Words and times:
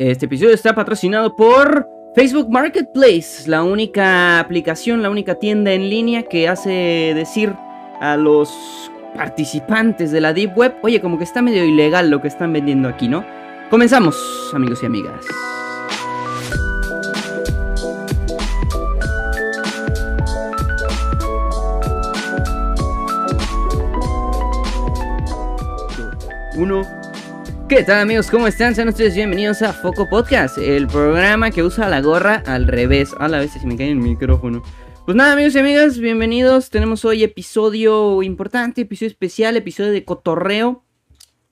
Este 0.00 0.24
episodio 0.24 0.54
está 0.54 0.74
patrocinado 0.74 1.36
por 1.36 1.86
Facebook 2.14 2.48
Marketplace, 2.48 3.46
la 3.46 3.62
única 3.62 4.40
aplicación, 4.40 5.02
la 5.02 5.10
única 5.10 5.34
tienda 5.34 5.74
en 5.74 5.90
línea 5.90 6.22
que 6.22 6.48
hace 6.48 7.12
decir 7.14 7.52
a 8.00 8.16
los 8.16 8.50
participantes 9.14 10.10
de 10.10 10.22
la 10.22 10.32
Deep 10.32 10.56
Web, 10.56 10.76
oye, 10.80 11.02
como 11.02 11.18
que 11.18 11.24
está 11.24 11.42
medio 11.42 11.66
ilegal 11.66 12.08
lo 12.08 12.22
que 12.22 12.28
están 12.28 12.50
vendiendo 12.50 12.88
aquí, 12.88 13.08
¿no? 13.08 13.26
Comenzamos, 13.68 14.16
amigos 14.54 14.82
y 14.82 14.86
amigas. 14.86 15.26
Uno. 26.56 26.99
¿Qué 27.70 27.84
tal 27.84 28.00
amigos? 28.00 28.32
¿Cómo 28.32 28.48
están? 28.48 28.74
Sean 28.74 28.88
ustedes 28.88 29.14
bienvenidos 29.14 29.62
a 29.62 29.72
Foco 29.72 30.08
Podcast, 30.08 30.58
el 30.58 30.88
programa 30.88 31.52
que 31.52 31.62
usa 31.62 31.88
la 31.88 32.00
gorra 32.00 32.42
al 32.44 32.66
revés. 32.66 33.14
A 33.20 33.28
la 33.28 33.38
vez 33.38 33.52
se 33.52 33.64
me 33.64 33.76
cae 33.76 33.92
el 33.92 33.96
micrófono. 33.98 34.64
Pues 35.06 35.16
nada 35.16 35.34
amigos 35.34 35.54
y 35.54 35.60
amigas, 35.60 36.00
bienvenidos. 36.00 36.68
Tenemos 36.70 37.04
hoy 37.04 37.22
episodio 37.22 38.24
importante, 38.24 38.80
episodio 38.80 39.10
especial, 39.10 39.56
episodio 39.56 39.92
de 39.92 40.04
cotorreo. 40.04 40.82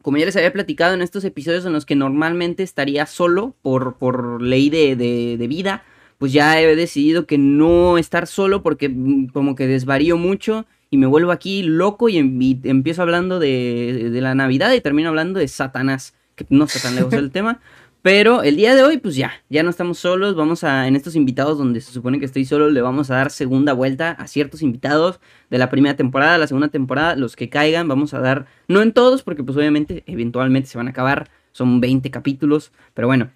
Como 0.02 0.16
ya 0.16 0.27
les 0.27 0.34
había 0.34 0.52
platicado 0.52 0.92
en 0.92 1.02
estos 1.02 1.22
episodios 1.22 1.64
en 1.64 1.72
los 1.72 1.86
que 1.86 1.94
normalmente 1.94 2.64
estaría 2.64 3.06
solo 3.06 3.55
por, 3.62 3.96
por 3.96 4.42
ley 4.42 4.70
de, 4.70 4.96
de, 4.96 5.46
vida, 5.46 5.84
pues 6.19 6.32
ya 6.32 6.60
he 6.60 6.74
decidido 6.74 7.27
que 7.27 7.38
no 7.38 7.96
estar 7.96 8.27
solo 8.27 8.64
porque 8.64 8.88
mm, 8.88 9.28
como 9.28 9.55
que 9.55 9.69
desvarío 9.69 10.16
mucho 10.16 10.66
y 10.91 10.97
me 10.97 11.06
vuelvo 11.06 11.33
aquí 11.33 11.62
loco 11.62 12.09
y, 12.09 12.19
em- 12.19 12.41
y 12.41 12.60
empiezo 12.65 13.02
hablando 13.02 13.38
de, 13.38 14.10
de 14.10 14.20
la 14.20 14.34
Navidad 14.34 14.73
y 14.73 14.80
termino 14.80 15.09
hablando 15.11 15.38
de 15.38 15.48
Satanás, 15.48 16.14
que 16.34 16.47
no 16.51 16.64
está 16.64 16.80
tan 16.80 16.95
lejos 16.97 17.11
del 17.11 17.30
tema. 17.33 17.61
Pero 18.01 18.42
el 18.45 18.56
día 18.56 18.77
de 18.77 18.84
hoy, 18.84 18.98
pues 18.98 19.16
ya, 19.16 19.33
ya 19.51 19.62
no 19.64 19.70
estamos 19.70 19.98
solos. 19.98 20.37
Vamos 20.37 20.62
a, 20.62 20.87
en 20.87 20.95
estos 20.95 21.16
invitados 21.16 21.59
donde 21.59 21.80
se 21.80 21.92
supone 21.92 22.19
que 22.20 22.25
estoy 22.27 22.45
solo, 22.45 22.70
le 22.70 22.80
vamos 22.80 23.11
a 23.11 23.17
dar 23.17 23.30
segunda 23.30 23.72
vuelta 23.72 24.12
a 24.12 24.28
ciertos 24.28 24.62
invitados 24.62 25.19
de 25.50 25.58
la 25.58 25.69
primera 25.69 25.97
temporada, 25.97 26.39
la 26.39 26.47
segunda 26.47 26.69
temporada, 26.69 27.17
los 27.17 27.34
que 27.34 27.48
caigan, 27.48 27.89
vamos 27.89 28.14
a 28.14 28.20
dar, 28.20 28.47
no 28.69 28.83
en 28.83 28.92
todos, 28.92 29.23
porque 29.25 29.42
pues 29.42 29.58
obviamente, 29.58 30.05
eventualmente 30.06 30.69
se 30.69 30.78
van 30.78 30.86
a 30.86 30.91
acabar, 30.91 31.28
son 31.52 31.80
20 31.80 32.08
capítulos, 32.11 32.70
pero 32.95 33.08
bueno, 33.08 33.30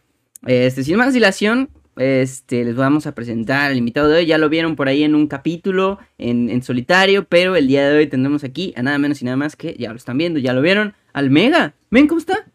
este, 0.47 0.85
sin 0.85 0.97
más 0.97 1.13
dilación, 1.13 1.69
este, 1.97 2.65
les 2.65 2.75
vamos 2.75 3.07
a 3.07 3.15
presentar 3.15 3.71
al 3.71 3.77
invitado 3.77 4.09
de 4.09 4.19
hoy. 4.19 4.27
Ya 4.27 4.39
lo 4.39 4.49
vieron 4.49 4.77
por 4.77 4.89
ahí 4.89 5.03
en 5.03 5.15
un 5.15 5.27
capítulo 5.27 5.99
en, 6.19 6.51
en 6.51 6.63
solitario, 6.63 7.25
pero 7.25 7.57
el 7.57 7.67
día 7.67 7.89
de 7.89 7.99
hoy 7.99 8.07
tendremos 8.07 8.45
aquí 8.45 8.73
a 8.77 8.83
nada 8.83 8.99
menos 8.99 9.23
y 9.23 9.25
nada 9.25 9.37
más 9.37 9.57
que, 9.57 9.77
ya 9.79 9.91
lo 9.91 9.97
están 9.97 10.19
viendo, 10.19 10.39
ya 10.39 10.53
lo 10.53 10.63
vieron, 10.63 10.95
al 11.13 11.31
Mega. 11.31 11.75
Ven, 11.91 12.07
¿cómo 12.07 12.21
está? 12.21 12.47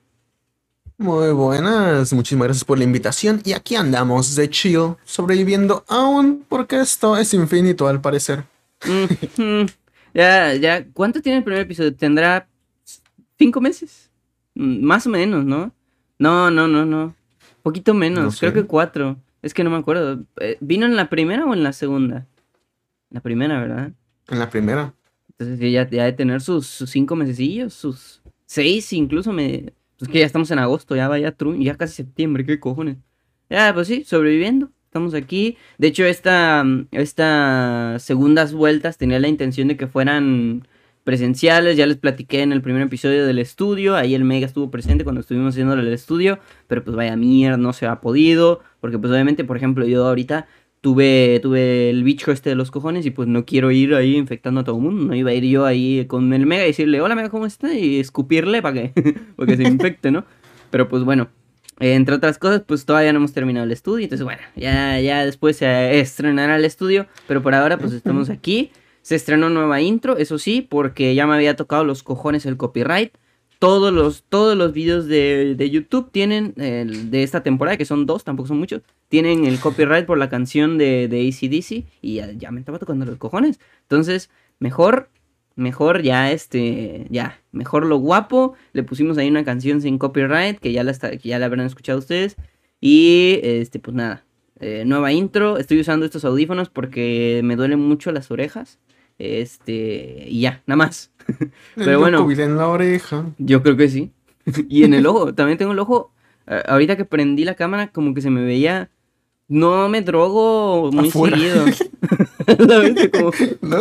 Muy 0.99 1.31
buenas, 1.31 2.11
muchísimas 2.11 2.47
gracias 2.47 2.65
por 2.65 2.80
la 2.80 2.83
invitación 2.83 3.39
y 3.45 3.53
aquí 3.53 3.75
andamos 3.75 4.35
de 4.35 4.49
chill, 4.49 4.95
sobreviviendo 5.05 5.85
aún 5.88 6.43
porque 6.49 6.80
esto 6.80 7.15
es 7.15 7.35
infinito 7.35 7.88
al 7.88 8.02
parecer. 8.02 8.45
Mm, 8.83 9.41
mm. 9.43 9.65
ya, 10.15 10.55
ya, 10.55 10.88
¿cuánto 10.93 11.21
tiene 11.21 11.38
el 11.38 11.43
primer 11.43 11.61
episodio? 11.61 11.95
¿Tendrá 11.95 12.47
cinco 13.38 13.61
meses? 13.61 14.09
Mm, 14.55 14.81
Más 14.81 15.05
o 15.05 15.11
menos, 15.11 15.45
¿no? 15.45 15.71
No, 16.17 16.49
no, 16.49 16.67
no, 16.67 16.83
no. 16.83 17.15
Poquito 17.61 17.93
menos, 17.93 18.33
No 18.33 18.39
creo 18.39 18.53
que 18.53 18.65
cuatro. 18.65 19.17
Es 19.48 19.53
que 19.53 19.64
no 19.64 19.70
me 19.70 19.78
acuerdo. 19.78 20.26
Eh, 20.42 20.58
¿Vino 20.59 20.86
en 20.86 20.98
la 20.98 21.09
primera 21.09 21.45
o 21.45 21.53
en 21.53 21.64
la 21.64 21.72
segunda? 21.72 22.28
La 23.09 23.22
primera, 23.22 23.62
¿verdad? 23.62 23.94
En 24.28 24.39
la 24.39 24.50
primera. 24.50 24.94
Entonces 25.39 25.72
ya, 25.72 25.89
ya 25.89 26.04
de 26.04 26.12
tener 26.12 26.42
sus, 26.42 26.67
sus 26.67 26.89
cinco 26.89 27.16
mesecillos, 27.16 27.73
sus 27.73 28.22
seis 28.45 28.92
incluso 28.92 29.31
me... 29.31 29.72
Pues 29.98 30.12
que 30.12 30.20
ya 30.20 30.26
estamos 30.26 30.52
en 30.52 30.59
agosto, 30.59 30.98
ya 30.98 31.08
vaya 31.08 31.38
tru- 31.38 31.64
ya 31.64 31.76
casi 31.76 31.95
septiembre, 31.95 32.45
qué 32.45 32.59
cojones. 32.59 32.98
Ya, 33.50 33.73
pues 33.73 33.88
sí, 33.88 34.04
sobreviviendo. 34.04 34.70
Estamos 34.84 35.14
aquí. 35.14 35.58
De 35.78 35.88
hecho, 35.88 36.04
esta, 36.04 36.66
estas 36.92 38.04
segundas 38.04 38.52
vueltas 38.52 38.98
tenía 38.98 39.20
la 39.22 39.30
intención 39.30 39.70
de 39.70 39.77
que 39.77 39.88
fueran 39.88 40.67
presenciales. 41.08 41.78
Ya 41.78 41.86
les 41.86 41.95
platiqué 41.95 42.42
en 42.42 42.52
el 42.52 42.62
primer 42.62 42.82
episodio 42.82 43.26
del 43.26 43.40
estudio. 43.40 43.95
Ahí 43.95 44.14
el 44.14 44.26
Mega 44.26 44.45
estuvo 44.45 44.70
presente 44.70 45.06
cuando 45.06 45.22
estuvimos 45.22 45.54
haciendo 45.54 45.73
el 45.73 45.88
estudio. 45.88 46.38
Pero 46.68 46.84
pues 46.84 46.98
vaya 46.98 47.16
mierda, 47.16 47.56
no 47.56 47.72
se 47.72 47.86
ha 47.86 48.02
podido. 48.02 48.60
Porque 48.82 49.00
pues 49.00 49.14
obviamente, 49.14 49.45
por 49.45 49.56
ejemplo, 49.56 49.86
yo 49.86 50.06
ahorita 50.06 50.48
tuve, 50.82 51.40
tuve 51.42 51.90
el 51.90 52.04
bicho 52.04 52.34
este 52.34 52.50
de 52.50 52.58
los 52.58 52.72
cojones 52.72 53.06
y 53.06 53.12
pues 53.12 53.30
no 53.30 53.45
quiero 53.45 53.72
ir 53.72 53.95
ahí 53.95 54.18
infectando 54.18 54.60
a 54.60 54.64
todo 54.66 54.76
el 54.76 54.82
mundo. 54.82 55.06
No 55.06 55.16
iba 55.16 55.30
a 55.32 55.34
ir 55.34 55.45
yo 55.45 55.66
ahí 55.66 56.04
con 56.08 56.34
el 56.34 56.45
Mega 56.45 56.66
y 56.66 56.68
decirle, 56.68 57.00
hola 57.00 57.16
Mega, 57.16 57.30
¿cómo 57.30 57.45
está? 57.45 57.74
Y 57.74 58.02
escupirle 58.02 58.62
para 58.62 58.74
que, 58.74 59.16
para 59.38 59.48
que 59.48 59.56
se 59.56 59.64
infecte, 59.64 60.12
¿no? 60.12 60.26
Pero 60.72 60.89
pues 60.89 61.06
bueno, 61.06 61.30
entre 61.80 62.16
otras 62.16 62.38
cosas, 62.38 62.64
pues 62.68 62.84
todavía 62.84 63.14
no 63.14 63.20
hemos 63.20 63.32
terminado 63.32 63.66
el 63.66 63.72
estudio. 63.72 64.04
Entonces 64.04 64.26
bueno, 64.26 64.42
ya, 64.58 65.00
ya 65.00 65.24
después 65.24 65.56
se 65.56 66.02
estrenará 66.02 66.58
el 66.58 66.66
estudio. 66.66 67.08
Pero 67.30 67.42
por 67.42 67.56
ahora 67.56 67.78
pues 67.78 67.94
estamos 67.94 68.30
aquí. 68.30 68.72
Se 69.08 69.16
estrenó 69.16 69.50
nueva 69.50 69.80
intro, 69.80 70.18
eso 70.18 70.38
sí, 70.38 70.62
porque 70.62 71.16
ya 71.16 71.26
me 71.26 71.34
había 71.36 71.56
tocado 71.56 71.86
los 71.86 72.04
cojones 72.04 72.45
el 72.45 72.58
copyright. 72.58 73.14
Todos 73.58 73.94
los, 73.94 74.23
todos 74.28 74.58
los 74.58 74.73
videos 74.73 75.08
de, 75.08 75.56
de 75.56 75.70
YouTube 75.70 76.12
tienen, 76.12 76.54
de 76.58 77.23
esta 77.23 77.42
temporada, 77.42 77.78
que 77.78 77.86
son 77.86 78.06
dos, 78.06 78.26
tampoco 78.26 78.50
son 78.50 78.60
muchos, 78.60 78.82
tienen 79.08 79.45
el 79.45 79.62
copyright 79.62 80.06
por 80.06 80.18
la 80.18 80.28
canción 80.28 80.78
de, 80.78 81.08
de 81.08 81.22
ACDC 81.26 81.86
y 82.02 82.16
ya, 82.16 82.34
ya 82.34 82.52
me 82.52 82.60
estaba 82.60 82.80
tocando 82.80 83.06
los 83.06 83.16
cojones. 83.18 83.62
Entonces, 83.84 84.30
mejor, 84.60 85.10
mejor 85.56 86.02
ya 86.02 86.30
este, 86.34 87.08
ya, 87.10 87.39
mejor 87.54 87.86
lo 87.86 88.00
guapo. 88.00 88.56
Le 88.74 88.84
pusimos 88.84 89.18
ahí 89.18 89.30
una 89.30 89.45
canción 89.45 89.80
sin 89.82 90.00
copyright 90.00 90.60
que 90.60 90.74
ya 90.74 90.84
la, 90.84 90.92
está- 90.92 91.16
que 91.16 91.30
ya 91.30 91.39
la 91.39 91.45
habrán 91.45 91.66
escuchado 91.66 92.00
ustedes. 92.00 92.36
Y 92.82 93.39
este, 93.42 93.80
pues 93.80 93.95
nada, 93.95 94.26
eh, 94.60 94.84
nueva 94.86 95.14
intro. 95.14 95.58
Estoy 95.60 95.80
usando 95.80 96.06
estos 96.06 96.26
audífonos 96.26 96.68
porque 96.68 97.39
me 97.45 97.56
duelen 97.56 97.80
mucho 97.80 98.12
las 98.12 98.32
orejas. 98.32 98.80
Este, 99.20 100.26
y 100.28 100.42
ya, 100.42 100.61
nada 100.67 100.78
más. 100.78 101.11
Pero 101.76 101.92
El 101.92 101.98
bueno. 101.98 102.30
En 102.32 102.58
la 102.58 102.67
oreja. 102.67 103.26
Yo 103.38 103.61
creo 103.64 103.76
que 103.78 103.89
sí. 103.89 104.11
y 104.70 104.83
en 104.83 104.94
el 104.94 105.05
ojo, 105.05 105.33
también 105.33 105.58
tengo 105.58 105.72
el 105.73 105.80
ojo. 105.80 106.11
ahorita 106.45 106.95
que 106.98 107.05
prendí 107.05 107.44
la 107.45 107.56
cámara, 107.56 107.88
como 107.88 108.14
que 108.14 108.22
se 108.22 108.30
me 108.30 108.44
veía. 108.44 108.89
No 109.50 109.88
me 109.88 110.02
drogo 110.02 110.92
muy 110.92 111.08
Afuera. 111.08 111.38
seguido. 111.38 111.66
La 112.67 112.80
vez 112.80 113.10
como, 113.11 113.32
No, 113.61 113.77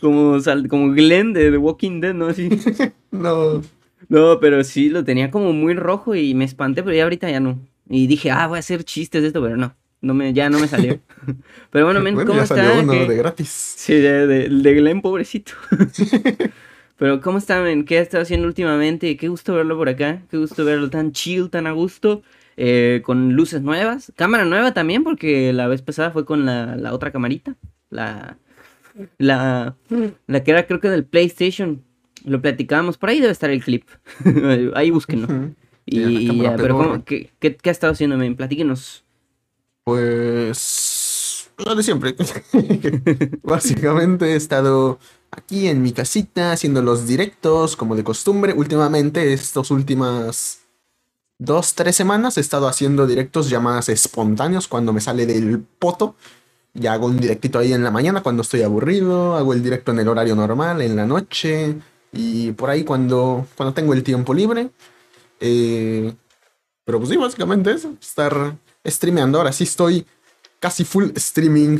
como, 0.00 0.40
sal- 0.40 0.66
como 0.68 0.90
Glenn 0.92 1.32
de 1.32 1.50
The 1.52 1.56
Walking 1.56 2.00
Dead, 2.00 2.14
¿no? 2.14 2.26
Así. 2.26 2.48
no. 3.12 3.62
No, 4.08 4.40
pero 4.40 4.64
sí, 4.64 4.88
lo 4.88 5.04
tenía 5.04 5.30
como 5.30 5.52
muy 5.52 5.74
rojo 5.74 6.14
y 6.16 6.34
me 6.34 6.44
espanté, 6.44 6.82
pero 6.82 6.96
ya 6.96 7.04
ahorita 7.04 7.30
ya 7.30 7.38
no. 7.40 7.58
Y 7.88 8.06
dije, 8.08 8.30
ah, 8.30 8.46
voy 8.48 8.56
a 8.56 8.60
hacer 8.60 8.82
chistes 8.84 9.22
de 9.22 9.28
esto, 9.28 9.40
pero 9.42 9.56
no. 9.56 9.74
No 10.00 10.14
me, 10.14 10.32
ya 10.32 10.48
no 10.50 10.58
me 10.60 10.68
salió. 10.68 11.00
pero 11.70 11.84
bueno, 11.84 12.00
men, 12.00 12.14
Bueno, 12.14 12.28
¿cómo 12.30 12.40
ya 12.40 12.46
salió 12.46 12.64
está? 12.70 12.82
uno 12.82 12.92
¿Qué- 12.92 13.06
de 13.08 13.16
gratis. 13.16 13.48
Sí, 13.48 13.94
de, 13.94 14.26
de, 14.26 14.48
de 14.48 14.74
Glenn, 14.74 15.00
pobrecito. 15.02 15.52
Pero, 16.96 17.20
¿cómo 17.20 17.38
está, 17.38 17.60
men? 17.62 17.84
¿Qué 17.84 17.98
ha 17.98 18.02
estado 18.02 18.22
haciendo 18.22 18.48
últimamente? 18.48 19.16
Qué 19.16 19.28
gusto 19.28 19.54
verlo 19.54 19.76
por 19.76 19.88
acá. 19.88 20.22
Qué 20.30 20.36
gusto 20.36 20.64
verlo 20.64 20.90
tan 20.90 21.12
chill, 21.12 21.48
tan 21.48 21.66
a 21.68 21.72
gusto. 21.72 22.22
eh, 22.56 23.02
con 23.04 23.34
luces 23.34 23.62
nuevas. 23.62 24.12
Cámara 24.16 24.44
nueva 24.44 24.74
también, 24.74 25.04
porque 25.04 25.52
la 25.52 25.68
vez 25.68 25.80
pasada 25.80 26.10
fue 26.10 26.24
con 26.24 26.44
la, 26.44 26.74
la 26.74 26.92
otra 26.92 27.12
camarita. 27.12 27.54
La, 27.90 28.36
la, 29.18 29.76
la 30.26 30.42
que 30.42 30.50
era, 30.50 30.66
creo 30.66 30.80
que 30.80 30.88
del 30.90 31.04
PlayStation. 31.04 31.84
Lo 32.24 32.42
platicábamos. 32.42 32.98
Por 32.98 33.10
ahí 33.10 33.20
debe 33.20 33.30
estar 33.32 33.50
el 33.50 33.62
clip. 33.62 33.84
ahí 34.74 34.90
búsquenlo. 34.90 35.28
Y, 35.86 36.00
Ya, 36.00 36.08
y 36.54 36.56
pero. 36.56 36.76
¿cómo- 36.76 37.04
qué, 37.04 37.30
qué, 37.38 37.54
qué 37.56 37.68
ha 37.70 37.72
estado 37.72 37.92
haciendo, 37.92 38.16
men? 38.18 38.34
Platíquenos. 38.34 39.04
Pues 39.88 41.48
lo 41.56 41.74
de 41.74 41.82
siempre. 41.82 42.14
Básicamente 43.42 44.34
he 44.34 44.36
estado 44.36 44.98
aquí 45.30 45.66
en 45.66 45.80
mi 45.80 45.92
casita 45.92 46.52
haciendo 46.52 46.82
los 46.82 47.06
directos 47.06 47.74
como 47.74 47.96
de 47.96 48.04
costumbre. 48.04 48.52
Últimamente, 48.52 49.32
estas 49.32 49.70
últimas 49.70 50.58
dos, 51.38 51.72
tres 51.72 51.96
semanas 51.96 52.36
he 52.36 52.42
estado 52.42 52.68
haciendo 52.68 53.06
directos 53.06 53.48
llamadas 53.48 53.88
espontáneos 53.88 54.68
cuando 54.68 54.92
me 54.92 55.00
sale 55.00 55.24
del 55.24 55.60
poto. 55.78 56.16
Ya 56.74 56.92
hago 56.92 57.06
un 57.06 57.18
directito 57.18 57.58
ahí 57.58 57.72
en 57.72 57.82
la 57.82 57.90
mañana 57.90 58.22
cuando 58.22 58.42
estoy 58.42 58.60
aburrido, 58.60 59.36
hago 59.36 59.54
el 59.54 59.62
directo 59.62 59.92
en 59.92 60.00
el 60.00 60.08
horario 60.08 60.36
normal, 60.36 60.82
en 60.82 60.96
la 60.96 61.06
noche 61.06 61.76
y 62.12 62.52
por 62.52 62.68
ahí 62.68 62.84
cuando, 62.84 63.46
cuando 63.56 63.72
tengo 63.72 63.94
el 63.94 64.02
tiempo 64.02 64.34
libre. 64.34 64.68
Eh, 65.40 66.14
pero 66.84 66.98
pues 66.98 67.08
sí, 67.08 67.16
básicamente 67.16 67.72
eso, 67.72 67.94
estar 67.98 68.54
streameando. 68.90 69.38
Ahora 69.38 69.52
sí 69.52 69.64
estoy 69.64 70.04
casi 70.60 70.84
full 70.84 71.10
streaming. 71.16 71.78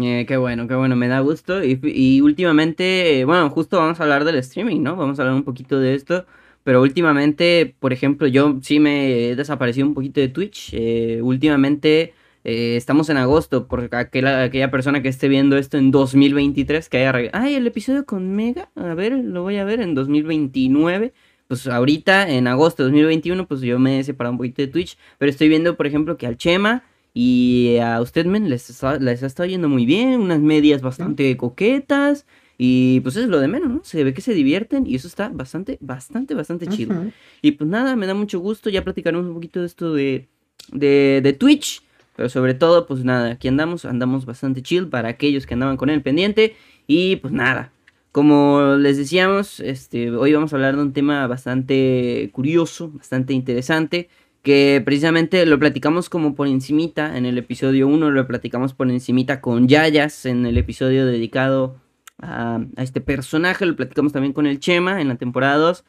Eh, 0.00 0.24
qué 0.26 0.36
bueno, 0.36 0.66
qué 0.66 0.74
bueno, 0.74 0.96
me 0.96 1.08
da 1.08 1.20
gusto. 1.20 1.62
Y, 1.62 2.20
últimamente, 2.20 3.20
eh, 3.20 3.24
bueno, 3.24 3.50
justo 3.50 3.78
vamos 3.78 4.00
a 4.00 4.04
hablar 4.04 4.24
del 4.24 4.36
streaming, 4.36 4.80
¿no? 4.82 4.96
Vamos 4.96 5.18
a 5.18 5.22
hablar 5.22 5.36
un 5.36 5.44
poquito 5.44 5.78
de 5.78 5.94
esto. 5.94 6.26
Pero 6.64 6.80
últimamente, 6.80 7.74
por 7.80 7.92
ejemplo, 7.92 8.26
yo 8.28 8.58
sí 8.62 8.78
me 8.78 9.30
he 9.30 9.36
desaparecido 9.36 9.86
un 9.86 9.94
poquito 9.94 10.20
de 10.20 10.28
Twitch. 10.28 10.70
eh, 10.72 11.20
últimamente 11.22 12.14
estamos 12.44 13.08
en 13.08 13.18
agosto, 13.18 13.68
por 13.68 13.88
aquella, 13.94 14.42
aquella 14.42 14.68
persona 14.70 15.00
que 15.00 15.08
esté 15.08 15.28
viendo 15.28 15.56
esto 15.56 15.78
en 15.78 15.92
2023, 15.92 16.88
que 16.88 17.06
haya... 17.06 17.30
Ay, 17.32 17.54
el 17.54 17.66
episodio 17.68 18.04
con 18.04 18.34
Mega, 18.34 18.68
a 18.74 18.94
ver, 18.94 19.12
lo 19.12 19.42
voy 19.42 19.58
a 19.58 19.64
ver 19.64 19.80
en 19.80 19.94
2029. 19.94 21.12
Pues 21.52 21.66
ahorita, 21.66 22.30
en 22.30 22.46
agosto 22.46 22.82
de 22.82 22.88
2021, 22.88 23.46
pues 23.46 23.60
yo 23.60 23.78
me 23.78 23.98
he 23.98 24.04
separado 24.04 24.32
un 24.32 24.38
poquito 24.38 24.62
de 24.62 24.68
Twitch, 24.68 24.96
pero 25.18 25.28
estoy 25.28 25.50
viendo, 25.50 25.76
por 25.76 25.86
ejemplo, 25.86 26.16
que 26.16 26.26
al 26.26 26.38
Chema 26.38 26.82
y 27.12 27.76
a 27.76 28.00
usted, 28.00 28.24
men, 28.24 28.48
les, 28.48 28.70
está, 28.70 28.98
les 28.98 29.22
ha 29.22 29.26
estado 29.26 29.46
yendo 29.46 29.68
muy 29.68 29.84
bien, 29.84 30.22
unas 30.22 30.40
medias 30.40 30.80
bastante 30.80 31.36
coquetas, 31.36 32.24
y 32.56 33.00
pues 33.00 33.16
es 33.16 33.28
lo 33.28 33.38
de 33.38 33.48
menos, 33.48 33.68
¿no? 33.68 33.80
Se 33.84 34.02
ve 34.02 34.14
que 34.14 34.22
se 34.22 34.32
divierten 34.32 34.86
y 34.86 34.94
eso 34.94 35.06
está 35.06 35.28
bastante, 35.28 35.76
bastante, 35.82 36.32
bastante 36.32 36.68
chido. 36.68 36.94
Y 37.42 37.50
pues 37.50 37.68
nada, 37.68 37.96
me 37.96 38.06
da 38.06 38.14
mucho 38.14 38.40
gusto, 38.40 38.70
ya 38.70 38.82
platicaremos 38.82 39.26
un 39.26 39.34
poquito 39.34 39.60
de 39.60 39.66
esto 39.66 39.92
de, 39.92 40.28
de, 40.72 41.20
de 41.22 41.32
Twitch. 41.34 41.82
Pero 42.16 42.30
sobre 42.30 42.54
todo, 42.54 42.86
pues 42.86 43.04
nada, 43.04 43.32
aquí 43.32 43.46
andamos, 43.48 43.84
andamos 43.84 44.24
bastante 44.24 44.62
chill 44.62 44.88
para 44.88 45.10
aquellos 45.10 45.44
que 45.44 45.52
andaban 45.52 45.76
con 45.76 45.90
el 45.90 46.00
pendiente. 46.00 46.56
Y 46.86 47.16
pues 47.16 47.34
nada, 47.34 47.72
como 48.12 48.76
les 48.76 48.98
decíamos, 48.98 49.60
este, 49.60 50.10
hoy 50.10 50.34
vamos 50.34 50.52
a 50.52 50.56
hablar 50.56 50.76
de 50.76 50.82
un 50.82 50.92
tema 50.92 51.26
bastante 51.26 52.30
curioso, 52.32 52.90
bastante 52.90 53.32
interesante, 53.32 54.10
que 54.42 54.82
precisamente 54.84 55.46
lo 55.46 55.58
platicamos 55.58 56.10
como 56.10 56.34
por 56.34 56.46
encimita 56.46 57.16
en 57.16 57.26
el 57.26 57.38
episodio 57.38 57.88
1, 57.88 58.10
lo 58.10 58.26
platicamos 58.26 58.74
por 58.74 58.90
encimita 58.90 59.40
con 59.40 59.66
Yayas 59.66 60.26
en 60.26 60.44
el 60.46 60.58
episodio 60.58 61.06
dedicado 61.06 61.80
a, 62.18 62.60
este 62.76 63.00
personaje, 63.00 63.64
lo 63.66 63.76
platicamos 63.76 64.12
también 64.12 64.34
con 64.34 64.46
el 64.46 64.60
Chema 64.60 65.00
en 65.00 65.08
la 65.08 65.16
temporada 65.16 65.56
2. 65.56 65.84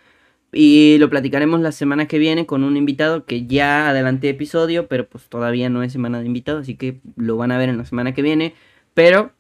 Y 0.56 0.98
lo 1.00 1.10
platicaremos 1.10 1.62
la 1.62 1.72
semana 1.72 2.08
que 2.08 2.20
viene 2.20 2.46
con 2.46 2.64
un 2.64 2.78
invitado 2.78 3.26
que 3.26 3.48
ya 3.48 3.90
adelanté 3.90 4.30
episodio, 4.30 4.88
pero 4.88 5.10
pues 5.10 5.28
todavía 5.28 5.70
no 5.70 5.82
es 5.82 5.92
semana 5.92 6.20
de 6.20 6.28
invitado, 6.28 6.60
así 6.60 6.76
que 6.76 7.02
lo 7.16 7.38
van 7.38 7.52
a 7.52 7.58
ver 7.58 7.70
en 7.70 7.78
la 7.78 7.86
semana 7.86 8.14
que 8.14 8.22
viene. 8.22 8.54
Pero 8.94 9.34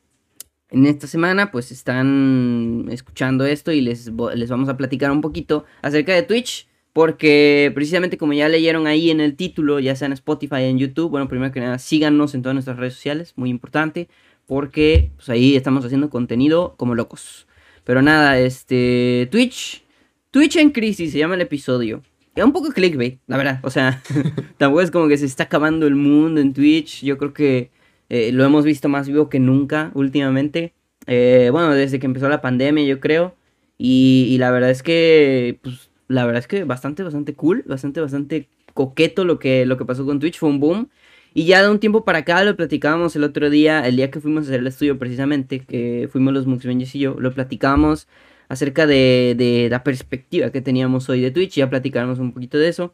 en 0.73 0.85
esta 0.85 1.07
semana 1.07 1.51
pues 1.51 1.71
están 1.71 2.87
escuchando 2.91 3.45
esto 3.45 3.71
y 3.71 3.81
les, 3.81 4.11
les 4.35 4.49
vamos 4.49 4.69
a 4.69 4.75
platicar 4.75 5.11
un 5.11 5.21
poquito 5.21 5.65
acerca 5.81 6.13
de 6.13 6.23
Twitch. 6.23 6.67
Porque 6.91 7.71
precisamente 7.73 8.19
como 8.19 8.33
ya 8.33 8.47
leyeron 8.47 8.85
ahí 8.85 9.09
en 9.09 9.19
el 9.19 9.35
título, 9.35 9.79
ya 9.79 9.95
sea 9.95 10.05
en 10.05 10.13
Spotify, 10.13 10.65
en 10.65 10.77
YouTube, 10.77 11.09
bueno, 11.09 11.27
primero 11.27 11.51
que 11.51 11.59
nada, 11.59 11.79
síganos 11.79 12.35
en 12.35 12.43
todas 12.43 12.53
nuestras 12.53 12.77
redes 12.77 12.93
sociales, 12.93 13.33
muy 13.35 13.49
importante, 13.49 14.09
porque 14.45 15.11
pues 15.15 15.27
ahí 15.29 15.55
estamos 15.55 15.83
haciendo 15.85 16.11
contenido 16.11 16.75
como 16.77 16.93
locos. 16.93 17.47
Pero 17.83 18.03
nada, 18.03 18.37
este, 18.37 19.27
Twitch, 19.31 19.83
Twitch 20.29 20.57
en 20.57 20.69
crisis 20.69 21.11
se 21.11 21.17
llama 21.17 21.33
el 21.33 21.41
episodio. 21.41 22.03
Es 22.35 22.43
un 22.43 22.51
poco 22.51 22.69
clickbait, 22.69 23.19
la 23.25 23.37
verdad. 23.37 23.59
O 23.63 23.71
sea, 23.71 24.01
tampoco 24.57 24.81
es 24.81 24.91
como 24.91 25.07
que 25.07 25.17
se 25.17 25.25
está 25.25 25.45
acabando 25.45 25.87
el 25.87 25.95
mundo 25.95 26.41
en 26.41 26.53
Twitch. 26.53 27.03
Yo 27.03 27.17
creo 27.17 27.33
que 27.33 27.71
eh, 28.13 28.31
lo 28.31 28.45
hemos 28.45 28.63
visto 28.63 28.89
más 28.89 29.07
vivo 29.07 29.27
que 29.27 29.39
nunca 29.39 29.91
últimamente. 29.95 30.75
Eh, 31.07 31.49
bueno, 31.51 31.73
desde 31.73 31.97
que 31.97 32.05
empezó 32.05 32.29
la 32.29 32.41
pandemia, 32.41 32.83
yo 32.85 32.99
creo. 32.99 33.35
Y, 33.79 34.37
la 34.37 34.51
verdad 34.51 34.69
es 34.69 34.83
que, 34.83 35.59
pues, 35.63 35.89
la 36.07 36.23
verdad 36.23 36.39
es 36.41 36.47
que 36.47 36.63
bastante, 36.63 37.01
bastante 37.01 37.33
cool, 37.33 37.63
bastante, 37.65 38.01
bastante 38.01 38.49
coqueto 38.75 39.25
lo 39.25 39.39
que, 39.39 39.65
lo 39.65 39.77
que 39.77 39.85
pasó 39.85 40.05
con 40.05 40.19
Twitch. 40.19 40.37
Fue 40.37 40.49
un 40.49 40.59
boom. 40.59 40.89
Y 41.33 41.45
ya 41.45 41.63
de 41.63 41.69
un 41.71 41.79
tiempo 41.79 42.05
para 42.05 42.19
acá 42.19 42.43
lo 42.43 42.55
platicábamos 42.55 43.15
el 43.15 43.23
otro 43.23 43.49
día, 43.49 43.87
el 43.87 43.95
día 43.95 44.11
que 44.11 44.19
fuimos 44.21 44.43
a 44.43 44.49
hacer 44.49 44.59
el 44.59 44.67
estudio 44.67 44.99
precisamente, 44.99 45.61
que 45.61 46.07
fuimos 46.11 46.33
los 46.35 46.45
Muxbenches 46.45 46.93
y 46.95 46.99
yo, 46.99 47.15
lo 47.19 47.33
platicábamos 47.33 48.07
acerca 48.47 48.85
de, 48.85 49.67
la 49.71 49.83
perspectiva 49.83 50.51
que 50.51 50.61
teníamos 50.61 51.09
hoy 51.09 51.21
de 51.21 51.31
Twitch. 51.31 51.55
Ya 51.55 51.69
platicaremos 51.69 52.19
un 52.19 52.33
poquito 52.33 52.59
de 52.59 52.67
eso. 52.69 52.93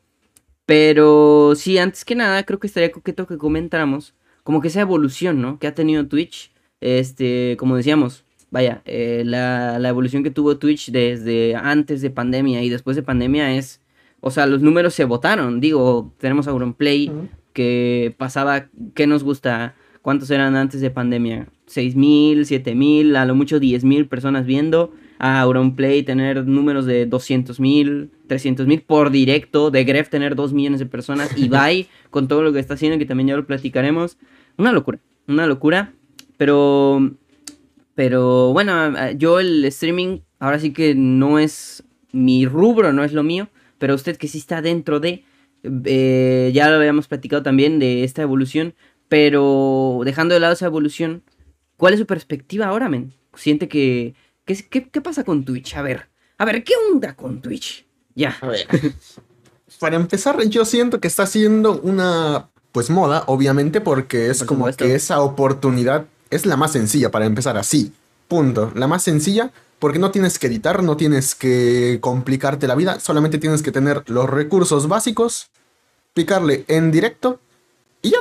Pero 0.65 1.55
sí, 1.55 1.77
antes 1.77 2.05
que 2.05 2.15
nada, 2.15 2.43
creo 2.43 2.59
que 2.59 2.67
estaría 2.67 2.91
coqueto 2.91 3.27
que 3.27 3.37
comentáramos 3.37 4.13
como 4.43 4.61
que 4.61 4.69
esa 4.69 4.81
evolución, 4.81 5.41
¿no? 5.41 5.59
Que 5.59 5.67
ha 5.67 5.75
tenido 5.75 6.07
Twitch. 6.07 6.51
Este, 6.81 7.55
como 7.59 7.75
decíamos, 7.75 8.23
vaya, 8.51 8.81
eh, 8.85 9.23
la, 9.25 9.77
evolución 9.87 10.23
que 10.23 10.31
tuvo 10.31 10.57
Twitch 10.57 10.91
desde 10.91 11.55
antes 11.55 12.01
de 12.01 12.09
pandemia 12.09 12.63
y 12.63 12.69
después 12.69 12.95
de 12.95 13.03
pandemia 13.03 13.55
es. 13.55 13.81
O 14.21 14.31
sea, 14.31 14.45
los 14.45 14.61
números 14.61 14.93
se 14.93 15.05
votaron. 15.05 15.61
Digo, 15.61 16.13
tenemos 16.17 16.47
a 16.47 16.51
Auronplay 16.51 17.11
que 17.53 18.13
pasaba. 18.17 18.67
¿Qué 18.93 19.07
nos 19.07 19.23
gusta? 19.23 19.75
¿Cuántos 20.01 20.29
eran 20.31 20.55
antes 20.55 20.81
de 20.81 20.91
pandemia? 20.91 21.47
¿6.000, 21.67 22.39
7.000, 22.39 23.15
a 23.15 23.25
lo 23.25 23.35
mucho 23.35 23.59
10.000 23.59 24.09
personas 24.09 24.45
viendo? 24.45 24.93
A 25.19 25.41
Auronplay 25.41 26.01
tener 26.03 26.47
números 26.47 26.85
de 26.85 27.05
200 27.05 27.59
mil, 27.59 28.09
300 28.27 28.65
mil 28.65 28.81
por 28.81 29.11
directo, 29.11 29.69
de 29.69 29.83
Gref 29.83 30.09
tener 30.09 30.35
2 30.35 30.53
millones 30.53 30.79
de 30.79 30.85
personas, 30.85 31.37
y 31.37 31.49
Bye 31.49 31.87
con 32.09 32.27
todo 32.27 32.41
lo 32.41 32.53
que 32.53 32.59
está 32.59 32.73
haciendo, 32.73 32.97
que 32.97 33.05
también 33.05 33.27
ya 33.27 33.35
lo 33.35 33.45
platicaremos. 33.45 34.17
Una 34.57 34.71
locura, 34.71 34.99
una 35.27 35.45
locura, 35.45 35.93
pero, 36.37 37.11
pero 37.95 38.53
bueno, 38.53 39.11
yo 39.11 39.39
el 39.39 39.65
streaming 39.65 40.19
ahora 40.39 40.59
sí 40.59 40.71
que 40.71 40.95
no 40.95 41.37
es 41.37 41.83
mi 42.11 42.45
rubro, 42.45 42.93
no 42.93 43.03
es 43.03 43.13
lo 43.13 43.23
mío, 43.23 43.49
pero 43.77 43.95
usted 43.95 44.17
que 44.17 44.27
sí 44.27 44.37
está 44.37 44.61
dentro 44.61 44.99
de, 44.99 45.23
eh, 45.63 46.51
ya 46.53 46.69
lo 46.69 46.77
habíamos 46.77 47.07
platicado 47.07 47.43
también 47.43 47.77
de 47.77 48.03
esta 48.03 48.21
evolución, 48.21 48.73
pero 49.09 50.01
dejando 50.05 50.33
de 50.33 50.39
lado 50.39 50.53
esa 50.53 50.65
evolución, 50.65 51.23
¿cuál 51.77 51.93
es 51.93 51.99
su 51.99 52.05
perspectiva 52.05 52.67
ahora, 52.67 52.89
men? 52.89 53.13
¿Siente 53.35 53.67
que 53.67 54.15
¿Qué, 54.69 55.01
pasa 55.01 55.23
con 55.23 55.45
Twitch? 55.45 55.75
A 55.75 55.81
ver, 55.81 56.09
a 56.37 56.45
ver, 56.45 56.63
¿qué 56.63 56.73
onda 56.91 57.15
con 57.15 57.41
Twitch? 57.41 57.85
Ya. 58.15 58.37
A 58.41 58.47
ver. 58.47 58.67
Para 59.79 59.95
empezar, 59.95 60.41
yo 60.45 60.65
siento 60.65 60.99
que 60.99 61.07
está 61.07 61.27
siendo 61.27 61.79
una, 61.81 62.49
pues, 62.71 62.89
moda, 62.89 63.23
obviamente, 63.27 63.81
porque 63.81 64.29
es 64.29 64.43
como 64.43 64.65
que 64.71 64.95
esa 64.95 65.21
oportunidad 65.21 66.05
es 66.31 66.45
la 66.45 66.57
más 66.57 66.71
sencilla 66.71 67.11
para 67.11 67.25
empezar 67.25 67.57
así. 67.57 67.93
Punto. 68.27 68.71
La 68.75 68.87
más 68.87 69.03
sencilla 69.03 69.51
porque 69.79 69.99
no 69.99 70.11
tienes 70.11 70.37
que 70.37 70.47
editar, 70.47 70.83
no 70.83 70.97
tienes 70.97 71.35
que 71.35 71.99
complicarte 72.01 72.67
la 72.67 72.75
vida, 72.75 72.99
solamente 72.99 73.37
tienes 73.37 73.63
que 73.63 73.71
tener 73.71 74.03
los 74.07 74.29
recursos 74.29 74.87
básicos, 74.87 75.49
picarle 76.13 76.65
en 76.67 76.91
directo 76.91 77.39
y 78.01 78.11
ya. 78.11 78.19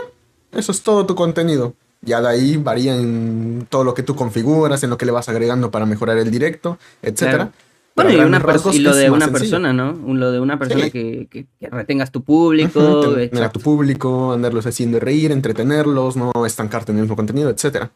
Eso 0.53 0.73
es 0.73 0.83
todo 0.83 1.05
tu 1.05 1.15
contenido. 1.15 1.75
Ya 2.01 2.21
de 2.21 2.29
ahí 2.29 2.57
varía 2.57 2.97
en 2.97 3.67
todo 3.69 3.85
lo 3.85 3.95
que 3.95 4.03
tú 4.03 4.15
configuras, 4.15 4.83
en 4.83 4.91
lo 4.91 4.99
que 4.99 5.07
le 5.07 5.13
vas 5.13 5.29
agregando 5.29 5.71
para 5.71 5.85
mejorar 5.87 6.19
el 6.19 6.31
directo, 6.31 6.79
etcétera. 7.03 7.51
Bueno, 7.97 8.13
y, 8.13 8.17
una 8.25 8.41
y 8.73 8.79
lo 8.79 8.95
de 8.95 9.11
una 9.11 9.27
persona, 9.27 9.73
¿no? 9.73 9.93
Lo 9.93 10.31
de 10.31 10.39
una 10.39 10.57
persona 10.57 10.89
que, 10.89 11.27
que, 11.29 11.47
retengas 11.69 12.13
tu 12.13 12.23
público. 12.23 13.11
tener 13.11 13.43
a 13.43 13.51
tu 13.51 13.59
público, 13.59 14.33
andarlos 14.33 14.67
haciendo 14.67 15.01
reír, 15.01 15.33
entretenerlos, 15.33 16.17
no 16.17 16.31
estancarte 16.47 16.93
en 16.93 16.99
el 16.99 17.03
mismo 17.03 17.17
contenido, 17.17 17.51
etcétera. 17.51 17.91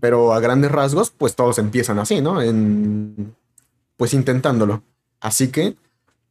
Pero 0.00 0.34
a 0.34 0.40
grandes 0.40 0.70
rasgos, 0.70 1.10
pues 1.10 1.34
todos 1.34 1.58
empiezan 1.58 1.98
así, 1.98 2.20
¿no? 2.20 2.42
En, 2.42 3.34
pues 3.96 4.12
intentándolo. 4.12 4.82
Así 5.20 5.48
que, 5.48 5.76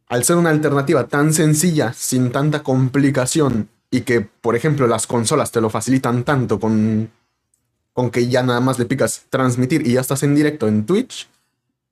al 0.08 0.24
ser 0.24 0.36
una 0.36 0.52
alternativa 0.52 1.08
tan 1.08 1.34
sencilla, 1.34 1.94
sin 1.94 2.32
tanta 2.32 2.62
complicación 2.62 3.70
y 3.92 4.02
que, 4.02 4.22
por 4.22 4.56
ejemplo, 4.56 4.88
las 4.88 5.08
consolas 5.08 5.52
te 5.52 5.62
lo 5.62 5.70
facilitan 5.70 6.24
tanto 6.24 6.60
con, 6.60 7.10
con 7.94 8.12
que 8.12 8.28
ya 8.28 8.44
nada 8.44 8.60
más 8.60 8.78
le 8.80 8.86
picas 8.86 9.24
transmitir 9.30 9.88
y 9.88 9.94
ya 9.94 10.02
estás 10.02 10.24
en 10.24 10.36
directo 10.36 10.68
en 10.68 10.86
Twitch, 10.86 11.28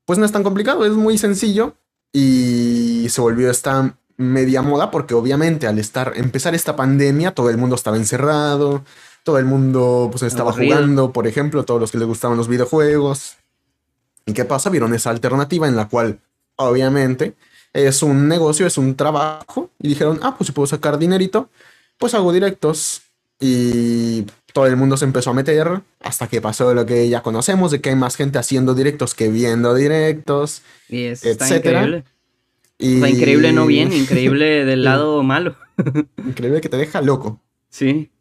pues 0.05 0.19
no 0.19 0.25
es 0.25 0.31
tan 0.31 0.43
complicado, 0.43 0.85
es 0.85 0.93
muy 0.93 1.17
sencillo 1.17 1.75
y 2.11 3.07
se 3.09 3.21
volvió 3.21 3.49
esta 3.49 3.95
media 4.17 4.61
moda 4.61 4.91
porque 4.91 5.13
obviamente 5.13 5.65
al 5.65 5.79
estar 5.79 6.13
empezar 6.15 6.53
esta 6.53 6.75
pandemia 6.75 7.31
todo 7.31 7.49
el 7.49 7.57
mundo 7.57 7.75
estaba 7.75 7.97
encerrado, 7.97 8.83
todo 9.23 9.39
el 9.39 9.45
mundo 9.45 10.09
pues 10.11 10.23
estaba 10.23 10.51
jugando, 10.51 11.11
por 11.11 11.27
ejemplo, 11.27 11.63
todos 11.63 11.79
los 11.79 11.91
que 11.91 11.97
les 11.97 12.07
gustaban 12.07 12.37
los 12.37 12.47
videojuegos. 12.47 13.37
¿Y 14.25 14.33
qué 14.33 14.45
pasa? 14.45 14.69
Vieron 14.69 14.93
esa 14.93 15.09
alternativa 15.09 15.67
en 15.67 15.75
la 15.75 15.87
cual 15.87 16.19
obviamente 16.57 17.33
es 17.71 18.03
un 18.03 18.27
negocio, 18.27 18.67
es 18.67 18.77
un 18.77 18.95
trabajo 18.95 19.69
y 19.79 19.87
dijeron, 19.89 20.19
"Ah, 20.21 20.35
pues 20.37 20.47
si 20.47 20.53
puedo 20.53 20.67
sacar 20.67 20.97
dinerito, 20.99 21.49
pues 22.03 22.15
hago 22.15 22.33
directos 22.33 23.03
y 23.39 24.25
todo 24.51 24.67
el 24.67 24.75
mundo 24.75 24.97
se 24.97 25.05
empezó 25.05 25.29
a 25.29 25.33
meter 25.33 25.83
hasta 26.01 26.27
que 26.27 26.41
pasó 26.41 26.73
lo 26.73 26.85
que 26.85 27.07
ya 27.07 27.23
conocemos, 27.23 27.71
de 27.71 27.79
que 27.79 27.91
hay 27.91 27.95
más 27.95 28.17
gente 28.17 28.37
haciendo 28.37 28.75
directos 28.75 29.15
que 29.15 29.29
viendo 29.29 29.73
directos, 29.73 30.63
y 30.89 31.03
es 31.03 31.23
increíble. 31.23 32.03
Y... 32.77 32.95
increíble 33.05 33.53
no 33.53 33.65
bien, 33.65 33.93
increíble 33.93 34.65
del 34.65 34.83
lado 34.83 35.23
malo. 35.23 35.55
increíble 36.27 36.59
que 36.59 36.67
te 36.67 36.75
deja 36.75 37.01
loco. 37.01 37.39
Sí. 37.69 38.11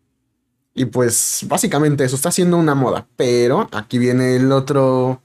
Y 0.76 0.84
pues 0.84 1.40
básicamente 1.48 2.04
eso 2.04 2.14
está 2.14 2.30
siendo 2.30 2.58
una 2.58 2.76
moda, 2.76 3.08
pero 3.16 3.68
aquí 3.72 3.98
viene 3.98 4.36
el 4.36 4.52
otro... 4.52 5.22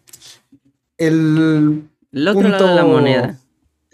El, 0.98 1.84
el 2.12 2.28
otro 2.28 2.50
lado 2.50 2.68
de 2.70 2.74
la 2.74 2.86
moneda 2.86 3.40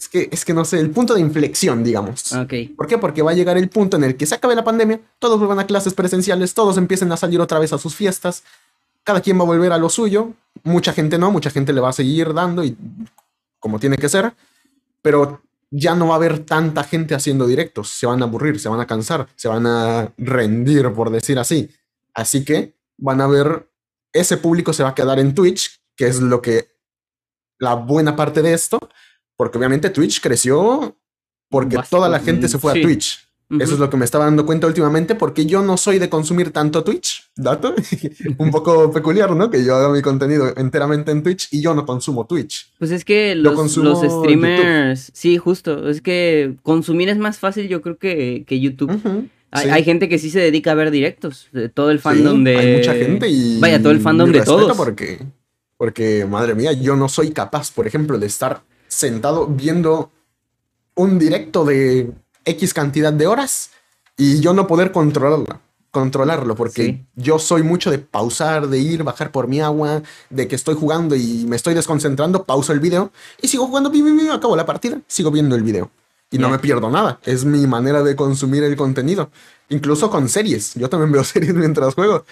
es 0.03 0.09
que, 0.09 0.29
es 0.31 0.43
que 0.43 0.53
no 0.53 0.65
sé, 0.65 0.79
el 0.79 0.89
punto 0.89 1.13
de 1.13 1.21
inflexión, 1.21 1.83
digamos. 1.83 2.33
¿Por 2.75 2.87
qué? 2.87 2.97
Porque 2.97 3.21
va 3.21 3.31
a 3.31 3.33
llegar 3.33 3.57
el 3.57 3.69
punto 3.69 3.97
en 3.97 4.03
el 4.03 4.17
que 4.17 4.25
se 4.25 4.35
acabe 4.35 4.55
la 4.55 4.63
pandemia, 4.63 4.99
todos 5.19 5.39
vuelvan 5.39 5.59
a 5.59 5.65
clases 5.65 5.93
presenciales, 5.93 6.53
todos 6.53 6.77
empiecen 6.77 7.11
a 7.11 7.17
salir 7.17 7.39
otra 7.39 7.59
vez 7.59 7.71
a 7.73 7.77
sus 7.77 7.95
fiestas, 7.95 8.43
cada 9.03 9.21
quien 9.21 9.37
va 9.37 9.43
a 9.43 9.47
volver 9.47 9.71
a 9.71 9.77
lo 9.77 9.89
suyo, 9.89 10.33
mucha 10.63 10.93
gente 10.93 11.17
no, 11.17 11.31
mucha 11.31 11.49
gente 11.49 11.73
le 11.73 11.81
va 11.81 11.89
a 11.89 11.93
seguir 11.93 12.33
dando 12.33 12.63
y 12.63 12.77
como 13.59 13.79
tiene 13.79 13.97
que 13.97 14.09
ser, 14.09 14.33
pero 15.01 15.41
ya 15.71 15.95
no 15.95 16.07
va 16.07 16.13
a 16.13 16.17
haber 16.17 16.39
tanta 16.39 16.83
gente 16.83 17.15
haciendo 17.15 17.47
directos, 17.47 17.89
se 17.89 18.05
van 18.05 18.21
a 18.21 18.25
aburrir, 18.25 18.59
se 18.59 18.69
van 18.69 18.81
a 18.81 18.87
cansar, 18.87 19.27
se 19.35 19.47
van 19.47 19.65
a 19.65 20.13
rendir, 20.17 20.91
por 20.91 21.09
decir 21.09 21.39
así. 21.39 21.69
Así 22.13 22.43
que 22.43 22.75
van 22.97 23.21
a 23.21 23.27
ver, 23.27 23.69
ese 24.11 24.37
público 24.37 24.73
se 24.73 24.83
va 24.83 24.89
a 24.89 24.95
quedar 24.95 25.19
en 25.19 25.33
Twitch, 25.33 25.81
que 25.95 26.07
es 26.07 26.19
lo 26.19 26.41
que 26.41 26.73
la 27.57 27.75
buena 27.75 28.15
parte 28.15 28.41
de 28.41 28.53
esto, 28.53 28.77
Porque 29.35 29.57
obviamente 29.57 29.89
Twitch 29.89 30.21
creció 30.21 30.97
porque 31.49 31.77
toda 31.89 32.09
la 32.09 32.19
gente 32.19 32.47
se 32.47 32.57
fue 32.57 32.71
a 32.71 32.81
Twitch. 32.81 33.23
Eso 33.59 33.73
es 33.73 33.79
lo 33.79 33.89
que 33.89 33.97
me 33.97 34.05
estaba 34.05 34.25
dando 34.25 34.45
cuenta 34.45 34.67
últimamente 34.67 35.15
porque 35.15 35.45
yo 35.45 35.61
no 35.61 35.77
soy 35.77 35.99
de 35.99 36.09
consumir 36.09 36.51
tanto 36.51 36.83
Twitch, 36.83 37.29
dato, 37.35 37.75
un 38.37 38.49
poco 38.49 38.91
peculiar, 38.91 39.35
¿no? 39.35 39.51
Que 39.51 39.63
yo 39.63 39.75
haga 39.75 39.89
mi 39.89 40.01
contenido 40.01 40.51
enteramente 40.57 41.11
en 41.11 41.21
Twitch 41.21 41.49
y 41.51 41.61
yo 41.61 41.75
no 41.75 41.85
consumo 41.85 42.25
Twitch. 42.25 42.73
Pues 42.79 42.91
es 42.91 43.05
que 43.05 43.35
los, 43.35 43.77
los 43.77 44.01
streamers, 44.01 45.11
sí, 45.13 45.37
justo, 45.37 45.87
es 45.87 46.01
que 46.01 46.55
consumir 46.63 47.09
es 47.09 47.17
más 47.17 47.37
fácil 47.37 47.67
yo 47.67 47.81
creo 47.81 47.97
que, 47.97 48.43
que 48.47 48.59
YouTube. 48.59 49.29
hay, 49.51 49.83
gente 49.83 50.09
que 50.09 50.17
sí 50.17 50.31
se 50.31 50.39
dedica 50.39 50.71
a 50.71 50.75
ver 50.75 50.89
directos, 50.89 51.49
de 51.51 51.69
todo 51.69 51.91
el 51.91 51.99
fandom 51.99 52.43
de... 52.43 52.57
Hay 52.57 52.77
mucha 52.77 52.95
gente 52.95 53.29
y... 53.29 53.59
Vaya, 53.59 53.79
todo 53.79 53.91
el 53.91 53.99
fandom 53.99 54.31
de 54.31 54.41
todos. 54.41 54.75
Porque, 54.75 55.19
porque, 55.77 56.25
madre 56.25 56.55
mía, 56.55 56.73
yo 56.73 56.95
no 56.95 57.07
soy 57.07 57.29
capaz, 57.31 57.71
por 57.71 57.85
ejemplo, 57.85 58.17
de 58.17 58.25
estar 58.25 58.63
sentado 58.93 59.47
viendo 59.47 60.11
un 60.95 61.19
directo 61.19 61.65
de 61.65 62.11
X 62.45 62.73
cantidad 62.73 63.13
de 63.13 63.27
horas 63.27 63.71
y 64.17 64.39
yo 64.39 64.53
no 64.53 64.67
poder 64.67 64.91
controlarla, 64.91 65.61
controlarlo, 65.91 66.55
porque 66.55 67.03
yo 67.15 67.39
soy 67.39 67.63
mucho 67.63 67.89
de 67.89 67.99
pausar, 67.99 68.67
de 68.67 68.79
ir, 68.79 69.03
bajar 69.03 69.31
por 69.31 69.47
mi 69.47 69.59
agua, 69.59 70.03
de 70.29 70.47
que 70.47 70.55
estoy 70.55 70.75
jugando 70.75 71.15
y 71.15 71.45
me 71.47 71.55
estoy 71.55 71.73
desconcentrando, 71.73 72.43
pauso 72.43 72.73
el 72.73 72.79
video 72.79 73.11
y 73.41 73.47
sigo 73.47 73.67
jugando, 73.67 73.91
acabo 74.31 74.55
la 74.55 74.65
partida, 74.65 74.99
sigo 75.07 75.31
viendo 75.31 75.55
el 75.55 75.63
video. 75.63 75.89
Y 76.31 76.39
no 76.39 76.49
me 76.49 76.57
pierdo 76.57 76.89
nada, 76.89 77.19
es 77.25 77.45
mi 77.45 77.67
manera 77.67 78.01
de 78.01 78.15
consumir 78.15 78.63
el 78.63 78.75
contenido. 78.75 79.29
Incluso 79.69 80.09
con 80.09 80.27
series, 80.27 80.73
yo 80.73 80.89
también 80.89 81.11
veo 81.11 81.23
series 81.23 81.53
mientras 81.53 81.93
juego. 81.93 82.25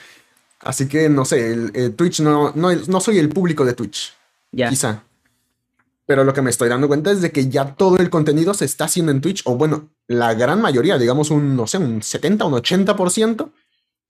Así 0.59 0.87
que 0.87 1.07
no 1.07 1.23
sé, 1.25 1.53
el, 1.53 1.95
Twitch 1.95 2.19
no, 2.21 2.51
no, 2.55 2.73
no, 2.73 2.99
soy 2.99 3.19
el 3.19 3.29
público 3.29 3.63
de 3.63 3.73
Twitch. 3.73 4.13
Quizá. 4.55 5.03
Pero 6.05 6.23
lo 6.23 6.33
que 6.33 6.41
me 6.41 6.49
estoy 6.49 6.69
dando 6.69 6.87
cuenta 6.87 7.11
es 7.11 7.21
de 7.21 7.31
que 7.31 7.49
ya 7.49 7.75
todo 7.75 7.97
el 7.97 8.09
contenido 8.09 8.53
se 8.53 8.65
está 8.65 8.85
haciendo 8.85 9.11
en 9.11 9.21
Twitch, 9.21 9.43
o 9.45 9.55
bueno, 9.55 9.89
la 10.07 10.33
gran 10.33 10.61
mayoría, 10.61 10.97
digamos 10.97 11.29
un, 11.29 11.55
no 11.55 11.67
sé, 11.67 11.77
un 11.77 12.01
70, 12.01 12.45
un 12.45 12.53
80%, 12.53 13.51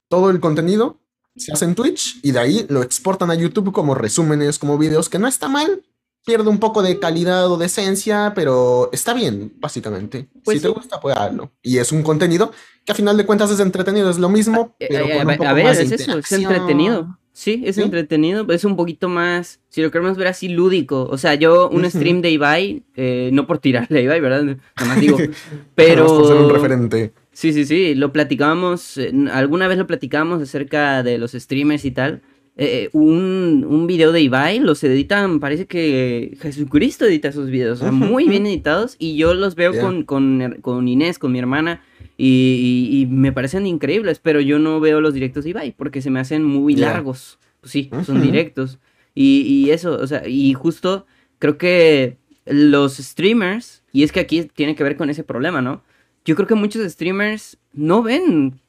todo 0.09 0.29
el 0.29 0.39
contenido 0.39 0.99
se 1.35 1.53
hace 1.53 1.65
en 1.65 1.75
Twitch 1.75 2.19
y 2.23 2.31
de 2.31 2.39
ahí 2.39 2.65
lo 2.69 2.81
exportan 2.81 3.31
a 3.31 3.35
YouTube 3.35 3.71
como 3.71 3.95
resúmenes, 3.95 4.59
como 4.59 4.77
videos, 4.77 5.09
que 5.09 5.19
no 5.19 5.27
está 5.27 5.47
mal, 5.47 5.83
pierde 6.25 6.49
un 6.49 6.59
poco 6.59 6.81
de 6.81 6.99
calidad 6.99 7.49
o 7.51 7.57
de 7.57 7.67
esencia, 7.67 8.33
pero 8.35 8.89
está 8.91 9.13
bien, 9.13 9.53
básicamente. 9.59 10.29
Pues 10.43 10.57
si 10.57 10.63
te 10.63 10.69
gusta, 10.69 10.99
pues 10.99 11.15
hazlo. 11.15 11.51
Y 11.61 11.77
es 11.77 11.91
un 11.91 12.03
contenido 12.03 12.51
que 12.85 12.91
a 12.91 12.95
final 12.95 13.17
de 13.17 13.25
cuentas 13.25 13.51
es 13.51 13.59
entretenido, 13.59 14.09
es 14.09 14.17
lo 14.17 14.29
mismo, 14.29 14.61
a, 14.61 14.75
pero 14.77 15.05
con 15.05 15.27
un 15.27 15.37
poco 15.37 15.49
a 15.49 15.53
ver, 15.53 15.67
es 15.67 15.91
eso, 15.91 16.17
es 16.17 16.31
entretenido. 16.31 17.17
Sí, 17.41 17.63
es 17.65 17.79
entretenido, 17.79 18.45
es 18.51 18.65
un 18.65 18.75
poquito 18.75 19.09
más, 19.09 19.59
si 19.67 19.81
lo 19.81 19.89
queremos 19.89 20.15
ver 20.15 20.27
así, 20.27 20.47
lúdico. 20.47 21.07
O 21.09 21.17
sea, 21.17 21.33
yo 21.33 21.69
un 21.69 21.89
stream 21.89 22.21
de 22.21 22.29
Ibai, 22.29 22.83
eh, 22.95 23.31
no 23.33 23.47
por 23.47 23.57
tirarle 23.57 23.97
a 23.97 24.01
Ibai, 24.03 24.21
¿verdad? 24.21 24.43
Nada 24.43 24.59
más 24.77 25.01
digo, 25.01 25.17
pero... 25.73 26.05
por 26.05 26.27
ser 26.27 26.35
un 26.35 26.51
referente. 26.51 27.13
Sí, 27.31 27.51
sí, 27.51 27.65
sí, 27.65 27.95
lo 27.95 28.13
platicábamos, 28.13 28.99
alguna 29.31 29.67
vez 29.67 29.79
lo 29.79 29.87
platicábamos 29.87 30.39
acerca 30.43 31.01
de 31.01 31.17
los 31.17 31.31
streamers 31.31 31.83
y 31.83 31.89
tal. 31.89 32.21
Eh, 32.57 32.89
un, 32.93 33.65
un, 33.67 33.87
video 33.87 34.11
de 34.11 34.21
Ibai 34.21 34.59
los 34.59 34.83
editan, 34.83 35.39
parece 35.39 35.65
que 35.65 36.37
Jesucristo 36.39 37.05
edita 37.05 37.29
esos 37.29 37.49
videos, 37.49 37.79
o 37.79 37.85
sea, 37.85 37.91
muy 37.91 38.29
bien 38.29 38.45
editados 38.45 38.97
y 38.99 39.17
yo 39.17 39.33
los 39.33 39.55
veo 39.55 39.71
con, 39.81 40.03
con, 40.03 40.57
con 40.61 40.87
Inés, 40.87 41.17
con 41.17 41.31
mi 41.31 41.39
hermana 41.39 41.81
y, 42.17 43.07
me 43.09 43.31
parecen 43.31 43.65
increíbles, 43.65 44.19
pero 44.19 44.41
yo 44.41 44.59
no 44.59 44.79
veo 44.79 45.01
los 45.01 45.13
directos 45.13 45.43
de 45.43 45.51
Ibai 45.51 45.71
porque 45.71 46.01
se 46.01 46.09
me 46.09 46.19
hacen 46.19 46.43
muy 46.43 46.75
largos. 46.75 47.39
Pues 47.59 47.71
sí, 47.71 47.89
son 48.05 48.21
directos. 48.21 48.79
Y, 49.13 49.69
eso, 49.69 49.93
o 49.93 50.07
sea, 50.07 50.27
y 50.27 50.53
justo 50.53 51.05
creo 51.39 51.57
que 51.57 52.17
los 52.45 52.97
streamers, 52.97 53.83
y 53.91 54.03
es 54.03 54.11
que 54.11 54.19
aquí 54.19 54.43
tiene 54.43 54.75
que 54.75 54.83
ver 54.83 54.97
con 54.97 55.09
ese 55.09 55.23
problema, 55.23 55.61
¿no? 55.61 55.83
Yo 56.25 56.35
creo 56.35 56.47
que 56.47 56.55
muchos 56.55 56.89
streamers 56.91 57.57
no 57.73 58.03
ven 58.03 58.59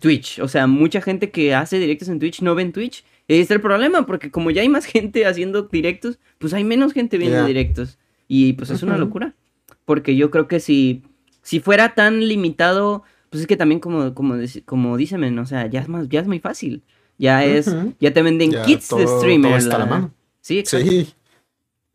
Twitch, 0.00 0.38
o 0.40 0.48
sea, 0.48 0.66
mucha 0.66 1.00
gente 1.00 1.30
que 1.30 1.54
hace 1.54 1.78
directos 1.78 2.08
en 2.08 2.18
Twitch 2.18 2.42
no 2.42 2.54
ven 2.54 2.72
Twitch. 2.72 3.04
Y 3.26 3.40
es 3.40 3.50
el 3.50 3.60
problema, 3.60 4.06
porque 4.06 4.30
como 4.30 4.50
ya 4.50 4.62
hay 4.62 4.68
más 4.68 4.84
gente 4.86 5.26
haciendo 5.26 5.62
directos, 5.62 6.18
pues 6.38 6.52
hay 6.52 6.64
menos 6.64 6.92
gente 6.92 7.18
viendo 7.18 7.44
directos. 7.44 7.98
Y 8.26 8.52
pues 8.54 8.70
es 8.70 8.82
una 8.82 8.96
locura. 8.96 9.34
Porque 9.84 10.14
yo 10.14 10.30
creo 10.30 10.46
que 10.46 10.60
si 10.60 11.02
si 11.42 11.60
fuera 11.60 11.94
tan 11.94 12.26
limitado, 12.26 13.02
pues 13.30 13.42
es 13.42 13.46
que 13.46 13.56
también 13.56 13.80
como, 13.80 14.14
como, 14.14 14.34
como 14.64 14.96
dicen, 14.96 15.38
o 15.38 15.46
sea, 15.46 15.66
ya 15.66 15.80
es 15.80 15.88
más, 15.88 16.08
ya 16.08 16.20
es 16.20 16.26
muy 16.26 16.40
fácil. 16.40 16.82
Ya 17.18 17.44
es, 17.44 17.70
ya 18.00 18.14
te 18.14 18.22
venden 18.22 18.50
kits 18.64 18.88
de 18.96 19.06
streamer. 19.06 19.60
Sí, 20.40 20.58
exacto. 20.58 20.90
Sí. 20.90 21.14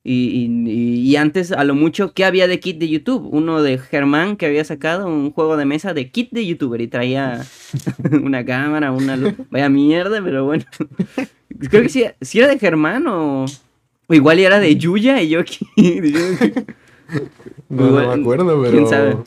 Y, 0.07 0.45
y, 0.69 1.15
antes, 1.15 1.51
a 1.51 1.63
lo 1.63 1.73
mucho, 1.73 2.13
¿qué 2.13 2.25
había 2.25 2.47
de 2.47 2.59
kit 2.59 2.77
de 2.77 2.87
YouTube? 2.87 3.27
Uno 3.31 3.63
de 3.63 3.79
Germán 3.79 4.35
que 4.37 4.45
había 4.45 4.63
sacado 4.63 5.07
un 5.07 5.31
juego 5.31 5.57
de 5.57 5.65
mesa 5.65 5.95
de 5.95 6.11
kit 6.11 6.29
de 6.29 6.45
YouTuber 6.45 6.79
y 6.79 6.87
traía 6.87 7.43
una 8.21 8.45
cámara, 8.45 8.91
una 8.91 9.17
luz. 9.17 9.33
Vaya 9.49 9.67
mierda, 9.67 10.21
pero 10.23 10.45
bueno. 10.45 10.63
Creo 11.71 11.81
que 11.81 11.89
sí, 11.89 12.05
si 12.21 12.37
era 12.37 12.47
de 12.49 12.59
Germán 12.59 13.07
o, 13.07 13.45
o 14.07 14.13
igual 14.13 14.37
era 14.37 14.59
de 14.59 14.75
Yuya 14.75 15.23
y 15.23 15.29
yo 15.29 15.39
aquí. 15.39 15.67
no, 17.69 17.89
no 17.89 17.91
me 17.91 18.21
acuerdo, 18.21 18.61
pero. 18.61 18.71
¿Quién 18.71 18.87
sabe? 18.87 19.17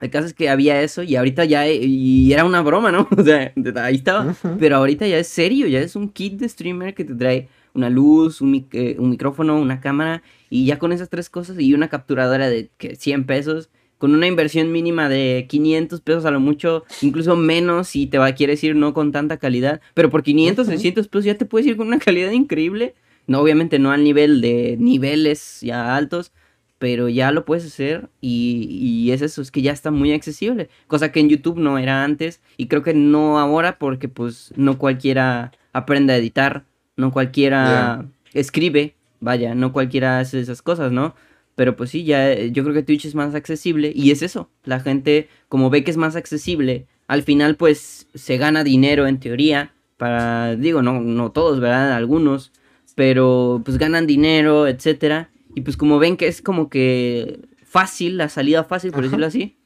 El 0.00 0.10
caso 0.10 0.26
es 0.26 0.34
que 0.34 0.48
había 0.48 0.80
eso 0.80 1.02
y 1.02 1.16
ahorita 1.16 1.44
ya, 1.44 1.68
y 1.68 2.32
era 2.32 2.44
una 2.44 2.62
broma, 2.62 2.92
¿no? 2.92 3.08
O 3.16 3.22
sea, 3.22 3.52
ahí 3.82 3.96
estaba. 3.96 4.34
Pero 4.58 4.76
ahorita 4.76 5.06
ya 5.06 5.18
es 5.18 5.28
serio, 5.28 5.66
ya 5.66 5.80
es 5.80 5.96
un 5.96 6.08
kit 6.08 6.38
de 6.38 6.48
streamer 6.48 6.94
que 6.94 7.04
te 7.04 7.14
trae 7.14 7.48
una 7.74 7.90
luz, 7.90 8.40
un, 8.40 8.66
eh, 8.72 8.96
un, 8.98 9.10
micrófono, 9.10 9.58
una 9.58 9.80
cámara 9.80 10.22
y 10.50 10.66
ya 10.66 10.78
con 10.78 10.92
esas 10.92 11.08
tres 11.08 11.28
cosas 11.30 11.58
y 11.58 11.74
una 11.74 11.88
capturadora 11.88 12.48
de 12.48 12.70
100 12.78 13.24
pesos, 13.24 13.70
con 13.98 14.14
una 14.14 14.26
inversión 14.26 14.70
mínima 14.70 15.08
de 15.08 15.46
500 15.48 16.00
pesos 16.00 16.24
a 16.24 16.30
lo 16.30 16.40
mucho, 16.40 16.84
incluso 17.02 17.36
menos 17.36 17.88
si 17.88 18.06
te 18.06 18.18
va, 18.18 18.32
quieres 18.32 18.62
ir 18.62 18.76
no 18.76 18.94
con 18.94 19.10
tanta 19.10 19.36
calidad, 19.38 19.80
pero 19.94 20.10
por 20.10 20.22
500, 20.22 20.66
600 20.66 21.08
pesos 21.08 21.24
ya 21.24 21.34
te 21.34 21.44
puedes 21.44 21.66
ir 21.66 21.76
con 21.76 21.88
una 21.88 21.98
calidad 21.98 22.30
increíble. 22.30 22.94
No, 23.26 23.40
obviamente 23.40 23.78
no 23.78 23.90
al 23.90 24.04
nivel 24.04 24.40
de 24.40 24.76
niveles 24.78 25.58
ya 25.60 25.94
altos, 25.96 26.32
pero 26.78 27.08
ya 27.08 27.32
lo 27.32 27.44
puedes 27.44 27.66
hacer 27.66 28.08
y, 28.20 29.10
es 29.10 29.22
eso, 29.22 29.42
es 29.42 29.50
que 29.50 29.62
ya 29.62 29.72
está 29.72 29.90
muy 29.90 30.12
accesible, 30.12 30.68
cosa 30.86 31.10
que 31.12 31.20
en 31.20 31.28
YouTube 31.28 31.58
no 31.58 31.78
era 31.78 32.04
antes 32.04 32.40
y 32.56 32.68
creo 32.68 32.82
que 32.82 32.94
no 32.94 33.38
ahora 33.38 33.78
porque 33.78 34.08
pues 34.08 34.52
no 34.56 34.78
cualquiera 34.78 35.52
aprende 35.72 36.12
a 36.12 36.16
editar, 36.16 36.64
no 36.96 37.12
cualquiera 37.12 38.06
escribe, 38.32 38.94
vaya, 39.20 39.54
no 39.54 39.72
cualquiera 39.72 40.20
hace 40.20 40.40
esas 40.40 40.62
cosas, 40.62 40.92
¿no? 40.92 41.14
Pero 41.56 41.74
pues 41.74 41.90
sí, 41.90 42.04
ya 42.04 42.34
yo 42.34 42.62
creo 42.62 42.74
que 42.74 42.84
Twitch 42.84 43.06
es 43.06 43.16
más 43.16 43.34
accesible 43.34 43.92
y 43.94 44.12
es 44.12 44.22
eso, 44.22 44.48
la 44.64 44.78
gente 44.78 45.28
como 45.48 45.70
ve 45.70 45.82
que 45.82 45.90
es 45.90 45.96
más 45.96 46.14
accesible, 46.14 46.86
al 47.08 47.22
final 47.24 47.56
pues 47.56 48.06
se 48.14 48.36
gana 48.36 48.62
dinero 48.62 49.06
en 49.08 49.18
teoría, 49.18 49.72
para, 49.96 50.54
digo, 50.54 50.80
no, 50.82 51.00
no 51.00 51.32
todos, 51.32 51.58
¿verdad? 51.58 51.92
Algunos, 51.94 52.52
pero 52.94 53.62
pues 53.64 53.78
ganan 53.78 54.06
dinero, 54.06 54.68
etcétera 54.68 55.30
y 55.58 55.60
pues 55.60 55.76
como 55.76 55.98
ven 55.98 56.16
que 56.16 56.28
es 56.28 56.40
como 56.40 56.68
que 56.70 57.40
fácil, 57.64 58.16
la 58.16 58.28
salida 58.28 58.62
fácil, 58.62 58.92
por 58.92 59.02
decirlo 59.02 59.26
así, 59.26 59.56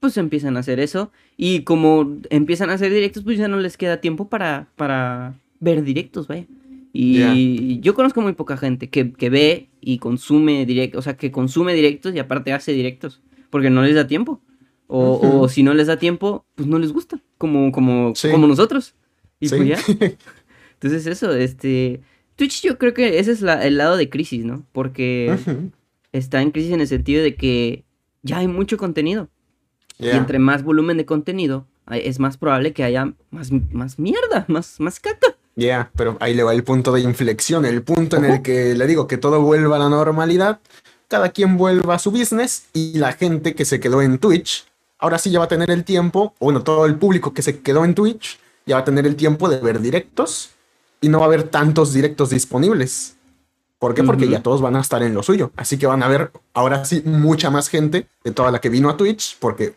pues 0.00 0.16
empiezan 0.16 0.56
a 0.56 0.60
hacer 0.60 0.80
eso. 0.80 1.12
Y 1.36 1.64
como 1.64 2.16
empiezan 2.30 2.70
a 2.70 2.74
hacer 2.74 2.90
directos, 2.90 3.24
pues 3.24 3.36
ya 3.36 3.46
no 3.46 3.58
les 3.60 3.76
queda 3.76 4.00
tiempo 4.00 4.30
para, 4.30 4.68
para 4.76 5.34
ver 5.60 5.84
directos, 5.84 6.28
vaya. 6.28 6.46
Y 6.94 7.78
yo 7.80 7.92
conozco 7.92 8.22
muy 8.22 8.32
poca 8.32 8.56
gente 8.56 8.88
que, 8.88 9.04
ve 9.28 9.68
y 9.82 9.98
consume 9.98 10.64
directos, 10.64 11.00
o 11.00 11.02
sea, 11.02 11.18
que 11.18 11.30
consume 11.30 11.74
directos 11.74 12.14
y 12.14 12.18
aparte 12.18 12.54
hace 12.54 12.72
directos, 12.72 13.20
porque 13.50 13.68
no 13.68 13.82
les 13.82 13.96
da 13.96 14.06
tiempo. 14.06 14.40
O, 14.86 15.46
si 15.50 15.62
no 15.62 15.74
les 15.74 15.88
da 15.88 15.98
tiempo, 15.98 16.46
pues 16.54 16.66
no 16.66 16.78
les 16.78 16.90
gusta, 16.90 17.20
como, 17.36 17.70
como, 17.70 18.14
como 18.30 18.46
nosotros. 18.46 18.94
Y 19.40 19.50
pues 19.50 19.66
ya. 19.66 19.78
Entonces 20.74 21.06
eso, 21.06 21.34
este... 21.34 22.00
Twitch 22.36 22.62
yo 22.62 22.78
creo 22.78 22.94
que 22.94 23.18
ese 23.18 23.32
es 23.32 23.42
el 23.42 23.76
lado 23.76 23.96
de 23.96 24.08
crisis, 24.08 24.44
¿no? 24.44 24.64
Porque 24.72 25.36
está 26.12 26.42
en 26.42 26.50
crisis 26.50 26.72
en 26.72 26.80
el 26.80 26.88
sentido 26.88 27.22
de 27.22 27.34
que 27.34 27.84
ya 28.22 28.38
hay 28.38 28.48
mucho 28.48 28.76
contenido. 28.76 29.28
Y 29.98 30.08
entre 30.08 30.38
más 30.40 30.64
volumen 30.64 30.96
de 30.96 31.06
contenido, 31.06 31.66
es 31.90 32.18
más 32.18 32.36
probable 32.36 32.72
que 32.72 32.82
haya 32.82 33.12
más, 33.30 33.50
más 33.70 33.98
mierda, 33.98 34.44
más, 34.48 34.80
más 34.80 34.98
caca. 34.98 35.36
Ya, 35.56 35.66
yeah, 35.66 35.90
pero 35.94 36.16
ahí 36.18 36.34
le 36.34 36.42
va 36.42 36.52
el 36.52 36.64
punto 36.64 36.92
de 36.92 37.00
inflexión, 37.00 37.64
el 37.64 37.82
punto 37.82 38.16
en 38.16 38.24
el 38.24 38.42
que 38.42 38.74
le 38.74 38.86
digo 38.88 39.06
que 39.06 39.18
todo 39.18 39.40
vuelva 39.40 39.76
a 39.76 39.78
la 39.78 39.88
normalidad, 39.88 40.58
cada 41.06 41.28
quien 41.28 41.56
vuelva 41.56 41.94
a 41.94 41.98
su 42.00 42.10
business 42.10 42.66
y 42.72 42.98
la 42.98 43.12
gente 43.12 43.54
que 43.54 43.64
se 43.64 43.78
quedó 43.78 44.02
en 44.02 44.18
Twitch, 44.18 44.66
ahora 44.98 45.16
sí 45.18 45.30
ya 45.30 45.38
va 45.38 45.44
a 45.44 45.48
tener 45.48 45.70
el 45.70 45.84
tiempo, 45.84 46.34
bueno, 46.40 46.64
todo 46.64 46.86
el 46.86 46.96
público 46.96 47.32
que 47.32 47.42
se 47.42 47.60
quedó 47.60 47.84
en 47.84 47.94
Twitch, 47.94 48.40
ya 48.66 48.74
va 48.74 48.80
a 48.80 48.84
tener 48.84 49.06
el 49.06 49.14
tiempo 49.14 49.48
de 49.48 49.60
ver 49.60 49.80
directos 49.80 50.50
y 51.04 51.10
no 51.10 51.18
va 51.18 51.26
a 51.26 51.28
haber 51.28 51.42
tantos 51.42 51.92
directos 51.92 52.30
disponibles. 52.30 53.16
¿Por 53.78 53.94
qué? 53.94 54.02
Porque 54.02 54.26
ya 54.26 54.42
todos 54.42 54.62
van 54.62 54.76
a 54.76 54.80
estar 54.80 55.02
en 55.02 55.12
lo 55.12 55.22
suyo. 55.22 55.52
Así 55.56 55.76
que 55.76 55.86
van 55.86 56.02
a 56.02 56.08
ver 56.08 56.30
ahora 56.54 56.86
sí 56.86 57.02
mucha 57.04 57.50
más 57.50 57.68
gente 57.68 58.06
de 58.24 58.30
toda 58.30 58.50
la 58.50 58.58
que 58.58 58.70
vino 58.70 58.88
a 58.88 58.96
Twitch, 58.96 59.36
porque 59.38 59.74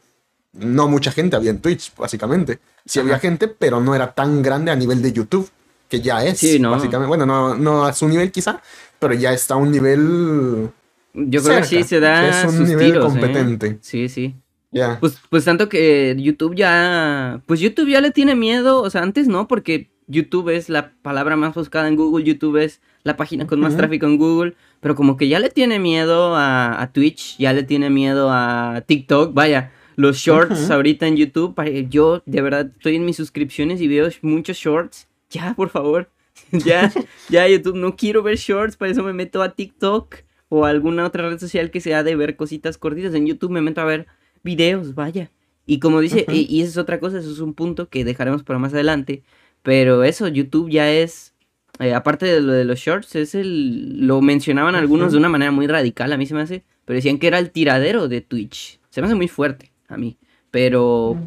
no 0.54 0.88
mucha 0.88 1.12
gente 1.12 1.36
había 1.36 1.50
en 1.50 1.60
Twitch, 1.60 1.94
básicamente. 1.98 2.60
Sí 2.86 3.02
había 3.02 3.20
gente, 3.20 3.50
pero 3.50 3.82
no 3.82 3.94
era 3.94 4.14
tan 4.14 4.42
grande 4.42 4.72
a 4.72 4.78
nivel 4.78 5.02
de 5.02 5.12
YouTube, 5.12 5.50
que 5.90 6.00
ya 6.00 6.24
es, 6.24 6.40
básicamente. 6.62 7.08
Bueno, 7.08 7.26
no, 7.26 7.56
no 7.56 7.84
a 7.84 7.92
su 7.92 8.08
nivel 8.08 8.32
quizá, 8.32 8.62
pero 9.00 9.14
ya 9.14 9.34
está 9.34 9.56
a 9.56 9.58
un 9.58 9.70
nivel 9.70 10.70
Yo 11.14 11.44
creo 11.44 11.60
que 11.60 11.66
sí 11.66 11.84
se 11.84 12.00
da 12.00 12.30
Es 12.30 12.46
un 12.46 12.60
sus 12.60 12.70
nivel 12.70 12.94
tiros, 12.94 13.06
¿eh? 13.06 13.10
competente. 13.10 13.80
Sí, 13.82 14.08
sí. 14.08 14.34
Ya. 14.72 14.98
Pues, 15.02 15.18
pues 15.30 15.44
tanto 15.44 15.68
que 15.68 16.16
YouTube 16.18 16.56
ya. 16.56 17.42
Pues 17.46 17.60
YouTube 17.60 17.90
ya 17.90 18.00
le 18.00 18.12
tiene 18.12 18.36
miedo. 18.36 18.82
O 18.82 18.90
sea, 18.90 19.02
antes 19.02 19.28
no, 19.28 19.50
porque 19.50 19.90
YouTube 20.08 20.50
es 20.50 20.70
la 20.70 20.94
palabra 21.02 21.36
más 21.36 21.54
buscada 21.54 21.88
en 21.88 21.96
Google. 21.96 22.24
YouTube 22.24 22.58
es 22.58 22.82
la 23.04 23.18
página 23.18 23.46
con 23.46 23.60
más 23.60 23.76
tráfico 23.76 24.06
en 24.06 24.18
Google. 24.18 24.56
Pero 24.80 24.96
como 24.96 25.18
que 25.18 25.28
ya 25.28 25.40
le 25.40 25.50
tiene 25.50 25.80
miedo 25.80 26.36
a, 26.36 26.82
a 26.82 26.92
Twitch. 26.92 27.38
Ya 27.38 27.54
le 27.54 27.64
tiene 27.64 27.90
miedo 27.90 28.30
a 28.32 28.84
TikTok. 28.86 29.34
Vaya, 29.34 29.72
los 29.96 30.18
shorts 30.18 30.72
ahorita 30.72 31.08
en 31.08 31.18
YouTube. 31.18 31.56
Yo 31.90 32.24
de 32.26 32.42
verdad 32.42 32.72
estoy 32.78 32.96
en 32.96 33.06
mis 33.06 33.18
suscripciones 33.18 33.82
y 33.82 33.88
veo 33.88 34.10
muchos 34.22 34.58
shorts. 34.58 35.08
Ya, 35.30 35.54
por 35.56 35.70
favor. 35.70 36.10
ya, 36.52 36.92
ya, 37.30 37.48
YouTube. 37.48 37.76
No 37.76 37.96
quiero 37.96 38.24
ver 38.24 38.38
shorts. 38.38 38.78
Para 38.78 38.92
eso 38.92 39.04
me 39.04 39.14
meto 39.14 39.42
a 39.42 39.54
TikTok. 39.54 40.16
O 40.50 40.66
a 40.66 40.70
alguna 40.70 41.06
otra 41.06 41.28
red 41.28 41.40
social 41.40 41.72
que 41.72 41.82
sea 41.82 42.04
de 42.04 42.16
ver 42.16 42.38
cositas 42.38 42.78
cortitas. 42.78 43.14
En 43.14 43.26
YouTube 43.26 43.52
me 43.52 43.62
meto 43.62 43.82
a 43.82 43.86
ver 43.86 44.08
videos, 44.44 44.96
vaya. 44.96 45.30
Y 45.66 45.80
como 45.80 46.00
dice, 46.00 46.26
y, 46.30 46.48
y 46.50 46.62
ese 46.62 46.70
es 46.70 46.78
otra 46.78 47.02
cosa, 47.02 47.20
eso 47.20 47.30
es 47.30 47.40
un 47.40 47.54
punto 47.54 47.90
que 47.90 48.06
dejaremos 48.06 48.44
para 48.44 48.58
más 48.58 48.74
adelante. 48.74 49.24
Pero 49.68 50.06
eso, 50.06 50.30
YouTube 50.30 50.70
ya 50.70 50.90
es, 50.90 51.34
eh, 51.80 51.94
aparte 51.94 52.26
de 52.26 52.40
lo 52.40 52.54
de 52.54 52.64
los 52.64 52.80
shorts, 52.80 53.18
es 53.18 53.36
el, 53.36 54.08
lo 54.08 54.22
mencionaban 54.22 54.76
algunos 54.76 55.12
de 55.12 55.18
una 55.18 55.28
manera 55.28 55.52
muy 55.52 55.68
radical, 55.68 56.14
a 56.14 56.16
mí 56.16 56.26
se 56.26 56.34
me 56.36 56.40
hace, 56.40 56.64
pero 56.86 56.96
decían 56.96 57.18
que 57.18 57.28
era 57.28 57.38
el 57.38 57.52
tiradero 57.52 58.08
de 58.08 58.22
Twitch. 58.22 58.80
Se 58.90 59.02
me 59.02 59.08
hace 59.08 59.16
muy 59.16 59.28
fuerte 59.28 59.74
a 59.90 59.98
mí, 59.98 60.18
pero 60.52 61.18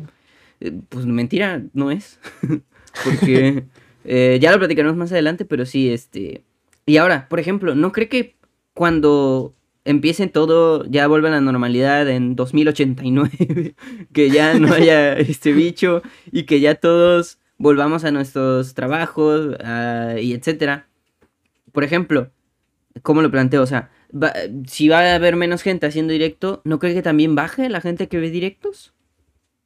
eh, 0.60 0.72
pues 0.88 1.04
mentira 1.04 1.62
no 1.74 1.90
es, 1.90 2.18
porque 3.04 3.64
eh, 4.06 4.38
ya 4.40 4.52
lo 4.52 4.58
platicaremos 4.58 4.96
más 4.96 5.12
adelante, 5.12 5.44
pero 5.44 5.66
sí, 5.66 5.92
este... 5.92 6.42
Y 6.86 6.96
ahora, 6.96 7.28
por 7.28 7.40
ejemplo, 7.40 7.74
¿no 7.74 7.92
cree 7.92 8.08
que 8.08 8.36
cuando 8.72 9.54
empiece 9.84 10.28
todo, 10.28 10.86
ya 10.86 11.06
vuelve 11.08 11.28
a 11.28 11.32
la 11.32 11.42
normalidad 11.42 12.08
en 12.08 12.36
2089, 12.36 13.74
que 14.14 14.30
ya 14.30 14.54
no 14.54 14.72
haya 14.72 15.12
este 15.12 15.52
bicho 15.52 16.00
y 16.32 16.44
que 16.44 16.60
ya 16.60 16.76
todos 16.76 17.36
volvamos 17.60 18.04
a 18.04 18.10
nuestros 18.10 18.72
trabajos 18.74 19.54
ah, 19.62 20.14
y 20.18 20.32
etcétera? 20.32 20.88
Por 21.72 21.84
ejemplo, 21.84 22.30
¿cómo 23.02 23.20
lo 23.22 23.30
planteo? 23.30 23.62
O 23.62 23.66
sea, 23.66 23.90
va- 24.12 24.32
si 24.66 24.88
va 24.88 25.00
a 25.00 25.14
haber 25.14 25.36
menos 25.36 25.62
gente 25.62 25.86
haciendo 25.86 26.12
directo, 26.12 26.62
¿no 26.64 26.78
cree 26.78 26.94
que 26.94 27.02
también 27.02 27.34
baje 27.34 27.68
la 27.68 27.80
gente 27.82 28.08
que 28.08 28.18
ve 28.18 28.30
directos? 28.30 28.94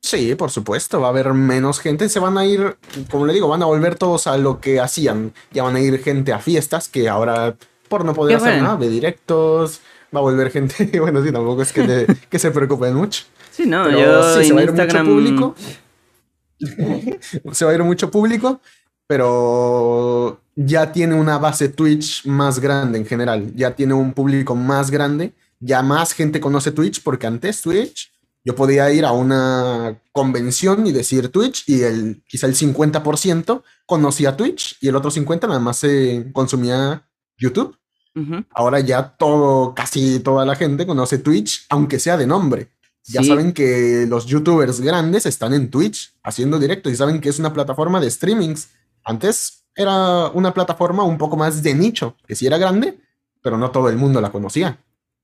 Sí, 0.03 0.35
por 0.35 0.51
supuesto, 0.51 1.01
va 1.01 1.07
a 1.07 1.11
haber 1.11 1.33
menos 1.33 1.79
gente, 1.81 2.09
se 2.11 2.19
van 2.19 2.37
a 2.37 2.45
ir, 2.45 2.77
como 3.11 3.25
le 3.27 3.33
digo, 3.33 3.49
van 3.49 3.63
a 3.63 3.67
volver 3.67 3.95
todos 3.95 4.27
a 4.27 4.37
lo 4.37 4.61
que 4.61 4.79
hacían, 4.81 5.33
ya 5.53 5.63
van 5.63 5.77
a 5.77 5.81
ir 5.81 5.99
gente 6.03 6.33
a 6.35 6.41
fiestas 6.41 6.89
que 6.89 7.09
ahora 7.09 7.57
por 7.89 8.05
no 8.05 8.13
poder 8.13 8.33
Qué 8.33 8.37
hacer 8.37 8.53
bueno. 8.55 8.65
nada, 8.65 8.77
de 8.77 8.89
directos, 8.91 9.81
va 10.15 10.19
a 10.19 10.23
volver 10.23 10.51
gente, 10.51 10.91
bueno, 11.01 11.23
sí, 11.25 11.33
tampoco 11.33 11.63
es 11.63 11.73
que, 11.73 11.87
le- 11.87 12.07
que 12.29 12.39
se 12.39 12.51
preocupen 12.51 12.93
mucho. 12.95 13.25
Sí, 13.51 13.65
no, 13.67 13.85
Pero 13.85 13.99
yo 13.99 14.43
sí, 14.43 14.49
se 14.49 14.53
en 14.53 14.59
Instagram... 14.61 15.07
mucho 15.07 15.15
público. 15.15 15.55
se 17.53 17.65
va 17.65 17.71
a 17.71 17.75
ir 17.75 17.83
mucho 17.83 18.11
público, 18.11 18.61
pero 19.07 20.41
ya 20.57 20.93
tiene 20.93 21.15
una 21.15 21.39
base 21.39 21.69
Twitch 21.69 22.27
más 22.27 22.59
grande 22.59 22.99
en 22.99 23.07
general. 23.07 23.55
Ya 23.55 23.75
tiene 23.75 23.95
un 23.95 24.13
público 24.13 24.55
más 24.55 24.91
grande. 24.91 25.33
Ya 25.61 25.83
más 25.83 26.13
gente 26.13 26.41
conoce 26.41 26.73
Twitch 26.73 27.03
porque 27.03 27.27
antes 27.27 27.63
Twitch 27.63 28.13
yo 28.45 28.55
podía 28.55 28.93
ir 28.93 29.07
a 29.07 29.13
una 29.13 29.99
convención 30.13 30.87
y 30.87 30.93
decir 30.93 31.31
Twitch 31.31 31.65
y 31.67 31.83
el 31.83 32.23
quizá 32.29 32.47
el 32.47 32.55
50% 32.55 33.63
conocía 33.87 34.37
Twitch 34.37 34.77
y 34.81 34.89
el 34.89 34.97
otro 34.97 35.11
50 35.11 35.47
nada 35.47 35.61
más 35.61 35.79
se 35.79 36.31
consumía 36.33 37.09
YouTube. 37.39 37.77
Ahora 38.51 38.79
ya 38.79 39.17
todo, 39.17 39.75
casi 39.75 40.21
toda 40.21 40.45
la 40.45 40.55
gente 40.55 40.87
conoce 40.87 41.19
Twitch, 41.19 41.67
aunque 41.69 41.99
sea 41.99 42.17
de 42.17 42.29
nombre. 42.29 42.69
Ya 43.07 43.23
Sí. 43.23 43.29
saben 43.29 43.53
que 43.53 44.07
los 44.09 44.27
youtubers 44.27 44.81
grandes 44.81 45.27
están 45.27 45.53
en 45.53 45.71
Twitch 45.71 46.15
haciendo 46.23 46.59
directo 46.59 46.89
y 46.91 46.97
saben 46.97 47.21
que 47.21 47.29
es 47.29 47.39
una 47.39 47.53
plataforma 47.53 48.01
de 48.01 48.11
streamings. 48.11 48.71
Antes 49.05 49.65
era 49.77 50.29
una 50.29 50.55
plataforma 50.55 51.03
un 51.03 51.19
poco 51.19 51.37
más 51.37 51.63
de 51.63 51.75
nicho, 51.75 52.17
que 52.27 52.35
sí 52.35 52.47
era 52.47 52.57
grande, 52.59 52.99
pero 53.43 53.59
no 53.59 53.71
todo 53.71 53.89
el 53.91 53.97
mundo 53.97 54.21
la 54.21 54.33
conocía. 54.33 54.79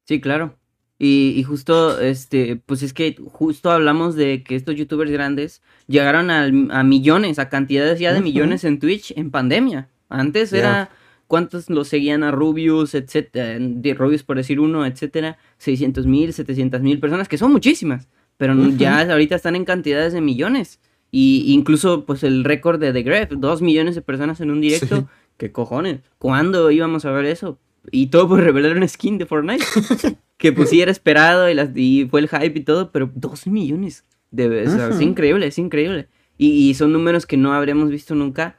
Sí, 0.06 0.20
claro. 0.20 0.56
Y, 0.98 1.32
y 1.36 1.42
justo, 1.44 1.98
este, 1.98 2.56
pues 2.66 2.82
es 2.82 2.92
que 2.92 3.16
justo 3.32 3.70
hablamos 3.70 4.16
de 4.16 4.42
que 4.42 4.56
estos 4.56 4.74
youtubers 4.76 5.10
grandes 5.10 5.62
llegaron 5.86 6.30
al- 6.30 6.68
a, 6.72 6.82
millones, 6.82 7.38
a 7.38 7.48
cantidades 7.48 7.98
ya 7.98 8.12
de 8.12 8.20
millones 8.20 8.64
en 8.64 8.78
Twitch 8.78 9.12
en 9.16 9.30
pandemia. 9.30 9.88
Antes 10.10 10.52
era 10.52 10.90
cuántos 11.26 11.70
lo 11.70 11.84
seguían 11.84 12.22
a 12.24 12.32
Rubius, 12.32 12.94
etcétera, 12.94 13.56
de 13.58 13.94
Rubius 13.94 14.24
por 14.24 14.36
decir 14.36 14.60
uno, 14.60 14.84
etcétera, 14.84 15.38
600 15.60 16.06
mil, 16.06 16.32
700 16.32 16.80
mil 16.80 16.98
personas, 16.98 17.28
que 17.28 17.36
son 17.38 17.52
muchísimas, 17.52 18.08
pero 18.38 18.54
ya 18.70 19.02
ahorita 19.02 19.36
están 19.36 19.54
en 19.56 19.66
cantidades 19.66 20.14
de 20.14 20.22
millones. 20.22 20.80
Y 21.10 21.52
incluso, 21.52 22.06
pues 22.06 22.22
el 22.22 22.44
récord 22.44 22.80
de 22.80 22.92
The 22.92 23.02
Gref, 23.02 23.30
dos 23.32 23.60
millones 23.60 23.94
de 23.94 24.00
personas 24.00 24.40
en 24.40 24.50
un 24.50 24.60
directo, 24.60 24.96
Sí. 24.96 25.04
¿qué 25.36 25.52
cojones? 25.52 26.00
¿Cuándo 26.18 26.70
íbamos 26.70 27.04
a 27.04 27.10
ver 27.10 27.26
eso? 27.26 27.58
Y 27.90 28.06
todo 28.06 28.28
por 28.28 28.40
revelar 28.40 28.76
una 28.76 28.88
skin 28.88 29.18
de 29.18 29.26
Fortnite. 29.26 29.64
que 30.38 30.52
pues 30.52 30.70
sí 30.70 30.80
era 30.80 30.90
esperado 30.90 31.50
y, 31.50 31.54
las, 31.54 31.70
y 31.74 32.06
fue 32.10 32.20
el 32.20 32.28
hype 32.28 32.58
y 32.58 32.62
todo, 32.62 32.90
pero 32.90 33.10
12 33.14 33.50
millones. 33.50 34.04
De, 34.30 34.66
o 34.66 34.70
sea, 34.70 34.88
es 34.88 35.00
increíble, 35.02 35.46
es 35.46 35.58
increíble. 35.58 36.08
Y, 36.38 36.70
y 36.70 36.74
son 36.74 36.92
números 36.92 37.26
que 37.26 37.36
no 37.36 37.52
habríamos 37.52 37.90
visto 37.90 38.14
nunca, 38.14 38.58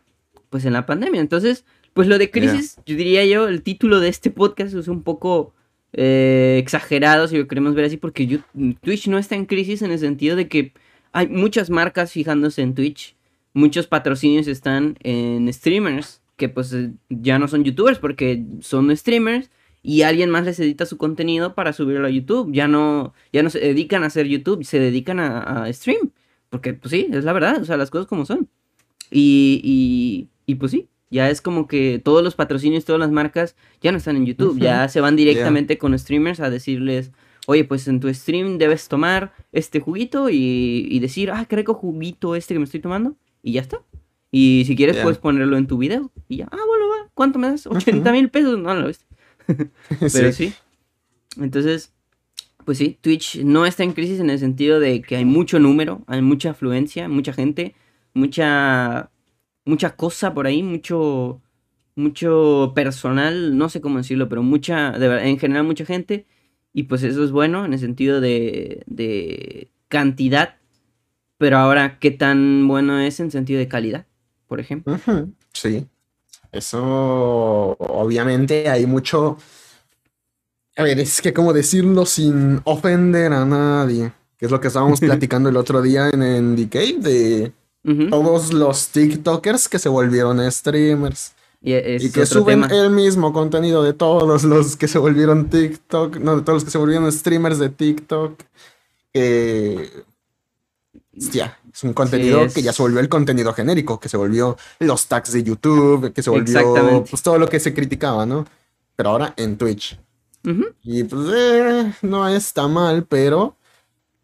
pues 0.51 0.65
en 0.65 0.73
la 0.73 0.85
pandemia. 0.85 1.19
Entonces, 1.21 1.65
pues 1.93 2.07
lo 2.07 2.19
de 2.19 2.29
crisis, 2.29 2.77
yo 2.85 2.95
diría 2.95 3.25
yo, 3.25 3.47
el 3.47 3.63
título 3.63 3.99
de 3.99 4.09
este 4.09 4.29
podcast 4.29 4.75
es 4.75 4.87
un 4.87 5.01
poco 5.01 5.55
eh, 5.93 6.57
exagerado 6.59 7.27
si 7.27 7.37
lo 7.37 7.47
queremos 7.47 7.75
ver 7.75 7.85
así, 7.85 7.97
porque 7.97 8.41
Twitch 8.81 9.07
no 9.07 9.17
está 9.17 9.35
en 9.35 9.45
crisis 9.45 9.81
en 9.81 9.91
el 9.91 9.99
sentido 9.99 10.35
de 10.35 10.47
que 10.47 10.73
hay 11.11 11.27
muchas 11.27 11.69
marcas 11.69 12.11
fijándose 12.11 12.61
en 12.61 12.75
Twitch, 12.75 13.15
muchos 13.53 13.87
patrocinios 13.87 14.47
están 14.47 14.97
en 15.01 15.51
streamers, 15.51 16.21
que 16.37 16.49
pues 16.49 16.73
eh, 16.73 16.91
ya 17.09 17.39
no 17.39 17.47
son 17.47 17.63
youtubers 17.63 17.99
porque 17.99 18.43
son 18.61 18.95
streamers 18.95 19.49
y 19.83 20.03
alguien 20.03 20.29
más 20.29 20.45
les 20.45 20.59
edita 20.59 20.85
su 20.85 20.97
contenido 20.97 21.55
para 21.55 21.73
subirlo 21.73 22.07
a 22.07 22.09
YouTube. 22.11 22.51
Ya 22.53 22.67
no, 22.67 23.13
ya 23.33 23.43
no 23.43 23.49
se 23.49 23.59
dedican 23.59 24.03
a 24.03 24.07
hacer 24.07 24.27
YouTube, 24.27 24.63
se 24.63 24.79
dedican 24.79 25.19
a, 25.19 25.63
a 25.63 25.73
stream. 25.73 26.11
Porque, 26.49 26.73
pues 26.73 26.91
sí, 26.91 27.07
es 27.11 27.23
la 27.23 27.33
verdad, 27.33 27.61
o 27.61 27.65
sea, 27.65 27.77
las 27.77 27.89
cosas 27.89 28.07
como 28.07 28.25
son. 28.25 28.49
Y, 29.09 29.61
y, 29.63 30.29
y 30.45 30.55
pues 30.55 30.71
sí, 30.71 30.87
ya 31.11 31.29
es 31.29 31.41
como 31.41 31.67
que 31.67 32.01
todos 32.03 32.23
los 32.23 32.35
patrocinios, 32.35 32.85
todas 32.85 32.99
las 32.99 33.11
marcas 33.11 33.55
ya 33.81 33.91
no 33.91 33.97
están 33.97 34.15
en 34.15 34.25
YouTube, 34.25 34.59
ya 34.59 34.87
se 34.87 35.01
van 35.01 35.15
directamente 35.15 35.77
con 35.77 35.97
streamers 35.99 36.39
a 36.39 36.49
decirles, 36.49 37.11
oye, 37.45 37.65
pues 37.65 37.87
en 37.87 37.99
tu 37.99 38.11
stream 38.13 38.57
debes 38.57 38.87
tomar 38.87 39.33
este 39.51 39.81
juguito 39.81 40.29
y, 40.29 40.87
y 40.89 40.99
decir, 40.99 41.29
ah, 41.31 41.45
qué 41.47 41.57
rico 41.57 41.73
juguito 41.73 42.35
este 42.35 42.55
que 42.55 42.59
me 42.59 42.65
estoy 42.65 42.79
tomando, 42.79 43.17
y 43.43 43.53
ya 43.53 43.61
está. 43.61 43.83
Y 44.31 44.63
si 44.65 44.77
quieres, 44.77 44.97
puedes 44.97 45.17
ponerlo 45.17 45.57
en 45.57 45.67
tu 45.67 45.77
video, 45.77 46.09
y 46.29 46.37
ya, 46.37 46.47
ah, 46.49 46.59
bueno, 46.65 46.87
va, 46.87 47.09
¿cuánto 47.13 47.37
me 47.37 47.49
das? 47.49 47.67
80 47.67 48.09
mil 48.13 48.29
pesos, 48.29 48.57
no 48.57 48.73
lo 48.73 48.87
ves. 48.87 49.05
Pero 50.13 50.31
sí. 50.31 50.53
Entonces, 51.37 51.93
pues 52.63 52.77
sí, 52.77 52.97
Twitch 53.01 53.41
no 53.43 53.65
está 53.65 53.83
en 53.83 53.91
crisis 53.91 54.21
en 54.21 54.29
el 54.29 54.39
sentido 54.39 54.79
de 54.79 55.01
que 55.01 55.17
hay 55.17 55.25
mucho 55.25 55.59
número, 55.59 56.03
hay 56.07 56.21
mucha 56.21 56.51
afluencia, 56.51 57.09
mucha 57.09 57.33
gente, 57.33 57.75
mucha 58.13 59.09
mucha 59.65 59.95
cosa 59.95 60.33
por 60.33 60.47
ahí, 60.47 60.63
mucho 60.63 61.41
mucho 61.95 62.71
personal, 62.73 63.57
no 63.57 63.69
sé 63.69 63.81
cómo 63.81 63.97
decirlo, 63.97 64.29
pero 64.29 64.43
mucha 64.43 64.91
de 64.91 65.07
verdad, 65.07 65.27
en 65.27 65.39
general 65.39 65.65
mucha 65.65 65.85
gente 65.85 66.25
y 66.73 66.83
pues 66.83 67.03
eso 67.03 67.23
es 67.23 67.31
bueno 67.31 67.65
en 67.65 67.73
el 67.73 67.79
sentido 67.79 68.21
de 68.21 68.83
de 68.87 69.71
cantidad, 69.89 70.55
pero 71.37 71.57
ahora 71.57 71.99
qué 71.99 72.11
tan 72.11 72.67
bueno 72.67 72.99
es 72.99 73.19
en 73.19 73.31
sentido 73.31 73.59
de 73.59 73.67
calidad, 73.67 74.05
por 74.47 74.59
ejemplo. 74.59 74.97
Sí. 75.53 75.87
Eso, 76.51 77.77
obviamente, 77.79 78.67
hay 78.69 78.85
mucho. 78.85 79.37
A 80.75 80.83
ver, 80.83 80.99
es 80.99 81.21
que 81.21 81.33
cómo 81.33 81.53
decirlo 81.53 82.05
sin 82.05 82.59
ofender 82.65 83.31
a 83.33 83.45
nadie. 83.45 84.11
Que 84.37 84.45
es 84.45 84.51
lo 84.51 84.59
que 84.59 84.67
estábamos 84.67 84.99
platicando 84.99 85.49
el 85.49 85.57
otro 85.57 85.81
día 85.81 86.09
en, 86.09 86.21
en 86.21 86.55
Decay 86.55 86.93
de 86.99 87.53
Todos 88.09 88.53
los 88.53 88.89
TikTokers 88.89 89.67
que 89.67 89.79
se 89.79 89.89
volvieron 89.89 90.39
streamers. 90.51 91.33
Y 91.63 91.73
es 91.73 92.03
y 92.03 92.11
que 92.11 92.25
suben 92.25 92.61
tema. 92.67 92.75
el 92.83 92.89
mismo 92.89 93.31
contenido 93.33 93.83
de 93.83 93.93
todos 93.93 94.43
los 94.43 94.75
que 94.75 94.87
se 94.87 94.97
volvieron 94.97 95.49
TikTok, 95.49 96.17
no, 96.17 96.37
de 96.37 96.41
todos 96.41 96.57
los 96.57 96.63
que 96.63 96.71
se 96.71 96.77
volvieron 96.77 97.11
streamers 97.11 97.59
de 97.59 97.69
TikTok. 97.69 98.39
Eh, 99.13 100.03
hostia, 101.17 101.57
es 101.71 101.83
un 101.83 101.93
contenido 101.93 102.41
es- 102.41 102.53
que 102.53 102.61
ya 102.61 102.73
se 102.73 102.81
volvió 102.81 102.99
el 102.99 103.09
contenido 103.09 103.53
genérico, 103.53 103.99
que 103.99 104.09
se 104.09 104.17
volvió 104.17 104.57
los 104.79 105.07
tags 105.07 105.33
de 105.33 105.43
YouTube, 105.43 106.13
que 106.13 106.23
se 106.23 106.29
volvió 106.29 107.03
pues, 107.09 107.21
todo 107.21 107.37
lo 107.37 107.47
que 107.47 107.59
se 107.59 107.73
criticaba, 107.73 108.25
¿no? 108.25 108.45
Pero 108.95 109.09
ahora 109.09 109.33
en 109.37 109.57
Twitch. 109.57 109.99
Y 110.83 111.03
pues 111.03 111.27
eh, 111.35 111.93
no 112.01 112.27
está 112.27 112.67
mal, 112.67 113.05
pero 113.07 113.55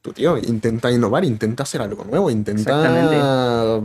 tu 0.07 0.13
tío 0.13 0.37
intenta 0.37 0.89
innovar, 0.89 1.25
intenta 1.25 1.63
hacer 1.63 1.81
algo 1.81 2.05
nuevo, 2.05 2.29
intenta. 2.29 3.81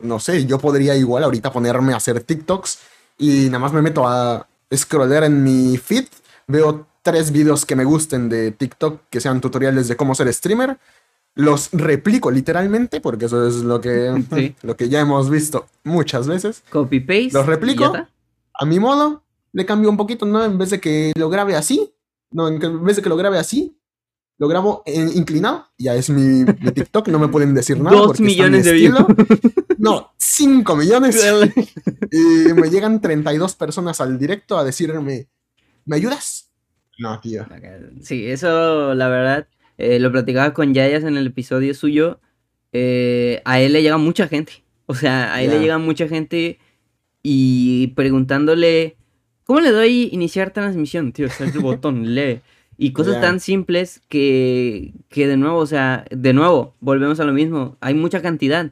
No 0.00 0.20
sé, 0.20 0.44
yo 0.46 0.58
podría 0.58 0.94
igual 0.94 1.24
ahorita 1.24 1.50
ponerme 1.50 1.92
a 1.94 1.96
hacer 1.96 2.20
TikToks 2.22 2.78
y 3.18 3.46
nada 3.46 3.58
más 3.58 3.72
me 3.72 3.80
meto 3.82 4.06
a 4.06 4.46
scrollear 4.74 5.24
en 5.24 5.42
mi 5.42 5.76
feed, 5.78 6.06
veo 6.46 6.86
tres 7.02 7.32
videos 7.32 7.64
que 7.66 7.74
me 7.74 7.84
gusten 7.84 8.28
de 8.28 8.50
TikTok 8.52 9.00
que 9.10 9.20
sean 9.20 9.40
tutoriales 9.40 9.88
de 9.88 9.96
cómo 9.96 10.14
ser 10.14 10.32
streamer. 10.32 10.78
Los 11.34 11.70
replico 11.72 12.30
literalmente, 12.30 13.00
porque 13.00 13.24
eso 13.24 13.46
es 13.48 13.56
lo 13.56 13.80
que, 13.80 14.22
Sí. 14.34 14.54
lo 14.62 14.76
que 14.76 14.88
ya 14.88 15.00
hemos 15.00 15.30
visto 15.30 15.66
muchas 15.82 16.26
veces. 16.28 16.62
Copy 16.70 17.00
paste. 17.00 17.30
Los 17.32 17.46
replico. 17.46 17.92
A 18.60 18.64
mi 18.66 18.78
modo, 18.78 19.22
le 19.52 19.64
cambio 19.64 19.88
un 19.88 19.96
poquito, 19.96 20.26
¿no? 20.26 20.44
En 20.44 20.58
vez 20.58 20.70
de 20.70 20.80
que 20.80 21.12
lo 21.16 21.30
grabe 21.30 21.56
así, 21.56 21.92
no, 22.32 22.48
en 22.48 22.84
vez 22.84 22.96
de 22.96 23.02
que 23.02 23.08
lo 23.08 23.16
grabe 23.16 23.38
así, 23.38 23.77
lo 24.38 24.48
grabo 24.48 24.82
en- 24.86 25.16
inclinado. 25.16 25.66
Ya 25.78 25.94
es 25.94 26.08
mi, 26.10 26.44
mi 26.44 26.70
TikTok, 26.72 27.08
no 27.08 27.18
me 27.18 27.28
pueden 27.28 27.54
decir 27.54 27.78
nada. 27.80 27.96
Dos 27.96 28.20
millones 28.20 28.64
mi 28.64 28.70
de 28.70 28.76
views. 28.76 28.98
No, 29.78 30.12
5 30.16 30.76
millones. 30.76 31.24
Y 32.10 32.52
me 32.54 32.70
llegan 32.70 33.00
32 33.00 33.54
personas 33.54 34.00
al 34.00 34.18
directo 34.18 34.56
a 34.58 34.64
decirme, 34.64 35.28
¿me 35.84 35.96
ayudas? 35.96 36.50
No, 36.98 37.20
tío. 37.20 37.46
Sí, 38.02 38.26
eso 38.26 38.94
la 38.94 39.08
verdad, 39.08 39.48
eh, 39.76 39.98
lo 40.00 40.10
platicaba 40.10 40.52
con 40.52 40.74
Yayas 40.74 41.04
en 41.04 41.16
el 41.16 41.28
episodio 41.28 41.74
suyo. 41.74 42.20
eh, 42.72 43.40
a 43.44 43.60
él 43.60 43.72
le 43.72 43.82
llega 43.82 43.98
mucha 43.98 44.26
gente. 44.28 44.64
O 44.86 44.94
sea, 44.94 45.32
a 45.34 45.42
él 45.42 45.50
le 45.50 45.60
llega 45.60 45.78
mucha 45.78 46.08
gente 46.08 46.58
y 47.22 47.88
preguntándole, 47.88 48.96
¿cómo 49.44 49.60
le 49.60 49.70
doy 49.70 50.08
iniciar 50.12 50.50
transmisión? 50.52 51.12
Tío, 51.12 51.26
es 51.26 51.40
el 51.40 51.52
botón, 51.60 52.14
lee. 52.14 52.40
Y 52.80 52.92
cosas 52.92 53.20
tan 53.20 53.40
simples 53.40 54.00
que, 54.08 54.94
que 55.08 55.26
de 55.26 55.36
nuevo, 55.36 55.58
o 55.58 55.66
sea, 55.66 56.04
de 56.12 56.32
nuevo, 56.32 56.76
volvemos 56.78 57.18
a 57.18 57.24
lo 57.24 57.32
mismo. 57.32 57.76
Hay 57.80 57.94
mucha 57.94 58.22
cantidad, 58.22 58.70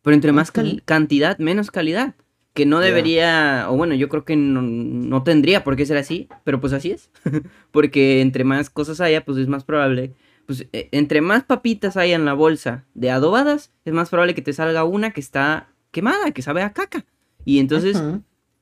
pero 0.00 0.14
entre 0.14 0.32
más 0.32 0.50
cantidad, 0.50 1.38
menos 1.38 1.70
calidad. 1.70 2.14
Que 2.54 2.66
no 2.66 2.80
debería, 2.80 3.66
o 3.68 3.76
bueno, 3.76 3.94
yo 3.94 4.08
creo 4.08 4.24
que 4.24 4.36
no, 4.36 4.62
no 4.62 5.22
tendría 5.22 5.64
por 5.64 5.76
qué 5.76 5.84
ser 5.84 5.98
así, 5.98 6.28
pero 6.44 6.60
pues 6.60 6.72
así 6.72 6.90
es. 6.90 7.10
Porque 7.70 8.20
entre 8.20 8.44
más 8.44 8.68
cosas 8.68 9.00
haya, 9.00 9.24
pues 9.24 9.38
es 9.38 9.48
más 9.48 9.64
probable. 9.64 10.12
Pues 10.46 10.66
eh, 10.72 10.88
entre 10.92 11.22
más 11.22 11.44
papitas 11.44 11.96
haya 11.96 12.14
en 12.14 12.26
la 12.26 12.34
bolsa 12.34 12.84
de 12.92 13.10
adobadas, 13.10 13.70
es 13.86 13.92
más 13.94 14.10
probable 14.10 14.34
que 14.34 14.42
te 14.42 14.52
salga 14.52 14.84
una 14.84 15.12
que 15.12 15.20
está 15.20 15.68
quemada, 15.92 16.32
que 16.32 16.42
sabe 16.42 16.62
a 16.62 16.72
caca. 16.72 17.06
Y 17.46 17.58
entonces, 17.58 18.02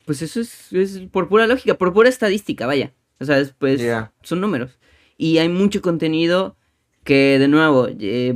pues 0.05 0.23
eso 0.23 0.41
es, 0.41 0.73
es 0.73 0.99
por 1.11 1.29
pura 1.29 1.47
lógica, 1.47 1.75
por 1.75 1.93
pura 1.93 2.09
estadística, 2.09 2.67
vaya. 2.67 2.93
O 3.21 3.25
sea, 3.25 3.37
después 3.37 3.83
son 4.23 4.41
números. 4.41 4.80
Y 5.21 5.37
hay 5.37 5.51
mucho 5.51 5.83
contenido 5.83 6.57
que, 7.05 7.39
de 7.39 7.47
nuevo, 7.47 7.89
eh, 7.89 8.35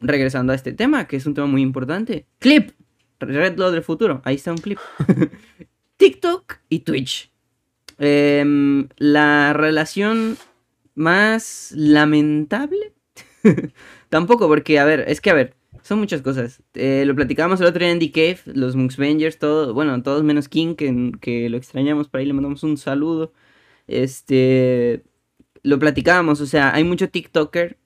regresando 0.00 0.52
a 0.52 0.54
este 0.54 0.72
tema, 0.72 1.08
que 1.08 1.16
es 1.16 1.26
un 1.26 1.34
tema 1.34 1.48
muy 1.48 1.62
importante. 1.62 2.26
Clip. 2.38 2.70
Red 3.18 3.58
Lo 3.58 3.72
del 3.72 3.82
futuro. 3.82 4.22
Ahí 4.24 4.36
está 4.36 4.52
un 4.52 4.58
clip. 4.58 4.78
TikTok 5.96 6.58
y 6.68 6.78
Twitch. 6.80 7.32
Em, 7.98 8.88
la 8.98 9.52
relación 9.52 10.38
más 10.94 11.72
lamentable. 11.74 12.92
Tampoco, 14.08 14.46
porque, 14.46 14.78
a 14.78 14.84
ver, 14.84 15.04
es 15.08 15.20
que, 15.20 15.30
a 15.30 15.34
ver, 15.34 15.56
son 15.82 15.98
muchas 15.98 16.22
cosas. 16.22 16.62
Eh, 16.74 17.02
lo 17.04 17.16
platicábamos 17.16 17.60
el 17.60 17.66
otro 17.66 17.80
día 17.80 17.90
en 17.90 17.98
The 17.98 18.12
Cave, 18.12 18.38
los 18.54 18.76
Muxvengers, 18.76 19.40
todo, 19.40 19.74
bueno, 19.74 20.00
todos 20.04 20.22
menos 20.22 20.48
King, 20.48 20.76
que, 20.76 21.10
que 21.20 21.48
lo 21.48 21.56
extrañamos 21.56 22.06
por 22.06 22.20
ahí, 22.20 22.26
le 22.26 22.32
mandamos 22.32 22.62
un 22.62 22.76
saludo. 22.76 23.32
Este, 23.88 25.02
lo 25.62 25.78
platicábamos, 25.78 26.40
o 26.40 26.46
sea, 26.46 26.74
hay 26.74 26.84
mucho 26.84 27.08
TikToker, 27.08 27.78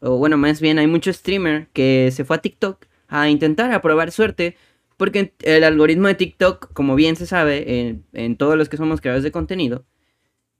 o 0.00 0.18
bueno, 0.18 0.36
más 0.36 0.60
bien 0.60 0.78
hay 0.78 0.86
mucho 0.86 1.12
streamer 1.12 1.68
que 1.72 2.10
se 2.12 2.24
fue 2.24 2.36
a 2.36 2.42
TikTok 2.42 2.86
a 3.08 3.28
intentar, 3.28 3.72
a 3.72 3.82
probar 3.82 4.12
suerte, 4.12 4.56
porque 4.96 5.34
el 5.42 5.64
algoritmo 5.64 6.08
de 6.08 6.14
TikTok, 6.14 6.72
como 6.72 6.94
bien 6.94 7.16
se 7.16 7.26
sabe, 7.26 7.80
en, 7.80 8.04
en 8.12 8.36
todos 8.36 8.56
los 8.56 8.68
que 8.68 8.76
somos 8.76 9.00
creadores 9.00 9.24
de 9.24 9.32
contenido, 9.32 9.84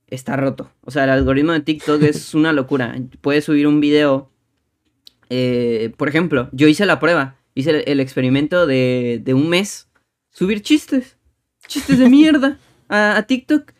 está 0.08 0.36
roto. 0.36 0.70
O 0.82 0.90
sea, 0.90 1.04
el 1.04 1.10
algoritmo 1.10 1.52
de 1.52 1.60
TikTok 1.60 2.02
es 2.02 2.34
una 2.34 2.52
locura. 2.52 2.96
Puedes 3.20 3.44
subir 3.44 3.66
un 3.66 3.80
video, 3.80 4.30
eh, 5.30 5.92
por 5.96 6.08
ejemplo, 6.08 6.48
yo 6.52 6.68
hice 6.68 6.86
la 6.86 7.00
prueba, 7.00 7.36
hice 7.54 7.70
el, 7.70 7.84
el 7.86 8.00
experimento 8.00 8.66
de, 8.66 9.20
de 9.22 9.34
un 9.34 9.48
mes, 9.48 9.88
subir 10.30 10.62
chistes, 10.62 11.16
chistes 11.66 11.98
de 11.98 12.08
mierda 12.08 12.58
a, 12.88 13.16
a 13.16 13.22
TikTok. 13.26 13.72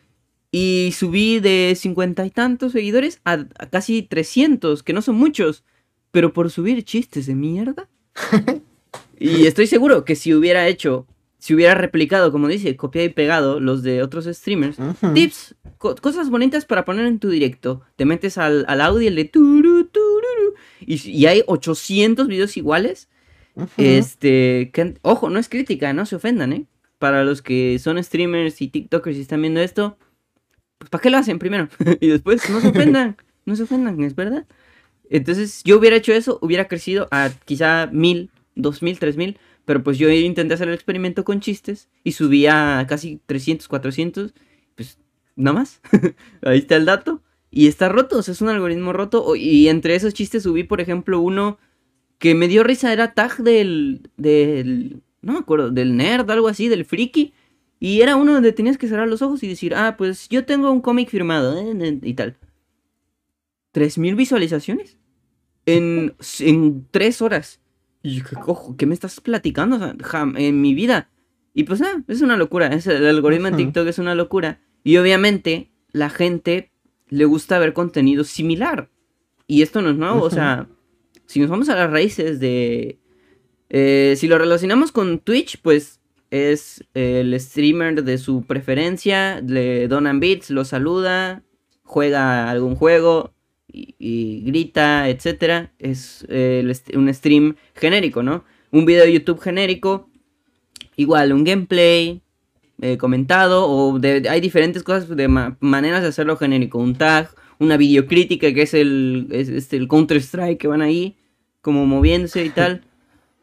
Y 0.51 0.93
subí 0.95 1.39
de 1.39 1.73
cincuenta 1.77 2.25
y 2.25 2.29
tantos 2.31 2.71
seguidores 2.71 3.19
a, 3.25 3.33
a 3.59 3.69
casi 3.69 4.01
300, 4.01 4.81
que 4.83 4.93
no 4.93 5.01
son 5.01 5.15
muchos. 5.15 5.63
Pero 6.11 6.33
por 6.33 6.49
subir 6.49 6.83
chistes 6.83 7.25
de 7.25 7.35
mierda. 7.35 7.89
y 9.19 9.45
estoy 9.47 9.67
seguro 9.67 10.05
que 10.05 10.15
si 10.15 10.33
hubiera 10.33 10.67
hecho, 10.67 11.05
si 11.37 11.53
hubiera 11.53 11.75
replicado, 11.75 12.31
como 12.31 12.47
dice, 12.47 12.75
copiado 12.75 13.07
y 13.07 13.11
pegado 13.11 13.59
los 13.59 13.83
de 13.83 14.01
otros 14.01 14.25
streamers, 14.25 14.77
tips, 15.13 15.55
co- 15.77 15.95
cosas 15.95 16.29
bonitas 16.29 16.65
para 16.65 16.85
poner 16.85 17.05
en 17.05 17.19
tu 17.19 17.29
directo. 17.29 17.81
Te 17.95 18.05
metes 18.05 18.37
al, 18.37 18.65
al 18.67 18.81
audio, 18.81 19.07
el 19.09 19.15
de 19.15 19.25
turu, 19.25 19.85
tururu, 19.85 20.53
y, 20.79 21.09
y 21.09 21.25
hay 21.25 21.43
800 21.45 22.27
videos 22.27 22.55
iguales. 22.57 23.09
Este, 23.77 24.69
que, 24.73 24.95
ojo, 25.01 25.29
no 25.29 25.39
es 25.39 25.49
crítica, 25.49 25.91
no 25.93 26.05
se 26.05 26.15
ofendan, 26.15 26.53
¿eh? 26.53 26.65
Para 26.99 27.23
los 27.23 27.41
que 27.41 27.77
son 27.79 28.01
streamers 28.03 28.61
y 28.61 28.69
TikTokers 28.69 29.17
y 29.17 29.21
están 29.21 29.41
viendo 29.41 29.59
esto, 29.61 29.97
pues 30.77 30.89
¿para 30.89 31.01
qué 31.01 31.09
lo 31.09 31.17
hacen 31.17 31.39
primero? 31.39 31.69
y 31.99 32.07
después 32.07 32.49
no 32.49 32.61
se 32.61 32.69
ofendan, 32.69 33.17
no 33.45 33.55
se 33.55 33.63
ofendan, 33.63 34.01
es 34.03 34.15
verdad. 34.15 34.45
Entonces, 35.09 35.61
yo 35.63 35.77
hubiera 35.77 35.95
hecho 35.95 36.13
eso, 36.13 36.37
hubiera 36.41 36.67
crecido 36.67 37.07
a 37.11 37.29
quizá 37.45 37.87
mil, 37.91 38.29
dos 38.55 38.81
mil, 38.81 38.99
tres 38.99 39.17
mil, 39.17 39.37
pero 39.65 39.83
pues 39.83 39.97
yo 39.97 40.09
intenté 40.09 40.53
hacer 40.53 40.67
el 40.67 40.73
experimento 40.73 41.23
con 41.23 41.39
chistes 41.39 41.89
y 42.03 42.13
subí 42.13 42.45
a 42.47 42.85
casi 42.87 43.21
300, 43.25 43.67
400, 43.67 44.33
pues 44.75 44.99
nada 45.35 45.59
más. 45.59 45.81
Ahí 46.41 46.59
está 46.59 46.75
el 46.75 46.85
dato. 46.85 47.21
Y 47.49 47.67
está 47.67 47.89
roto, 47.89 48.19
o 48.19 48.21
sea, 48.21 48.33
es 48.33 48.41
un 48.41 48.49
algoritmo 48.49 48.93
roto. 48.93 49.35
Y 49.35 49.67
entre 49.69 49.95
esos 49.95 50.13
chistes 50.13 50.43
subí, 50.43 50.63
por 50.63 50.81
ejemplo, 50.81 51.19
uno 51.19 51.57
que 52.17 52.35
me 52.35 52.47
dio 52.47 52.63
risa, 52.63 52.91
era 52.91 53.13
tag 53.13 53.37
del, 53.37 54.09
del, 54.17 55.01
no 55.21 55.33
me 55.33 55.39
acuerdo, 55.39 55.69
del 55.69 55.95
nerd, 55.95 56.29
algo 56.31 56.47
así, 56.47 56.67
del 56.67 56.85
friki. 56.85 57.33
Y 57.79 58.01
era 58.01 58.15
uno 58.15 58.33
donde 58.33 58.51
tenías 58.53 58.77
que 58.77 58.87
cerrar 58.87 59.07
los 59.07 59.21
ojos 59.21 59.43
y 59.43 59.47
decir, 59.47 59.75
ah, 59.75 59.95
pues 59.97 60.29
yo 60.29 60.45
tengo 60.45 60.71
un 60.71 60.81
cómic 60.81 61.09
firmado, 61.09 61.57
eh, 61.59 61.99
y 62.01 62.13
tal. 62.15 62.35
¿3.000 63.73 64.15
visualizaciones? 64.15 64.97
En, 65.65 66.15
en 66.39 66.87
tres 66.91 67.21
horas. 67.21 67.59
Y 68.03 68.15
yo, 68.19 68.23
¿qué, 68.29 68.35
cojo? 68.35 68.75
¿Qué 68.77 68.85
me 68.85 68.93
estás 68.93 69.19
platicando? 69.19 69.75
O 69.75 69.79
sea, 69.79 69.93
jam- 69.95 70.35
en 70.37 70.61
mi 70.61 70.73
vida. 70.73 71.09
Y 71.53 71.63
pues 71.63 71.79
nada, 71.81 72.03
es 72.07 72.21
una 72.21 72.37
locura. 72.37 72.67
Es, 72.67 72.87
el 72.87 73.05
algoritmo 73.05 73.47
en. 73.47 73.57
TikTok 73.57 73.87
es 73.87 73.99
una 73.99 74.15
locura. 74.15 74.61
Y 74.83 74.97
obviamente 74.97 75.71
la 75.91 76.09
gente 76.09 76.71
le 77.09 77.25
gusta 77.25 77.59
ver 77.59 77.73
contenido 77.73 78.23
similar. 78.23 78.89
Y 79.47 79.61
esto 79.61 79.81
no 79.81 79.89
es 79.89 79.95
nuevo. 79.97 80.21
O 80.21 80.29
sea, 80.29 80.67
si 81.25 81.39
nos 81.39 81.49
vamos 81.49 81.69
a 81.69 81.75
las 81.75 81.89
raíces 81.89 82.39
de... 82.39 82.99
eh, 83.69 84.15
si 84.17 84.27
lo 84.27 84.37
relacionamos 84.37 84.91
con 84.91 85.19
Twitch, 85.19 85.59
pues 85.61 85.96
es 86.31 86.83
el 86.93 87.39
streamer 87.39 88.03
de 88.03 88.17
su 88.17 88.43
preferencia, 88.43 89.41
le 89.41 89.87
donan 89.87 90.19
bits, 90.19 90.49
lo 90.49 90.65
saluda, 90.65 91.43
juega 91.83 92.49
algún 92.49 92.75
juego 92.75 93.33
y, 93.71 93.95
y 93.99 94.41
grita, 94.45 95.09
etcétera. 95.09 95.71
Es 95.79 96.25
eh, 96.29 96.61
el 96.63 96.97
un 96.97 97.13
stream 97.13 97.55
genérico, 97.75 98.23
¿no? 98.23 98.43
Un 98.71 98.85
video 98.85 99.05
de 99.05 99.13
YouTube 99.13 99.39
genérico, 99.39 100.09
igual 100.95 101.31
un 101.33 101.43
gameplay 101.43 102.21
eh, 102.81 102.97
comentado 102.97 103.67
o 103.67 103.97
de- 103.99 104.27
hay 104.29 104.41
diferentes 104.41 104.83
cosas 104.83 105.15
de 105.15 105.27
ma- 105.27 105.57
maneras 105.59 106.01
de 106.01 106.09
hacerlo 106.09 106.37
genérico, 106.37 106.77
un 106.77 106.95
tag, 106.95 107.29
una 107.59 107.77
videocrítica 107.77 108.53
que 108.53 108.61
es 108.63 108.73
el 108.73 109.27
es, 109.31 109.73
el 109.73 109.87
Counter 109.87 110.17
Strike 110.17 110.59
que 110.59 110.67
van 110.67 110.81
ahí 110.81 111.15
como 111.61 111.85
moviéndose 111.85 112.43
y 112.45 112.49
tal. 112.49 112.81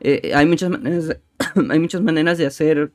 Eh, 0.00 0.32
hay 0.34 0.44
muchas 0.44 0.68
maneras 0.68 1.16
hay 1.70 1.78
muchas 1.78 2.02
maneras 2.02 2.38
de 2.38 2.46
hacer 2.46 2.92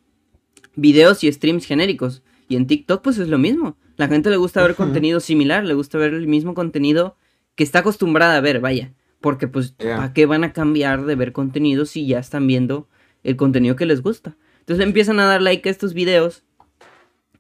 videos 0.76 1.24
y 1.24 1.32
streams 1.32 1.66
genéricos. 1.66 2.24
Y 2.48 2.56
en 2.56 2.68
TikTok 2.68 3.02
pues 3.04 3.18
es 3.18 3.28
lo 3.28 3.38
mismo. 3.38 3.78
La 3.98 4.08
gente 4.08 4.30
le 4.30 4.38
gusta 4.38 4.64
ver 4.64 4.76
contenido 4.76 5.20
similar, 5.20 5.64
le 5.66 5.74
gusta 5.74 5.98
ver 5.98 6.14
el 6.14 6.28
mismo 6.28 6.54
contenido 6.54 7.16
que 7.56 7.64
está 7.64 7.80
acostumbrada 7.80 8.38
a 8.38 8.42
ver, 8.42 8.60
vaya. 8.60 8.94
Porque 9.22 9.48
pues. 9.48 9.72
¿para 9.72 10.14
qué 10.14 10.26
van 10.26 10.44
a 10.44 10.54
cambiar 10.54 11.06
de 11.06 11.16
ver 11.16 11.34
contenido 11.34 11.86
si 11.86 12.08
ya 12.08 12.20
están 12.20 12.48
viendo 12.48 12.88
el 13.24 13.36
contenido 13.36 13.76
que 13.76 13.86
les 13.86 14.02
gusta? 14.02 14.38
Entonces 14.62 14.80
le 14.80 14.86
empiezan 14.86 15.20
a 15.20 15.26
dar 15.26 15.42
like 15.42 15.68
a 15.68 15.72
estos 15.72 15.94
videos 15.94 16.44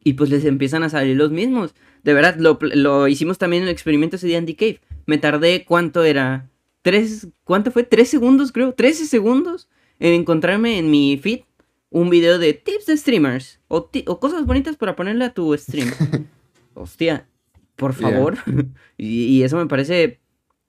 y 0.04 0.14
pues 0.14 0.30
les 0.30 0.46
empiezan 0.46 0.84
a 0.84 0.90
salir 0.90 1.16
los 1.16 1.32
mismos. 1.32 1.74
De 2.04 2.14
verdad, 2.14 2.36
lo, 2.38 2.60
lo 2.62 3.08
hicimos 3.08 3.38
también 3.38 3.64
en 3.64 3.70
el 3.70 3.74
experimento 3.74 4.16
ese 4.16 4.28
día 4.28 4.38
en 4.38 4.46
The 4.46 4.56
Cave. 4.56 4.82
Me 5.06 5.18
tardé, 5.18 5.66
¿cuánto 5.66 6.04
era? 6.04 6.50
¿Tres? 6.82 7.28
¿Cuánto 7.44 7.72
fue? 7.72 7.84
¿Tres 7.84 8.10
segundos, 8.10 8.52
creo? 8.52 8.76
¿13 8.76 9.06
segundos? 9.06 9.70
En 10.00 10.14
encontrarme 10.14 10.78
en 10.80 10.90
mi 10.90 11.18
feed 11.18 11.42
un 11.90 12.10
video 12.10 12.40
de 12.40 12.54
tips 12.54 12.86
de 12.86 12.98
streamers. 12.98 13.60
O, 13.68 13.90
cosas 14.20 14.46
bonitas 14.46 14.78
para 14.78 14.96
ponerle 14.96 15.26
a 15.26 15.34
tu 15.34 15.56
stream. 15.58 15.90
Hostia, 16.74 17.28
por 17.76 17.96
Yeah. 17.96 18.10
favor. 18.12 18.38
y, 18.98 19.24
y 19.26 19.44
eso 19.44 19.58
me 19.58 19.66
parece... 19.68 20.20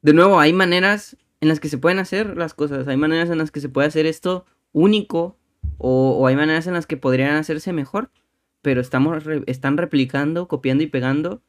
De 0.03 0.15
nuevo, 0.15 0.41
hay 0.41 0.53
maneras 0.53 1.17
en 1.41 1.49
las 1.49 1.61
que 1.61 1.69
se 1.69 1.77
pueden 1.79 1.99
hacer 1.99 2.37
las 2.37 2.55
cosas. 2.55 2.89
Hay 2.89 2.97
maneras 2.97 3.29
en 3.31 3.39
las 3.39 3.51
que 3.51 3.61
se 3.61 3.69
puede 3.69 3.87
hacer 3.89 4.07
esto 4.07 4.47
único. 4.73 5.37
O, 5.79 6.17
o 6.19 6.27
hay 6.27 6.37
maneras 6.37 6.67
en 6.67 6.73
las 6.75 6.87
que 6.87 6.97
podrían 6.97 7.37
hacerse 7.37 7.73
mejor. 7.73 8.11
Pero 8.63 8.81
estamos 8.81 9.25
re- 9.25 9.43
están 9.47 9.77
replicando, 9.77 10.49
copiando 10.49 10.83
y 10.85 10.87
pegando. 10.87 11.43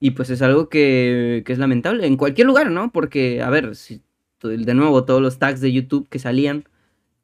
Y 0.00 0.12
pues 0.12 0.30
es 0.30 0.42
algo 0.42 0.68
que, 0.68 1.42
que 1.44 1.52
es 1.52 1.58
lamentable 1.58 2.06
en 2.06 2.16
cualquier 2.16 2.46
lugar, 2.46 2.70
¿no? 2.70 2.92
Porque, 2.92 3.42
a 3.42 3.50
ver, 3.50 3.74
si, 3.74 4.00
de 4.42 4.74
nuevo, 4.74 5.04
todos 5.04 5.20
los 5.20 5.40
tags 5.40 5.60
de 5.60 5.72
YouTube 5.72 6.08
que 6.08 6.20
salían, 6.20 6.64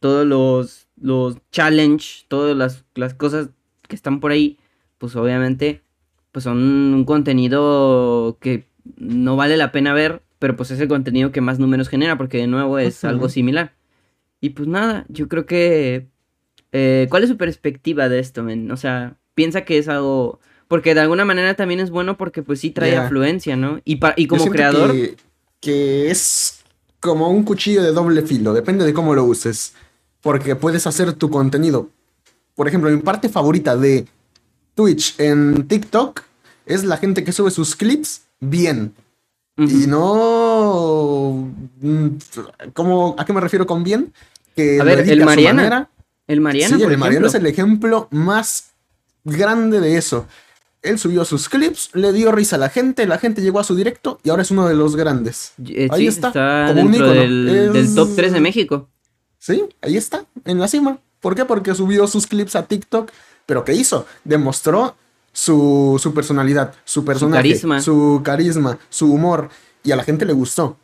todos 0.05 0.27
los, 0.27 0.87
los 1.01 1.39
challenge, 1.51 2.27
todas 2.29 2.55
las, 2.55 2.85
las 2.95 3.15
cosas 3.15 3.49
que 3.89 3.97
están 3.97 4.21
por 4.21 4.33
ahí, 4.33 4.59
pues 4.99 5.17
obviamente, 5.17 5.81
pues 6.31 6.45
son 6.45 6.59
un 6.59 7.07
contenido 7.07 8.37
que 8.39 8.67
no 8.99 9.37
vale 9.37 9.57
la 9.57 9.73
pena 9.73 9.95
ver, 9.95 10.21
pero 10.39 10.57
pues 10.57 10.71
es 10.73 10.81
el 10.81 10.89
contenido 10.89 11.33
que 11.33 11.41
más 11.41 11.59
números 11.59 11.89
genera, 11.89 12.19
porque 12.19 12.37
de 12.37 12.47
nuevo 12.47 12.79
es 12.79 13.03
algo 13.03 13.31
similar. 13.31 13.73
Y 14.43 14.51
pues 14.51 14.69
nada, 14.69 15.07
yo 15.09 15.27
creo 15.27 15.47
que... 15.47 16.07
Eh, 16.73 17.07
¿Cuál 17.09 17.23
es 17.23 17.31
su 17.31 17.39
perspectiva 17.39 18.11
de 18.11 18.19
esto, 18.19 18.43
men? 18.43 18.71
O 18.73 18.77
sea, 18.77 19.17
piensa 19.35 19.65
que 19.65 19.79
es 19.79 19.89
algo... 19.89 20.39
Porque 20.69 20.93
de 20.93 21.01
alguna 21.01 21.25
manera 21.25 21.55
también 21.55 21.81
es 21.81 21.89
bueno 21.89 22.19
porque 22.19 22.43
pues 22.43 22.61
sí 22.61 22.73
trae 22.73 22.95
afluencia, 22.95 23.57
¿no? 23.57 23.81
Y, 23.87 23.99
y 24.17 24.27
como 24.27 24.45
creador... 24.51 24.93
Que, 24.93 25.17
que 25.61 26.11
es 26.11 26.63
como 27.01 27.31
un 27.31 27.45
cuchillo 27.45 27.83
de 27.83 27.93
doble 27.93 28.21
filo, 28.21 28.53
depende 28.53 28.85
de 28.85 28.93
cómo 28.93 29.15
lo 29.15 29.25
uses. 29.25 29.75
Porque 30.25 30.57
puedes 30.57 30.89
hacer 30.89 31.13
tu 31.13 31.31
contenido. 31.31 31.91
Por 32.57 32.67
ejemplo, 32.67 32.91
mi 32.91 33.01
parte 33.01 33.29
favorita 33.29 33.77
de 33.77 34.07
Twitch 34.75 35.15
en 35.21 35.69
TikTok 35.69 36.23
es 36.67 36.83
la 36.83 36.97
gente 36.97 37.23
que 37.23 37.31
sube 37.31 37.53
sus 37.53 37.77
clips 37.77 38.23
bien. 38.41 38.95
Y 39.57 39.87
no. 39.87 41.49
Mm, 41.81 42.09
¿cómo, 42.73 43.15
¿A 43.19 43.25
qué 43.25 43.33
me 43.33 43.41
refiero 43.41 43.67
con 43.67 43.85
bien? 43.85 44.13
Que 44.57 44.81
a 44.81 44.85
ver, 44.85 45.09
el 45.09 45.25
Mariana. 45.25 45.91
El 46.27 46.41
Mariana. 46.41 46.77
Sí, 46.77 46.83
el 46.83 46.99
Mariana 46.99 47.27
es 47.27 47.35
el 47.35 47.47
ejemplo 47.47 48.09
más 48.11 48.71
grande 49.25 49.79
de 49.81 49.97
eso. 49.97 50.27
Él 50.83 50.99
subió 50.99 51.25
sus 51.25 51.49
clips, 51.49 51.91
le 51.93 52.13
dio 52.13 52.33
risa 52.33 52.57
a 52.57 52.59
la 52.59 52.69
gente, 52.69 53.07
la 53.07 53.19
gente 53.19 53.43
llegó 53.43 53.61
a 53.61 53.65
su 53.65 53.75
directo 53.75 54.21
y 54.23 54.31
ahora 54.31 54.43
es 54.43 54.51
uno 54.51 54.67
de 54.67 54.75
los 54.75 54.97
grandes. 54.97 55.53
Eh, 55.67 55.89
ahí 55.91 56.07
está, 56.07 56.31
como 56.33 56.75
dentro 56.75 57.11
del, 57.11 57.73
del, 57.73 57.95
top 57.95 58.11
3 58.17 58.33
de 58.33 58.41
México. 58.41 58.89
Sí, 59.45 59.63
ahí 59.83 59.99
está, 59.99 60.25
en 60.47 60.59
la 60.59 60.69
cima. 60.69 61.01
¿Por 61.21 61.35
qué? 61.35 61.45
Porque 61.45 61.75
subió 61.75 62.07
sus 62.07 62.27
clips 62.27 62.57
a 62.57 62.67
TikTok. 62.67 63.11
¿Pero 63.45 63.63
qué 63.63 63.75
hizo? 63.75 64.07
Demostró 64.25 64.97
su, 65.35 66.01
su 66.03 66.15
personalidad, 66.15 66.73
su 66.87 67.05
personaje, 67.05 67.43
su 67.43 67.69
carisma. 67.69 67.83
su 67.83 68.21
carisma, 68.25 68.79
su 68.89 69.13
humor, 69.13 69.51
y 69.83 69.93
a 69.93 69.97
la 69.97 70.03
gente 70.03 70.25
le 70.25 70.33
gustó. 70.33 70.79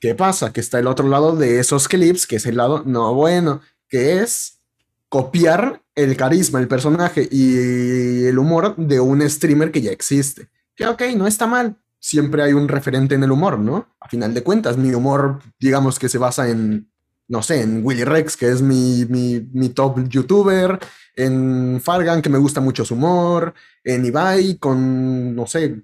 ¿Qué 0.00 0.14
pasa? 0.14 0.52
Que 0.52 0.60
está 0.60 0.78
el 0.78 0.86
otro 0.86 1.08
lado 1.08 1.34
de 1.34 1.58
esos 1.58 1.88
clips, 1.88 2.28
que 2.28 2.36
es 2.36 2.46
el 2.46 2.58
lado 2.58 2.84
no 2.86 3.12
bueno, 3.12 3.60
que 3.88 4.20
es 4.20 4.60
copiar 5.08 5.82
el 5.96 6.16
carisma, 6.16 6.60
el 6.60 6.68
personaje 6.68 7.28
y 7.28 8.26
el 8.26 8.38
humor 8.38 8.76
de 8.76 9.00
un 9.00 9.28
streamer 9.28 9.72
que 9.72 9.82
ya 9.82 9.90
existe. 9.90 10.48
Que 10.76 10.86
ok, 10.86 11.02
no 11.16 11.26
está 11.26 11.48
mal. 11.48 11.76
Siempre 11.98 12.44
hay 12.44 12.52
un 12.52 12.68
referente 12.68 13.16
en 13.16 13.24
el 13.24 13.32
humor, 13.32 13.58
¿no? 13.58 13.88
A 13.98 14.08
final 14.08 14.32
de 14.32 14.44
cuentas, 14.44 14.76
mi 14.76 14.94
humor, 14.94 15.40
digamos 15.58 15.98
que 15.98 16.08
se 16.08 16.18
basa 16.18 16.48
en, 16.48 16.93
no 17.28 17.42
sé, 17.42 17.62
en 17.62 17.84
Willy 17.84 18.04
Rex, 18.04 18.36
que 18.36 18.48
es 18.48 18.62
mi, 18.62 19.06
mi, 19.08 19.40
mi 19.52 19.70
top 19.70 20.08
youtuber, 20.08 20.78
en 21.16 21.80
Fargan, 21.80 22.22
que 22.22 22.28
me 22.28 22.38
gusta 22.38 22.60
mucho 22.60 22.84
su 22.84 22.94
humor, 22.94 23.54
en 23.82 24.04
Ibai, 24.04 24.58
con, 24.58 25.34
no 25.34 25.46
sé, 25.46 25.82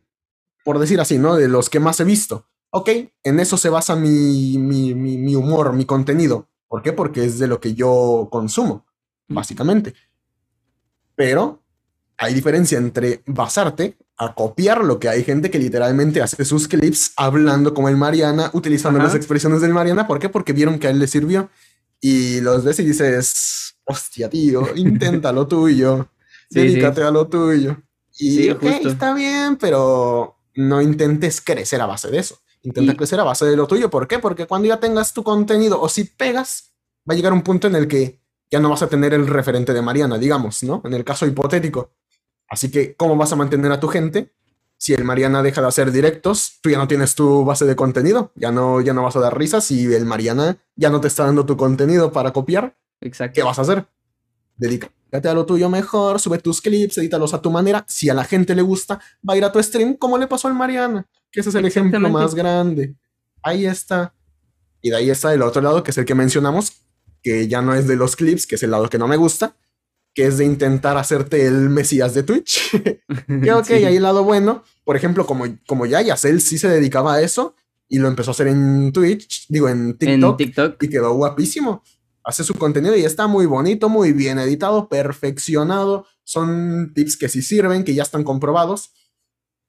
por 0.65 0.79
decir 0.79 1.01
así, 1.01 1.19
¿no? 1.19 1.37
De 1.37 1.49
los 1.49 1.71
que 1.71 1.81
más 1.81 2.01
he 2.01 2.05
visto. 2.05 2.47
Ok, 2.71 2.91
en 3.25 3.41
eso 3.41 3.57
se 3.57 3.69
basa 3.69 3.97
mi, 3.97 4.57
mi, 4.59 4.95
mi, 4.95 5.35
humor, 5.35 5.73
mi 5.73 5.85
contenido. 5.85 6.49
¿Por 6.69 6.83
qué? 6.83 6.93
Porque 6.93 7.25
es 7.25 7.39
de 7.39 7.49
lo 7.49 7.61
que 7.61 7.75
yo 7.75 8.29
consumo, 8.31 8.87
básicamente. 9.27 9.95
Pero 11.17 11.63
hay 12.17 12.35
diferencia 12.35 12.79
entre 12.79 13.23
basarte 13.27 13.97
a 14.21 14.35
copiar 14.35 14.85
lo 14.85 15.01
que 15.01 15.09
hay 15.09 15.25
gente 15.25 15.51
que 15.51 15.59
literalmente 15.59 16.21
hace 16.21 16.45
sus 16.45 16.69
clips 16.69 17.13
hablando 17.17 17.73
como 17.73 17.89
el 17.89 17.97
Mariana, 17.97 18.51
utilizando 18.53 18.99
las 18.99 19.15
expresiones 19.15 19.63
del 19.63 19.73
Mariana. 19.73 20.07
¿Por 20.07 20.19
qué? 20.19 20.29
Porque 20.29 20.53
vieron 20.53 20.79
que 20.79 20.89
a 20.89 20.91
él 20.91 20.99
le 20.99 21.07
sirvió. 21.07 21.49
Y 22.03 22.43
los 22.43 22.63
ves 22.63 22.81
y 22.81 22.85
dices, 22.85 23.77
hostia, 23.85 24.29
tío, 24.29 24.69
intenta 24.77 25.33
lo 25.33 25.47
tuyo, 25.47 26.11
dedícate 26.51 27.03
a 27.03 27.11
lo 27.11 27.29
tuyo. 27.29 27.79
Y 28.19 28.49
está 28.49 29.15
bien, 29.15 29.57
pero 29.57 30.37
no 30.55 30.83
intentes 30.83 31.41
crecer 31.41 31.81
a 31.81 31.87
base 31.87 32.11
de 32.11 32.19
eso. 32.19 32.39
Intenta 32.63 32.95
crecer 32.95 33.19
a 33.21 33.25
base 33.25 33.47
de 33.47 33.57
lo 33.57 33.67
tuyo. 33.67 33.89
¿Por 33.89 34.07
qué? 34.07 34.19
Porque 34.19 34.47
cuando 34.47 34.69
ya 34.69 34.79
tengas 34.79 35.15
tu 35.15 35.23
contenido 35.23 35.81
o 35.81 35.89
si 35.89 36.05
pegas, 36.05 36.75
va 37.09 37.15
a 37.15 37.17
llegar 37.17 37.33
un 37.33 37.41
punto 37.41 37.69
en 37.69 37.75
el 37.75 37.89
que 37.89 38.21
ya 38.51 38.61
no 38.61 38.69
vas 38.69 38.83
a 38.83 38.89
tener 38.89 39.15
el 39.15 39.27
referente 39.27 39.73
de 39.73 39.81
Mariana, 39.81 40.19
digamos, 40.19 40.63
¿no? 40.63 40.83
En 40.85 40.93
el 40.93 41.05
caso 41.05 41.27
hipotético. 41.27 41.95
Así 42.51 42.71
que, 42.71 42.97
¿cómo 42.97 43.17
vas 43.17 43.33
a 43.33 43.37
mantener 43.37 43.71
a 43.73 43.81
tu 43.81 43.89
gente? 43.89 44.35
Si 44.77 44.93
el 44.93 45.05
Mariana 45.05 45.43
deja 45.43 45.61
de 45.61 45.69
hacer 45.69 45.93
directos, 45.93 46.59
tú 46.61 46.69
ya 46.71 46.79
no 46.79 46.89
tienes 46.89 47.15
tu 47.15 47.45
base 47.45 47.65
de 47.65 47.77
contenido, 47.77 48.33
ya 48.35 48.51
no, 48.51 48.81
ya 48.81 48.93
no 48.93 49.05
vas 49.05 49.15
a 49.15 49.21
dar 49.21 49.39
risas 49.39 49.71
y 49.71 49.95
el 49.95 50.05
Mariana 50.05 50.59
ya 50.75 50.91
no 50.91 51.01
te 51.01 51.09
está 51.09 51.25
dando 51.25 51.47
tu 51.47 51.57
contenido 51.57 52.13
para 52.13 52.33
copiar. 52.33 52.77
Exacto. 53.01 53.35
¿Qué 53.35 53.43
vas 53.43 53.59
a 53.59 53.63
hacer? 53.63 53.87
Dedícate 54.57 55.29
a 55.29 55.35
lo 55.35 55.47
tuyo 55.47 55.69
mejor, 55.69 56.21
sube 56.21 56.39
tus 56.39 56.61
clips, 56.61 56.99
edítalos 56.99 57.35
a 57.35 57.41
tu 57.41 57.51
manera. 57.51 57.85
Si 57.89 58.09
a 58.09 58.15
la 58.15 58.25
gente 58.25 58.55
le 58.55 58.63
gusta, 58.63 59.01
va 59.29 59.35
a 59.35 59.37
ir 59.37 59.45
a 59.45 59.53
tu 59.53 59.63
stream 59.63 59.95
como 59.95 60.19
le 60.19 60.27
pasó 60.27 60.49
al 60.49 60.55
Mariana, 60.55 61.07
que 61.31 61.41
ese 61.41 61.51
es 61.51 61.55
el 61.55 61.67
ejemplo 61.67 62.09
más 62.09 62.35
grande. 62.35 62.97
Ahí 63.43 63.67
está. 63.67 64.15
Y 64.83 64.91
de 64.91 64.97
ahí 64.97 65.11
está 65.11 65.33
el 65.35 65.43
otro 65.43 65.63
lado, 65.63 65.83
que 65.83 65.91
es 65.91 65.99
el 65.99 66.05
que 66.05 66.15
mencionamos, 66.15 66.73
que 67.23 67.49
ya 67.49 67.61
no 67.61 67.75
es 67.75 67.87
de 67.87 67.97
los 67.97 68.17
clips, 68.17 68.47
que 68.47 68.55
es 68.55 68.63
el 68.63 68.71
lado 68.71 68.89
que 68.89 68.99
no 68.99 69.09
me 69.09 69.17
gusta, 69.17 69.57
que 70.15 70.27
es 70.27 70.39
de 70.39 70.45
intentar 70.45 70.97
hacerte 70.97 71.47
el 71.47 71.71
mesías 71.71 72.15
de 72.15 72.23
Twitch. 72.23 72.71
que 73.43 73.53
ok, 73.53 73.71
ahí 73.71 73.97
el 73.97 74.03
lado 74.03 74.25
bueno. 74.25 74.65
Por 74.85 74.97
ejemplo, 74.97 75.27
como, 75.27 75.45
como 75.67 75.87
ya 75.87 76.01
él 76.01 76.41
sí 76.41 76.59
se 76.59 76.69
dedicaba 76.69 77.15
a 77.15 77.23
eso 77.23 77.55
y 77.89 77.99
lo 77.99 78.09
empezó 78.09 78.31
a 78.31 78.33
hacer 78.33 78.49
en 78.49 78.93
Twitch, 78.93 79.47
digo, 79.49 79.69
en 79.69 79.99
TikTok, 79.99 80.41
en 80.41 80.47
TikTok. 80.47 80.83
y 80.83 80.89
quedó 80.89 81.15
guapísimo 81.15 81.83
hace 82.25 82.45
su 82.45 82.55
contenido 82.55 82.97
y 82.97 83.05
está 83.05 83.27
muy 83.27 83.47
bonito, 83.47 83.89
muy 83.89 84.13
bien 84.13 84.39
editado, 84.39 84.89
perfeccionado. 84.89 86.07
Son 86.25 86.93
tips 86.95 87.17
que 87.17 87.29
sí 87.29 87.43
sirven, 87.43 87.85
que 87.85 87.95
ya 87.95 88.03
están 88.03 88.25
comprobados. 88.25 88.93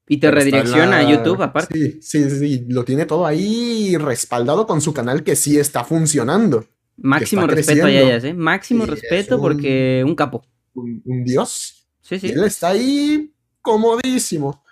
Y 0.08 0.18
te 0.18 0.30
redirecciona 0.30 0.98
a 0.98 1.10
YouTube 1.10 1.42
aparte. 1.42 2.00
Sí, 2.00 2.28
sí, 2.28 2.38
sí, 2.38 2.66
lo 2.68 2.84
tiene 2.84 3.06
todo 3.06 3.26
ahí 3.26 3.96
respaldado 3.96 4.66
con 4.66 4.80
su 4.80 4.92
canal 4.92 5.22
que 5.22 5.36
sí 5.36 5.58
está 5.58 5.84
funcionando. 5.84 6.66
Máximo 6.96 7.46
respeto 7.46 7.86
a 7.86 7.90
ellas, 7.90 8.24
¿eh? 8.24 8.34
Máximo 8.34 8.86
respeto 8.86 9.40
porque 9.40 10.02
un 10.06 10.14
capo. 10.14 10.44
Un, 10.74 11.24
dios. 11.24 11.86
Sí, 12.00 12.18
sí. 12.18 12.28
él 12.28 12.44
está 12.44 12.68
ahí 12.68 13.32
comodísimo. 13.60 14.62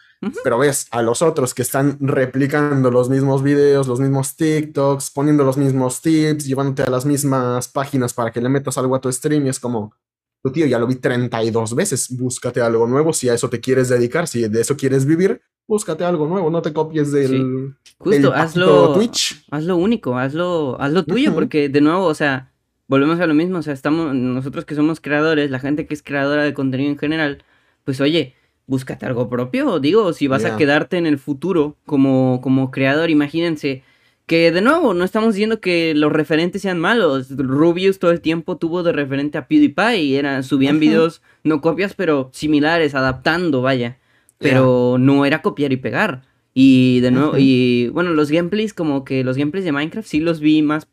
Pero 0.45 0.59
ves 0.59 0.87
a 0.91 1.01
los 1.01 1.23
otros 1.23 1.55
que 1.55 1.63
están 1.63 1.97
replicando 1.99 2.91
los 2.91 3.09
mismos 3.09 3.43
videos, 3.43 3.89
los 3.89 4.01
mismos 4.01 4.37
TikToks, 4.37 5.11
poniendo 5.13 5.45
los 5.45 5.57
mismos 5.57 6.03
tips, 6.03 6.45
llevándote 6.45 6.83
a 6.83 6.91
las 6.91 7.07
mismas 7.07 7.69
páginas 7.69 8.13
para 8.13 8.31
que 8.31 8.43
le 8.43 8.51
metas 8.51 8.77
algo 8.77 8.95
a 8.95 9.01
tu 9.01 9.11
stream 9.11 9.47
y 9.47 9.49
es 9.49 9.59
como, 9.59 9.95
tu 10.43 10.53
tío 10.53 10.67
ya 10.67 10.79
lo 10.79 10.87
vi 10.87 10.97
32 10.97 11.75
veces, 11.75 12.15
búscate 12.19 12.61
algo 12.61 12.87
nuevo 12.87 13.15
si 13.15 13.31
a 13.31 13.35
eso 13.35 13.49
te 13.49 13.61
quieres 13.61 13.89
dedicar, 13.89 14.29
si 14.29 14.47
de 14.47 14.61
eso 14.61 14.77
quieres 14.77 15.07
vivir, 15.07 15.41
búscate 15.71 16.05
algo 16.05 16.27
nuevo, 16.27 16.51
no 16.51 16.63
te 16.63 16.73
copies 16.73 17.13
del, 17.13 17.77
Justo, 17.99 18.35
hazlo, 18.35 18.93
Twitch. 18.93 19.45
Hazlo 19.53 19.77
único, 19.77 20.19
hazlo, 20.19 20.77
hazlo 20.81 21.05
tuyo, 21.05 21.33
porque 21.33 21.69
de 21.69 21.81
nuevo, 21.81 22.07
o 22.07 22.15
sea, 22.15 22.51
volvemos 22.89 23.21
a 23.21 23.27
lo 23.29 23.35
mismo, 23.35 23.59
o 23.59 23.63
sea, 23.63 23.73
estamos, 23.73 24.13
nosotros 24.13 24.65
que 24.65 24.75
somos 24.75 25.01
creadores, 25.01 25.49
la 25.49 25.61
gente 25.61 25.87
que 25.87 25.95
es 25.95 26.03
creadora 26.03 26.43
de 26.43 26.55
contenido 26.55 26.91
en 26.91 26.99
general, 26.99 27.45
pues 27.85 28.01
oye, 28.01 28.35
búscate 28.67 29.07
algo 29.07 29.29
propio. 29.29 29.79
Digo, 29.79 30.13
si 30.13 30.27
vas 30.27 30.45
a 30.45 30.57
quedarte 30.57 30.97
en 30.97 31.07
el 31.07 31.21
futuro 31.21 31.77
como, 31.87 32.41
como 32.43 32.73
creador, 32.73 33.09
imagínense 33.09 33.85
que 34.27 34.51
de 34.51 34.63
nuevo, 34.63 34.93
no 34.93 35.05
estamos 35.05 35.35
diciendo 35.35 35.61
que 35.61 35.95
los 35.95 36.11
referentes 36.11 36.63
sean 36.63 36.81
malos. 36.81 37.31
Rubius 37.31 38.01
todo 38.01 38.11
el 38.11 38.21
tiempo 38.21 38.57
tuvo 38.57 38.83
de 38.83 38.91
referente 38.91 39.39
a 39.39 39.47
PewDiePie 39.47 40.03
y 40.03 40.17
era, 40.17 40.43
subían 40.43 40.81
videos, 40.81 41.23
no 41.45 41.61
copias, 41.61 41.95
pero 41.95 42.31
similares, 42.33 42.97
adaptando, 42.97 43.63
vaya. 43.63 44.00
Pero 44.41 44.97
no 44.99 45.25
era 45.25 45.43
copiar 45.43 45.73
y 45.73 45.77
pegar. 45.77 46.23
Y 46.53 47.01
de 47.01 47.13
nuevo, 47.13 47.35
y 47.39 47.89
bueno, 47.93 48.11
los 48.11 48.31
gameplays, 48.31 48.75
como 48.75 49.05
que 49.05 49.23
los 49.23 49.37
gameplays 49.37 49.65
de 49.65 49.73
Minecraft 49.73 50.09
sí 50.09 50.19
los 50.19 50.41
vi 50.41 50.63
más. 50.63 50.89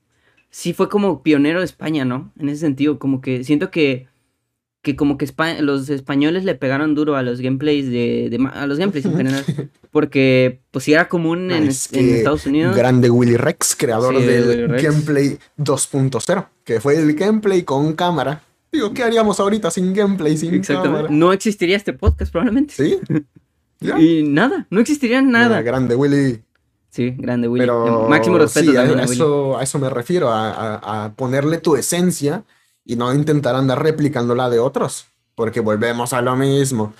Sí 0.52 0.74
fue 0.74 0.90
como 0.90 1.24
pionero 1.24 1.60
de 1.60 1.66
España, 1.66 2.06
¿no? 2.06 2.32
En 2.38 2.50
ese 2.50 2.60
sentido, 2.60 3.00
como 3.00 3.22
que 3.22 3.44
siento 3.44 3.72
que 3.72 4.08
que 4.88 4.96
como 4.96 5.18
que 5.18 5.28
los 5.60 5.90
españoles 5.90 6.46
le 6.46 6.56
pegaron 6.56 6.96
duro 6.96 7.18
a 7.18 7.22
los 7.22 7.42
gameplays 7.42 7.90
de, 7.90 8.50
a 8.54 8.68
los 8.68 8.78
gameplays 8.78 9.06
en 9.06 9.18
general 9.18 9.44
porque 9.92 10.62
pues 10.72 10.86
sí 10.86 10.94
era 10.94 11.10
común 11.10 11.52
en, 11.52 11.68
Estados 11.68 12.46
Unidos. 12.46 12.74
grande 12.74 13.10
Willy 13.10 13.36
Rex 13.36 13.76
creador 13.76 14.18
del 14.18 14.68
gameplay 14.82 15.38
2.0 15.58 16.48
que 16.64 16.80
fue 16.80 16.96
el 16.98 17.14
gameplay 17.16 17.64
con 17.64 17.94
cámara. 17.94 18.44
Digo 18.72 18.94
qué 18.94 19.04
haríamos 19.04 19.42
ahorita 19.42 19.72
sin 19.72 19.94
gameplay 19.94 20.38
sin 20.38 20.62
cámara 20.62 21.08
no 21.10 21.34
existiría 21.34 21.76
este 21.76 21.92
podcast 21.92 22.32
probablemente. 22.32 22.74
Sí 22.74 22.98
y 23.80 24.24
nada 24.24 24.68
no 24.70 24.80
existiría 24.80 25.22
nada 25.22 25.62
grande 25.62 25.96
Willy 25.96 26.44
Sí, 26.90 27.12
grande 27.12 27.48
Willy. 27.48 27.68
Máximo 28.10 28.40
respeto 28.40 28.72
a, 28.80 29.04
eso, 29.04 29.58
a 29.58 29.62
eso 29.62 29.78
me 29.78 29.88
refiero, 29.88 30.30
a 30.32 31.14
ponerle 31.16 31.60
tu 31.60 31.76
esencia 31.76 32.44
y 32.88 32.96
no 32.96 33.14
intentar 33.14 33.54
andar 33.56 33.84
replicando 33.84 34.34
la 34.34 34.50
de 34.50 34.60
otros, 34.60 35.08
porque 35.36 35.60
volvemos 35.60 36.14
a 36.14 36.22
lo 36.22 36.36
mismo. 36.38 36.94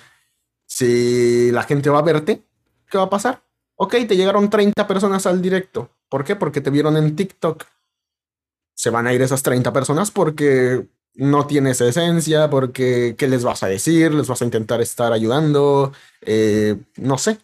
Si 0.66 1.50
la 1.50 1.62
gente 1.62 1.88
va 1.88 2.00
a 2.00 2.02
verte, 2.02 2.44
¿qué 2.90 2.98
va 2.98 3.04
a 3.04 3.10
pasar? 3.10 3.42
Ok, 3.74 3.94
te 4.06 4.16
llegaron 4.16 4.50
30 4.50 4.86
personas 4.86 5.26
al 5.26 5.40
directo. 5.40 5.90
¿Por 6.10 6.24
qué? 6.24 6.36
Porque 6.36 6.60
te 6.60 6.68
vieron 6.68 6.98
en 6.98 7.16
TikTok. 7.16 7.64
Se 8.74 8.90
van 8.90 9.06
a 9.06 9.14
ir 9.14 9.22
esas 9.22 9.42
30 9.42 9.72
personas 9.72 10.10
porque 10.10 10.86
no 11.18 11.48
tienes 11.48 11.80
esencia, 11.80 12.48
porque 12.48 13.16
¿qué 13.18 13.26
les 13.26 13.42
vas 13.42 13.64
a 13.64 13.66
decir? 13.66 14.14
¿Les 14.14 14.28
vas 14.28 14.40
a 14.40 14.44
intentar 14.44 14.80
estar 14.80 15.12
ayudando? 15.12 15.92
Eh, 16.22 16.76
no 16.96 17.18
sé. 17.18 17.38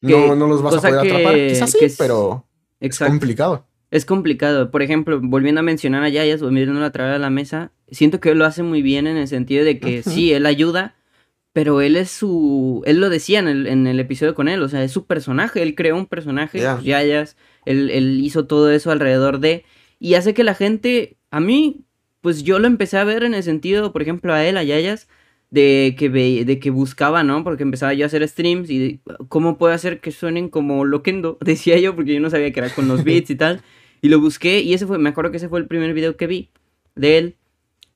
No, 0.00 0.34
no 0.34 0.48
los 0.48 0.62
vas 0.62 0.74
a 0.74 0.80
poder 0.80 0.98
atrapar. 0.98 1.36
Quizás 1.36 1.70
sí, 1.70 1.86
pero 1.96 2.44
es 2.80 2.98
complicado. 2.98 3.64
Es 3.92 4.04
complicado. 4.04 4.72
Por 4.72 4.82
ejemplo, 4.82 5.20
volviendo 5.22 5.60
a 5.60 5.62
mencionar 5.62 6.02
a 6.02 6.08
Yayas, 6.08 6.42
volviendo 6.42 6.84
a 6.84 6.90
través 6.90 7.12
de 7.14 7.18
la 7.20 7.30
mesa, 7.30 7.70
siento 7.90 8.18
que 8.18 8.30
él 8.30 8.38
lo 8.38 8.46
hace 8.46 8.64
muy 8.64 8.82
bien 8.82 9.06
en 9.06 9.16
el 9.16 9.28
sentido 9.28 9.64
de 9.64 9.78
que 9.78 10.02
sí, 10.02 10.32
él 10.32 10.44
ayuda, 10.44 10.96
pero 11.52 11.80
él 11.80 11.96
es 11.96 12.10
su. 12.10 12.82
Él 12.84 12.98
lo 12.98 13.10
decía 13.10 13.38
en 13.38 13.46
el, 13.46 13.66
en 13.68 13.86
el 13.86 14.00
episodio 14.00 14.34
con 14.34 14.48
él, 14.48 14.60
o 14.62 14.68
sea, 14.68 14.82
es 14.82 14.90
su 14.90 15.06
personaje. 15.06 15.62
Él 15.62 15.76
creó 15.76 15.96
un 15.96 16.06
personaje, 16.06 16.60
Yayas, 16.82 17.36
él, 17.64 17.90
él 17.90 18.20
hizo 18.20 18.46
todo 18.46 18.72
eso 18.72 18.90
alrededor 18.90 19.38
de. 19.38 19.64
Y 20.00 20.14
hace 20.14 20.34
que 20.34 20.42
la 20.42 20.54
gente. 20.54 21.16
A 21.32 21.38
mí, 21.38 21.84
pues 22.20 22.42
yo 22.42 22.58
lo 22.58 22.66
empecé 22.66 22.98
a 22.98 23.04
ver 23.04 23.22
en 23.24 23.34
el 23.34 23.42
sentido, 23.42 23.92
por 23.92 24.02
ejemplo, 24.02 24.32
a 24.32 24.44
él, 24.44 24.56
a 24.56 24.62
Yayas, 24.62 25.08
de 25.50 25.96
que, 25.98 26.08
de 26.08 26.58
que 26.60 26.70
buscaba, 26.70 27.24
¿no? 27.24 27.42
Porque 27.44 27.62
empezaba 27.62 27.92
yo 27.94 28.04
a 28.04 28.06
hacer 28.06 28.26
streams 28.28 28.70
y 28.70 29.00
cómo 29.28 29.58
puedo 29.58 29.74
hacer 29.74 30.00
que 30.00 30.12
suenen 30.12 30.48
como 30.48 30.84
Loquendo, 30.84 31.38
decía 31.44 31.78
yo, 31.78 31.94
porque 31.96 32.14
yo 32.14 32.20
no 32.20 32.30
sabía 32.30 32.52
que 32.52 32.60
era 32.60 32.70
con 32.70 32.88
los 32.88 33.04
beats 33.04 33.30
y 33.30 33.36
tal. 33.36 33.62
Y 34.02 34.08
lo 34.08 34.20
busqué 34.20 34.60
y 34.60 34.74
ese 34.74 34.86
fue, 34.86 34.98
me 34.98 35.10
acuerdo 35.10 35.30
que 35.30 35.38
ese 35.38 35.48
fue 35.48 35.60
el 35.60 35.66
primer 35.66 35.92
video 35.92 36.16
que 36.16 36.26
vi 36.26 36.50
de 36.94 37.18
él. 37.18 37.36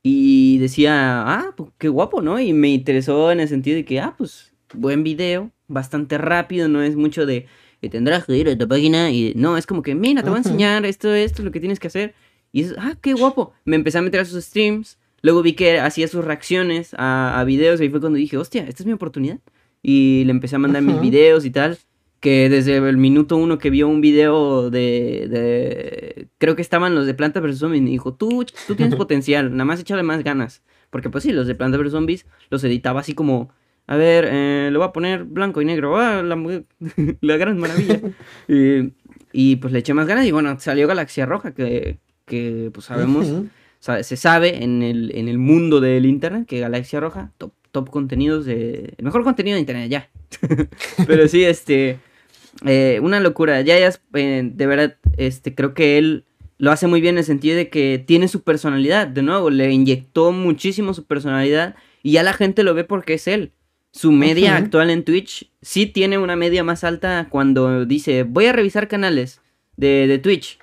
Y 0.03 0.59
decía, 0.59 1.23
ah, 1.23 1.55
pues 1.57 1.71
qué 1.79 1.89
guapo, 1.89 2.21
¿no? 2.21 2.39
Y 2.39 2.53
me 2.53 2.69
interesó 2.69 3.33
en 3.33 3.41
el 3.41 3.49
sentido 3.49 3.77
de 3.77 3.87
que, 3.87 4.01
ah, 4.01 4.15
pues 4.19 4.53
buen 4.75 5.03
video, 5.03 5.51
bastante 5.67 6.19
rápido, 6.19 6.69
no 6.69 6.83
es 6.83 6.95
mucho 6.95 7.25
de, 7.25 7.47
que 7.81 7.89
tendrás 7.89 8.25
que 8.25 8.37
ir 8.37 8.49
a 8.49 8.59
tu 8.59 8.69
página 8.69 9.11
y 9.11 9.33
no, 9.37 9.57
es 9.57 9.67
como 9.67 9.83
que, 9.83 9.95
mira, 9.95 10.23
te 10.23 10.29
voy 10.29 10.37
a 10.37 10.43
enseñar 10.43 10.85
esto, 10.85 11.13
esto, 11.15 11.43
lo 11.43 11.53
que 11.53 11.61
tienes 11.61 11.81
que 11.81 11.87
hacer. 11.89 12.15
Y 12.55 12.63
es, 12.63 12.75
ah, 12.79 12.95
qué 13.03 13.15
guapo. 13.15 13.53
Me 13.65 13.75
empecé 13.75 13.99
a 13.99 14.03
meter 14.03 14.21
a 14.21 14.25
sus 14.25 14.45
streams, 14.45 14.97
luego 15.23 15.43
vi 15.43 15.55
que 15.55 15.81
hacía 15.81 16.07
sus 16.07 16.25
reacciones 16.25 16.95
a, 16.97 17.41
a 17.41 17.43
videos 17.43 17.81
y 17.81 17.83
ahí 17.83 17.91
fue 17.91 17.99
cuando 17.99 18.17
dije, 18.17 18.37
hostia, 18.39 18.63
esta 18.63 18.85
es 18.85 18.87
mi 18.87 18.93
oportunidad. 18.93 19.41
Y 19.83 20.23
le 20.25 20.31
empecé 20.31 20.55
a 20.55 20.61
mandar 20.61 20.81
mis 20.81 21.01
videos 21.01 21.45
y 21.45 21.51
tal 21.51 21.77
que 22.21 22.49
desde 22.49 22.77
el 22.77 22.97
minuto 22.97 23.37
uno 23.37 23.59
que 23.59 23.71
vio 23.71 23.87
un 23.87 24.01
video 24.01 24.71
de, 24.71 25.27
de 25.29 26.29
creo 26.39 26.57
que 26.57 26.63
estaban 26.63 26.95
los 26.95 27.07
de 27.07 27.13
Planta 27.13 27.41
vs 27.41 27.59
Zombies, 27.59 27.83
me 27.83 27.91
dijo, 27.91 28.15
tú, 28.15 28.47
tú 28.69 28.77
tienes 28.77 28.95
potencial, 28.97 29.51
nada 29.51 29.65
más 29.65 29.81
échale 29.81 30.05
más 30.05 30.23
ganas. 30.23 30.63
Porque 30.91 31.11
pues 31.11 31.25
sí, 31.25 31.33
los 31.33 31.49
de 31.49 31.57
Planta 31.57 31.77
vs 31.77 31.91
Zombies 31.91 32.27
los 32.51 32.63
editaba 32.63 33.01
así 33.01 33.15
como, 33.15 33.51
a 33.89 33.97
ver, 33.97 34.27
eh, 34.31 34.71
lo 34.73 34.79
voy 34.79 34.89
a 34.89 34.93
poner 34.93 35.25
blanco 35.25 35.61
y 35.61 35.65
negro, 35.65 35.99
ah, 35.99 36.23
la, 36.23 36.37
la, 37.21 37.37
gran 37.37 37.59
maravilla. 37.59 38.01
y, 38.49 38.95
y, 39.33 39.57
pues 39.57 39.73
le 39.73 39.81
eché 39.81 39.93
más 39.93 40.07
ganas 40.07 40.25
y 40.25 40.31
bueno, 40.33 40.59
salió 40.61 40.87
Galaxia 40.87 41.27
Roja, 41.27 41.53
que, 41.53 41.99
que 42.27 42.71
pues 42.73 42.87
sabemos, 42.87 43.27
se 43.81 44.17
sabe 44.17 44.65
en 44.65 44.83
el, 44.83 45.13
en 45.15 45.29
el 45.29 45.39
mundo 45.39 45.81
del 45.81 46.07
internet 46.07 46.47
que 46.47 46.61
Galaxia 46.61 47.01
Roja, 47.01 47.33
top, 47.39 47.53
top 47.71 47.91
contenidos 47.91 48.47
de... 48.47 48.95
El 48.97 49.05
mejor 49.05 49.25
contenido 49.25 49.55
de 49.55 49.61
internet, 49.61 49.91
ya. 49.91 50.11
Pero 51.07 51.29
sí, 51.29 51.45
este 51.45 51.99
eh, 52.65 53.01
una 53.03 53.21
locura. 53.21 53.61
Ya, 53.63 53.79
ya, 53.79 53.93
eh, 54.15 54.43
de 54.45 54.67
verdad, 54.67 54.97
este, 55.17 55.55
creo 55.55 55.75
que 55.75 55.99
él 55.99 56.25
lo 56.59 56.71
hace 56.71 56.87
muy 56.87 57.01
bien 57.01 57.15
en 57.15 57.19
el 57.19 57.25
sentido 57.25 57.57
de 57.57 57.69
que 57.69 58.03
tiene 58.05 58.29
su 58.29 58.43
personalidad. 58.43 59.07
De 59.07 59.23
nuevo, 59.23 59.51
le 59.51 59.71
inyectó 59.73 60.33
muchísimo 60.33 60.95
su 60.95 61.05
personalidad 61.05 61.75
y 62.03 62.13
ya 62.13 62.23
la 62.23 62.33
gente 62.33 62.63
lo 62.63 62.75
ve 62.75 62.85
porque 62.85 63.15
es 63.15 63.27
él. 63.27 63.53
Su 63.91 64.11
media 64.11 64.57
actual 64.57 64.91
en 64.91 65.05
Twitch 65.05 65.51
sí 65.63 65.87
tiene 65.87 66.19
una 66.19 66.35
media 66.35 66.65
más 66.65 66.83
alta 66.83 67.29
cuando 67.31 67.87
dice, 67.87 68.25
voy 68.25 68.47
a 68.47 68.53
revisar 68.53 68.89
canales 68.89 69.41
de, 69.77 70.09
de 70.09 70.19
Twitch. 70.19 70.59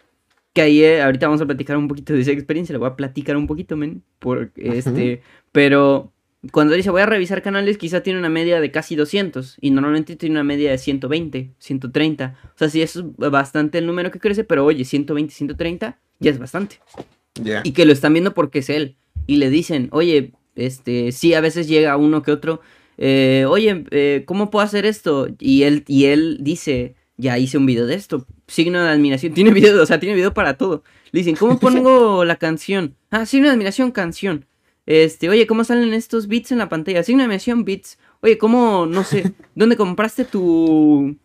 Que 0.53 0.61
ahí 0.61 0.83
eh, 0.83 1.01
ahorita 1.01 1.27
vamos 1.27 1.41
a 1.41 1.45
platicar 1.45 1.77
un 1.77 1.87
poquito 1.87 2.13
de 2.13 2.21
esa 2.21 2.31
experiencia, 2.31 2.73
le 2.73 2.79
voy 2.79 2.89
a 2.89 2.95
platicar 2.95 3.37
un 3.37 3.47
poquito, 3.47 3.77
men. 3.77 4.03
Por, 4.19 4.51
este, 4.55 5.21
pero 5.51 6.11
cuando 6.51 6.73
dice 6.73 6.89
voy 6.89 7.01
a 7.01 7.05
revisar 7.05 7.41
canales, 7.41 7.77
quizá 7.77 8.01
tiene 8.01 8.17
una 8.17 8.29
media 8.29 8.59
de 8.59 8.71
casi 8.71 8.95
200 8.95 9.57
y 9.61 9.69
normalmente 9.69 10.15
tiene 10.15 10.33
una 10.33 10.43
media 10.43 10.71
de 10.71 10.77
120, 10.77 11.51
130. 11.57 12.35
O 12.43 12.57
sea, 12.57 12.69
sí 12.69 12.81
es 12.81 12.99
bastante 13.17 13.77
el 13.77 13.85
número 13.85 14.09
que 14.11 14.19
crece, 14.19 14.43
pero 14.43 14.65
oye, 14.65 14.83
120, 14.83 15.33
130 15.33 15.99
ya 16.19 16.31
es 16.31 16.39
bastante. 16.39 16.79
Y 17.63 17.71
que 17.71 17.85
lo 17.85 17.93
están 17.93 18.13
viendo 18.13 18.33
porque 18.33 18.59
es 18.59 18.69
él. 18.69 18.97
Y 19.27 19.37
le 19.37 19.49
dicen, 19.49 19.89
oye, 19.91 20.33
este, 20.55 21.11
sí, 21.11 21.33
a 21.33 21.41
veces 21.41 21.67
llega 21.67 21.95
uno 21.95 22.23
que 22.23 22.31
otro, 22.31 22.61
eh, 22.97 23.45
oye, 23.47 23.85
eh, 23.91 24.23
¿cómo 24.25 24.49
puedo 24.49 24.65
hacer 24.65 24.85
esto? 24.85 25.27
Y 25.39 25.63
él, 25.63 25.83
y 25.87 26.05
él 26.05 26.39
dice, 26.41 26.95
ya 27.21 27.37
hice 27.37 27.57
un 27.57 27.65
video 27.65 27.85
de 27.85 27.95
esto, 27.95 28.25
signo 28.47 28.83
de 28.83 28.89
admiración, 28.89 29.33
tiene 29.33 29.51
video, 29.51 29.81
o 29.81 29.85
sea, 29.85 29.99
tiene 29.99 30.15
video 30.15 30.33
para 30.33 30.57
todo. 30.57 30.83
Le 31.11 31.19
dicen, 31.19 31.35
¿cómo 31.35 31.59
pongo 31.59 32.25
la 32.25 32.35
canción? 32.35 32.95
Ah, 33.11 33.25
signo 33.25 33.47
de 33.47 33.53
admiración, 33.53 33.91
canción. 33.91 34.45
Este, 34.87 35.29
oye, 35.29 35.45
¿cómo 35.45 35.63
salen 35.63 35.93
estos 35.93 36.27
bits 36.27 36.51
en 36.51 36.57
la 36.57 36.67
pantalla? 36.67 37.03
Signo 37.03 37.19
de 37.19 37.25
admiración, 37.25 37.63
bits. 37.63 37.99
Oye, 38.21 38.37
¿cómo, 38.37 38.87
no 38.87 39.03
sé, 39.03 39.31
dónde 39.55 39.77
compraste 39.77 40.25
tu, 40.25 41.15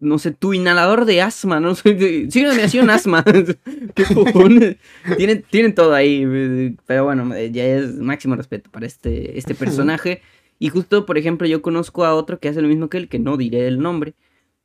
no 0.00 0.18
sé, 0.18 0.30
tu 0.30 0.54
inhalador 0.54 1.04
de 1.04 1.20
asma? 1.20 1.60
No 1.60 1.74
sé, 1.74 2.30
signo 2.30 2.48
de 2.48 2.54
admiración, 2.54 2.88
asma. 2.88 3.22
¿Qué 3.94 4.04
cojones? 4.14 4.76
Tienen, 5.18 5.44
tienen 5.50 5.74
todo 5.74 5.94
ahí, 5.94 6.74
pero 6.86 7.04
bueno, 7.04 7.36
ya 7.38 7.66
es 7.66 7.96
máximo 7.96 8.34
respeto 8.34 8.70
para 8.70 8.86
este, 8.86 9.38
este 9.38 9.54
personaje. 9.54 10.22
Y 10.58 10.70
justo, 10.70 11.04
por 11.04 11.18
ejemplo, 11.18 11.46
yo 11.46 11.60
conozco 11.60 12.06
a 12.06 12.14
otro 12.14 12.38
que 12.38 12.48
hace 12.48 12.62
lo 12.62 12.68
mismo 12.68 12.88
que 12.88 12.96
él, 12.96 13.08
que 13.08 13.18
no 13.18 13.36
diré 13.36 13.66
el 13.66 13.80
nombre, 13.80 14.14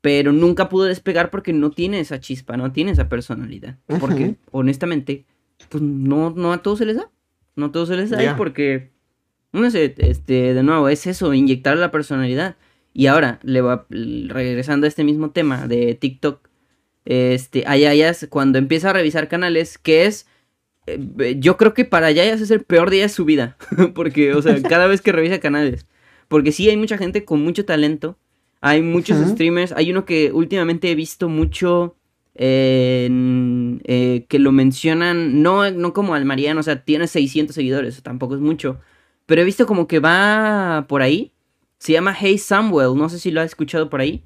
pero 0.01 0.31
nunca 0.31 0.69
pudo 0.69 0.85
despegar 0.85 1.29
porque 1.29 1.53
no 1.53 1.71
tiene 1.71 1.99
esa 1.99 2.19
chispa, 2.19 2.57
no 2.57 2.71
tiene 2.71 2.91
esa 2.91 3.09
personalidad. 3.09 3.77
Porque, 3.99 4.35
honestamente, 4.51 5.25
pues 5.69 5.83
no, 5.83 6.29
no 6.31 6.53
a 6.53 6.61
todos 6.61 6.79
se 6.79 6.85
les 6.85 6.95
da. 6.95 7.09
No 7.55 7.71
todo 7.71 7.85
se 7.85 7.97
les 7.97 8.09
da 8.09 8.37
porque, 8.37 8.91
no 9.51 9.69
sé, 9.69 9.93
este, 9.97 10.53
de 10.53 10.63
nuevo, 10.63 10.87
es 10.87 11.05
eso, 11.07 11.33
inyectar 11.33 11.77
la 11.77 11.91
personalidad. 11.91 12.55
Y 12.93 13.07
ahora, 13.07 13.39
le 13.43 13.61
va, 13.61 13.85
regresando 13.89 14.85
a 14.85 14.87
este 14.87 15.03
mismo 15.03 15.31
tema 15.31 15.67
de 15.67 15.95
TikTok, 15.95 16.47
este, 17.05 17.63
a 17.67 17.75
Yayas, 17.75 18.27
cuando 18.29 18.57
empieza 18.57 18.89
a 18.89 18.93
revisar 18.93 19.27
canales, 19.27 19.77
que 19.77 20.05
es, 20.05 20.27
eh, 20.85 21.35
yo 21.39 21.57
creo 21.57 21.73
que 21.73 21.83
para 21.83 22.11
Yayas 22.11 22.39
es 22.39 22.51
el 22.51 22.63
peor 22.63 22.89
día 22.89 23.03
de 23.03 23.09
su 23.09 23.25
vida, 23.25 23.57
porque, 23.93 24.33
o 24.33 24.41
sea, 24.41 24.61
cada 24.61 24.87
vez 24.87 25.01
que 25.01 25.11
revisa 25.11 25.39
canales, 25.39 25.85
porque 26.27 26.51
sí 26.51 26.69
hay 26.69 26.77
mucha 26.77 26.97
gente 26.97 27.25
con 27.25 27.43
mucho 27.43 27.65
talento, 27.65 28.17
hay 28.61 28.81
muchos 28.81 29.17
streamers, 29.29 29.71
hay 29.71 29.91
uno 29.91 30.05
que 30.05 30.31
últimamente 30.31 30.91
he 30.91 30.95
visto 30.95 31.29
mucho 31.29 31.95
eh, 32.35 34.25
que 34.27 34.39
lo 34.39 34.51
mencionan, 34.51 35.41
no, 35.41 35.69
no 35.71 35.93
como 35.93 36.15
al 36.15 36.25
Mariano, 36.25 36.59
o 36.59 36.63
sea, 36.63 36.83
tiene 36.83 37.07
600 37.07 37.53
seguidores, 37.53 38.01
tampoco 38.01 38.35
es 38.35 38.41
mucho, 38.41 38.79
pero 39.25 39.41
he 39.41 39.45
visto 39.45 39.65
como 39.65 39.87
que 39.87 39.99
va 39.99 40.85
por 40.87 41.01
ahí. 41.01 41.31
Se 41.77 41.93
llama 41.93 42.15
Hey 42.19 42.37
Samuel, 42.37 42.97
no 42.97 43.07
sé 43.09 43.19
si 43.19 43.31
lo 43.31 43.39
has 43.39 43.47
escuchado 43.47 43.89
por 43.89 44.01
ahí. 44.01 44.23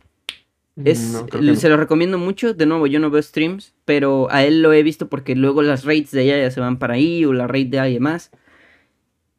Es, 0.76 1.22
Se 1.56 1.69
lo 1.69 1.78
recomiendo 1.78 2.17
mucho, 2.17 2.56
de 2.56 2.65
nuevo 2.65 2.88
yo 2.88 3.00
no 3.00 3.12
veo 3.12 3.22
streams, 3.22 3.76
pero 3.86 4.28
a 4.32 4.43
él 4.43 4.63
lo 4.63 4.74
he 4.74 4.82
visto 4.82 5.08
porque 5.08 5.36
luego 5.36 5.62
las 5.62 5.84
raids 5.86 6.10
de 6.12 6.24
ella 6.24 6.38
ya 6.38 6.50
se 6.50 6.60
van 6.60 6.80
para 6.80 6.96
ahí 6.96 7.26
o 7.26 7.34
la 7.34 7.46
raid 7.46 7.67
de 7.67 7.80
alguien 7.80 8.02
más. 8.02 8.32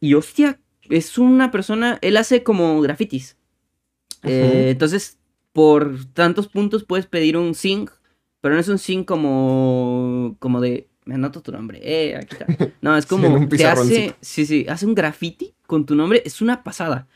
Y 0.01 0.15
hostia, 0.15 0.61
es 0.89 1.19
una 1.19 1.51
persona, 1.51 1.99
él 2.03 2.17
hace 2.17 2.45
como 2.45 2.81
grafitis. 2.81 3.37
Eh, 4.25 4.71
entonces, 4.71 5.19
por 5.53 6.05
tantos 6.13 6.49
puntos 6.49 6.85
puedes 6.85 7.07
pedir 7.07 7.37
un 7.37 7.55
sync 7.55 7.91
pero 8.45 8.57
no 8.57 8.61
es 8.61 8.69
un 8.69 8.79
sin 8.79 9.05
como, 9.05 10.37
como 10.39 10.61
de, 10.61 10.87
me 11.07 11.15
anoto 11.15 11.41
tu 11.41 11.51
nombre, 11.51 11.81
eh, 11.83 12.15
aquí 12.15 12.37
está. 12.39 12.47
No, 12.83 12.95
es 12.95 13.07
como, 13.07 13.49
te 13.49 13.65
hace, 13.65 14.17
sí, 14.21 14.45
sí, 14.45 14.67
hace 14.69 14.85
un 14.85 14.95
graffiti 14.95 15.55
con 15.67 15.87
tu 15.87 15.95
nombre, 15.95 16.21
es 16.27 16.43
una 16.43 16.63
pasada. 16.63 17.09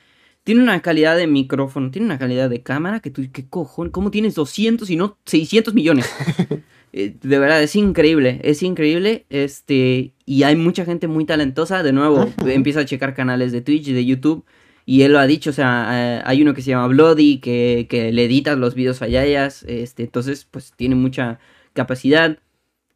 Tiene 0.43 0.63
una 0.63 0.81
calidad 0.81 1.19
de 1.19 1.27
micrófono, 1.27 1.91
tiene 1.91 2.07
una 2.07 2.19
calidad 2.19 2.49
de 2.49 2.63
cámara 2.63 3.01
que 3.01 3.11
tú, 3.11 3.29
¿qué 3.31 3.47
cojón? 3.47 3.91
¿Cómo 3.91 4.11
tienes 4.11 4.37
200 4.37 4.89
y 4.89 4.97
no 4.97 5.19
600 5.27 5.75
millones? 5.75 6.11
Eh, 6.95 7.15
de 7.21 7.39
verdad, 7.39 7.63
es 7.63 7.77
increíble, 7.77 8.41
es 8.43 8.63
increíble, 8.63 9.27
este, 9.29 10.15
y 10.25 10.45
hay 10.45 10.57
mucha 10.57 10.87
gente 10.87 11.07
muy 11.07 11.27
talentosa, 11.27 11.83
de 11.83 11.93
nuevo, 11.93 12.27
empieza 12.47 12.81
a 12.81 12.87
checar 12.87 13.13
canales 13.13 13.53
de 13.53 13.61
Twitch 13.61 13.89
y 13.89 13.93
de 13.93 14.07
YouTube, 14.07 14.47
y 14.89 15.03
él 15.03 15.13
lo 15.13 15.19
ha 15.19 15.27
dicho, 15.27 15.51
o 15.51 15.53
sea, 15.53 16.27
hay 16.27 16.41
uno 16.41 16.55
que 16.55 16.63
se 16.63 16.71
llama 16.71 16.87
Bloody, 16.87 17.41
que, 17.41 17.87
que 17.91 18.11
le 18.11 18.25
editas 18.25 18.57
los 18.57 18.75
videos 18.75 19.03
a 19.03 19.07
Yayas, 19.07 19.63
este, 19.65 20.05
entonces 20.05 20.47
pues 20.51 20.73
tiene 20.75 20.95
mucha 20.95 21.41
capacidad. 21.75 22.39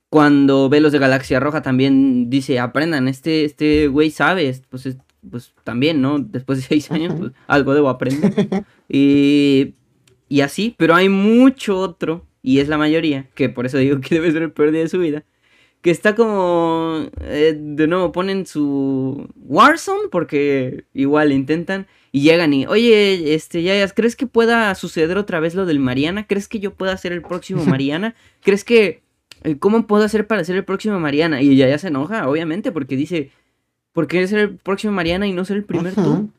Cuando 0.09 0.71
ve 0.71 0.81
los 0.81 0.93
de 0.93 0.99
Galaxia 0.99 1.39
Roja 1.39 1.61
también 1.61 2.31
dice, 2.31 2.59
aprendan, 2.59 3.09
este, 3.09 3.45
este 3.45 3.89
güey 3.89 4.11
sabe, 4.11 4.59
pues, 4.71 4.97
pues 5.31 5.53
también, 5.65 6.01
¿no? 6.01 6.19
Después 6.19 6.61
de 6.61 6.65
seis 6.65 6.91
años, 6.91 7.13
pues 7.19 7.33
algo 7.47 7.75
debo 7.75 7.91
aprender. 7.91 8.65
y, 8.89 9.75
y 10.31 10.41
así, 10.41 10.75
pero 10.79 10.95
hay 10.95 11.11
mucho 11.11 11.79
otro, 11.79 12.27
y 12.41 12.61
es 12.61 12.69
la 12.69 12.79
mayoría, 12.79 13.29
que 13.35 13.51
por 13.51 13.67
eso 13.67 13.77
digo 13.77 14.01
que 14.01 14.15
debe 14.15 14.33
ser 14.33 14.41
el 14.41 14.53
peor 14.53 14.71
día 14.71 14.81
de 14.81 14.89
su 14.89 14.99
vida, 14.99 15.25
que 15.83 15.91
está 15.91 16.15
como, 16.15 17.09
eh, 17.23 17.57
de 17.59 17.87
nuevo, 17.89 18.13
ponen 18.13 18.47
su 18.47 19.29
Warzone, 19.37 20.09
porque 20.11 20.85
igual 20.95 21.33
intentan, 21.33 21.89
y 22.13 22.21
llegan 22.21 22.55
y, 22.55 22.67
oye, 22.67 23.35
este, 23.35 23.65
ya, 23.65 23.87
¿crees 23.89 24.15
que 24.15 24.29
pueda 24.29 24.73
suceder 24.77 25.19
otra 25.19 25.41
vez 25.41 25.57
lo 25.57 25.67
del 25.67 25.81
Mariana? 25.81 26.27
¿Crees 26.29 26.47
que 26.47 26.61
yo 26.61 26.73
pueda 26.73 26.97
ser 26.97 27.13
el 27.13 27.23
próximo 27.23 27.65
Mariana? 27.65 28.15
¿Crees 28.43 28.63
que, 28.63 29.03
eh, 29.43 29.59
cómo 29.59 29.89
puedo 29.89 30.05
hacer 30.05 30.29
para 30.29 30.45
ser 30.45 30.55
el 30.55 30.65
próximo 30.65 31.01
Mariana? 31.01 31.43
Y 31.43 31.57
ya, 31.57 31.69
ya 31.69 31.79
se 31.79 31.89
enoja, 31.89 32.29
obviamente, 32.29 32.71
porque 32.71 32.97
dice, 32.97 33.33
¿por 33.93 34.07
qué 34.07 34.25
ser 34.29 34.39
el 34.39 34.57
próximo 34.57 34.93
Mariana 34.93 35.27
y 35.27 35.33
no 35.33 35.45
ser 35.45 35.57
el 35.57 35.65
primer 35.65 35.95
tú? 35.95 36.31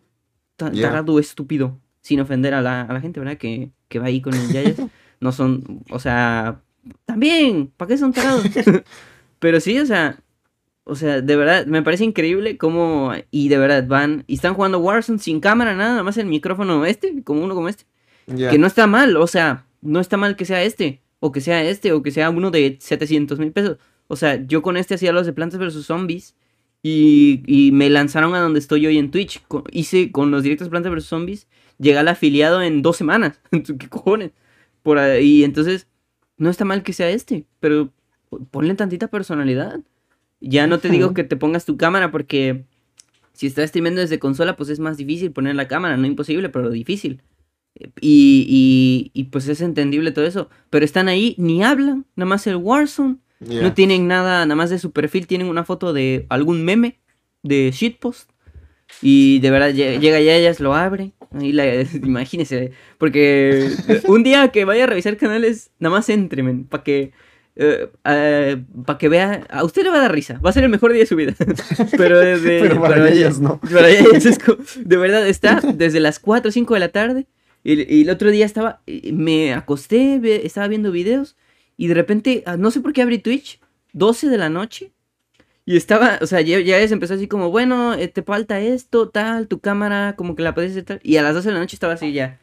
Tarado 0.56 1.20
estúpido, 1.20 1.78
sin 2.02 2.22
ofender 2.22 2.54
a 2.54 2.62
la, 2.62 2.84
a 2.84 2.94
la 2.94 3.02
gente, 3.02 3.20
¿verdad? 3.20 3.38
Que, 3.38 3.72
que 3.90 4.00
va 4.00 4.06
ahí 4.06 4.22
con 4.22 4.36
el 4.36 4.54
Yayas. 4.54 4.78
no 5.20 5.34
son, 5.34 5.84
o 5.90 6.00
sea, 6.00 6.62
también, 7.06 7.74
¿para 7.76 7.90
qué 7.90 7.98
son 7.98 8.14
tarados? 8.14 8.46
Pero 9.44 9.60
sí, 9.60 9.78
o 9.78 9.86
sea, 9.86 10.24
o 10.86 10.96
sea, 10.96 11.20
de 11.20 11.36
verdad, 11.36 11.66
me 11.66 11.82
parece 11.82 12.06
increíble 12.06 12.58
cómo, 12.58 13.12
y 13.30 13.50
de 13.50 13.58
verdad, 13.58 13.86
van, 13.86 14.24
y 14.26 14.36
están 14.36 14.54
jugando 14.54 14.80
Warzone 14.80 15.20
sin 15.20 15.42
cámara, 15.42 15.76
nada, 15.76 15.90
nada 15.90 16.04
más 16.04 16.16
el 16.16 16.28
micrófono 16.28 16.86
este, 16.86 17.22
como 17.26 17.44
uno 17.44 17.54
como 17.54 17.68
este. 17.68 17.84
Que 18.26 18.58
no 18.58 18.68
está 18.68 18.88
mal, 18.88 19.18
o 19.18 19.28
sea, 19.28 19.66
no 19.82 20.00
está 20.00 20.16
mal 20.16 20.38
que 20.38 20.46
sea 20.46 20.64
este, 20.64 21.02
o 21.20 21.34
que 21.34 21.42
sea 21.42 21.62
este, 21.62 21.92
o 21.92 22.02
que 22.02 22.12
sea 22.12 22.30
uno 22.30 22.52
de 22.52 22.78
700 22.80 23.38
mil 23.38 23.52
pesos. 23.52 23.80
O 24.08 24.16
sea, 24.16 24.42
yo 24.48 24.62
con 24.62 24.78
este 24.78 24.94
hacía 24.94 25.12
los 25.12 25.26
de 25.26 25.34
Plantas 25.34 25.60
vs. 25.60 25.86
Zombies, 25.86 26.36
y, 26.82 27.44
y, 27.46 27.74
me 27.74 27.90
lanzaron 27.90 28.36
a 28.36 28.40
donde 28.40 28.60
estoy 28.60 28.88
hoy 28.88 28.98
en 28.98 29.12
Twitch. 29.12 29.44
Hice 29.74 30.10
con 30.14 30.32
los 30.32 30.44
directos 30.44 30.70
Plantas 30.70 30.94
vs. 30.94 31.04
Zombies, 31.04 31.48
llegué 31.80 31.98
al 31.98 32.08
afiliado 32.08 32.62
en 32.62 32.82
dos 32.82 32.96
semanas. 32.96 33.42
¿Qué 33.52 33.90
cojones? 33.90 34.32
Por 34.84 35.00
ahí, 35.00 35.40
y 35.40 35.44
entonces, 35.44 35.90
no 36.38 36.50
está 36.50 36.64
mal 36.64 36.82
que 36.82 36.94
sea 36.94 37.10
este, 37.10 37.46
pero 37.60 37.92
ponle 38.52 38.76
tantita 38.76 39.08
personalidad. 39.08 39.80
Ya 40.40 40.68
no 40.68 40.80
te 40.80 40.90
digo 40.90 41.14
que 41.14 41.24
te 41.24 41.38
pongas 41.38 41.66
tu 41.66 41.78
cámara 41.78 42.12
porque 42.12 42.66
si 43.34 43.48
estás 43.48 43.70
streamando 43.70 44.02
desde 44.02 44.20
consola, 44.20 44.56
pues 44.56 44.70
es 44.70 44.80
más 44.80 44.98
difícil 44.98 45.32
poner 45.32 45.56
la 45.56 45.68
cámara, 45.68 45.98
no 45.98 46.06
imposible, 46.06 46.50
pero 46.50 46.70
difícil. 46.70 47.22
Y, 48.00 49.12
y, 49.14 49.24
pues 49.26 49.48
es 49.48 49.62
entendible 49.62 50.12
todo 50.12 50.26
eso. 50.26 50.50
Pero 50.70 50.86
están 50.86 51.08
ahí, 51.08 51.36
ni 51.38 51.64
hablan, 51.64 52.06
nada 52.16 52.30
más 52.30 52.46
el 52.48 52.58
Warzone. 52.58 53.18
No 53.40 53.74
tienen 53.74 54.08
nada, 54.08 54.46
nada 54.46 54.56
más 54.56 54.70
de 54.70 54.80
su 54.80 54.92
perfil, 54.92 55.28
tienen 55.28 55.48
una 55.48 55.66
foto 55.66 55.92
de 55.92 56.26
algún 56.30 56.64
meme 56.64 57.00
de 57.42 57.72
shitpost. 57.72 58.30
Y 59.02 59.40
de 59.40 59.52
verdad 59.52 59.74
llega 59.74 60.20
ya, 60.22 60.36
ellas 60.36 60.60
lo 60.60 60.76
abre. 60.76 61.12
Ahí 61.32 61.52
la, 61.52 61.82
imagínese. 62.04 62.72
Porque 62.98 63.70
un 64.08 64.24
día 64.24 64.50
que 64.50 64.66
vaya 64.66 64.84
a 64.84 64.88
revisar 64.88 65.18
canales, 65.18 65.72
nada 65.80 65.96
más 65.96 66.10
entremen. 66.10 66.66
Para 66.66 66.84
que 66.84 67.12
eh, 67.56 67.88
eh, 68.06 68.64
para 68.86 68.98
que 68.98 69.10
vea, 69.10 69.46
a 69.50 69.64
usted 69.64 69.84
le 69.84 69.90
va 69.90 69.98
a 69.98 70.02
dar 70.02 70.12
risa, 70.12 70.40
va 70.44 70.50
a 70.50 70.54
ser 70.54 70.64
el 70.64 70.70
mejor 70.70 70.92
día 70.92 71.02
de 71.02 71.06
su 71.06 71.16
vida. 71.16 71.34
pero 71.98 72.20
desde. 72.20 72.76
para, 72.76 73.10
ellos 73.10 73.40
no. 73.40 73.60
de 74.86 74.98
verdad, 74.98 75.28
está 75.28 75.62
desde 75.62 76.00
las 76.00 76.20
4 76.20 76.50
o 76.50 76.52
5 76.52 76.74
de 76.74 76.80
la 76.80 76.90
tarde. 76.90 77.28
Y, 77.64 78.02
el 78.02 78.10
otro 78.10 78.32
día 78.32 78.46
estaba, 78.46 78.82
me 79.12 79.54
acosté, 79.54 80.20
estaba 80.46 80.68
viendo 80.68 80.92
videos. 80.92 81.36
Y 81.78 81.88
de 81.88 81.94
repente, 81.94 82.44
ah, 82.46 82.58
no 82.58 82.72
sé 82.72 82.82
por 82.82 82.94
qué 82.94 83.02
abrí 83.02 83.20
Twitch, 83.20 83.60
12 83.94 84.30
de 84.30 84.38
la 84.38 84.50
noche. 84.50 84.92
Y 85.66 85.78
estaba, 85.78 86.20
o 86.22 86.28
sea, 86.28 86.42
ya, 86.42 86.60
ya 86.60 86.86
se 86.86 86.94
empezó 86.94 87.14
así 87.14 87.28
como, 87.28 87.50
bueno, 87.50 87.94
eh, 87.94 88.10
te 88.10 88.22
falta 88.22 88.60
esto, 88.60 89.10
tal, 89.10 89.48
tu 89.48 89.60
cámara, 89.60 90.16
como 90.18 90.36
que 90.36 90.44
la 90.44 90.54
puedes 90.54 90.72
hacer 90.72 90.84
tal. 90.84 91.00
Y 91.04 91.16
a 91.18 91.24
las 91.24 91.36
12 91.36 91.50
de 91.50 91.54
la 91.54 91.60
noche 91.62 91.76
estaba 91.76 91.94
así 91.94 92.12
ya. 92.12 92.40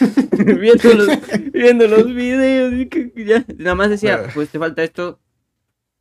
viendo, 0.32 0.94
los, 0.94 1.08
viendo 1.52 1.86
los 1.88 2.06
videos 2.14 2.74
y 2.74 3.24
ya, 3.24 3.44
nada 3.56 3.74
más 3.74 3.90
decía, 3.90 4.28
pues 4.34 4.48
te 4.48 4.58
falta 4.58 4.82
esto 4.82 5.18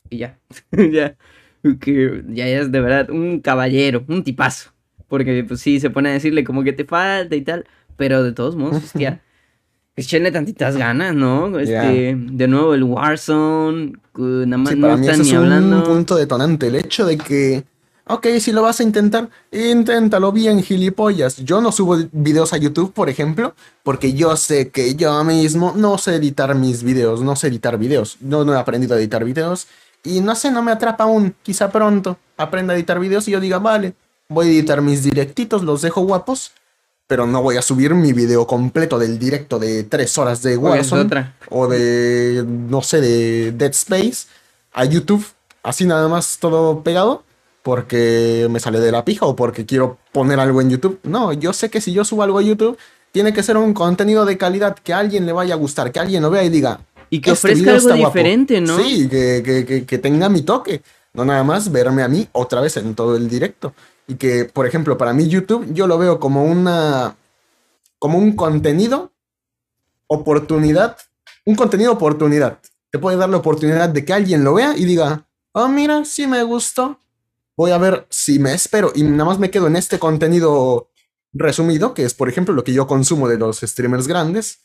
y 0.09 0.17
ya, 0.17 0.39
ya, 0.91 1.15
que 1.79 2.23
ya 2.27 2.47
es 2.47 2.71
de 2.71 2.79
verdad 2.79 3.09
un 3.09 3.39
caballero, 3.39 4.03
un 4.07 4.23
tipazo, 4.23 4.71
porque 5.07 5.43
pues 5.43 5.61
sí, 5.61 5.79
se 5.79 5.89
pone 5.89 6.09
a 6.09 6.13
decirle 6.13 6.43
como 6.43 6.63
que 6.63 6.73
te 6.73 6.86
falta 6.86 7.36
y 7.36 7.41
tal, 7.41 7.65
pero 7.97 8.23
de 8.23 8.33
todos 8.33 8.55
modos, 8.55 8.83
hostia, 8.83 9.21
echenle 9.95 10.31
tantitas 10.31 10.77
ganas, 10.77 11.15
¿no? 11.15 11.57
Este, 11.57 12.15
de 12.15 12.47
nuevo 12.47 12.73
el 12.73 12.83
Warzone, 12.83 13.93
nada 14.15 14.57
más 14.57 14.75
no 14.75 14.95
están 14.95 15.21
ni 15.21 15.31
hablando. 15.31 15.77
un 15.77 15.83
punto 15.83 16.15
detonante, 16.15 16.67
el 16.67 16.75
hecho 16.75 17.05
de 17.05 17.17
que 17.17 17.63
Ok, 18.07 18.27
si 18.39 18.51
lo 18.51 18.61
vas 18.61 18.79
a 18.79 18.83
intentar, 18.83 19.29
inténtalo 19.51 20.31
bien, 20.31 20.61
gilipollas. 20.61 21.37
Yo 21.37 21.59
no 21.59 21.71
subo 21.71 21.97
videos 22.11 22.53
a 22.53 22.57
YouTube, 22.57 22.93
por 22.93 23.09
ejemplo, 23.09 23.55
porque 23.81 24.13
yo 24.13 24.37
sé 24.37 24.69
que 24.69 24.93
yo 24.93 25.23
mismo 25.23 25.73
no 25.75 25.97
sé 25.97 26.15
editar 26.15 26.53
mis 26.53 26.83
videos, 26.83 27.23
no 27.23 27.35
sé 27.35 27.47
editar 27.47 27.79
videos. 27.79 28.17
No, 28.21 28.45
no 28.45 28.53
he 28.53 28.59
aprendido 28.59 28.93
a 28.93 28.99
editar 28.99 29.23
videos. 29.23 29.67
Y 30.03 30.21
no 30.21 30.35
sé, 30.35 30.51
no 30.51 30.61
me 30.61 30.71
atrapa 30.71 31.05
aún. 31.05 31.33
Quizá 31.41 31.71
pronto 31.71 32.19
aprenda 32.37 32.73
a 32.73 32.75
editar 32.75 32.99
videos 32.99 33.27
y 33.27 33.31
yo 33.31 33.39
diga, 33.39 33.57
vale, 33.57 33.95
voy 34.29 34.47
a 34.47 34.51
editar 34.51 34.83
mis 34.83 35.01
directitos, 35.01 35.63
los 35.63 35.81
dejo 35.81 36.01
guapos. 36.01 36.51
Pero 37.07 37.25
no 37.25 37.41
voy 37.41 37.57
a 37.57 37.63
subir 37.63 37.95
mi 37.95 38.13
video 38.13 38.45
completo 38.45 38.99
del 38.99 39.17
directo 39.17 39.57
de 39.57 39.83
3 39.83 40.17
horas 40.19 40.43
de 40.43 40.57
Warzone. 40.57 41.33
O 41.49 41.67
de, 41.67 42.43
no 42.47 42.83
sé, 42.83 43.01
de 43.01 43.51
Dead 43.51 43.71
Space 43.71 44.27
a 44.73 44.85
YouTube. 44.85 45.25
Así 45.63 45.85
nada 45.85 46.07
más 46.07 46.37
todo 46.39 46.83
pegado 46.83 47.23
porque 47.66 48.45
me 48.51 48.59
sale 48.59 48.80
de 48.80 48.91
la 48.91 49.03
pija 49.03 49.26
o 49.26 49.36
porque 49.36 49.66
quiero 49.66 49.97
poner 50.11 50.39
algo 50.39 50.61
en 50.61 50.70
YouTube. 50.70 50.99
No, 51.01 51.34
yo 51.34 51.51
sé 51.51 51.72
que 51.72 51.82
si 51.82 51.93
yo 51.93 52.05
subo 52.05 52.22
algo 52.22 52.38
a 52.38 52.43
YouTube, 52.43 52.78
tiene 53.11 53.34
que 53.34 53.41
ser 53.41 53.57
un 53.57 53.74
contenido 53.74 54.24
de 54.24 54.38
calidad 54.38 54.76
que 54.76 54.93
a 54.93 54.99
alguien 54.99 55.26
le 55.26 55.32
vaya 55.32 55.55
a 55.55 55.57
gustar, 55.57 55.91
que 55.91 55.99
alguien 55.99 56.22
lo 56.22 56.30
vea 56.30 56.43
y 56.43 56.49
diga. 56.49 56.82
Y 57.09 57.22
que 57.22 57.32
este 57.32 57.53
ofrezca 57.53 57.74
algo 57.74 58.05
diferente, 58.05 58.61
¿no? 58.61 58.78
Sí, 58.78 59.09
que, 59.09 59.99
tenga 59.99 60.30
mi 60.30 60.43
toque. 60.43 60.84
No 61.16 61.26
nada 61.26 61.43
más 61.43 61.72
verme 61.72 62.03
a 62.03 62.07
mí 62.07 62.28
otra 62.34 62.61
vez 62.61 62.78
en 62.78 62.93
todo 62.93 63.16
el 63.16 63.28
directo. 63.28 63.74
Y 64.07 64.13
que, 64.13 64.45
por 64.45 64.68
ejemplo, 64.68 64.95
para 64.95 65.11
mí 65.11 65.28
YouTube 65.28 65.66
yo 65.74 65.88
lo 65.88 65.97
veo 65.97 66.20
como 66.20 66.45
una. 66.45 67.16
como 67.97 68.20
un 68.20 68.36
contenido, 68.36 69.11
oportunidad. 70.05 70.97
Un 71.45 71.55
contenido 71.55 71.93
oportunidad. 71.93 72.59
Te 72.91 72.99
puede 72.99 73.18
dar 73.18 73.30
la 73.30 73.38
oportunidad 73.38 73.89
de 73.89 74.05
que 74.05 74.13
alguien 74.13 74.43
lo 74.43 74.53
vea 74.53 74.76
y 74.78 74.86
diga, 74.86 75.26
oh, 75.53 75.68
mira, 75.68 76.05
sí 76.05 76.28
me 76.28 76.43
gustó 76.43 76.99
voy 77.57 77.71
a 77.71 77.77
ver 77.77 78.05
si 78.09 78.39
me 78.39 78.53
espero 78.53 78.91
y 78.95 79.03
nada 79.03 79.25
más 79.25 79.39
me 79.39 79.49
quedo 79.49 79.67
en 79.67 79.75
este 79.75 79.99
contenido 79.99 80.89
resumido, 81.33 81.93
que 81.93 82.03
es 82.03 82.13
por 82.13 82.29
ejemplo 82.29 82.53
lo 82.53 82.63
que 82.63 82.73
yo 82.73 82.87
consumo 82.87 83.27
de 83.27 83.37
los 83.37 83.59
streamers 83.59 84.07
grandes, 84.07 84.59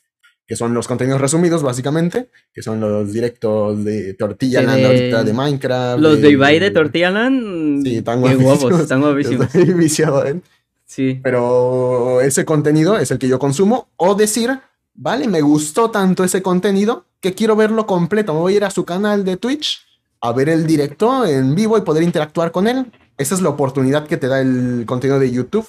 que 0.46 0.56
son 0.56 0.74
los 0.74 0.88
contenidos 0.88 1.20
resumidos 1.20 1.62
básicamente, 1.62 2.28
que 2.52 2.62
son 2.62 2.80
los 2.80 3.12
directos 3.12 3.84
de 3.84 4.14
Tortilla 4.14 4.62
Land 4.62 4.84
ahorita 4.84 5.24
de 5.24 5.32
Minecraft. 5.32 6.00
Los 6.00 6.20
de, 6.20 6.30
Ibai 6.30 6.58
de 6.58 6.70
Tortilla 6.72 7.10
Land. 7.10 7.84
Sí, 7.84 7.96
están 7.98 8.20
guapos. 8.20 8.80
están 8.80 9.00
guapísimos. 9.00 9.46
Estoy 9.46 9.74
viciado 9.74 10.26
¿eh? 10.26 10.40
Sí. 10.86 11.20
Pero 11.22 12.20
ese 12.20 12.44
contenido 12.44 12.98
es 12.98 13.12
el 13.12 13.18
que 13.18 13.28
yo 13.28 13.38
consumo. 13.38 13.90
O 13.96 14.16
decir, 14.16 14.58
vale, 14.92 15.28
me 15.28 15.40
gustó 15.40 15.92
tanto 15.92 16.24
ese 16.24 16.42
contenido 16.42 17.04
que 17.20 17.32
quiero 17.32 17.54
verlo 17.54 17.86
completo. 17.86 18.34
Me 18.34 18.40
voy 18.40 18.54
a 18.54 18.56
ir 18.56 18.64
a 18.64 18.70
su 18.70 18.84
canal 18.84 19.24
de 19.24 19.36
Twitch 19.36 19.86
a 20.20 20.32
ver 20.32 20.48
el 20.48 20.66
directo 20.66 21.24
en 21.26 21.54
vivo 21.54 21.78
y 21.78 21.82
poder 21.82 22.02
interactuar 22.02 22.52
con 22.52 22.66
él. 22.66 22.86
Esa 23.16 23.34
es 23.34 23.42
la 23.42 23.48
oportunidad 23.50 24.06
que 24.06 24.16
te 24.16 24.28
da 24.28 24.40
el 24.40 24.84
contenido 24.86 25.18
de 25.18 25.30
YouTube. 25.30 25.66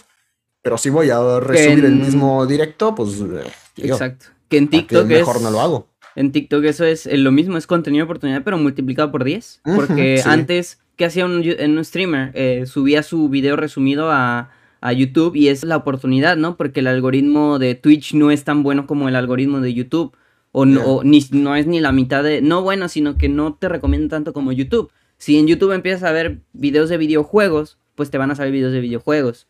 Pero 0.61 0.77
si 0.77 0.89
voy 0.89 1.09
a 1.09 1.39
resumir 1.39 1.85
el 1.85 1.95
mismo 1.95 2.45
directo, 2.45 2.93
pues. 2.93 3.19
Eh, 3.19 3.51
Exacto. 3.77 4.27
Que 4.47 4.57
en 4.57 4.69
TikTok 4.69 5.05
mejor 5.05 5.41
no 5.41 5.49
lo 5.49 5.61
hago. 5.61 5.87
En 6.15 6.31
TikTok 6.31 6.65
eso 6.65 6.85
es 6.85 7.05
lo 7.05 7.31
mismo, 7.31 7.57
es 7.57 7.67
contenido 7.67 8.01
de 8.01 8.05
oportunidad, 8.05 8.43
pero 8.43 8.57
multiplicado 8.57 9.11
por 9.11 9.23
10. 9.23 9.61
Porque 9.75 10.21
antes, 10.25 10.79
¿qué 10.97 11.05
hacía 11.05 11.25
un, 11.25 11.41
en 11.43 11.77
un 11.77 11.85
streamer? 11.85 12.31
Eh, 12.33 12.65
subía 12.67 13.01
su 13.01 13.29
video 13.29 13.55
resumido 13.55 14.11
a, 14.11 14.51
a 14.81 14.93
YouTube 14.93 15.35
y 15.35 15.47
es 15.47 15.63
la 15.63 15.77
oportunidad, 15.77 16.35
¿no? 16.37 16.57
Porque 16.57 16.81
el 16.81 16.87
algoritmo 16.87 17.59
de 17.59 17.75
Twitch 17.75 18.13
no 18.13 18.29
es 18.29 18.43
tan 18.43 18.61
bueno 18.61 18.87
como 18.87 19.07
el 19.07 19.15
algoritmo 19.15 19.61
de 19.61 19.73
YouTube. 19.73 20.15
O, 20.51 20.65
no, 20.65 21.01
ni, 21.03 21.25
no 21.31 21.55
es 21.55 21.65
ni 21.65 21.79
la 21.79 21.91
mitad 21.91 22.23
de... 22.23 22.41
No 22.41 22.61
bueno, 22.61 22.89
sino 22.89 23.17
que 23.17 23.29
no 23.29 23.53
te 23.53 23.69
recomiendo 23.69 24.09
tanto 24.09 24.33
como 24.33 24.51
YouTube. 24.51 24.91
Si 25.17 25.37
en 25.37 25.47
YouTube 25.47 25.71
empiezas 25.71 26.03
a 26.03 26.11
ver 26.11 26.41
videos 26.51 26.89
de 26.89 26.97
videojuegos, 26.97 27.77
pues 27.95 28.09
te 28.09 28.17
van 28.17 28.31
a 28.31 28.35
salir 28.35 28.51
videos 28.51 28.73
de 28.73 28.81
videojuegos. 28.81 29.47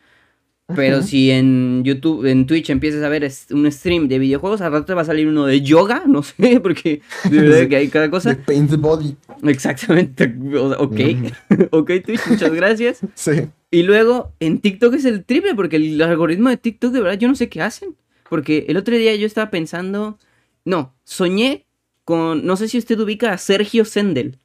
Pero 0.75 1.01
si 1.01 1.31
en 1.31 1.83
YouTube, 1.83 2.25
en 2.25 2.45
Twitch 2.45 2.69
empiezas 2.69 3.03
a 3.03 3.09
ver 3.09 3.29
un 3.51 3.71
stream 3.71 4.07
de 4.07 4.19
videojuegos, 4.19 4.61
al 4.61 4.71
rato 4.71 4.85
te 4.85 4.93
va 4.93 5.01
a 5.01 5.05
salir 5.05 5.27
uno 5.27 5.45
de 5.45 5.61
yoga, 5.61 6.03
no 6.07 6.23
sé, 6.23 6.59
porque 6.61 7.01
de 7.29 7.41
verdad 7.41 7.67
que 7.67 7.75
hay 7.75 7.87
cada 7.87 8.09
cosa. 8.09 8.29
De 8.29 8.35
paint 8.35 8.69
the 8.69 8.77
body. 8.77 9.15
Exactamente. 9.43 10.33
Ok. 10.77 10.99
ok, 11.71 11.91
Twitch, 12.05 12.27
muchas 12.27 12.53
gracias. 12.53 12.99
Sí. 13.15 13.47
Y 13.69 13.83
luego 13.83 14.33
en 14.39 14.59
TikTok 14.59 14.95
es 14.95 15.05
el 15.05 15.23
triple, 15.23 15.55
porque 15.55 15.77
el 15.77 16.01
algoritmo 16.01 16.49
de 16.49 16.57
TikTok, 16.57 16.91
de 16.91 17.01
verdad, 17.01 17.17
yo 17.17 17.27
no 17.27 17.35
sé 17.35 17.49
qué 17.49 17.61
hacen. 17.61 17.95
Porque 18.29 18.65
el 18.67 18.77
otro 18.77 18.95
día 18.95 19.15
yo 19.15 19.27
estaba 19.27 19.49
pensando 19.51 20.17
no, 20.65 20.95
soñé 21.03 21.65
con. 22.03 22.45
No 22.45 22.55
sé 22.55 22.67
si 22.67 22.77
usted 22.77 22.99
ubica 22.99 23.31
a 23.31 23.37
Sergio 23.37 23.85
Sendel. 23.85 24.39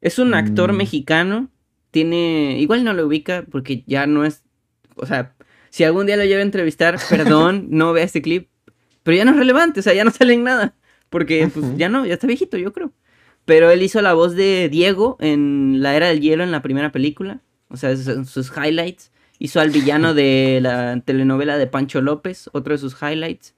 Es 0.00 0.18
un 0.18 0.34
actor 0.34 0.72
mm. 0.72 0.76
mexicano. 0.76 1.50
Tiene. 1.90 2.58
Igual 2.60 2.84
no 2.84 2.92
lo 2.92 3.06
ubica 3.06 3.44
porque 3.50 3.84
ya 3.86 4.06
no 4.06 4.24
es. 4.24 4.44
O 4.96 5.06
sea, 5.06 5.34
si 5.70 5.84
algún 5.84 6.06
día 6.06 6.16
lo 6.16 6.24
llevo 6.24 6.40
a 6.40 6.42
entrevistar, 6.42 6.98
perdón, 7.10 7.66
no 7.70 7.92
vea 7.92 8.04
este 8.04 8.22
clip. 8.22 8.48
Pero 9.02 9.16
ya 9.16 9.24
no 9.24 9.32
es 9.32 9.36
relevante, 9.36 9.80
o 9.80 9.82
sea, 9.82 9.94
ya 9.94 10.04
no 10.04 10.10
sale 10.12 10.34
en 10.34 10.44
nada. 10.44 10.74
Porque 11.10 11.48
pues, 11.52 11.76
ya 11.76 11.88
no, 11.88 12.04
ya 12.06 12.14
está 12.14 12.26
viejito, 12.26 12.56
yo 12.56 12.72
creo. 12.72 12.92
Pero 13.44 13.70
él 13.70 13.82
hizo 13.82 14.02
la 14.02 14.14
voz 14.14 14.34
de 14.34 14.68
Diego 14.68 15.16
en 15.20 15.80
La 15.80 15.94
Era 15.94 16.08
del 16.08 16.20
Hielo 16.20 16.42
en 16.42 16.50
la 16.50 16.62
primera 16.62 16.90
película. 16.90 17.40
O 17.68 17.76
sea, 17.76 17.96
sus, 17.96 18.28
sus 18.28 18.50
highlights. 18.56 19.12
Hizo 19.38 19.60
al 19.60 19.70
villano 19.70 20.14
de 20.14 20.58
la 20.62 21.00
telenovela 21.04 21.58
de 21.58 21.66
Pancho 21.66 22.00
López, 22.00 22.48
otro 22.52 22.72
de 22.72 22.78
sus 22.78 22.96
highlights. 23.00 23.54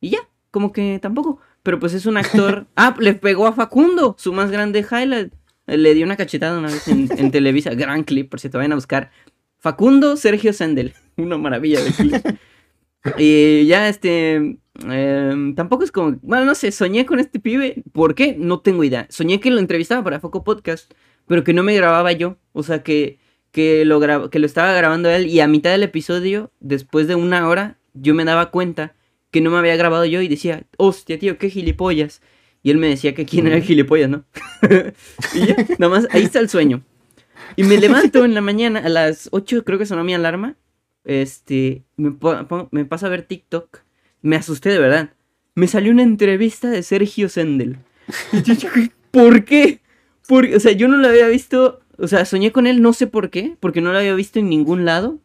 Y 0.00 0.10
ya, 0.10 0.18
como 0.50 0.72
que 0.72 0.98
tampoco. 1.00 1.40
Pero 1.62 1.78
pues 1.78 1.94
es 1.94 2.06
un 2.06 2.16
actor. 2.16 2.66
Ah, 2.76 2.96
le 2.98 3.14
pegó 3.14 3.46
a 3.46 3.52
Facundo, 3.52 4.16
su 4.18 4.32
más 4.32 4.50
grande 4.50 4.80
highlight. 4.80 5.32
Le 5.66 5.94
dio 5.94 6.04
una 6.04 6.16
cachetada 6.16 6.58
una 6.58 6.68
vez 6.68 6.88
en, 6.88 7.08
en 7.16 7.30
Televisa. 7.30 7.74
Gran 7.74 8.04
clip, 8.04 8.30
por 8.30 8.40
si 8.40 8.48
te 8.48 8.56
vayan 8.56 8.72
a 8.72 8.76
buscar. 8.76 9.10
Facundo 9.58 10.16
Sergio 10.16 10.52
Sendel. 10.52 10.94
Una 11.16 11.36
maravilla 11.36 11.82
de 11.82 11.90
clip. 11.92 12.14
Y 13.18 13.66
ya, 13.66 13.88
este. 13.88 14.58
em, 14.88 15.54
tampoco 15.54 15.84
es 15.84 15.92
como. 15.92 16.18
Bueno, 16.22 16.44
no 16.44 16.54
sé, 16.54 16.72
soñé 16.72 17.06
con 17.06 17.20
este 17.20 17.38
pibe. 17.40 17.82
¿Por 17.92 18.14
qué? 18.14 18.36
No 18.38 18.60
tengo 18.60 18.84
idea. 18.84 19.06
Soñé 19.10 19.40
que 19.40 19.50
lo 19.50 19.58
entrevistaba 19.58 20.02
para 20.02 20.20
Foco 20.20 20.44
Podcast, 20.44 20.92
pero 21.26 21.44
que 21.44 21.52
no 21.52 21.62
me 21.62 21.74
grababa 21.74 22.12
yo. 22.12 22.36
O 22.52 22.62
sea, 22.62 22.82
que, 22.82 23.18
que, 23.52 23.84
lo, 23.84 24.30
que 24.30 24.38
lo 24.38 24.46
estaba 24.46 24.72
grabando 24.72 25.10
él. 25.10 25.26
Y 25.26 25.40
a 25.40 25.48
mitad 25.48 25.70
del 25.70 25.82
episodio, 25.82 26.52
después 26.60 27.06
de 27.06 27.14
una 27.14 27.46
hora, 27.48 27.78
yo 27.94 28.14
me 28.14 28.24
daba 28.24 28.50
cuenta 28.50 28.94
que 29.30 29.40
no 29.40 29.50
me 29.50 29.58
había 29.58 29.76
grabado 29.76 30.04
yo 30.04 30.20
y 30.22 30.28
decía, 30.28 30.64
hostia, 30.76 31.18
tío, 31.18 31.38
qué 31.38 31.50
gilipollas. 31.50 32.20
Y 32.62 32.70
él 32.70 32.76
me 32.76 32.88
decía 32.88 33.14
que 33.14 33.24
quién 33.24 33.46
era 33.46 33.56
el 33.56 33.62
gilipollas, 33.62 34.10
¿no? 34.10 34.24
y 35.34 35.46
ya, 35.46 35.56
nada 35.78 35.88
más, 35.88 36.08
ahí 36.10 36.24
está 36.24 36.40
el 36.40 36.48
sueño. 36.48 36.82
Y 37.56 37.64
me 37.64 37.78
levanto 37.78 38.24
en 38.24 38.34
la 38.34 38.40
mañana, 38.40 38.80
a 38.80 38.88
las 38.88 39.28
8 39.32 39.64
creo 39.64 39.78
que 39.78 39.86
sonó 39.86 40.04
mi 40.04 40.14
alarma. 40.14 40.56
Este, 41.04 41.84
me, 41.96 42.14
me 42.70 42.84
paso 42.84 43.06
a 43.06 43.10
ver 43.10 43.22
TikTok. 43.22 43.80
Me 44.22 44.36
asusté 44.36 44.68
de 44.68 44.78
verdad. 44.78 45.14
Me 45.54 45.66
salió 45.66 45.92
una 45.92 46.02
entrevista 46.02 46.70
de 46.70 46.82
Sergio 46.82 47.28
Sendel. 47.28 47.78
Y 48.32 48.42
yo 48.42 48.68
¿por 49.10 49.44
qué? 49.44 49.80
Porque, 50.28 50.56
o 50.56 50.60
sea, 50.60 50.72
yo 50.72 50.88
no 50.88 50.96
lo 50.96 51.08
había 51.08 51.28
visto. 51.28 51.80
O 51.98 52.08
sea, 52.08 52.24
soñé 52.24 52.52
con 52.52 52.66
él, 52.66 52.82
no 52.82 52.92
sé 52.92 53.06
por 53.06 53.30
qué, 53.30 53.56
porque 53.60 53.80
no 53.80 53.92
lo 53.92 53.98
había 53.98 54.14
visto 54.14 54.38
en 54.38 54.48
ningún 54.48 54.84
lado. 54.84 55.18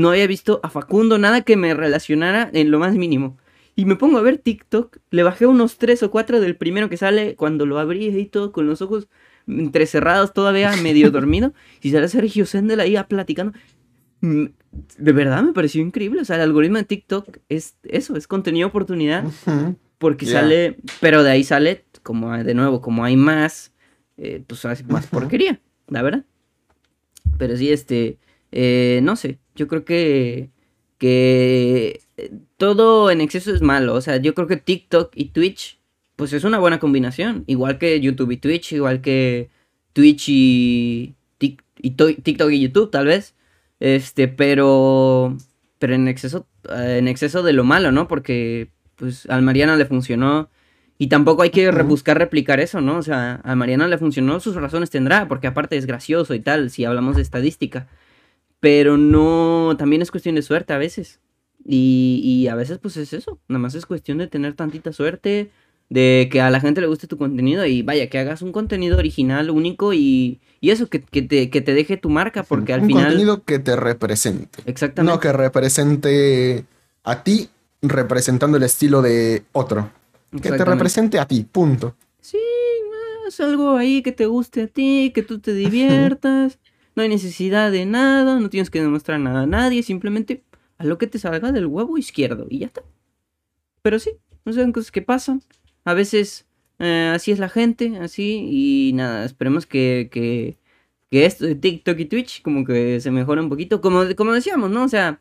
No 0.00 0.10
había 0.10 0.26
visto 0.26 0.60
a 0.62 0.70
Facundo, 0.70 1.18
nada 1.18 1.42
que 1.42 1.56
me 1.56 1.74
relacionara 1.74 2.48
en 2.54 2.70
lo 2.70 2.78
más 2.78 2.94
mínimo. 2.94 3.36
Y 3.76 3.84
me 3.84 3.96
pongo 3.96 4.16
a 4.16 4.22
ver 4.22 4.38
TikTok, 4.38 4.96
le 5.10 5.22
bajé 5.22 5.44
unos 5.46 5.76
3 5.76 6.02
o 6.04 6.10
4 6.10 6.40
del 6.40 6.56
primero 6.56 6.88
que 6.88 6.96
sale 6.96 7.36
cuando 7.36 7.66
lo 7.66 7.78
abrí 7.78 8.06
y 8.06 8.26
todo 8.26 8.50
con 8.50 8.66
los 8.66 8.80
ojos 8.80 9.08
entrecerrados, 9.46 10.32
todavía 10.32 10.74
medio 10.76 11.10
dormido. 11.18 11.52
Y 11.82 11.90
sale 11.90 12.08
Sergio 12.08 12.46
Sendel 12.46 12.80
ahí 12.80 12.96
a 12.96 13.08
platicando. 13.08 13.52
Mm, 14.22 14.46
De 14.96 15.12
verdad 15.12 15.42
me 15.42 15.52
pareció 15.52 15.82
increíble. 15.82 16.22
O 16.22 16.24
sea, 16.24 16.36
el 16.36 16.42
algoritmo 16.42 16.78
de 16.78 16.84
TikTok 16.84 17.36
es 17.50 17.76
eso, 17.84 18.16
es 18.16 18.26
contenido 18.26 18.68
de 18.68 18.70
oportunidad. 18.70 19.24
Porque 19.98 20.24
sale, 20.24 20.78
pero 21.00 21.22
de 21.22 21.30
ahí 21.30 21.44
sale, 21.44 21.84
como 22.02 22.34
de 22.42 22.54
nuevo, 22.54 22.80
como 22.80 23.04
hay 23.04 23.16
más, 23.16 23.74
eh, 24.16 24.42
pues 24.46 24.64
más 24.88 25.06
porquería, 25.08 25.60
la 25.88 26.00
verdad. 26.00 26.24
Pero 27.36 27.54
sí, 27.54 27.70
este, 27.70 28.18
eh, 28.50 29.00
no 29.02 29.16
sé, 29.16 29.38
yo 29.60 29.68
creo 29.68 29.84
que, 29.84 30.48
que 30.96 32.00
eh, 32.16 32.30
todo 32.56 33.10
en 33.10 33.20
exceso 33.20 33.54
es 33.54 33.60
malo. 33.60 33.94
O 33.94 34.00
sea, 34.00 34.16
yo 34.16 34.34
creo 34.34 34.46
que 34.48 34.56
TikTok 34.56 35.12
y 35.14 35.26
Twitch, 35.26 35.78
pues 36.16 36.32
es 36.32 36.44
una 36.44 36.58
buena 36.58 36.78
combinación. 36.80 37.44
Igual 37.46 37.78
que 37.78 38.00
YouTube 38.00 38.30
y 38.32 38.38
Twitch, 38.38 38.72
igual 38.72 39.02
que 39.02 39.50
Twitch 39.92 40.28
y, 40.30 41.14
y 41.38 41.90
to- 41.90 42.14
TikTok 42.14 42.50
y 42.50 42.60
YouTube, 42.60 42.90
tal 42.90 43.06
vez. 43.06 43.34
Este, 43.80 44.28
pero, 44.28 45.36
pero 45.78 45.94
en 45.94 46.08
exceso, 46.08 46.46
eh, 46.70 46.96
en 46.98 47.06
exceso 47.08 47.42
de 47.42 47.52
lo 47.52 47.64
malo, 47.64 47.92
¿no? 47.92 48.08
Porque, 48.08 48.70
pues, 48.96 49.26
al 49.28 49.42
Mariano 49.42 49.76
le 49.76 49.84
funcionó. 49.84 50.48
Y 50.96 51.08
tampoco 51.08 51.42
hay 51.42 51.50
que 51.50 51.70
buscar 51.70 52.18
replicar 52.18 52.60
eso, 52.60 52.80
¿no? 52.80 52.96
O 52.98 53.02
sea, 53.02 53.40
a 53.44 53.54
Mariano 53.56 53.86
le 53.88 53.96
funcionó, 53.98 54.38
sus 54.40 54.54
razones 54.54 54.90
tendrá, 54.90 55.28
porque 55.28 55.46
aparte 55.46 55.76
es 55.76 55.86
gracioso 55.86 56.34
y 56.34 56.40
tal, 56.40 56.70
si 56.70 56.84
hablamos 56.84 57.16
de 57.16 57.22
estadística. 57.22 57.88
Pero 58.60 58.96
no, 58.96 59.74
también 59.78 60.02
es 60.02 60.10
cuestión 60.10 60.34
de 60.34 60.42
suerte 60.42 60.72
a 60.72 60.78
veces. 60.78 61.20
Y, 61.64 62.20
y 62.24 62.48
a 62.48 62.54
veces 62.54 62.78
pues 62.78 62.96
es 62.96 63.12
eso, 63.12 63.38
nada 63.48 63.58
más 63.58 63.74
es 63.74 63.84
cuestión 63.84 64.18
de 64.18 64.28
tener 64.28 64.54
tantita 64.54 64.92
suerte, 64.92 65.50
de 65.90 66.28
que 66.30 66.40
a 66.40 66.50
la 66.50 66.60
gente 66.60 66.80
le 66.80 66.86
guste 66.86 67.06
tu 67.06 67.18
contenido 67.18 67.66
y 67.66 67.82
vaya, 67.82 68.08
que 68.08 68.18
hagas 68.18 68.42
un 68.42 68.52
contenido 68.52 68.96
original, 68.96 69.50
único 69.50 69.92
y, 69.92 70.40
y 70.60 70.70
eso, 70.70 70.88
que, 70.88 71.02
que 71.02 71.20
te, 71.20 71.50
que 71.50 71.60
te 71.60 71.74
deje 71.74 71.96
tu 71.96 72.08
marca, 72.08 72.44
porque 72.44 72.72
al 72.72 72.82
un 72.82 72.86
final... 72.86 73.04
contenido 73.04 73.44
que 73.44 73.58
te 73.58 73.76
represente. 73.76 74.60
Exactamente. 74.66 75.12
No 75.12 75.20
que 75.20 75.32
represente 75.32 76.64
a 77.02 77.22
ti 77.22 77.48
representando 77.82 78.56
el 78.56 78.62
estilo 78.62 79.02
de 79.02 79.42
otro. 79.52 79.90
Que 80.30 80.52
te 80.52 80.64
represente 80.64 81.18
a 81.18 81.26
ti, 81.26 81.44
punto. 81.50 81.96
Sí, 82.20 82.38
es 83.26 83.40
algo 83.40 83.76
ahí 83.76 84.02
que 84.02 84.12
te 84.12 84.26
guste 84.26 84.62
a 84.62 84.66
ti, 84.68 85.10
que 85.14 85.22
tú 85.22 85.40
te 85.40 85.52
diviertas. 85.54 86.58
No 86.94 87.02
hay 87.02 87.08
necesidad 87.08 87.70
de 87.70 87.86
nada, 87.86 88.38
no 88.40 88.50
tienes 88.50 88.70
que 88.70 88.80
demostrar 88.80 89.20
nada 89.20 89.42
a 89.42 89.46
nadie, 89.46 89.82
simplemente 89.82 90.42
a 90.78 90.84
lo 90.84 90.98
que 90.98 91.06
te 91.06 91.18
salga 91.18 91.52
del 91.52 91.66
huevo 91.66 91.98
izquierdo 91.98 92.46
y 92.48 92.60
ya 92.60 92.66
está. 92.66 92.82
Pero 93.82 93.98
sí, 93.98 94.12
no 94.44 94.52
son 94.52 94.72
cosas 94.72 94.90
que 94.90 95.02
pasan. 95.02 95.42
A 95.84 95.94
veces 95.94 96.46
eh, 96.78 97.12
así 97.14 97.30
es 97.32 97.38
la 97.38 97.48
gente, 97.48 97.98
así, 97.98 98.46
y 98.50 98.92
nada, 98.94 99.24
esperemos 99.24 99.66
que, 99.66 100.08
que, 100.10 100.58
que 101.10 101.26
esto 101.26 101.46
de 101.46 101.54
TikTok 101.54 101.98
y 101.98 102.04
Twitch 102.06 102.42
como 102.42 102.64
que 102.64 103.00
se 103.00 103.10
mejore 103.10 103.40
un 103.40 103.48
poquito. 103.48 103.80
Como, 103.80 104.02
como 104.16 104.32
decíamos, 104.32 104.70
¿no? 104.70 104.84
O 104.84 104.88
sea, 104.88 105.20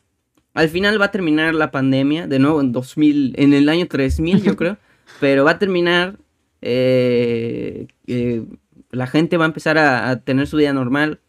al 0.53 0.70
final 0.70 0.99
va 1.01 1.05
a 1.05 1.11
terminar 1.11 1.53
la 1.55 1.72
pandemia, 1.72 2.28
de 2.28 2.39
nuevo 2.39 2.61
en 2.61 2.72
2000, 2.72 3.36
en 3.38 3.53
el 3.53 3.70
año 3.70 3.88
3000 3.88 4.41
yo 4.43 4.55
creo, 4.55 4.78
pero 5.20 5.45
va 5.45 5.51
a 5.51 5.59
terminar 5.59 6.17
eh, 6.61 7.88
eh, 8.07 8.43
la 8.91 9.07
gente 9.07 9.38
va 9.38 9.45
a 9.45 9.47
empezar 9.47 9.78
a, 9.78 10.09
a 10.09 10.20
tener 10.22 10.47
su 10.47 10.57
vida 10.57 10.74
normal. 10.74 11.20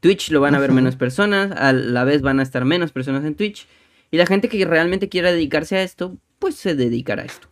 Twitch 0.00 0.30
lo 0.30 0.40
van 0.40 0.54
a 0.54 0.58
ver 0.58 0.72
menos 0.72 0.96
personas, 0.96 1.52
a 1.52 1.72
la 1.72 2.04
vez 2.04 2.22
van 2.22 2.40
a 2.40 2.42
estar 2.42 2.64
menos 2.64 2.92
personas 2.92 3.24
en 3.24 3.34
Twitch. 3.34 3.66
Y 4.10 4.16
la 4.16 4.26
gente 4.26 4.48
que 4.48 4.64
realmente 4.64 5.08
quiera 5.08 5.30
dedicarse 5.30 5.76
a 5.76 5.82
esto, 5.82 6.16
pues 6.38 6.56
se 6.56 6.74
dedicará 6.74 7.22
a 7.22 7.26
esto. 7.26 7.48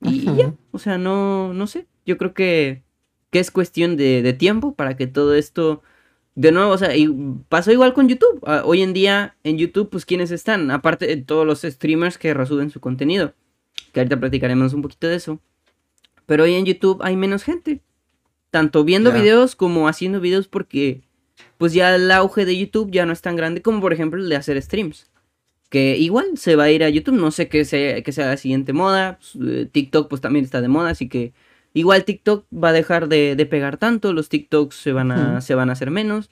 Y 0.00 0.24
ya, 0.34 0.54
o 0.72 0.78
sea, 0.78 0.98
no, 0.98 1.54
no 1.54 1.66
sé. 1.66 1.86
Yo 2.04 2.18
creo 2.18 2.34
que, 2.34 2.82
que 3.30 3.38
es 3.38 3.50
cuestión 3.50 3.96
de, 3.96 4.22
de 4.22 4.32
tiempo 4.32 4.74
para 4.74 4.96
que 4.96 5.06
todo 5.06 5.34
esto, 5.34 5.82
de 6.34 6.52
nuevo, 6.52 6.72
o 6.72 6.78
sea, 6.78 6.96
y 6.96 7.08
pasó 7.48 7.72
igual 7.72 7.94
con 7.94 8.08
YouTube. 8.08 8.42
Ah, 8.44 8.62
hoy 8.64 8.82
en 8.82 8.92
día 8.92 9.36
en 9.44 9.56
YouTube, 9.56 9.88
pues, 9.90 10.04
¿quiénes 10.04 10.30
están? 10.30 10.70
Aparte 10.70 11.06
de 11.06 11.16
todos 11.16 11.46
los 11.46 11.62
streamers 11.62 12.18
que 12.18 12.34
resuben 12.34 12.70
su 12.70 12.80
contenido. 12.80 13.34
Que 13.92 14.00
ahorita 14.00 14.18
platicaremos 14.18 14.74
un 14.74 14.82
poquito 14.82 15.06
de 15.06 15.16
eso. 15.16 15.40
Pero 16.26 16.44
hoy 16.44 16.54
en 16.54 16.66
YouTube 16.66 17.00
hay 17.02 17.16
menos 17.16 17.44
gente. 17.44 17.80
Tanto 18.50 18.84
viendo 18.84 19.12
videos 19.12 19.56
como 19.56 19.88
haciendo 19.88 20.20
videos 20.20 20.48
porque 20.48 21.02
pues 21.58 21.72
ya 21.72 21.94
el 21.94 22.10
auge 22.10 22.44
de 22.44 22.56
YouTube 22.56 22.90
ya 22.90 23.06
no 23.06 23.12
es 23.12 23.20
tan 23.22 23.36
grande 23.36 23.62
como 23.62 23.80
por 23.80 23.92
ejemplo 23.92 24.20
el 24.20 24.28
de 24.28 24.36
hacer 24.36 24.60
streams. 24.62 25.10
Que 25.70 25.96
igual 25.96 26.36
se 26.36 26.54
va 26.56 26.64
a 26.64 26.70
ir 26.70 26.84
a 26.84 26.88
YouTube, 26.88 27.16
no 27.16 27.30
sé 27.32 27.48
qué 27.48 27.64
sea, 27.64 28.00
qué 28.02 28.12
sea 28.12 28.26
la 28.28 28.36
siguiente 28.36 28.72
moda. 28.72 29.18
pues, 29.18 29.44
eh, 29.48 29.66
TikTok 29.70 30.08
pues 30.08 30.20
también 30.20 30.44
está 30.44 30.60
de 30.60 30.68
moda, 30.68 30.90
así 30.90 31.08
que 31.08 31.32
igual 31.72 32.04
TikTok 32.04 32.46
va 32.52 32.68
a 32.68 32.72
dejar 32.72 33.08
de, 33.08 33.34
de 33.34 33.46
pegar 33.46 33.76
tanto, 33.78 34.12
los 34.12 34.28
TikToks 34.28 34.76
se 34.76 34.92
van 34.92 35.10
a, 35.10 35.40
se 35.40 35.54
van 35.56 35.70
a 35.70 35.72
hacer 35.72 35.90
menos. 35.90 36.30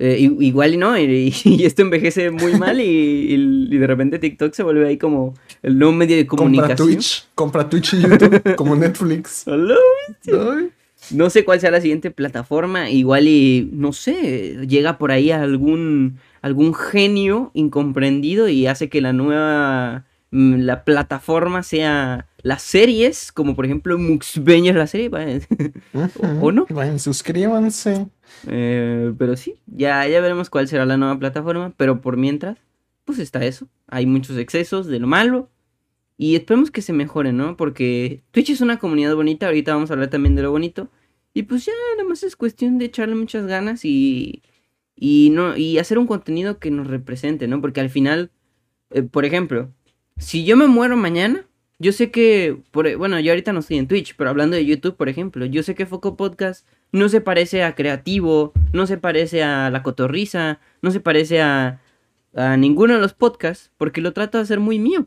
Eh, 0.00 0.16
igual 0.20 0.74
y 0.74 0.76
no, 0.76 0.96
y, 0.96 1.34
y 1.44 1.64
esto 1.64 1.82
envejece 1.82 2.30
muy 2.30 2.54
mal 2.56 2.80
y, 2.80 2.84
y- 2.84 3.68
y 3.74 3.78
de 3.78 3.86
repente 3.88 4.20
TikTok 4.20 4.52
se 4.54 4.62
vuelve 4.62 4.86
ahí 4.86 4.96
como 4.96 5.34
el 5.60 5.76
nuevo 5.76 5.92
medio 5.92 6.16
de 6.16 6.24
Compra 6.28 6.44
comunicación. 6.44 6.76
Twitch, 6.88 7.26
compra 7.34 7.68
Twitch 7.68 7.94
y 7.94 8.02
YouTube 8.02 8.54
como 8.54 8.76
Netflix. 8.76 9.44
Ay, 9.48 10.70
No 11.10 11.30
sé 11.30 11.44
cuál 11.44 11.60
sea 11.60 11.70
la 11.70 11.80
siguiente 11.80 12.10
plataforma, 12.10 12.90
igual 12.90 13.28
y 13.28 13.68
no 13.72 13.92
sé, 13.92 14.66
llega 14.66 14.98
por 14.98 15.10
ahí 15.10 15.30
algún 15.30 16.18
algún 16.42 16.74
genio 16.74 17.50
incomprendido 17.54 18.48
y 18.48 18.66
hace 18.66 18.88
que 18.88 19.00
la 19.00 19.12
nueva 19.12 20.04
mm, 20.30 20.60
la 20.60 20.84
plataforma 20.84 21.62
sea 21.62 22.26
las 22.42 22.62
series, 22.62 23.32
como 23.32 23.56
por 23.56 23.64
ejemplo 23.64 23.98
Muxbeños 23.98 24.76
la 24.76 24.86
serie. 24.86 25.10
¿O 26.40 26.52
no? 26.52 26.66
Vayan, 26.70 26.98
suscríbanse. 26.98 28.06
eh, 28.46 29.12
pero 29.18 29.36
sí, 29.36 29.56
ya 29.66 30.06
ya 30.06 30.20
veremos 30.20 30.50
cuál 30.50 30.68
será 30.68 30.84
la 30.84 30.96
nueva 30.96 31.18
plataforma, 31.18 31.72
pero 31.76 32.00
por 32.00 32.16
mientras 32.16 32.58
pues 33.04 33.18
está 33.18 33.42
eso, 33.44 33.66
hay 33.86 34.04
muchos 34.04 34.36
excesos 34.36 34.86
de 34.86 34.98
lo 34.98 35.06
malo 35.06 35.48
y 36.18 36.34
esperemos 36.34 36.72
que 36.72 36.82
se 36.82 36.92
mejore, 36.92 37.32
¿no? 37.32 37.56
Porque 37.56 38.24
Twitch 38.32 38.50
es 38.50 38.60
una 38.60 38.78
comunidad 38.78 39.14
bonita, 39.14 39.46
ahorita 39.46 39.72
vamos 39.74 39.90
a 39.90 39.94
hablar 39.94 40.10
también 40.10 40.34
de 40.34 40.42
lo 40.42 40.50
bonito. 40.50 40.90
Y 41.32 41.44
pues 41.44 41.64
ya 41.64 41.72
nada 41.96 42.08
más 42.08 42.24
es 42.24 42.36
cuestión 42.36 42.78
de 42.78 42.86
echarle 42.86 43.14
muchas 43.14 43.46
ganas 43.46 43.84
y, 43.84 44.42
y, 44.96 45.30
no, 45.30 45.56
y 45.56 45.78
hacer 45.78 45.98
un 45.98 46.08
contenido 46.08 46.58
que 46.58 46.72
nos 46.72 46.88
represente, 46.88 47.46
¿no? 47.46 47.60
Porque 47.60 47.80
al 47.80 47.90
final, 47.90 48.32
eh, 48.90 49.02
por 49.02 49.24
ejemplo, 49.24 49.72
si 50.16 50.44
yo 50.44 50.56
me 50.56 50.66
muero 50.66 50.96
mañana, 50.96 51.46
yo 51.78 51.92
sé 51.92 52.10
que, 52.10 52.62
bueno, 52.72 53.20
yo 53.20 53.30
ahorita 53.32 53.52
no 53.52 53.60
estoy 53.60 53.78
en 53.78 53.86
Twitch, 53.86 54.16
pero 54.16 54.30
hablando 54.30 54.56
de 54.56 54.66
YouTube, 54.66 54.96
por 54.96 55.08
ejemplo, 55.08 55.46
yo 55.46 55.62
sé 55.62 55.76
que 55.76 55.86
Foco 55.86 56.16
Podcast 56.16 56.66
no 56.90 57.08
se 57.08 57.20
parece 57.20 57.62
a 57.62 57.76
Creativo, 57.76 58.52
no 58.72 58.88
se 58.88 58.98
parece 58.98 59.44
a 59.44 59.70
La 59.70 59.84
Cotorriza, 59.84 60.60
no 60.82 60.90
se 60.90 60.98
parece 60.98 61.40
a, 61.40 61.80
a 62.34 62.56
ninguno 62.56 62.94
de 62.94 63.00
los 63.00 63.14
podcasts, 63.14 63.70
porque 63.76 64.00
lo 64.00 64.12
trato 64.12 64.38
de 64.38 64.42
hacer 64.42 64.58
muy 64.58 64.80
mío. 64.80 65.06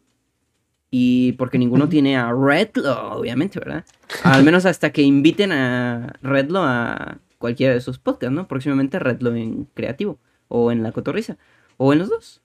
Y 0.94 1.32
porque 1.34 1.58
ninguno 1.58 1.88
tiene 1.88 2.18
a 2.18 2.34
Redlo, 2.34 3.14
obviamente, 3.14 3.60
¿verdad? 3.60 3.86
Al 4.24 4.44
menos 4.44 4.66
hasta 4.66 4.92
que 4.92 5.02
inviten 5.02 5.54
a 5.54 6.14
Redlo 6.22 6.60
a 6.64 7.20
cualquiera 7.38 7.74
de 7.74 7.80
sus 7.80 7.98
podcasts, 7.98 8.36
¿no? 8.36 8.48
Próximamente 8.48 9.00
Redlo 9.00 9.34
en 9.34 9.70
Creativo, 9.74 10.20
o 10.50 10.72
en 10.72 10.84
La 10.84 10.92
Cotorriza, 10.92 11.38
o 11.78 11.94
en 11.94 12.00
los 12.00 12.10
dos. 12.10 12.42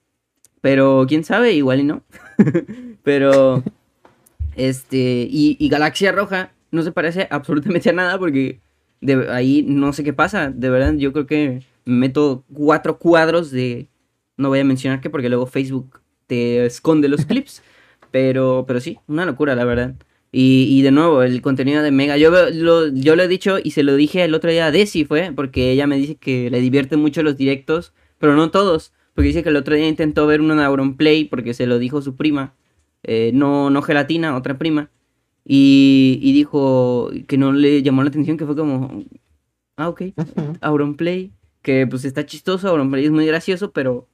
Pero 0.61 1.05
quién 1.07 1.25
sabe, 1.25 1.53
igual 1.53 1.81
y 1.81 1.83
no. 1.83 2.03
Pero, 3.03 3.63
este, 4.55 5.27
y, 5.29 5.57
y 5.59 5.69
Galaxia 5.69 6.13
Roja 6.13 6.51
no 6.71 6.83
se 6.83 6.91
parece 6.93 7.27
absolutamente 7.29 7.89
a 7.89 7.93
nada 7.93 8.17
porque 8.17 8.61
de 9.01 9.29
ahí 9.29 9.63
no 9.67 9.93
sé 9.93 10.03
qué 10.03 10.13
pasa. 10.13 10.51
De 10.51 10.69
verdad, 10.69 10.93
yo 10.93 11.13
creo 11.13 11.27
que 11.27 11.63
meto 11.85 12.43
cuatro 12.53 12.97
cuadros 12.97 13.51
de. 13.51 13.89
No 14.37 14.49
voy 14.49 14.59
a 14.59 14.63
mencionar 14.63 15.01
qué 15.01 15.09
porque 15.09 15.29
luego 15.29 15.47
Facebook 15.47 16.01
te 16.27 16.65
esconde 16.65 17.07
los 17.07 17.25
clips. 17.25 17.63
Pero, 18.17 18.65
pero 18.67 18.79
sí, 18.79 18.97
una 19.07 19.25
locura, 19.27 19.53
la 19.55 19.63
verdad. 19.63 19.93
Y, 20.31 20.65
y 20.71 20.81
de 20.81 20.89
nuevo, 20.91 21.21
el 21.21 21.39
contenido 21.43 21.83
de 21.83 21.91
Mega. 21.91 22.17
Yo, 22.17 22.31
lo, 22.31 22.87
yo 22.87 23.15
lo 23.15 23.21
he 23.23 23.27
dicho 23.27 23.57
y 23.63 23.71
se 23.71 23.83
lo 23.83 23.95
dije 23.95 24.23
el 24.23 24.33
otro 24.33 24.49
día 24.49 24.65
a 24.65 24.71
Desi, 24.71 25.05
fue, 25.05 25.31
porque 25.35 25.71
ella 25.71 25.85
me 25.85 25.97
dice 25.97 26.15
que 26.15 26.49
le 26.49 26.59
divierte 26.59 26.97
mucho 26.97 27.21
los 27.21 27.37
directos, 27.37 27.93
pero 28.17 28.35
no 28.35 28.49
todos. 28.49 28.91
Porque 29.13 29.27
dice 29.27 29.43
que 29.43 29.49
el 29.49 29.55
otro 29.55 29.75
día 29.75 29.87
intentó 29.87 30.25
ver 30.25 30.41
un 30.41 30.49
Auronplay 30.51 31.25
porque 31.25 31.53
se 31.53 31.67
lo 31.67 31.77
dijo 31.77 32.01
su 32.01 32.15
prima. 32.15 32.55
eh, 33.03 33.31
no, 33.33 33.69
no 33.69 33.81
gelatina, 33.81 34.35
otra 34.35 34.57
prima. 34.57 34.89
Y, 35.45 36.19
y 36.21 36.33
dijo 36.33 37.09
que 37.27 37.37
no 37.37 37.53
le 37.53 37.81
llamó 37.83 38.03
la 38.03 38.09
atención, 38.09 38.37
que 38.37 38.45
fue 38.45 38.55
como, 38.55 39.03
ah, 39.77 39.89
ok, 39.89 40.01
Auronplay, 40.61 41.31
que 41.61 41.87
pues 41.87 42.05
está 42.05 42.25
chistoso, 42.25 42.67
Auronplay 42.69 43.05
es 43.05 43.11
muy 43.11 43.25
gracioso, 43.27 43.71
pero, 43.71 44.07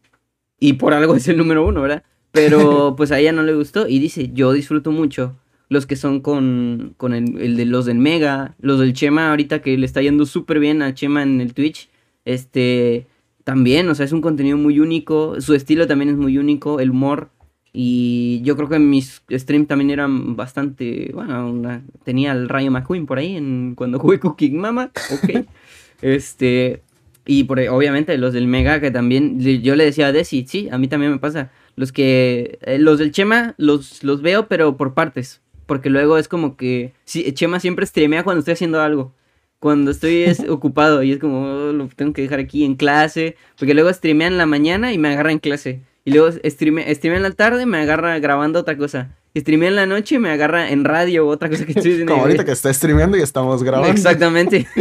y 0.60 0.74
por 0.74 0.93
algo 0.93 1.16
es 1.16 1.28
el 1.28 1.38
número 1.38 1.66
uno, 1.66 1.82
¿verdad? 1.82 2.04
Pero 2.34 2.93
pues 2.97 3.11
a 3.11 3.19
ella 3.19 3.31
no 3.31 3.43
le 3.43 3.53
gustó 3.53 3.88
y 3.88 3.99
dice, 3.99 4.31
yo 4.34 4.51
disfruto 4.51 4.91
mucho 4.91 5.36
los 5.69 5.86
que 5.88 5.95
son 5.95 6.19
con, 6.19 6.93
con 6.97 7.13
el, 7.13 7.39
el 7.41 7.55
de 7.57 7.65
los 7.65 7.86
del 7.86 7.97
Mega, 7.97 8.53
los 8.59 8.79
del 8.79 8.93
Chema 8.93 9.29
ahorita 9.29 9.61
que 9.61 9.77
le 9.77 9.86
está 9.86 10.01
yendo 10.01 10.25
súper 10.25 10.59
bien 10.59 10.81
al 10.81 10.93
Chema 10.93 11.23
en 11.23 11.41
el 11.41 11.53
Twitch, 11.53 11.89
este, 12.25 13.07
también, 13.43 13.89
o 13.89 13.95
sea, 13.95 14.05
es 14.05 14.11
un 14.11 14.21
contenido 14.21 14.57
muy 14.57 14.79
único, 14.79 15.41
su 15.41 15.55
estilo 15.55 15.88
también 15.88 16.09
es 16.11 16.17
muy 16.17 16.38
único, 16.38 16.79
el 16.79 16.91
humor, 16.91 17.29
y 17.71 18.39
yo 18.43 18.55
creo 18.55 18.69
que 18.69 18.77
mis 18.77 19.23
streams 19.31 19.67
también 19.67 19.89
eran 19.89 20.36
bastante, 20.36 21.09
bueno, 21.13 21.49
una- 21.49 21.81
tenía 22.03 22.34
el 22.34 22.49
Rayo 22.49 22.69
McQueen 22.69 23.07
por 23.07 23.17
ahí 23.17 23.36
en, 23.36 23.73
cuando 23.75 23.97
jugué 23.97 24.19
Cooking 24.19 24.57
Mama, 24.59 24.91
ok, 25.11 25.45
este, 26.03 26.84
y 27.25 27.45
por, 27.45 27.59
obviamente 27.59 28.15
los 28.19 28.34
del 28.34 28.45
Mega 28.47 28.79
que 28.79 28.91
también, 28.91 29.39
yo 29.63 29.75
le 29.75 29.86
decía 29.86 30.07
a 30.07 30.11
Desi, 30.11 30.45
sí, 30.47 30.69
a 30.71 30.77
mí 30.77 30.88
también 30.88 31.13
me 31.13 31.17
pasa, 31.17 31.51
los 31.76 31.91
que, 31.91 32.59
eh, 32.61 32.78
los 32.80 32.99
del 32.99 33.11
Chema 33.11 33.55
los, 33.57 34.03
los 34.03 34.21
veo 34.21 34.47
pero 34.47 34.78
por 34.78 34.93
partes, 34.93 35.41
porque 35.65 35.89
luego 35.89 36.17
es 36.17 36.28
como 36.28 36.55
que, 36.57 36.93
sí, 37.05 37.32
Chema 37.34 37.59
siempre 37.59 37.86
streamea 37.86 38.24
cuando 38.24 38.39
estoy 38.39 38.53
haciendo 38.53 38.82
algo. 38.82 39.13
Cuando 39.59 39.91
estoy 39.91 40.24
es, 40.24 40.39
ocupado 40.49 41.03
y 41.03 41.13
es 41.13 41.19
como, 41.19 41.41
"Oh, 41.69 41.71
lo 41.71 41.88
tengo 41.95 42.11
que 42.13 42.21
dejar 42.21 42.39
aquí 42.39 42.65
en 42.65 42.76
clase. 42.76 43.38
Porque 43.57 43.74
luego 43.74 43.91
streamea 43.93 44.28
en 44.28 44.38
la 44.38 44.45
mañana 44.45 44.91
y 44.91 44.97
me 44.97 45.07
agarra 45.07 45.32
en 45.32 45.39
clase. 45.39 45.80
Y 46.05 46.11
luego 46.11 46.30
streamea, 46.43 46.93
streamea 46.93 47.17
en 47.17 47.24
la 47.24 47.32
tarde 47.32 47.63
y 47.63 47.65
me 47.65 47.78
agarra 47.78 48.19
grabando 48.19 48.59
otra 48.59 48.78
cosa. 48.78 49.15
Streamea 49.36 49.69
en 49.69 49.76
la 49.78 49.86
noche 49.86 50.15
y 50.15 50.19
me 50.19 50.30
agarra 50.30 50.69
en 50.69 50.84
radio 50.84 51.26
o 51.26 51.30
otra 51.30 51.49
cosa 51.49 51.65
que 51.65 51.71
estoy 51.78 51.93
haciendo. 51.93 52.11
Como 52.11 52.24
ahorita 52.26 52.43
que 52.43 52.51
está 52.51 52.74
streameando 52.74 53.15
y 53.17 53.21
estamos 53.21 53.63
grabando. 53.63 53.89
Exactamente. 53.93 54.67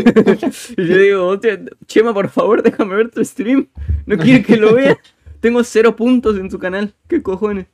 y 0.77 0.85
yo 0.85 0.99
digo, 0.99 1.27
"Hostia, 1.29 1.61
Chema, 1.87 2.13
por 2.13 2.29
favor, 2.29 2.63
déjame 2.63 2.97
ver 2.97 3.11
tu 3.11 3.25
stream. 3.25 3.69
No 4.05 4.19
quiero 4.19 4.45
que 4.45 4.57
lo 4.57 4.75
vea. 4.75 4.99
Tengo 5.43 5.65
cero 5.65 5.97
puntos 5.97 6.39
en 6.39 6.53
su 6.53 6.61
canal. 6.61 6.95
¿Qué 7.09 7.21
cojones? 7.21 7.67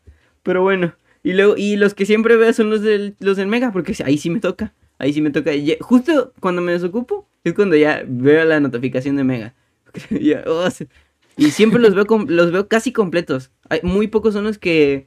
Pero 0.43 0.63
bueno. 0.63 0.95
Y 1.23 1.35
luego, 1.35 1.55
y 1.59 1.77
los 1.77 1.93
que 1.93 2.07
siempre 2.07 2.35
veo 2.37 2.51
son 2.55 2.71
los 2.71 2.81
del, 2.81 3.15
los 3.21 3.37
del 3.37 3.47
Mega, 3.47 3.73
porque 3.73 3.95
ahí 4.07 4.17
sí 4.17 4.31
me 4.31 4.41
toca. 4.41 4.73
Ahí 4.99 5.13
sí 5.13 5.21
me 5.21 5.31
toca. 5.31 5.51
Justo 5.81 6.33
cuando 6.41 6.63
me 6.63 6.73
desocupo, 6.73 7.29
es 7.45 7.53
cuando 7.53 7.77
ya 7.77 8.03
veo 8.09 8.43
la 8.47 8.59
notificación 8.59 9.17
de 9.17 9.25
Mega. 9.25 9.55
Oh, 10.47 10.69
y 11.37 11.51
siempre 11.51 11.81
los 11.81 11.95
veo 11.95 12.07
los 12.27 12.53
veo 12.53 12.69
casi 12.69 12.91
completos. 12.91 13.51
Hay 13.69 13.81
muy 13.83 14.09
pocos 14.09 14.33
son 14.33 14.45
los 14.45 14.57
que, 14.57 15.07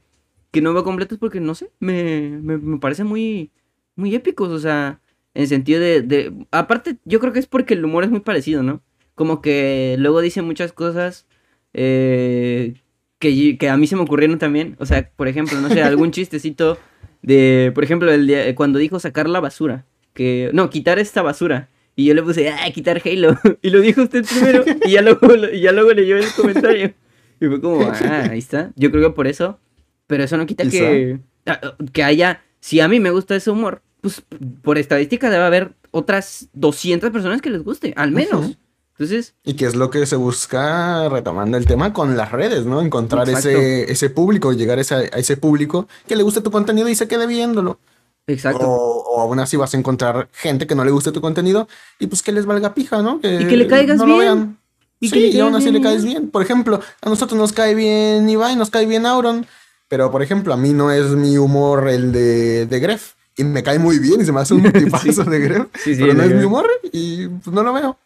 que 0.52 0.62
no 0.62 0.72
veo 0.72 0.84
completos 0.84 1.18
porque 1.18 1.40
no 1.40 1.56
sé, 1.56 1.70
me, 1.80 2.38
me, 2.42 2.58
me 2.58 2.78
parecen 2.78 3.08
muy, 3.08 3.50
muy 3.96 4.14
épicos. 4.14 4.50
O 4.50 4.60
sea, 4.60 5.00
en 5.34 5.48
sentido 5.48 5.80
de, 5.80 6.02
de. 6.02 6.32
Aparte, 6.52 6.98
yo 7.04 7.18
creo 7.18 7.32
que 7.32 7.40
es 7.40 7.48
porque 7.48 7.74
el 7.74 7.84
humor 7.84 8.04
es 8.04 8.10
muy 8.10 8.20
parecido, 8.20 8.62
¿no? 8.62 8.82
Como 9.16 9.42
que 9.42 9.96
luego 9.98 10.20
dice 10.20 10.42
muchas 10.42 10.72
cosas 10.72 11.26
eh, 11.74 12.74
que, 13.18 13.68
a 13.68 13.76
mí 13.76 13.86
se 13.86 13.96
me 13.96 14.02
ocurrieron 14.02 14.38
también. 14.38 14.76
O 14.78 14.86
sea, 14.86 15.08
por 15.14 15.28
ejemplo, 15.28 15.60
no 15.60 15.68
sé, 15.68 15.82
algún 15.82 16.10
chistecito 16.12 16.78
de. 17.22 17.70
Por 17.74 17.84
ejemplo, 17.84 18.12
el 18.12 18.26
de- 18.26 18.54
cuando 18.54 18.78
dijo 18.78 18.98
sacar 18.98 19.28
la 19.28 19.40
basura. 19.40 19.84
Que. 20.12 20.50
No, 20.52 20.70
quitar 20.70 20.98
esta 20.98 21.22
basura. 21.22 21.68
Y 21.94 22.06
yo 22.06 22.14
le 22.14 22.22
puse, 22.22 22.48
ah, 22.48 22.70
quitar 22.72 23.02
Halo. 23.04 23.36
Y 23.62 23.70
lo 23.70 23.80
dijo 23.80 24.02
usted 24.02 24.24
primero. 24.24 24.64
Y 24.84 24.92
ya 24.92 25.02
luego, 25.02 25.34
y 25.52 25.60
ya 25.60 25.72
luego 25.72 25.92
leyó 25.92 26.16
el 26.16 26.26
comentario. 26.34 26.94
Y 27.40 27.46
fue 27.46 27.60
como, 27.60 27.82
ah, 27.82 28.28
ahí 28.30 28.38
está. 28.38 28.72
Yo 28.76 28.90
creo 28.90 29.10
que 29.10 29.14
por 29.14 29.26
eso. 29.26 29.58
Pero 30.06 30.24
eso 30.24 30.36
no 30.36 30.46
quita 30.46 30.68
que, 30.68 31.20
ah, 31.46 31.60
que 31.92 32.02
haya. 32.02 32.42
Si 32.60 32.80
a 32.80 32.88
mí 32.88 33.00
me 33.00 33.10
gusta 33.10 33.34
ese 33.34 33.50
humor, 33.50 33.82
pues 34.00 34.22
por 34.62 34.78
estadística 34.78 35.30
debe 35.30 35.44
haber 35.44 35.72
otras 35.90 36.48
200 36.54 37.10
personas 37.10 37.42
que 37.42 37.50
les 37.50 37.62
guste, 37.62 37.92
al 37.96 38.10
menos. 38.12 38.58
Entonces, 38.98 39.34
Y 39.44 39.54
que 39.54 39.66
es 39.66 39.74
lo 39.74 39.90
que 39.90 40.06
se 40.06 40.16
busca 40.16 41.08
retomando 41.08 41.56
el 41.56 41.66
tema 41.66 41.92
con 41.92 42.16
las 42.16 42.30
redes, 42.30 42.66
¿no? 42.66 42.80
Encontrar 42.80 43.28
ese, 43.28 43.90
ese 43.90 44.10
público, 44.10 44.52
llegar 44.52 44.78
a 44.78 44.82
ese, 44.82 44.94
a 44.94 45.00
ese 45.18 45.36
público 45.36 45.88
que 46.06 46.14
le 46.14 46.22
guste 46.22 46.40
tu 46.42 46.50
contenido 46.50 46.88
y 46.88 46.94
se 46.94 47.08
quede 47.08 47.26
viéndolo. 47.26 47.78
exacto. 48.26 48.66
O, 48.68 49.02
o 49.16 49.20
aún 49.22 49.40
así 49.40 49.56
vas 49.56 49.74
a 49.74 49.78
encontrar 49.78 50.28
gente 50.32 50.66
que 50.66 50.74
no 50.74 50.84
le 50.84 50.90
guste 50.90 51.10
tu 51.12 51.20
contenido 51.20 51.68
y 51.98 52.06
pues 52.06 52.22
que 52.22 52.32
les 52.32 52.46
valga 52.46 52.74
pija, 52.74 53.02
¿no? 53.02 53.20
Y 53.22 53.46
que 53.46 53.56
le 53.56 53.66
caigas 53.66 53.96
no 53.98 54.06
lo 54.06 54.18
bien. 54.18 54.20
vean. 54.20 54.58
Y 55.00 55.08
sí, 55.08 55.14
que 55.20 55.26
y 55.28 55.40
aún 55.40 55.54
así 55.56 55.70
bien 55.70 55.74
le 55.74 55.80
caes 55.80 56.04
bien. 56.04 56.30
Por 56.30 56.42
ejemplo, 56.42 56.80
a 57.00 57.08
nosotros 57.08 57.38
nos 57.38 57.52
cae 57.52 57.74
bien 57.74 58.28
Ibai, 58.28 58.54
nos 58.56 58.70
cae 58.70 58.86
bien 58.86 59.04
Auron, 59.06 59.46
pero 59.88 60.10
por 60.12 60.22
ejemplo, 60.22 60.54
a 60.54 60.56
mí 60.56 60.72
no 60.72 60.92
es 60.92 61.06
mi 61.10 61.38
humor 61.38 61.88
el 61.88 62.12
de, 62.12 62.66
de 62.66 62.78
Gref. 62.80 63.14
Y 63.36 63.44
me 63.44 63.62
cae 63.62 63.78
muy 63.78 63.98
bien 63.98 64.20
y 64.20 64.24
se 64.24 64.32
me 64.32 64.40
hace 64.40 64.54
un 64.54 64.70
tipazo 64.72 65.24
de 65.24 65.40
Gref. 65.40 65.66
Sí, 65.74 65.94
sí, 65.96 66.02
pero 66.02 66.14
no 66.14 66.22
es 66.22 66.32
mi 66.32 66.44
humor 66.44 66.68
y 66.92 67.26
pues 67.28 67.54
no 67.54 67.62
lo 67.62 67.72
veo. 67.72 67.98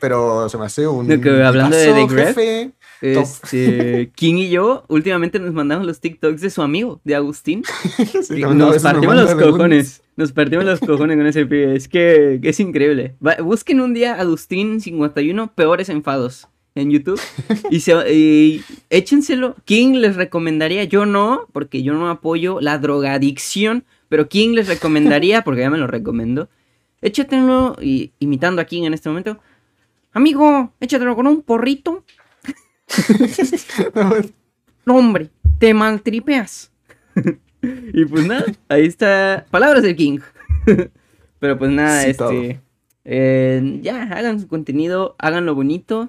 Pero 0.00 0.48
se 0.48 0.56
me 0.58 0.64
hace 0.66 0.86
un. 0.86 1.08
No, 1.08 1.20
que 1.20 1.42
hablando 1.42 1.76
de- 1.76 1.86
de 1.86 1.92
tipazo, 2.02 2.14
Gref, 2.14 2.26
jefe. 2.36 2.70
Este, 3.00 4.10
King 4.14 4.34
y 4.36 4.48
yo 4.50 4.84
últimamente 4.88 5.38
nos 5.38 5.52
mandamos 5.52 5.86
los 5.86 6.00
TikToks 6.00 6.40
de 6.40 6.50
su 6.50 6.62
amigo, 6.62 7.00
de 7.04 7.14
Agustín. 7.14 7.62
Sí, 8.22 8.40
nos 8.42 8.82
partimos 8.82 9.14
los 9.16 9.34
cojones. 9.34 10.02
Nos 10.16 10.32
partimos 10.32 10.64
los 10.64 10.80
cojones 10.80 11.16
con 11.16 11.26
ese 11.26 11.46
pibe. 11.46 11.76
Es 11.76 11.86
que, 11.88 12.38
que 12.42 12.48
es 12.48 12.58
increíble. 12.60 13.14
Va- 13.24 13.36
busquen 13.42 13.80
un 13.80 13.94
día 13.94 14.14
Agustín 14.20 14.80
51 14.80 15.52
peores 15.54 15.88
enfados 15.88 16.48
en 16.74 16.90
YouTube 16.90 17.20
y, 17.70 17.80
se, 17.80 17.92
y 18.12 18.62
échenselo. 18.90 19.54
King 19.64 19.94
les 19.94 20.16
recomendaría, 20.16 20.84
yo 20.84 21.06
no, 21.06 21.46
porque 21.52 21.82
yo 21.84 21.94
no 21.94 22.10
apoyo 22.10 22.58
la 22.60 22.78
drogadicción, 22.78 23.84
pero 24.08 24.28
King 24.28 24.54
les 24.54 24.66
recomendaría, 24.68 25.42
porque 25.44 25.60
ya 25.60 25.70
me 25.70 25.78
lo 25.78 25.86
recomendó. 25.86 26.48
Échatelo 27.00 27.76
y, 27.80 28.10
imitando 28.18 28.60
a 28.60 28.64
King 28.64 28.84
en 28.84 28.94
este 28.94 29.08
momento. 29.08 29.38
Amigo, 30.18 30.72
échatelo 30.80 31.14
con 31.14 31.28
un 31.28 31.42
porrito. 31.42 32.04
No, 34.84 34.96
hombre, 34.96 35.30
te 35.60 35.72
maltripeas. 35.74 36.72
y 37.62 38.04
pues 38.06 38.26
nada, 38.26 38.46
ahí 38.68 38.86
está. 38.86 39.46
Palabras 39.50 39.84
del 39.84 39.94
King. 39.94 40.18
Pero 41.38 41.56
pues 41.56 41.70
nada, 41.70 42.02
Sí, 42.02 42.10
este. 42.10 42.60
eh, 43.04 43.78
ya, 43.80 44.02
hagan 44.02 44.40
su 44.40 44.48
contenido, 44.48 45.14
háganlo 45.20 45.54
bonito. 45.54 46.08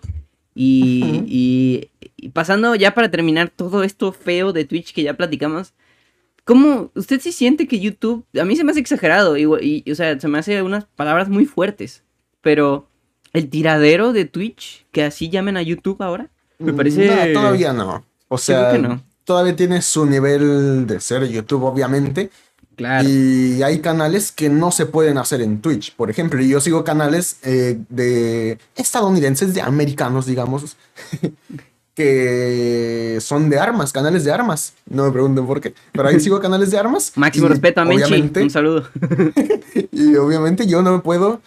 Y, 0.55 1.23
y- 1.27 1.89
y 2.17 2.29
pasando 2.29 2.73
ya 2.73 2.95
para 2.95 3.11
terminar 3.11 3.49
todo 3.49 3.83
esto 3.83 4.11
feo 4.11 4.51
de 4.53 4.65
Twitch 4.65 4.91
que 4.93 5.03
ya 5.03 5.13
platicamos. 5.13 5.75
¿Cómo 6.45 6.89
usted 6.95 7.19
sí 7.21 7.31
siente 7.31 7.67
que 7.67 7.79
YouTube, 7.79 8.25
a 8.41 8.43
mí 8.43 8.55
se 8.55 8.63
me 8.63 8.71
hace 8.71 8.79
exagerado, 8.79 9.37
y, 9.37 9.83
y, 9.85 9.91
o 9.91 9.95
sea, 9.95 10.19
se 10.19 10.27
me 10.27 10.39
hace 10.39 10.63
unas 10.63 10.85
palabras 10.85 11.29
muy 11.29 11.45
fuertes, 11.45 12.03
pero 12.41 12.88
el 13.33 13.49
tiradero 13.49 14.13
de 14.13 14.25
Twitch, 14.25 14.85
que 14.91 15.03
así 15.03 15.29
llamen 15.29 15.57
a 15.57 15.61
YouTube 15.61 16.01
ahora, 16.01 16.29
me 16.57 16.73
parece... 16.73 17.07
No, 17.07 17.39
todavía 17.39 17.73
no. 17.73 18.03
O 18.27 18.37
sea, 18.37 18.71
que 18.71 18.79
no. 18.79 19.01
todavía 19.23 19.55
tiene 19.55 19.81
su 19.81 20.05
nivel 20.05 20.85
de 20.85 20.99
ser 20.99 21.27
YouTube, 21.27 21.63
obviamente. 21.63 22.29
Claro. 22.75 23.07
Y 23.09 23.61
hay 23.61 23.79
canales 23.79 24.31
que 24.31 24.49
no 24.49 24.71
se 24.71 24.85
pueden 24.85 25.17
hacer 25.17 25.41
en 25.41 25.61
Twitch. 25.61 25.95
Por 25.95 26.09
ejemplo, 26.09 26.41
yo 26.41 26.61
sigo 26.61 26.83
canales 26.83 27.37
eh, 27.43 27.77
de 27.89 28.57
estadounidenses, 28.75 29.53
de 29.53 29.61
americanos, 29.61 30.25
digamos, 30.25 30.77
que 31.99 33.17
son 33.19 33.49
de 33.49 33.59
armas, 33.59 33.91
canales 33.91 34.23
de 34.23 34.31
armas. 34.31 34.73
No 34.89 35.03
me 35.03 35.11
pregunten 35.11 35.45
por 35.45 35.59
qué, 35.59 35.73
pero 35.91 36.07
ahí 36.07 36.17
sigo 36.21 36.39
canales 36.39 36.71
de 36.71 36.77
armas. 36.77 37.11
Máximo 37.15 37.49
respeto 37.49 37.81
a 37.81 37.85
Menchi, 37.85 38.41
un 38.41 38.49
saludo. 38.49 38.87
Y 39.91 40.15
obviamente 40.15 40.65
yo 40.65 40.81
no 40.81 41.03
puedo, 41.03 41.41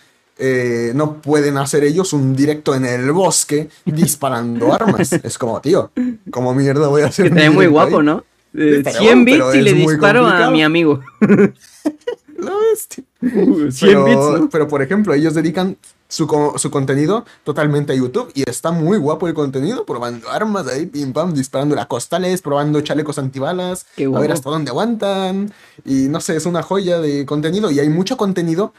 eh, 0.44 0.90
no 0.96 1.20
pueden 1.22 1.56
hacer 1.56 1.84
ellos 1.84 2.12
un 2.12 2.34
directo 2.34 2.74
en 2.74 2.84
el 2.84 3.12
bosque 3.12 3.68
disparando 3.84 4.74
armas. 4.74 5.12
Es 5.12 5.38
como, 5.38 5.60
tío, 5.60 5.92
¿cómo 6.32 6.52
mierda 6.52 6.88
voy 6.88 7.02
a 7.02 7.06
hacer 7.06 7.26
Que 7.26 7.30
un 7.30 7.36
te 7.36 7.50
muy 7.50 7.66
guapo, 7.66 7.98
ahí? 7.98 8.06
¿no? 8.06 8.24
eh, 8.54 8.78
Estaría 8.78 8.98
100 8.98 9.24
bueno, 9.24 9.24
pero 9.30 9.46
bits 9.46 9.54
y 9.54 9.62
le 9.62 9.72
disparo 9.72 10.26
a 10.26 10.50
mi 10.50 10.64
amigo. 10.64 11.00
Lo 12.36 12.58
bestia. 12.70 13.04
100 13.20 13.70
Pero, 13.80 14.04
bits, 14.04 14.40
¿no? 14.40 14.50
pero, 14.50 14.66
por 14.66 14.82
ejemplo, 14.82 15.14
ellos 15.14 15.32
dedican 15.34 15.76
su, 16.08 16.26
su 16.56 16.70
contenido 16.72 17.24
totalmente 17.44 17.92
a 17.92 17.96
YouTube 17.96 18.32
y 18.34 18.42
está 18.50 18.72
muy 18.72 18.98
guapo 18.98 19.28
el 19.28 19.34
contenido, 19.34 19.86
probando 19.86 20.28
armas 20.28 20.66
ahí, 20.66 20.86
pim 20.86 21.12
pam, 21.12 21.32
disparando 21.32 21.80
a 21.80 21.86
costales, 21.86 22.42
probando 22.42 22.80
chalecos 22.80 23.18
antibalas, 23.18 23.86
Qué 23.94 24.06
a 24.06 24.18
ver 24.18 24.32
hasta 24.32 24.50
dónde 24.50 24.70
aguantan. 24.70 25.52
Y 25.84 26.08
no 26.08 26.20
sé, 26.20 26.36
es 26.36 26.44
una 26.46 26.62
joya 26.62 26.98
de 26.98 27.24
contenido 27.26 27.70
y 27.70 27.78
hay 27.78 27.88
mucho 27.88 28.16
contenido 28.16 28.74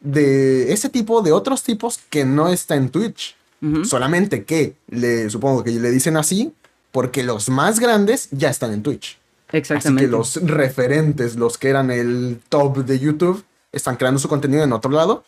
de 0.00 0.72
ese 0.72 0.88
tipo, 0.88 1.22
de 1.22 1.32
otros 1.32 1.62
tipos 1.62 2.00
que 2.10 2.24
no 2.24 2.48
está 2.48 2.76
en 2.76 2.90
Twitch. 2.90 3.36
Solamente 3.84 4.44
que 4.44 4.74
le 4.88 5.28
supongo 5.28 5.62
que 5.62 5.70
le 5.70 5.90
dicen 5.90 6.16
así 6.16 6.54
porque 6.92 7.22
los 7.22 7.50
más 7.50 7.78
grandes 7.78 8.28
ya 8.30 8.48
están 8.48 8.72
en 8.72 8.82
Twitch. 8.82 9.18
Así 9.48 9.58
Exactamente. 9.58 10.06
que 10.06 10.10
los 10.10 10.36
referentes, 10.36 11.36
los 11.36 11.58
que 11.58 11.68
eran 11.68 11.90
el 11.90 12.40
top 12.48 12.78
de 12.78 12.98
YouTube, 12.98 13.44
están 13.70 13.96
creando 13.96 14.18
su 14.18 14.28
contenido 14.28 14.64
en 14.64 14.72
otro 14.72 14.90
lado 14.90 15.24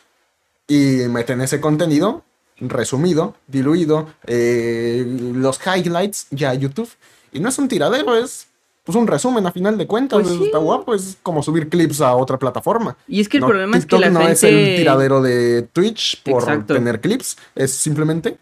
y 0.66 1.02
meten 1.10 1.42
ese 1.42 1.60
contenido 1.60 2.24
resumido, 2.68 3.34
diluido, 3.48 4.08
eh, 4.26 5.04
los 5.34 5.60
highlights 5.64 6.28
ya 6.30 6.50
a 6.50 6.54
YouTube. 6.54 6.88
Y 7.32 7.40
no 7.40 7.48
es 7.48 7.58
un 7.58 7.68
tiradero, 7.68 8.16
es 8.16 8.46
pues 8.84 8.96
un 8.96 9.06
resumen 9.06 9.46
a 9.46 9.52
final 9.52 9.78
de 9.78 9.86
cuentas. 9.86 10.22
Pues 10.22 10.34
sí. 10.34 10.44
Está 10.44 10.58
guapo, 10.58 10.94
es 10.94 11.16
como 11.22 11.42
subir 11.42 11.68
clips 11.68 12.00
a 12.00 12.14
otra 12.16 12.38
plataforma. 12.38 12.96
Y 13.06 13.20
es 13.20 13.28
que 13.28 13.36
el 13.38 13.42
No, 13.42 13.48
problema 13.48 13.76
es 13.76 13.86
que 13.86 13.98
la 13.98 14.10
no 14.10 14.20
gente... 14.20 14.32
es 14.32 14.42
el 14.44 14.76
tiradero 14.76 15.22
de 15.22 15.62
Twitch 15.72 16.22
por 16.22 16.42
Exacto. 16.42 16.74
tener 16.74 17.00
clips, 17.00 17.36
es 17.54 17.72
simplemente 17.72 18.38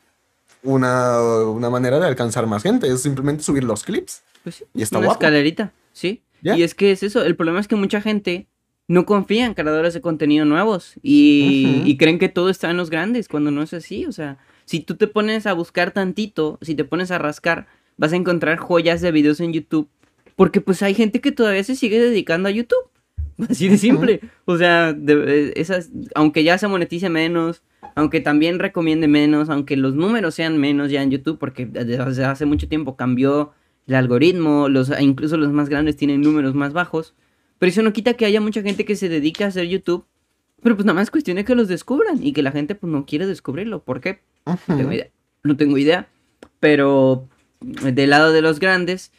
una, 0.63 1.21
una 1.43 1.71
manera 1.71 1.99
de 1.99 2.07
alcanzar 2.07 2.47
más 2.47 2.63
gente, 2.63 2.87
es 2.89 3.03
simplemente 3.03 3.43
subir 3.43 3.65
los 3.65 3.83
clips. 3.83 4.23
Pues 4.43 4.57
sí, 4.57 4.65
Y 4.75 4.83
está 4.83 4.99
una 4.99 5.09
guapo. 5.09 5.21
escalerita, 5.23 5.73
sí. 5.93 6.23
Ya. 6.43 6.57
Y 6.57 6.63
es 6.63 6.75
que 6.75 6.91
es 6.93 7.03
eso, 7.03 7.23
el 7.23 7.37
problema 7.37 7.61
es 7.61 7.69
que 7.69 7.77
mucha 7.77 8.01
gente 8.01 8.47
no 8.89 9.05
confía 9.07 9.45
en 9.47 9.55
creadores 9.55 9.95
de 9.95 10.01
contenido 10.01 10.45
nuevos 10.47 10.95
y 11.03 11.97
creen 11.99 12.19
que 12.19 12.29
todo 12.29 12.49
está 12.49 12.71
en 12.71 12.77
los 12.79 12.91
grandes, 12.91 13.29
cuando 13.29 13.51
no 13.51 13.63
es 13.63 13.73
así, 13.75 14.07
o 14.07 14.13
sea, 14.13 14.39
si 14.65 14.81
tú 14.81 14.97
te 14.97 15.07
pones 15.07 15.47
a 15.47 15.53
buscar 15.53 15.91
tantito, 15.93 16.59
si 16.63 16.75
te 16.75 16.85
pones 16.85 17.11
a 17.11 17.19
rascar, 17.19 17.67
vas 17.99 18.13
a 18.13 18.17
encontrar 18.17 18.57
joyas 18.59 19.01
de 19.01 19.13
videos 19.13 19.41
en 19.41 19.53
YouTube, 19.53 19.89
porque 20.41 20.63
pues 20.63 20.83
hay 20.83 20.95
gente 20.95 21.21
que 21.21 21.33
todavía 21.33 21.63
se 21.63 21.77
sigue 21.77 22.01
dedicando 22.01 22.49
a 22.49 22.51
YouTube, 22.51 22.89
así 23.51 23.69
de 23.69 23.77
simple, 23.77 24.21
o 24.47 24.57
sea, 24.57 24.95
de- 24.95 25.49
eh, 25.49 25.53
esas, 25.57 25.91
aunque 26.15 26.45
ya 26.45 26.57
se 26.57 26.67
monetice 26.67 27.11
menos, 27.11 27.63
aunque 27.95 28.21
también 28.23 28.59
recomiende 28.59 29.07
menos, 29.07 29.51
aunque 29.51 29.77
los 29.77 29.95
números 29.95 30.35
sean 30.35 30.57
menos 30.57 30.91
ya 30.91 31.03
en 31.03 31.11
YouTube, 31.11 31.37
porque 31.39 31.67
desde 31.67 32.25
hace 32.25 32.47
mucho 32.47 32.69
tiempo 32.69 32.97
cambió 32.97 33.53
el 33.87 33.97
algoritmo, 33.97 34.71
los, 34.71 34.91
incluso 34.99 35.37
los 35.37 35.53
más 35.53 35.69
grandes 35.69 35.99
tienen 35.99 36.23
números 36.23 36.55
más 36.55 36.73
bajos, 36.73 37.13
pero 37.59 37.69
eso 37.69 37.83
no 37.83 37.93
quita 37.93 38.15
que 38.15 38.25
haya 38.25 38.41
mucha 38.41 38.63
gente 38.63 38.87
que 38.87 38.97
se 38.97 39.11
dedica 39.11 39.45
a 39.45 39.49
hacer 39.49 39.67
YouTube, 39.67 40.07
pero 40.63 40.75
pues 40.75 40.87
nada 40.87 40.95
más 40.95 41.03
es 41.09 41.11
cuestión 41.11 41.37
de 41.37 41.45
que 41.45 41.55
los 41.55 41.69
descubran 41.69 42.19
y 42.27 42.33
que 42.33 42.43
la 42.43 42.53
gente 42.53 42.75
pues 42.75 42.91
no 42.91 43.05
quiere 43.05 43.27
descubrirlo, 43.27 43.83
¿por 43.83 44.01
qué? 44.01 44.21
No 44.69 44.77
tengo 44.79 44.93
idea, 44.95 45.09
no 45.43 45.57
tengo 45.59 45.77
idea, 45.77 46.09
pero 46.61 47.29
del 47.61 48.09
lado 48.09 48.33
de 48.33 48.41
los 48.41 48.59
grandes, 48.59 49.13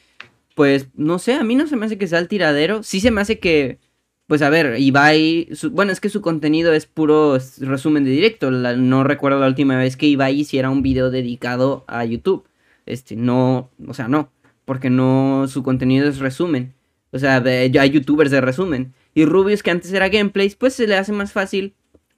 pues 0.56 0.88
no 0.96 1.20
sé, 1.20 1.34
a 1.36 1.44
mí 1.44 1.56
no 1.56 1.68
se 1.68 1.76
me 1.76 1.86
hace 1.86 1.98
que 1.98 2.08
sea 2.08 2.20
el 2.20 2.28
tiradero, 2.28 2.84
sí 2.84 3.00
se 3.00 3.12
me 3.12 3.22
hace 3.22 3.40
que, 3.40 3.80
pues 4.28 4.42
a 4.42 4.50
ver, 4.50 4.80
Ibai, 4.80 5.50
su- 5.54 5.72
bueno, 5.72 5.92
es 5.92 6.00
que 6.00 6.10
su 6.10 6.22
contenido 6.22 6.74
es 6.74 6.86
puro 6.86 7.38
resumen 7.60 8.04
de 8.04 8.12
directo, 8.12 8.52
no 8.52 9.04
recuerdo 9.04 9.40
la 9.40 9.48
última 9.48 9.78
vez 9.78 9.98
que 9.98 10.08
Ibai 10.08 10.40
hiciera 10.40 10.70
un 10.70 10.82
video 10.82 11.10
dedicado 11.12 11.84
a 11.88 12.06
YouTube, 12.06 12.46
este, 12.86 13.16
no, 13.16 13.70
o 13.88 13.94
sea, 13.94 14.08
no, 14.08 14.32
porque 14.66 14.90
no, 14.90 15.48
su 15.48 15.64
contenido 15.64 16.08
es 16.08 16.20
resumen, 16.20 16.74
o 17.12 17.20
sea, 17.20 17.38
hay 17.44 17.90
youtubers 17.90 18.32
de 18.32 18.42
resumen, 18.42 18.94
y 19.14 19.26
Rubius 19.26 19.64
que 19.64 19.72
antes 19.72 19.92
era 19.92 20.10
gameplays, 20.10 20.56
pues 20.56 20.74
se 20.74 20.88
le 20.88 20.96
hace 20.96 21.12
más 21.12 21.32
fácil 21.34 21.74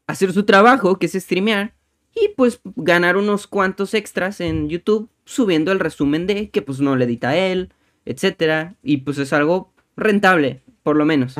hacer 0.05 0.33
su 0.33 0.43
trabajo, 0.43 0.99
que 0.99 1.05
es 1.07 1.13
streamear, 1.13 1.73
y 2.15 2.29
pues 2.35 2.59
ganar 2.75 3.17
unos 3.17 3.47
cuantos 3.47 3.95
extras 3.95 4.39
en 4.39 4.69
YouTube 4.69 5.09
subiendo 5.25 5.71
el 5.71 5.79
resumen 5.79 6.27
de 6.27 6.49
que 6.51 6.61
pues 6.61 6.79
no 6.79 6.95
le 6.95 7.05
edita 7.05 7.35
él, 7.35 7.69
etcétera, 8.05 8.75
y 8.83 8.97
pues 8.97 9.17
es 9.17 9.33
algo 9.33 9.73
rentable, 9.95 10.61
por 10.83 10.95
lo 10.95 11.05
menos. 11.05 11.35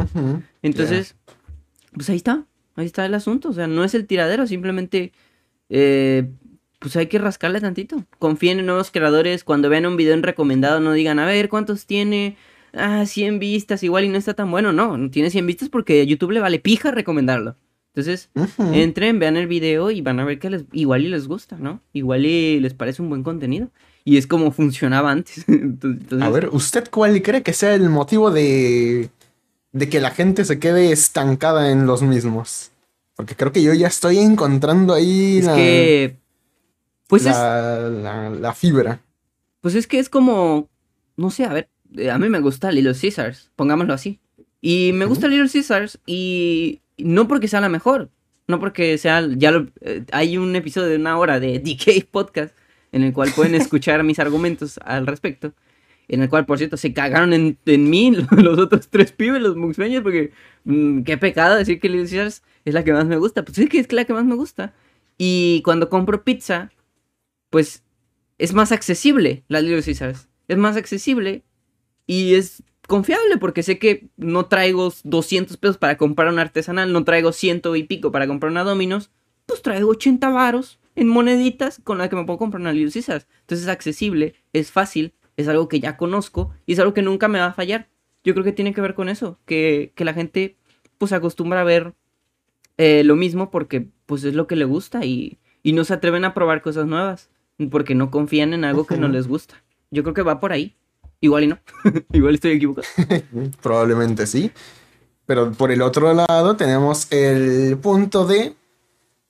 Entonces, 0.61 1.15
pues 1.93 2.09
ahí 2.09 2.17
está, 2.17 2.45
ahí 2.75 2.85
está 2.85 3.05
el 3.05 3.13
asunto, 3.13 3.49
o 3.49 3.53
sea, 3.53 3.67
no 3.67 3.83
es 3.83 3.93
el 3.93 4.05
tiradero, 4.07 4.47
simplemente 4.47 5.11
eh, 5.69 6.29
pues 6.79 6.95
hay 6.95 7.07
que 7.07 7.17
rascarle 7.17 7.61
tantito. 7.61 8.05
Confíen 8.19 8.59
en 8.59 8.65
nuevos 8.65 8.91
creadores, 8.91 9.43
cuando 9.43 9.69
vean 9.69 9.85
un 9.85 9.97
video 9.97 10.13
en 10.13 10.23
recomendado 10.23 10.79
no 10.79 10.93
digan, 10.93 11.19
a 11.19 11.25
ver, 11.25 11.49
¿cuántos 11.49 11.85
tiene? 11.85 12.37
Ah, 12.73 13.05
100 13.05 13.39
vistas, 13.39 13.83
igual 13.83 14.05
y 14.05 14.09
no 14.09 14.17
está 14.17 14.33
tan 14.33 14.49
bueno, 14.49 14.73
no, 14.73 14.97
no 14.97 15.09
tiene 15.11 15.29
100 15.29 15.45
vistas 15.45 15.69
porque 15.69 16.01
a 16.01 16.03
YouTube 16.03 16.31
le 16.31 16.39
vale 16.39 16.59
pija 16.59 16.91
recomendarlo. 16.91 17.55
Entonces, 17.95 18.31
entren, 18.73 19.19
vean 19.19 19.37
el 19.37 19.45
video 19.45 19.91
y 19.91 20.01
van 20.01 20.19
a 20.19 20.25
ver 20.25 20.39
que 20.39 20.49
les, 20.49 20.65
igual 20.71 21.05
y 21.05 21.09
les 21.09 21.27
gusta, 21.27 21.57
¿no? 21.57 21.79
Igual 21.93 22.25
y 22.25 22.59
les 22.59 22.73
parece 22.73 23.03
un 23.03 23.09
buen 23.09 23.21
contenido. 23.21 23.69
Y 24.05 24.17
es 24.17 24.27
como 24.27 24.51
funcionaba 24.51 25.11
antes. 25.11 25.45
Entonces, 25.47 26.21
A 26.21 26.29
ver, 26.29 26.49
¿usted 26.51 26.89
cuál 26.91 27.21
cree 27.21 27.41
que 27.43 27.53
sea 27.53 27.73
el 27.73 27.89
motivo 27.89 28.31
de, 28.31 29.09
de 29.71 29.89
que 29.89 30.01
la 30.01 30.11
gente 30.11 30.43
se 30.45 30.59
quede 30.59 30.91
estancada 30.91 31.71
en 31.71 31.85
los 31.87 32.01
mismos? 32.01 32.71
Porque 33.15 33.35
creo 33.35 33.51
que 33.51 33.61
yo 33.63 33.73
ya 33.73 33.87
estoy 33.87 34.17
encontrando 34.17 34.93
ahí 34.93 35.37
es 35.39 35.45
la, 35.45 35.55
que... 35.55 36.15
Pues 37.07 37.25
es, 37.25 37.31
la, 37.31 37.89
la- 37.89 38.29
la 38.31 38.53
fibra. 38.53 38.99
pues 39.61 39.75
es 39.75 39.87
que 39.87 39.99
es 39.99 40.09
como... 40.09 40.67
No 41.15 41.29
sé, 41.29 41.45
a 41.45 41.53
ver, 41.53 41.69
eh, 41.95 42.09
a 42.09 42.17
mí 42.17 42.27
me 42.27 42.39
gusta 42.39 42.71
Little 42.71 42.95
Caesars, 42.99 43.51
pongámoslo 43.55 43.93
así. 43.93 44.19
Y 44.61 44.91
me 44.95 45.05
gusta 45.05 45.27
Little 45.27 45.49
Caesars 45.49 45.99
y 46.07 46.81
no 46.97 47.27
porque 47.27 47.47
sea 47.47 47.61
la 47.61 47.69
mejor, 47.69 48.09
no 48.47 48.59
porque 48.59 48.97
sea... 48.97 49.25
Ya 49.37 49.51
lo- 49.51 49.67
eh, 49.81 50.03
hay 50.11 50.37
un 50.37 50.55
episodio 50.55 50.87
de 50.89 50.95
una 50.97 51.17
hora 51.19 51.39
de 51.39 51.59
DK 51.59 52.07
Podcast 52.09 52.55
en 52.93 53.03
el 53.03 53.11
cual 53.11 53.33
pueden 53.35 53.55
escuchar 53.55 54.01
mis 54.03 54.19
argumentos 54.19 54.79
al 54.85 55.05
respecto. 55.05 55.53
En 56.07 56.21
el 56.21 56.29
cual, 56.29 56.45
por 56.45 56.59
cierto, 56.59 56.77
se 56.77 56.93
cagaron 56.93 57.33
en, 57.33 57.57
en 57.65 57.89
mí 57.89 58.11
los 58.31 58.59
otros 58.59 58.87
tres 58.89 59.11
pibes, 59.11 59.41
los 59.41 59.57
muxmeños, 59.57 60.03
porque 60.03 60.31
mm, 60.63 61.01
qué 61.01 61.17
pecado 61.17 61.55
decir 61.55 61.79
que 61.79 61.89
Little 61.89 62.07
Caesars 62.07 62.43
es 62.65 62.73
la 62.73 62.83
que 62.83 62.93
más 62.93 63.05
me 63.05 63.17
gusta. 63.17 63.43
Pues 63.43 63.57
sí 63.57 63.67
que 63.67 63.79
es 63.79 63.91
la 63.91 64.05
que 64.05 64.13
más 64.13 64.25
me 64.25 64.35
gusta. 64.35 64.73
Y 65.17 65.61
cuando 65.65 65.89
compro 65.89 66.23
pizza, 66.23 66.71
pues 67.49 67.83
es 68.37 68.53
más 68.53 68.71
accesible 68.71 69.43
la 69.47 69.59
Little 69.59 69.81
Caesars. 69.81 70.29
Es 70.47 70.57
más 70.57 70.77
accesible 70.77 71.43
y 72.05 72.35
es 72.35 72.63
confiable 72.87 73.37
porque 73.37 73.63
sé 73.63 73.79
que 73.79 74.09
no 74.17 74.45
traigo 74.45 74.93
200 75.03 75.57
pesos 75.57 75.77
para 75.77 75.97
comprar 75.97 76.27
una 76.27 76.43
artesanal, 76.43 76.93
no 76.93 77.03
traigo 77.05 77.31
ciento 77.31 77.75
y 77.75 77.83
pico 77.83 78.11
para 78.11 78.27
comprar 78.27 78.51
una 78.51 78.63
Domino's, 78.63 79.09
pues 79.47 79.61
traigo 79.61 79.89
80 79.89 80.29
varos 80.29 80.79
en 80.95 81.07
moneditas 81.07 81.81
con 81.83 81.97
la 81.97 82.09
que 82.09 82.15
me 82.15 82.25
puedo 82.25 82.39
comprar 82.39 82.61
una 82.61 82.71
Caesars. 82.71 83.27
Entonces 83.41 83.65
es 83.65 83.69
accesible, 83.69 84.35
es 84.53 84.71
fácil, 84.71 85.13
es 85.37 85.47
algo 85.47 85.67
que 85.67 85.79
ya 85.79 85.97
conozco 85.97 86.51
y 86.65 86.73
es 86.73 86.79
algo 86.79 86.93
que 86.93 87.01
nunca 87.01 87.27
me 87.27 87.39
va 87.39 87.47
a 87.47 87.53
fallar. 87.53 87.89
Yo 88.23 88.33
creo 88.33 88.43
que 88.43 88.51
tiene 88.51 88.73
que 88.73 88.81
ver 88.81 88.93
con 88.93 89.09
eso, 89.09 89.39
que, 89.45 89.91
que 89.95 90.05
la 90.05 90.13
gente 90.13 90.57
pues 90.97 91.09
se 91.09 91.15
acostumbra 91.15 91.61
a 91.61 91.65
ver 91.65 91.93
eh, 92.77 93.03
lo 93.03 93.15
mismo 93.15 93.51
porque 93.51 93.87
pues 94.05 94.23
es 94.23 94.33
lo 94.33 94.47
que 94.47 94.55
le 94.55 94.65
gusta 94.65 95.05
y, 95.05 95.39
y 95.61 95.73
no 95.73 95.83
se 95.83 95.93
atreven 95.93 96.25
a 96.25 96.33
probar 96.33 96.61
cosas 96.61 96.85
nuevas 96.85 97.29
porque 97.69 97.95
no 97.95 98.11
confían 98.11 98.53
en 98.53 98.65
algo 98.65 98.85
que 98.85 98.97
no 98.97 99.07
les 99.07 99.27
gusta. 99.27 99.63
Yo 99.91 100.03
creo 100.03 100.13
que 100.13 100.23
va 100.23 100.39
por 100.39 100.51
ahí. 100.51 100.75
Igual 101.19 101.43
y 101.45 101.47
no. 101.47 101.59
Igual 102.11 102.35
estoy 102.35 102.51
equivocado. 102.51 102.87
Probablemente 103.61 104.27
sí. 104.27 104.51
Pero 105.25 105.51
por 105.53 105.71
el 105.71 105.81
otro 105.81 106.13
lado 106.13 106.57
tenemos 106.57 107.09
el 107.11 107.77
punto 107.77 108.25
de 108.25 108.55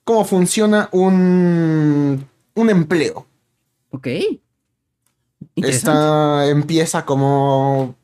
cómo 0.04 0.24
funciona 0.24 0.88
un, 0.92 2.26
un 2.54 2.70
empleo. 2.70 3.26
Ok. 3.90 4.08
Esta 5.56 6.46
empieza 6.48 7.04
como, 7.04 7.94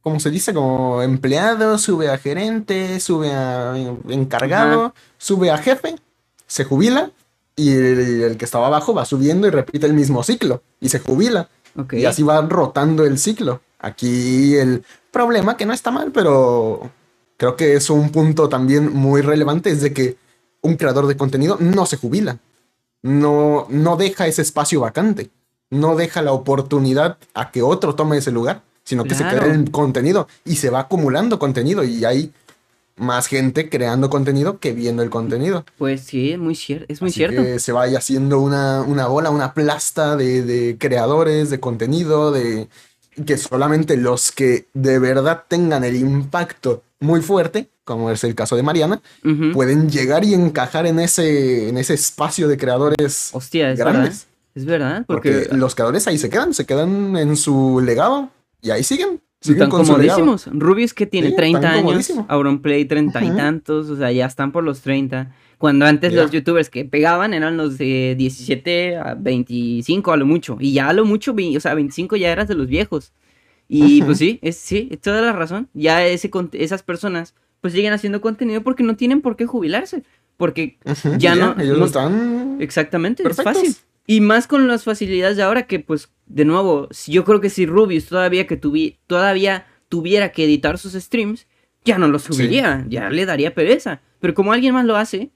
¿cómo 0.00 0.20
se 0.20 0.30
dice? 0.30 0.54
Como 0.54 1.02
empleado, 1.02 1.78
sube 1.78 2.08
a 2.08 2.18
gerente, 2.18 2.98
sube 3.00 3.32
a 3.32 3.76
encargado, 4.08 4.94
sube 5.16 5.50
a 5.50 5.58
jefe, 5.58 5.96
se 6.46 6.64
jubila 6.64 7.10
y 7.56 7.72
el, 7.72 8.22
el 8.22 8.36
que 8.36 8.44
estaba 8.44 8.68
abajo 8.68 8.94
va 8.94 9.04
subiendo 9.04 9.46
y 9.46 9.50
repite 9.50 9.86
el 9.86 9.92
mismo 9.92 10.22
ciclo 10.22 10.62
y 10.80 10.88
se 10.88 10.98
jubila. 10.98 11.48
Ok. 11.76 11.94
Y 11.94 12.06
así 12.06 12.22
va 12.22 12.40
rotando 12.42 13.04
el 13.04 13.18
ciclo. 13.18 13.60
Aquí 13.78 14.56
el 14.56 14.82
problema, 15.10 15.56
que 15.56 15.66
no 15.66 15.72
está 15.72 15.90
mal, 15.90 16.10
pero 16.10 16.90
creo 17.36 17.54
que 17.54 17.74
es 17.74 17.90
un 17.90 18.10
punto 18.10 18.48
también 18.48 18.92
muy 18.92 19.20
relevante, 19.20 19.70
es 19.70 19.82
de 19.82 19.92
que 19.92 20.16
un 20.62 20.76
creador 20.76 21.06
de 21.06 21.16
contenido 21.16 21.56
no 21.60 21.86
se 21.86 21.96
jubila. 21.96 22.38
No, 23.02 23.66
no 23.70 23.96
deja 23.96 24.26
ese 24.26 24.42
espacio 24.42 24.80
vacante. 24.80 25.30
No 25.70 25.96
deja 25.96 26.22
la 26.22 26.32
oportunidad 26.32 27.18
a 27.34 27.50
que 27.50 27.62
otro 27.62 27.94
tome 27.94 28.16
ese 28.18 28.32
lugar, 28.32 28.62
sino 28.84 29.04
que 29.04 29.14
se 29.14 29.22
crea 29.24 29.44
el 29.52 29.70
contenido 29.70 30.26
y 30.44 30.56
se 30.56 30.70
va 30.70 30.80
acumulando 30.80 31.38
contenido 31.38 31.84
y 31.84 32.04
hay 32.04 32.32
más 32.96 33.26
gente 33.28 33.68
creando 33.68 34.10
contenido 34.10 34.58
que 34.58 34.72
viendo 34.72 35.02
el 35.02 35.10
contenido. 35.10 35.64
Pues 35.76 36.00
sí, 36.00 36.32
es 36.32 36.38
muy, 36.38 36.54
cier- 36.54 36.86
es 36.88 37.00
muy 37.00 37.10
Así 37.10 37.18
cierto. 37.18 37.42
que 37.42 37.60
se 37.60 37.70
vaya 37.72 37.98
haciendo 37.98 38.40
una, 38.40 38.82
una 38.82 39.06
bola, 39.06 39.30
una 39.30 39.54
plasta 39.54 40.16
de, 40.16 40.42
de 40.42 40.76
creadores, 40.78 41.50
de 41.50 41.60
contenido, 41.60 42.32
de... 42.32 42.68
que 43.26 43.36
solamente 43.36 43.96
los 43.96 44.32
que 44.32 44.66
de 44.74 44.98
verdad 44.98 45.44
tengan 45.46 45.84
el 45.84 45.94
impacto 45.96 46.82
muy 46.98 47.20
fuerte, 47.20 47.68
como 47.88 48.10
es 48.10 48.22
el 48.22 48.34
caso 48.34 48.54
de 48.54 48.62
Mariana, 48.62 49.00
pueden 49.54 49.88
llegar 49.88 50.22
y 50.24 50.34
encajar 50.34 50.86
en 50.86 51.00
ese, 51.00 51.70
en 51.70 51.78
ese 51.78 51.94
espacio 51.94 52.46
de 52.46 52.58
creadores 52.58 53.30
Hostia, 53.32 53.70
es 53.72 53.78
grandes. 53.78 54.02
verdad. 54.04 54.24
Es 54.54 54.64
verdad, 54.66 55.04
Porque, 55.06 55.32
porque, 55.46 55.56
los 55.56 55.74
creadores 55.74 56.06
ahí 56.06 56.18
se 56.18 56.28
quedan, 56.28 56.52
se 56.52 56.66
quedan 56.66 57.16
en 57.16 57.34
su 57.36 57.80
legado 57.80 58.28
y 58.60 58.70
ahí 58.70 58.82
siguen. 58.82 59.20
Siguen 59.40 59.56
están 59.62 59.70
con 59.70 59.86
su 59.86 59.96
legado. 59.96 60.20
comodísimos. 60.20 60.60
Rubius 60.60 60.92
que 60.92 61.06
tiene 61.06 61.28
Sí, 61.30 61.36
30 61.36 61.58
están 61.76 61.88
años. 61.88 62.12
Auronplay 62.28 62.84
30 62.84 63.22
y 63.24 63.28
Ujú. 63.28 63.36
tantos, 63.36 63.88
o 63.88 63.96
sea, 63.96 64.12
ya 64.12 64.26
están 64.26 64.52
por 64.52 64.64
los 64.64 64.80
30. 64.82 65.32
Cuando 65.58 65.86
antes 65.86 66.12
los 66.12 66.30
youtubers 66.30 66.68
que 66.70 66.84
pegaban 66.84 67.32
eran 67.34 67.56
los 67.56 67.78
de 67.78 68.14
17 68.18 68.96
a 68.96 69.14
25 69.14 70.12
a 70.12 70.16
lo 70.16 70.26
mucho. 70.26 70.56
Y 70.60 70.72
ya 70.74 70.88
a 70.88 70.92
lo 70.92 71.04
mucho, 71.06 71.34
o 71.56 71.60
sea, 71.60 71.74
25 71.74 72.16
ya 72.16 72.30
eras 72.32 72.48
de 72.48 72.54
los 72.54 72.66
viejos. 72.66 73.12
Y 73.68 74.02
pues 74.02 74.18
sí, 74.18 74.38
es, 74.42 74.56
sí, 74.56 74.88
es 74.90 75.00
toda 75.00 75.20
la 75.20 75.32
razón. 75.32 75.68
Ya 75.74 76.04
ese, 76.04 76.30
esas 76.54 76.82
personas 76.82 77.34
pues 77.60 77.72
siguen 77.74 77.92
haciendo 77.92 78.20
contenido 78.20 78.62
porque 78.62 78.82
no 78.82 78.96
tienen 78.96 79.20
por 79.20 79.36
qué 79.36 79.46
jubilarse. 79.46 80.02
Porque 80.36 80.78
ya 81.18 81.34
no- 81.34 81.56
Ellos 81.58 81.78
no- 81.78 81.86
están. 81.86 82.58
Exactamente, 82.60 83.22
Perfectos. 83.24 83.56
es 83.56 83.60
fácil. 83.62 83.76
Y 84.06 84.20
más 84.20 84.46
con 84.46 84.68
las 84.68 84.84
facilidades 84.84 85.36
de 85.36 85.42
ahora 85.42 85.66
que, 85.66 85.80
pues, 85.80 86.10
de 86.26 86.44
nuevo, 86.44 86.88
yo 87.08 87.24
creo 87.24 87.40
que 87.40 87.50
si 87.50 87.66
Rubius 87.66 88.06
todavía 88.06 88.46
que 88.46 88.56
tuvi 88.56 88.98
todavía 89.06 89.66
tuviera 89.88 90.30
que 90.32 90.44
editar 90.44 90.78
sus 90.78 90.92
streams, 90.94 91.46
ya 91.84 91.98
no 91.98 92.08
los 92.08 92.22
subiría, 92.22 92.84
ya 92.88 93.10
le 93.10 93.26
daría 93.26 93.54
pereza. 93.54 94.00
Pero 94.20 94.34
como 94.34 94.52
alguien 94.52 94.74
más 94.74 94.84
lo 94.86 94.96
hace, 94.96 95.30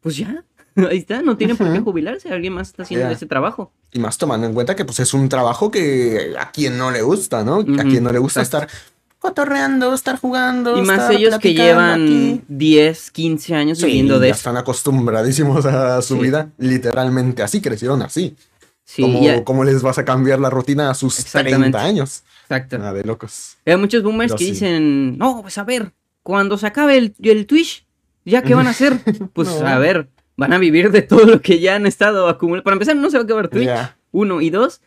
pues 0.00 0.16
ya, 0.16 0.44
ahí 0.90 0.98
está, 0.98 1.22
no 1.22 1.36
tiene 1.36 1.54
por 1.54 1.72
qué 1.72 1.80
jubilarse, 1.80 2.32
alguien 2.32 2.54
más 2.54 2.68
está 2.70 2.82
haciendo 2.84 3.08
ese 3.10 3.26
trabajo. 3.26 3.72
Y 3.92 3.98
más 3.98 4.16
tomando 4.18 4.46
en 4.46 4.54
cuenta 4.54 4.74
que 4.74 4.84
pues 4.84 4.98
es 5.00 5.12
un 5.14 5.28
trabajo 5.28 5.70
que 5.70 6.34
a 6.38 6.50
quien 6.50 6.78
no 6.78 6.90
le 6.90 7.02
gusta, 7.02 7.44
¿no? 7.44 7.58
A 7.60 7.84
quien 7.84 8.02
no 8.02 8.10
le 8.12 8.18
gusta 8.18 8.40
exacto. 8.40 8.66
estar 8.72 8.82
cotorreando, 9.22 9.94
estar 9.94 10.18
jugando. 10.18 10.76
Y 10.76 10.82
más 10.82 10.98
estar 11.02 11.12
ellos 11.14 11.38
que 11.38 11.54
llevan 11.54 12.02
aquí. 12.02 12.42
10, 12.48 13.10
15 13.12 13.54
años 13.54 13.78
Sí, 13.78 13.86
viviendo 13.86 14.18
de 14.18 14.28
ya 14.28 14.32
eso. 14.32 14.38
están 14.40 14.56
acostumbradísimos 14.58 15.64
a 15.64 16.02
su 16.02 16.16
Sí. 16.16 16.20
vida, 16.22 16.50
literalmente 16.58 17.42
así, 17.42 17.60
crecieron 17.62 18.02
así. 18.02 18.36
Sí, 18.84 19.00
¿Cómo, 19.02 19.22
ya- 19.22 19.44
cómo 19.44 19.64
les 19.64 19.80
vas 19.80 19.96
a 19.98 20.04
cambiar 20.04 20.40
la 20.40 20.50
rutina 20.50 20.90
a 20.90 20.94
sus 20.94 21.18
Exactamente. 21.20 21.56
30 21.70 21.82
años? 21.84 22.24
exacto. 22.42 22.76
Nada 22.78 22.92
de 22.92 23.04
locos. 23.04 23.56
Hay 23.64 23.76
muchos 23.76 24.02
boomers 24.02 24.32
Pero 24.32 24.38
que 24.38 24.44
sí. 24.44 24.50
dicen, 24.50 25.16
no, 25.16 25.40
pues 25.40 25.56
a 25.56 25.64
ver, 25.64 25.92
cuando 26.22 26.58
se 26.58 26.66
acabe 26.66 26.98
el, 26.98 27.14
el 27.22 27.46
Twitch, 27.46 27.86
¿ya 28.24 28.42
qué 28.42 28.54
van 28.54 28.66
a 28.66 28.70
hacer? 28.70 28.98
Pues 29.32 29.48
No. 29.48 29.66
a 29.66 29.78
ver, 29.78 30.08
van 30.36 30.52
a 30.52 30.58
vivir 30.58 30.90
de 30.90 31.02
todo 31.02 31.24
lo 31.24 31.40
que 31.40 31.60
ya 31.60 31.76
han 31.76 31.86
estado 31.86 32.28
acumulando. 32.28 32.64
Para 32.64 32.74
empezar, 32.74 32.96
no 32.96 33.08
se 33.08 33.16
va 33.16 33.22
a 33.22 33.24
acabar 33.24 33.48
Twitch. 33.48 33.70
Uno. 34.10 34.40
Y 34.42 34.50
dos, 34.50 34.80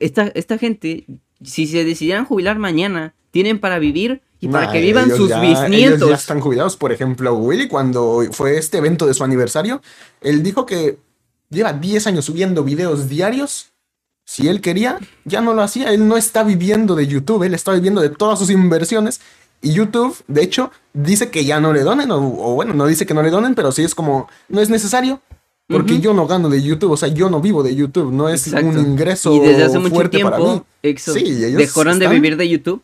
esta, 0.00 0.28
esta 0.34 0.58
gente, 0.58 1.04
si 1.44 1.66
se 1.66 1.84
decidieran 1.84 2.24
jubilar 2.24 2.58
mañana, 2.58 3.14
tienen 3.30 3.58
para 3.58 3.78
vivir 3.78 4.20
y 4.40 4.48
para 4.48 4.66
Nah, 4.66 4.72
que 4.72 4.80
vivan 4.80 5.10
sus 5.14 5.28
ya- 5.28 5.42
Ellos 5.44 5.58
ya 5.60 5.66
bisnietos. 5.66 6.10
están 6.10 6.40
jubilados. 6.40 6.76
Por 6.76 6.92
ejemplo, 6.92 7.34
Willy, 7.34 7.68
cuando 7.68 8.22
fue 8.32 8.56
este 8.58 8.78
evento 8.78 9.06
de 9.06 9.14
su 9.14 9.22
aniversario, 9.24 9.82
él 10.20 10.42
dijo 10.42 10.64
que 10.66 10.98
lleva 11.50 11.72
10 11.74 12.06
años 12.06 12.24
subiendo 12.24 12.64
videos 12.64 13.08
diarios. 13.08 13.66
Si 14.24 14.48
él 14.48 14.60
quería, 14.60 14.98
ya 15.24 15.40
no 15.40 15.54
lo 15.54 15.62
hacía. 15.62 15.92
Él 15.92 16.06
no 16.06 16.16
está 16.16 16.44
viviendo 16.44 16.94
de 16.94 17.06
YouTube, 17.06 17.42
él 17.42 17.52
está 17.54 17.72
viviendo 17.72 18.00
de 18.00 18.10
todas 18.10 18.38
sus 18.38 18.48
inversiones. 18.50 19.20
Y 19.62 19.72
YouTube, 19.72 20.16
de 20.28 20.42
hecho, 20.42 20.70
dice 20.94 21.30
que 21.30 21.44
ya 21.44 21.60
no 21.60 21.72
le 21.74 21.80
donen, 21.80 22.10
o, 22.12 22.16
o 22.18 22.54
bueno, 22.54 22.72
no 22.72 22.86
dice 22.86 23.04
que 23.04 23.12
no 23.12 23.22
le 23.22 23.28
donen, 23.30 23.54
pero 23.54 23.72
sí 23.72 23.82
es 23.82 23.94
como, 23.94 24.28
no 24.48 24.60
es 24.60 24.70
necesario. 24.70 25.20
Porque 25.68 25.92
Ujú. 25.94 26.02
yo 26.02 26.14
no 26.14 26.26
gano 26.26 26.48
de 26.48 26.62
YouTube, 26.62 26.92
o 26.92 26.96
sea, 26.96 27.08
yo 27.10 27.28
no 27.30 27.40
vivo 27.40 27.62
de 27.62 27.76
YouTube, 27.76 28.10
no 28.10 28.28
es 28.28 28.46
Exacto. 28.48 28.68
un 28.70 28.78
ingreso 28.78 29.34
Y 29.34 29.40
desde 29.40 29.64
hace 29.64 29.78
mucho 29.78 29.94
fuerte 29.94 30.18
para 30.20 30.38
mí. 30.38 30.62
tiempo, 30.80 31.12
Sí, 31.12 31.44
ellos 31.44 31.58
dejaron 31.58 31.98
de 31.98 32.06
están- 32.06 32.14
vivir 32.20 32.36
de 32.36 32.48
YouTube. 32.48 32.82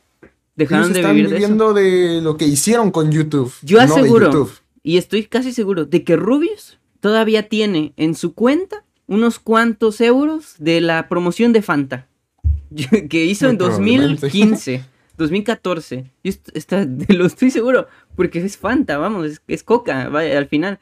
Dejaron 0.56 0.90
Ellos 0.90 0.94
de 1.06 1.12
vivir 1.12 1.28
de 1.30 1.36
eso. 1.36 1.42
viviendo 1.42 1.74
de 1.74 2.20
lo 2.22 2.36
que 2.36 2.46
hicieron 2.46 2.90
con 2.90 3.12
YouTube. 3.12 3.52
Yo 3.62 3.78
no 3.78 3.84
aseguro, 3.84 4.26
YouTube. 4.26 4.52
y 4.82 4.96
estoy 4.96 5.24
casi 5.26 5.52
seguro, 5.52 5.84
de 5.84 6.02
que 6.02 6.16
Rubius 6.16 6.78
todavía 7.00 7.48
tiene 7.48 7.92
en 7.96 8.14
su 8.14 8.32
cuenta 8.34 8.84
unos 9.06 9.38
cuantos 9.38 10.00
euros 10.00 10.54
de 10.58 10.80
la 10.80 11.08
promoción 11.08 11.52
de 11.52 11.62
Fanta. 11.62 12.08
Que 13.08 13.24
hizo 13.24 13.46
en 13.46 13.52
Muy 13.52 13.58
probablemente. 13.58 14.20
2015, 14.22 14.84
2014. 15.18 16.10
Yo 16.24 16.30
est- 16.30 16.48
está- 16.56 16.86
lo 17.08 17.26
estoy 17.26 17.50
seguro, 17.50 17.86
porque 18.16 18.38
es 18.44 18.56
Fanta, 18.56 18.98
vamos, 18.98 19.26
es, 19.26 19.42
es 19.46 19.62
coca, 19.62 20.08
vaya, 20.08 20.36
al 20.38 20.46
final. 20.48 20.78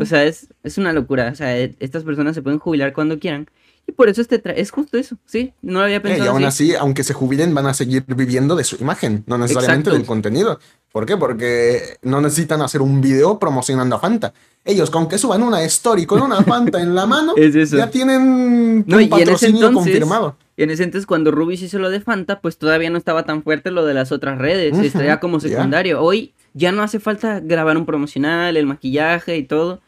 O 0.00 0.04
sea, 0.04 0.24
es, 0.24 0.48
es 0.62 0.78
una 0.78 0.92
locura. 0.92 1.30
O 1.32 1.34
sea, 1.34 1.56
e- 1.58 1.76
estas 1.80 2.04
personas 2.04 2.34
se 2.34 2.42
pueden 2.42 2.58
jubilar 2.58 2.92
cuando 2.92 3.18
quieran. 3.18 3.48
Y 3.88 3.92
por 3.92 4.10
eso 4.10 4.20
este 4.20 4.40
tra- 4.42 4.52
es 4.54 4.70
justo 4.70 4.98
eso, 4.98 5.16
¿sí? 5.24 5.54
No 5.62 5.78
lo 5.78 5.84
había 5.86 5.96
Eh, 5.96 6.00
y 6.00 6.02
pensado 6.02 6.30
aún 6.32 6.44
así. 6.44 6.72
así, 6.72 6.76
aunque 6.78 7.02
se 7.04 7.14
jubilen, 7.14 7.54
van 7.54 7.66
a 7.66 7.72
seguir 7.74 8.04
viviendo 8.06 8.54
de 8.54 8.62
su 8.62 8.76
imagen, 8.76 9.24
no 9.26 9.38
necesariamente 9.38 9.88
Exacto. 9.88 9.96
del 9.98 10.06
contenido. 10.06 10.60
¿Por 10.92 11.06
qué? 11.06 11.16
Porque 11.16 11.96
no 12.02 12.20
necesitan 12.20 12.60
hacer 12.60 12.82
un 12.82 13.00
video 13.00 13.38
promocionando 13.38 13.96
a 13.96 13.98
Fanta. 13.98 14.34
Ellos, 14.64 14.90
con 14.90 15.08
que 15.08 15.16
suban 15.16 15.42
una 15.42 15.62
story 15.62 16.04
con 16.04 16.20
una 16.20 16.42
Fanta 16.42 16.82
en 16.82 16.94
la 16.94 17.06
mano, 17.06 17.32
Es 17.36 17.70
ya 17.70 17.88
tienen 17.90 18.84
No, 18.86 18.96
un 18.96 19.02
y 19.02 19.06
en 19.06 19.12
ese 19.12 19.24
patrocinio 19.24 19.68
entonces, 19.68 19.92
confirmado. 19.92 20.36
en 20.58 20.70
ese 20.70 20.84
entonces 20.84 21.06
cuando 21.06 21.30
Rubius 21.30 21.62
hizo 21.62 21.78
lo 21.78 21.88
de 21.88 22.00
Fanta, 22.00 22.40
pues 22.42 22.58
todavía 22.58 22.90
no 22.90 22.98
estaba 22.98 23.24
tan 23.24 23.42
fuerte 23.42 23.70
lo 23.70 23.86
de 23.86 23.94
las 23.94 24.12
otras 24.12 24.36
redes, 24.38 24.74
Ujú, 24.74 24.82
estaría 24.82 25.18
como 25.18 25.40
secundario. 25.40 26.02
Hoy 26.02 26.34
ya 26.52 26.72
no 26.72 26.82
hace 26.82 27.00
falta 27.00 27.40
grabar 27.40 27.78
un 27.78 27.86
promocional, 27.86 28.58
el 28.58 28.66
maquillaje 28.66 29.38
y 29.38 29.44
todo. 29.44 29.80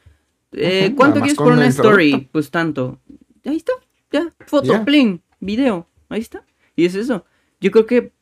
Eh, 0.53 0.95
¿Cuánto 0.97 1.21
quieres 1.21 1.37
por 1.37 1.53
una 1.53 1.67
story? 1.67 2.11
producto. 2.13 2.29
Pues 2.33 2.51
tanto. 2.51 2.99
Ahí 3.47 3.57
está, 3.57 3.73
ya, 4.13 4.33
foto, 4.47 4.85
pling, 4.85 5.21
video, 5.41 5.87
ahí 6.09 6.21
está. 6.21 6.45
Y 6.77 6.85
es 6.85 6.95
eso. 6.95 7.25
Yo 7.61 7.71
creo 7.71 7.87
que, 7.87 8.13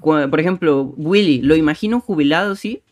por 0.00 0.40
ejemplo, 0.40 0.94
Willy, 0.96 1.42
lo 1.42 1.56
imagino 1.56 2.00
jubilado, 2.00 2.56
sí, 2.56 2.82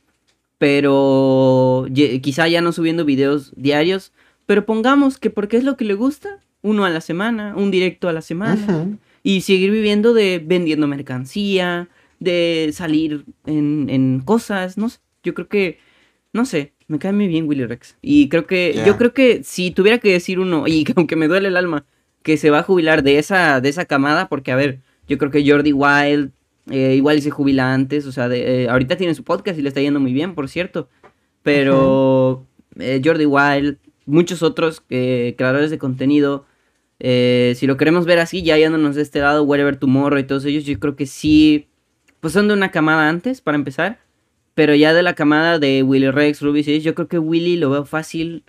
pero 0.58 1.86
quizá 2.22 2.48
ya 2.48 2.60
no 2.60 2.72
subiendo 2.72 3.04
videos 3.04 3.52
diarios, 3.56 4.12
pero 4.46 4.66
pongamos 4.66 5.18
que 5.18 5.30
porque 5.30 5.56
es 5.56 5.64
lo 5.64 5.76
que 5.76 5.84
le 5.84 5.94
gusta, 5.94 6.40
uno 6.62 6.84
a 6.84 6.90
la 6.90 7.00
semana, 7.00 7.54
un 7.56 7.70
directo 7.70 8.08
a 8.08 8.12
la 8.12 8.22
semana, 8.22 8.98
y 9.22 9.40
seguir 9.42 9.70
viviendo 9.70 10.12
de 10.14 10.42
vendiendo 10.44 10.86
mercancía, 10.86 11.88
de 12.18 12.70
salir 12.72 13.24
en, 13.46 13.88
en 13.88 14.20
cosas, 14.20 14.76
no 14.76 14.90
sé, 14.90 14.98
yo 15.22 15.34
creo 15.34 15.48
que, 15.48 15.78
no 16.32 16.44
sé, 16.44 16.74
me 16.86 16.98
cae 16.98 17.12
muy 17.12 17.28
bien 17.28 17.48
Willy 17.48 17.66
Rex. 17.66 17.96
Y 18.02 18.28
creo 18.28 18.46
que, 18.46 18.82
yo 18.86 18.96
creo 18.96 19.12
que 19.14 19.42
si 19.44 19.70
tuviera 19.70 19.98
que 19.98 20.12
decir 20.12 20.38
uno, 20.40 20.66
y 20.66 20.84
que 20.84 20.92
aunque 20.96 21.16
me 21.16 21.28
duele 21.28 21.48
el 21.48 21.56
alma, 21.56 21.86
que 22.22 22.36
se 22.36 22.50
va 22.50 22.60
a 22.60 22.62
jubilar 22.62 23.02
de 23.02 23.18
esa, 23.18 23.60
de 23.60 23.68
esa 23.68 23.84
camada, 23.84 24.28
porque 24.28 24.52
a 24.52 24.56
ver, 24.56 24.80
yo 25.08 25.18
creo 25.18 25.30
que 25.30 25.48
Jordi 25.48 25.72
Wild, 25.72 26.30
eh, 26.70 26.94
igual 26.96 27.20
se 27.22 27.30
jubila 27.30 27.72
antes, 27.72 28.06
o 28.06 28.12
sea, 28.12 28.28
de, 28.28 28.64
eh, 28.64 28.68
ahorita 28.68 28.96
tiene 28.96 29.14
su 29.14 29.24
podcast 29.24 29.58
y 29.58 29.62
le 29.62 29.68
está 29.68 29.80
yendo 29.80 30.00
muy 30.00 30.12
bien, 30.12 30.34
por 30.34 30.48
cierto. 30.48 30.88
Pero 31.42 32.46
eh, 32.78 33.00
Jordi 33.04 33.26
Wild, 33.26 33.78
muchos 34.06 34.42
otros 34.42 34.82
eh, 34.90 35.34
creadores 35.38 35.70
de 35.70 35.78
contenido, 35.78 36.46
si 36.98 37.66
lo 37.66 37.78
queremos 37.78 38.04
ver 38.04 38.18
así, 38.18 38.42
ya 38.42 38.58
yéndonos 38.58 38.94
de 38.94 39.02
este 39.02 39.20
lado, 39.20 39.42
Whatever 39.44 39.76
Tomorrow 39.76 40.18
y 40.18 40.24
todos 40.24 40.44
ellos, 40.44 40.64
yo 40.64 40.78
creo 40.78 40.96
que 40.96 41.06
sí, 41.06 41.68
pues 42.20 42.34
son 42.34 42.46
de 42.48 42.54
una 42.54 42.70
camada 42.70 43.08
antes, 43.08 43.40
para 43.40 43.56
empezar. 43.56 44.00
Pero 44.54 44.74
ya 44.74 44.92
de 44.92 45.02
la 45.02 45.14
camada 45.14 45.58
de 45.58 45.82
Willy 45.82 46.10
Rex, 46.10 46.42
Ruby 46.42 46.62
yo 46.80 46.94
creo 46.94 47.08
que 47.08 47.18
Willy 47.18 47.56
lo 47.56 47.70
veo 47.70 47.86
fácil 47.86 48.44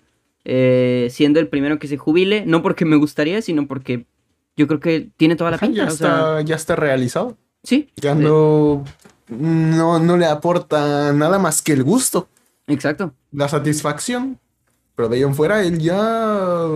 eh, 0.45 1.07
siendo 1.11 1.39
el 1.39 1.47
primero 1.47 1.79
que 1.79 1.87
se 1.87 1.97
jubile. 1.97 2.43
No 2.45 2.61
porque 2.61 2.85
me 2.85 2.95
gustaría, 2.95 3.41
sino 3.41 3.67
porque 3.67 4.05
yo 4.57 4.67
creo 4.67 4.79
que 4.79 5.09
tiene 5.17 5.35
toda 5.35 5.51
la 5.51 5.57
Ajá, 5.57 5.67
pinta. 5.67 5.85
ya, 5.85 5.91
o 5.91 5.95
sea, 5.95 6.07
está, 6.09 6.41
ya 6.41 6.55
está 6.55 6.75
realizado. 6.75 7.37
sí. 7.63 7.89
Ya 7.95 8.15
no, 8.15 8.83
no, 9.29 9.99
no 9.99 10.17
le 10.17 10.25
aporta 10.25 11.13
nada 11.13 11.39
más 11.39 11.61
que 11.61 11.73
el 11.73 11.83
gusto, 11.83 12.27
Exacto. 12.67 13.13
la 13.31 13.47
satisfacción. 13.47 14.37
Pero 14.95 15.07
de 15.07 15.17
ahí 15.17 15.23
en 15.23 15.33
fuera, 15.33 15.63
él 15.63 15.79
ya. 15.79 16.67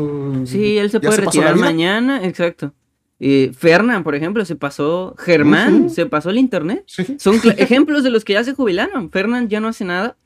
Sí, 0.45 0.77
él 0.77 0.89
se 0.89 0.99
puede 0.99 1.17
retirar 1.17 1.57
mañana, 1.57 2.25
exacto. 2.25 2.73
Eh, 3.19 3.51
Fernan, 3.57 4.03
por 4.03 4.15
ejemplo, 4.15 4.43
se 4.45 4.55
pasó. 4.55 5.15
Germán, 5.17 5.89
se 5.89 6.05
pasó 6.05 6.29
el 6.29 6.37
internet. 6.37 6.83
Sí. 6.87 7.17
Son 7.19 7.35
ejemplos 7.57 8.03
de 8.03 8.09
los 8.09 8.23
que 8.25 8.33
ya 8.33 8.43
se 8.43 8.53
jubilaron. 8.53 9.11
Fernan 9.11 9.49
ya 9.49 9.59
no 9.59 9.67
hace 9.67 9.85
nada. 9.85 10.17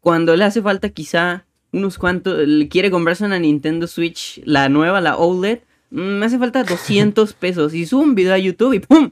Cuando 0.00 0.34
le 0.36 0.44
hace 0.44 0.60
falta 0.60 0.88
quizá 0.90 1.46
unos 1.72 1.98
cuantos, 1.98 2.46
le 2.46 2.68
quiere 2.68 2.90
comprarse 2.90 3.24
una 3.24 3.38
Nintendo 3.38 3.86
Switch, 3.86 4.40
la 4.44 4.68
nueva, 4.68 5.00
la 5.00 5.16
OLED, 5.16 5.60
mm, 5.90 6.00
me 6.00 6.26
hace 6.26 6.38
falta 6.38 6.62
200 6.64 7.32
pesos. 7.34 7.74
Y 7.74 7.86
sube 7.86 8.02
un 8.04 8.14
video 8.14 8.34
a 8.34 8.38
YouTube 8.38 8.74
y 8.74 8.80
¡pum! 8.80 9.10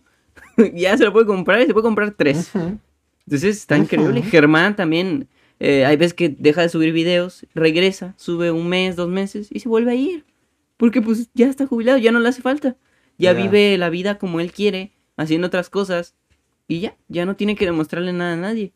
ya 0.75 0.97
se 0.97 1.05
lo 1.05 1.13
puede 1.13 1.27
comprar 1.27 1.61
y 1.61 1.67
se 1.67 1.73
puede 1.73 1.85
comprar 1.85 2.13
tres. 2.13 2.51
Entonces 3.27 3.57
está 3.59 3.77
increíble. 3.77 4.23
Germán 4.23 4.75
también, 4.77 5.29
eh, 5.61 5.85
hay 5.85 5.97
veces 5.97 6.15
que 6.15 6.29
deja 6.31 6.63
de 6.63 6.69
subir 6.69 6.93
videos, 6.93 7.47
regresa, 7.55 8.15
sube 8.17 8.51
un 8.51 8.69
mes, 8.69 8.97
dos 8.97 9.09
meses 9.09 9.49
y 9.51 9.61
se 9.61 9.69
vuelve 9.69 9.93
a 9.93 9.95
ir. 9.95 10.25
Porque 10.77 11.03
pues 11.03 11.29
ya 11.35 11.47
está 11.49 11.67
jubilado, 11.67 11.99
ya 11.99 12.13
no 12.13 12.21
le 12.21 12.29
hace 12.29 12.41
falta. 12.43 12.77
Ya 13.19 13.33
vive 13.33 13.77
la 13.79 13.91
vida 13.91 14.17
como 14.17 14.39
él 14.39 14.53
quiere, 14.53 14.93
haciendo 15.17 15.49
otras 15.49 15.69
cosas. 15.71 16.15
Y 16.69 16.81
ya, 16.81 16.97
ya 17.09 17.27
no 17.27 17.35
tiene 17.35 17.57
que 17.57 17.65
demostrarle 17.65 18.13
nada 18.13 18.35
a 18.35 18.37
nadie. 18.37 18.73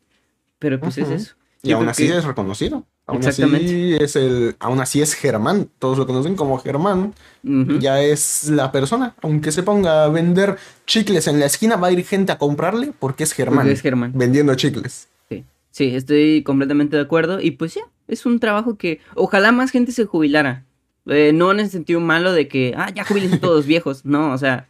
Pero 0.59 0.79
pues 0.79 0.97
es 0.97 1.09
eso. 1.09 1.35
Y 1.61 1.69
Yo 1.69 1.77
aún 1.77 1.87
así 1.87 2.07
que- 2.07 2.17
es 2.17 2.25
reconocido. 2.25 2.85
Aún 3.05 3.17
Exactamente. 3.17 3.65
así 3.65 3.97
es 3.99 4.15
el, 4.15 4.55
aún 4.59 4.79
así 4.79 5.01
es 5.01 5.13
Germán. 5.13 5.69
Todos 5.77 5.97
lo 5.97 6.07
conocen 6.07 6.35
como 6.35 6.57
Germán. 6.57 7.13
Ya 7.43 8.01
es 8.01 8.49
la 8.49 8.71
persona. 8.71 9.13
Aunque 9.21 9.51
se 9.51 9.61
ponga 9.61 10.05
a 10.05 10.07
vender 10.07 10.57
chicles 10.85 11.27
en 11.27 11.39
la 11.39 11.47
esquina, 11.47 11.75
va 11.75 11.87
a 11.87 11.91
ir 11.91 12.05
gente 12.05 12.31
a 12.31 12.37
comprarle 12.37 12.93
porque 12.97 13.23
es 13.23 13.33
Germán. 13.33 13.59
Porque 13.59 13.73
es 13.73 13.81
Germán. 13.81 14.13
Vendiendo 14.15 14.55
chicles. 14.55 15.09
Sí, 15.29 15.43
sí, 15.71 15.95
estoy 15.95 16.43
completamente 16.43 16.95
de 16.95 17.01
acuerdo. 17.01 17.41
Y 17.41 17.51
pues 17.51 17.73
ya, 17.73 17.81
es 18.07 18.25
un 18.25 18.39
trabajo 18.39 18.77
que 18.77 19.01
ojalá 19.15 19.51
más 19.51 19.71
gente 19.71 19.91
se 19.91 20.05
jubilara. 20.05 20.65
Eh, 21.05 21.31
no 21.33 21.51
en 21.51 21.59
el 21.59 21.69
sentido 21.69 21.99
malo 21.99 22.31
de 22.31 22.47
que, 22.47 22.73
ah, 22.77 22.89
ya 22.89 23.03
jubilen 23.03 23.39
todos 23.41 23.65
viejos. 23.67 24.05
No, 24.05 24.31
o 24.31 24.37
sea, 24.37 24.69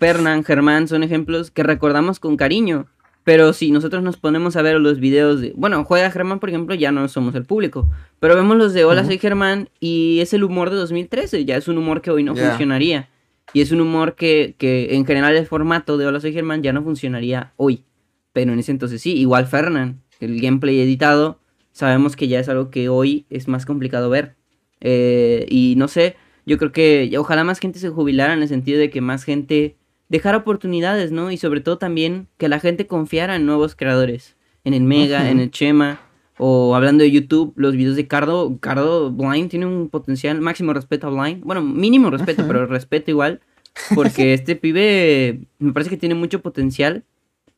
Fernán, 0.00 0.42
Germán 0.42 0.88
son 0.88 1.04
ejemplos 1.04 1.52
que 1.52 1.62
recordamos 1.62 2.18
con 2.18 2.36
cariño. 2.36 2.86
Pero 3.24 3.52
si 3.52 3.70
nosotros 3.70 4.02
nos 4.02 4.16
ponemos 4.16 4.56
a 4.56 4.62
ver 4.62 4.80
los 4.80 4.98
videos 4.98 5.40
de. 5.40 5.52
Bueno, 5.54 5.84
juega 5.84 6.10
Germán, 6.10 6.40
por 6.40 6.48
ejemplo, 6.48 6.74
ya 6.74 6.90
no 6.90 7.06
somos 7.08 7.34
el 7.34 7.44
público. 7.44 7.88
Pero 8.18 8.34
vemos 8.34 8.56
los 8.56 8.72
de 8.72 8.84
Hola, 8.84 9.04
soy 9.04 9.18
Germán 9.18 9.68
y 9.78 10.18
es 10.20 10.32
el 10.32 10.42
humor 10.42 10.70
de 10.70 10.76
2013. 10.76 11.44
Ya 11.44 11.56
es 11.56 11.68
un 11.68 11.78
humor 11.78 12.02
que 12.02 12.10
hoy 12.10 12.24
no 12.24 12.34
funcionaría. 12.34 13.08
Y 13.52 13.60
es 13.60 13.70
un 13.70 13.80
humor 13.80 14.14
que, 14.16 14.56
que 14.58 14.94
en 14.94 15.06
general 15.06 15.36
el 15.36 15.46
formato 15.46 15.98
de 15.98 16.06
Hola, 16.06 16.20
soy 16.20 16.32
Germán 16.32 16.62
ya 16.62 16.72
no 16.72 16.82
funcionaría 16.82 17.52
hoy. 17.56 17.84
Pero 18.32 18.52
en 18.52 18.58
ese 18.58 18.72
entonces 18.72 19.00
sí, 19.00 19.14
igual 19.14 19.46
Fernan, 19.46 20.02
el 20.20 20.40
gameplay 20.40 20.80
editado, 20.80 21.38
sabemos 21.72 22.16
que 22.16 22.28
ya 22.28 22.40
es 22.40 22.48
algo 22.48 22.70
que 22.70 22.88
hoy 22.88 23.26
es 23.30 23.46
más 23.46 23.66
complicado 23.66 24.10
ver. 24.10 24.36
Eh, 24.80 25.46
y 25.48 25.74
no 25.76 25.86
sé, 25.86 26.16
yo 26.46 26.58
creo 26.58 26.72
que 26.72 27.12
ojalá 27.18 27.44
más 27.44 27.60
gente 27.60 27.78
se 27.78 27.90
jubilara 27.90 28.32
en 28.32 28.42
el 28.42 28.48
sentido 28.48 28.78
de 28.78 28.90
que 28.90 29.00
más 29.00 29.24
gente 29.24 29.76
dejara 30.12 30.36
oportunidades, 30.36 31.10
¿no? 31.10 31.30
Y 31.30 31.38
sobre 31.38 31.62
todo 31.62 31.78
también 31.78 32.28
que 32.36 32.50
la 32.50 32.60
gente 32.60 32.86
confiara 32.86 33.34
en 33.34 33.46
nuevos 33.46 33.74
creadores, 33.74 34.36
en 34.62 34.74
el 34.74 34.82
Mega, 34.82 35.30
en 35.30 35.40
el 35.40 35.50
Chema, 35.50 36.02
o 36.36 36.76
hablando 36.76 37.02
de 37.02 37.10
YouTube, 37.10 37.54
los 37.56 37.74
videos 37.74 37.96
de 37.96 38.06
Cardo, 38.06 38.58
Cardo 38.60 39.10
Blind 39.10 39.48
tiene 39.48 39.64
un 39.64 39.88
potencial, 39.88 40.38
máximo 40.42 40.74
respeto 40.74 41.06
a 41.06 41.10
Blind, 41.10 41.42
bueno, 41.42 41.62
mínimo 41.62 42.10
respeto, 42.10 42.44
pero 42.46 42.66
respeto 42.66 43.10
igual, 43.10 43.40
porque 43.94 44.34
este 44.34 44.54
pibe 44.54 45.40
me 45.58 45.72
parece 45.72 45.88
que 45.88 45.96
tiene 45.96 46.14
mucho 46.14 46.42
potencial. 46.42 47.04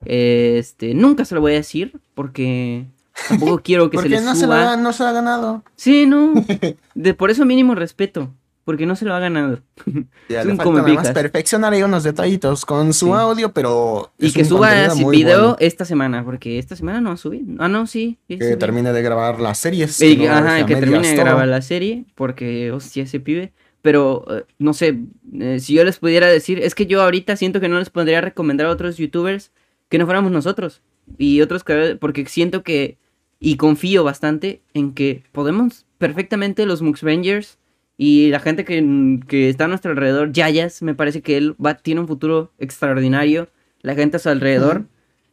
Este, 0.05 0.95
nunca 0.95 1.25
se 1.25 1.35
lo 1.35 1.41
voy 1.41 1.55
a 1.55 1.57
decir 1.57 1.99
porque 2.15 2.87
tampoco 3.29 3.59
quiero 3.65 3.91
que 3.91 3.99
se 3.99 4.09
le 4.09 4.21
no 4.21 4.37
se, 4.37 4.47
lo 4.47 4.53
suba. 4.53 4.75
ha, 4.75 4.77
no 4.77 4.93
se 4.93 5.03
lo 5.03 5.09
ha 5.09 5.13
ganado. 5.13 5.65
Sí, 5.75 6.07
no. 6.07 6.35
De 6.95 7.15
por 7.15 7.33
eso 7.33 7.45
mínimo 7.45 7.75
respeto, 7.75 8.31
porque 8.65 8.87
no 8.87 8.97
se 8.97 9.05
lo 9.05 9.15
ha 9.15 9.19
ganado. 9.21 9.61
Ya 10.29 10.41
Es 10.41 10.47
le 10.47 10.53
un 10.53 10.57
falta 10.59 10.73
nada 10.83 10.95
más 10.95 11.11
perfeccionar 11.11 11.73
ahí 11.75 11.83
unos 11.83 12.03
detallitos 12.03 12.65
con 12.65 12.93
su 12.95 13.07
Sí. 13.07 13.13
audio, 13.13 13.53
pero. 13.53 14.13
Y 14.19 14.33
que 14.33 14.45
suba 14.45 14.73
video 15.11 15.39
bueno. 15.41 15.57
esta 15.61 15.85
semana, 15.85 16.25
porque 16.25 16.59
esta 16.59 16.75
semana 16.77 17.01
no 17.01 17.11
ha 17.13 17.17
subido. 17.19 17.45
Ah, 17.59 17.69
no, 17.69 17.87
sí. 17.87 18.19
sí 18.29 18.39
Que 18.39 18.57
termine 18.57 18.93
de 18.93 19.03
grabar 19.03 19.39
las 19.41 19.59
series. 19.59 20.01
Y 20.01 20.17
que 20.17 20.23
que- 20.23 20.29
no 20.29 20.35
ajá, 20.35 20.57
a 20.57 20.67
que 20.67 20.75
termine 20.77 21.07
de 21.07 21.15
todo. 21.15 21.25
grabar 21.25 21.47
la 21.49 21.61
serie, 21.63 22.05
porque, 22.15 22.73
hostia, 22.73 23.03
ese 23.03 23.21
pibe. 23.21 23.53
Pero, 23.83 24.25
eh, 24.31 24.45
no 24.59 24.73
sé, 24.73 24.99
eh, 25.39 25.59
si 25.61 25.75
yo 25.75 25.85
les 25.85 25.99
pudiera 25.99 26.27
decir, 26.27 26.59
es 26.59 26.75
que 26.75 26.87
yo 26.87 27.03
ahorita 27.03 27.37
siento 27.37 27.61
que 27.61 27.69
no 27.69 27.79
les 27.79 27.91
podría 27.91 28.23
recomendar 28.23 28.67
a 28.67 28.71
otros 28.71 28.97
youtubers 28.97 29.53
que 29.91 29.99
no 29.99 30.07
fuéramos 30.07 30.33
nosotros. 30.33 30.81
Y 31.19 31.43
otros 31.43 31.65
creadores, 31.65 31.99
porque 32.01 32.25
siento 32.25 32.63
que, 32.63 32.97
y 33.41 33.57
confío 33.59 34.03
bastante 34.03 34.63
en 34.73 34.95
que 34.95 35.23
podemos 35.33 35.85
perfectamente 35.99 36.65
los 36.65 36.81
Muxvengers 36.81 37.59
y 37.97 38.29
la 38.31 38.41
gente 38.41 38.65
que, 38.65 39.21
que 39.29 39.49
está 39.49 39.65
a 39.67 39.69
nuestro 39.69 39.91
alrededor, 39.93 40.33
Yayas, 40.33 40.83
me 40.83 40.95
parece 40.95 41.23
que 41.23 41.37
él 41.37 41.55
va, 41.65 41.75
tiene 41.75 42.01
un 42.01 42.09
futuro 42.09 42.53
extraordinario. 42.59 43.49
La 43.83 43.95
gente 43.95 44.17
a 44.17 44.21
su 44.21 44.29
alrededor. 44.31 44.87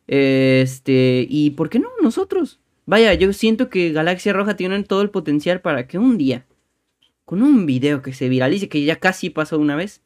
Este, 0.07 1.25
y 1.29 1.51
¿por 1.51 1.69
qué 1.69 1.79
no 1.79 1.87
nosotros? 2.03 2.59
Vaya, 2.85 3.13
yo 3.13 3.31
siento 3.33 3.69
que 3.69 3.91
Galaxia 3.91 4.33
Roja 4.33 4.55
tiene 4.55 4.83
todo 4.83 5.01
el 5.01 5.09
potencial 5.09 5.61
para 5.61 5.87
que 5.87 5.97
un 5.97 6.17
día, 6.17 6.45
con 7.25 7.41
un 7.41 7.65
video 7.65 8.01
que 8.01 8.13
se 8.13 8.27
viralice, 8.27 8.67
que 8.67 8.83
ya 8.83 8.97
casi 8.97 9.29
pasó 9.29 9.57
una 9.57 9.75
vez, 9.75 10.01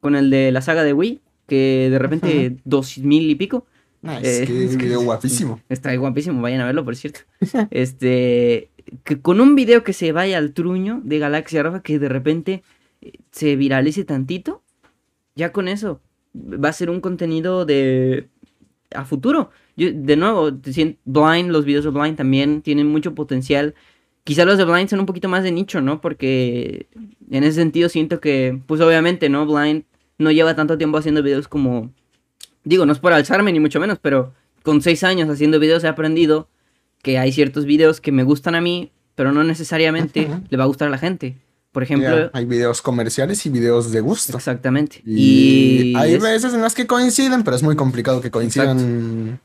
con 0.00 0.14
el 0.14 0.30
de 0.30 0.52
la 0.52 0.60
saga 0.62 0.84
de 0.84 0.92
Wii, 0.92 1.20
que 1.48 1.88
de 1.90 1.98
repente 1.98 2.56
dos 2.64 2.98
mil 2.98 3.28
y 3.28 3.34
pico, 3.34 3.66
Eh, 4.04 4.20
es 4.22 4.46
que- 4.76 4.84
video 4.84 5.00
guapísimo. 5.04 5.60
está 5.68 5.94
guapísimo, 5.96 6.40
vayan 6.40 6.60
a 6.60 6.66
verlo, 6.66 6.84
por 6.84 6.94
cierto. 6.94 7.20
Este, 7.70 8.70
que 9.04 9.20
con 9.20 9.40
un 9.40 9.54
video 9.54 9.84
que 9.84 9.92
se 9.92 10.12
vaya 10.12 10.38
al 10.38 10.52
truño 10.52 11.00
de 11.04 11.18
Galaxia 11.18 11.62
Roja, 11.62 11.82
que 11.82 11.98
de 11.98 12.08
repente 12.08 12.62
eh, 13.00 13.12
se 13.30 13.56
viralice 13.56 14.04
tantito, 14.04 14.62
ya 15.34 15.52
con 15.52 15.68
eso 15.68 16.00
va 16.34 16.68
a 16.68 16.72
ser 16.72 16.90
un 16.90 17.00
contenido 17.00 17.64
de 17.64 18.28
a 18.94 19.04
futuro. 19.04 19.50
Yo, 19.76 19.88
de 19.92 20.16
nuevo, 20.16 20.50
Blind, 21.04 21.50
los 21.50 21.64
videos 21.64 21.84
de 21.84 21.90
Blind 21.90 22.16
también 22.16 22.62
tienen 22.62 22.86
mucho 22.86 23.14
potencial. 23.14 23.74
Quizá 24.22 24.44
los 24.44 24.56
de 24.56 24.64
Blind 24.64 24.88
son 24.88 25.00
un 25.00 25.06
poquito 25.06 25.28
más 25.28 25.42
de 25.42 25.52
nicho, 25.52 25.80
¿no? 25.80 26.00
Porque 26.00 26.86
en 27.30 27.44
ese 27.44 27.56
sentido 27.56 27.88
siento 27.88 28.20
que, 28.20 28.60
pues 28.66 28.80
obviamente, 28.80 29.28
¿no? 29.28 29.46
Blind 29.46 29.84
no 30.18 30.30
lleva 30.30 30.54
tanto 30.54 30.78
tiempo 30.78 30.98
haciendo 30.98 31.22
videos 31.22 31.48
como... 31.48 31.90
Digo, 32.62 32.86
no 32.86 32.92
es 32.92 32.98
por 32.98 33.12
alzarme 33.12 33.52
ni 33.52 33.60
mucho 33.60 33.80
menos, 33.80 33.98
pero 34.00 34.32
con 34.62 34.80
seis 34.80 35.04
años 35.04 35.28
haciendo 35.28 35.60
videos 35.60 35.84
he 35.84 35.88
aprendido 35.88 36.48
que 37.04 37.18
hay 37.18 37.30
ciertos 37.30 37.64
videos 37.66 38.00
que 38.00 38.10
me 38.10 38.24
gustan 38.24 38.56
a 38.56 38.60
mí, 38.60 38.90
pero 39.14 39.30
no 39.30 39.44
necesariamente 39.44 40.28
le 40.48 40.56
va 40.56 40.64
a 40.64 40.66
gustar 40.66 40.88
a 40.88 40.90
la 40.90 40.98
gente. 40.98 41.36
Por 41.70 41.82
ejemplo, 41.84 42.30
hay 42.32 42.44
videos 42.44 42.82
comerciales 42.82 43.46
y 43.46 43.50
videos 43.50 43.92
de 43.92 44.00
gusto. 44.00 44.36
exactamente. 44.36 45.02
Y, 45.06 45.92
Y, 45.92 45.94
hay 45.96 46.14
es- 46.14 46.22
veces 46.22 46.54
en 46.54 46.62
las 46.62 46.74
que 46.74 46.86
coinciden, 46.86 47.42
pero 47.44 47.56
es 47.56 47.62
muy 47.62 47.76
complicado 47.76 48.20
que 48.20 48.30
coincidan. 48.32 49.40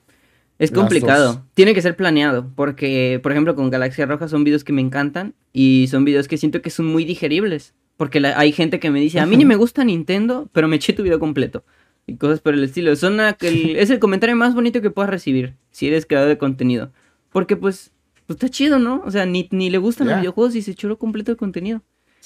Es 0.60 0.72
complicado. 0.72 1.46
Tiene 1.54 1.74
que 1.74 1.82
ser 1.82 1.96
planeado. 1.96 2.52
Porque, 2.56 3.20
por 3.24 3.32
ejemplo, 3.32 3.56
con 3.56 3.70
Galaxia 3.70 4.06
Roja 4.06 4.28
son 4.28 4.44
videos 4.44 4.64
que 4.64 4.74
me 4.74 4.82
encantan. 4.82 5.34
Y 5.54 5.88
son 5.90 6.04
videos 6.06 6.28
que 6.28 6.38
siento 6.38 6.62
que 6.62 6.70
son 6.70 6.86
muy 6.88 7.06
digeribles. 7.06 7.74
Porque 7.98 8.20
la- 8.20 8.38
hay 8.38 8.52
gente 8.52 8.80
que 8.80 8.92
me 8.92 9.00
dice, 9.00 9.20
a 9.20 9.26
mí 9.26 9.36
ni 9.38 9.46
me 9.46 9.56
gusta 9.56 9.84
Nintendo, 9.84 10.50
pero 10.52 10.68
me 10.68 10.76
eché 10.76 10.94
tu 10.94 11.02
video 11.04 11.20
completo. 11.20 11.64
Y 12.08 12.16
cosas 12.18 12.40
por 12.42 12.54
el 12.54 12.64
estilo. 12.64 12.96
Son 12.96 13.20
es 13.42 13.90
el 13.90 14.00
comentario 14.00 14.36
más 14.36 14.54
bonito 14.54 14.82
que 14.82 14.92
puedas 14.92 15.10
recibir. 15.10 15.56
Si 15.72 15.88
eres 15.88 16.06
creador 16.06 16.30
de 16.30 16.38
contenido. 16.38 16.92
Porque 17.32 17.56
pues, 17.56 17.92
pues 18.28 18.38
está 18.38 18.50
chido, 18.50 18.80
¿no? 18.80 19.02
O 19.06 19.12
sea, 19.12 19.26
ni, 19.26 19.48
ni 19.52 19.70
le 19.70 19.78
gustan 19.78 20.08
los 20.08 20.20
videojuegos 20.20 20.56
y 20.56 20.62
se 20.62 20.76
lo 20.88 20.98
completo 20.98 21.32
de 21.32 21.38
contenido. 21.38 21.82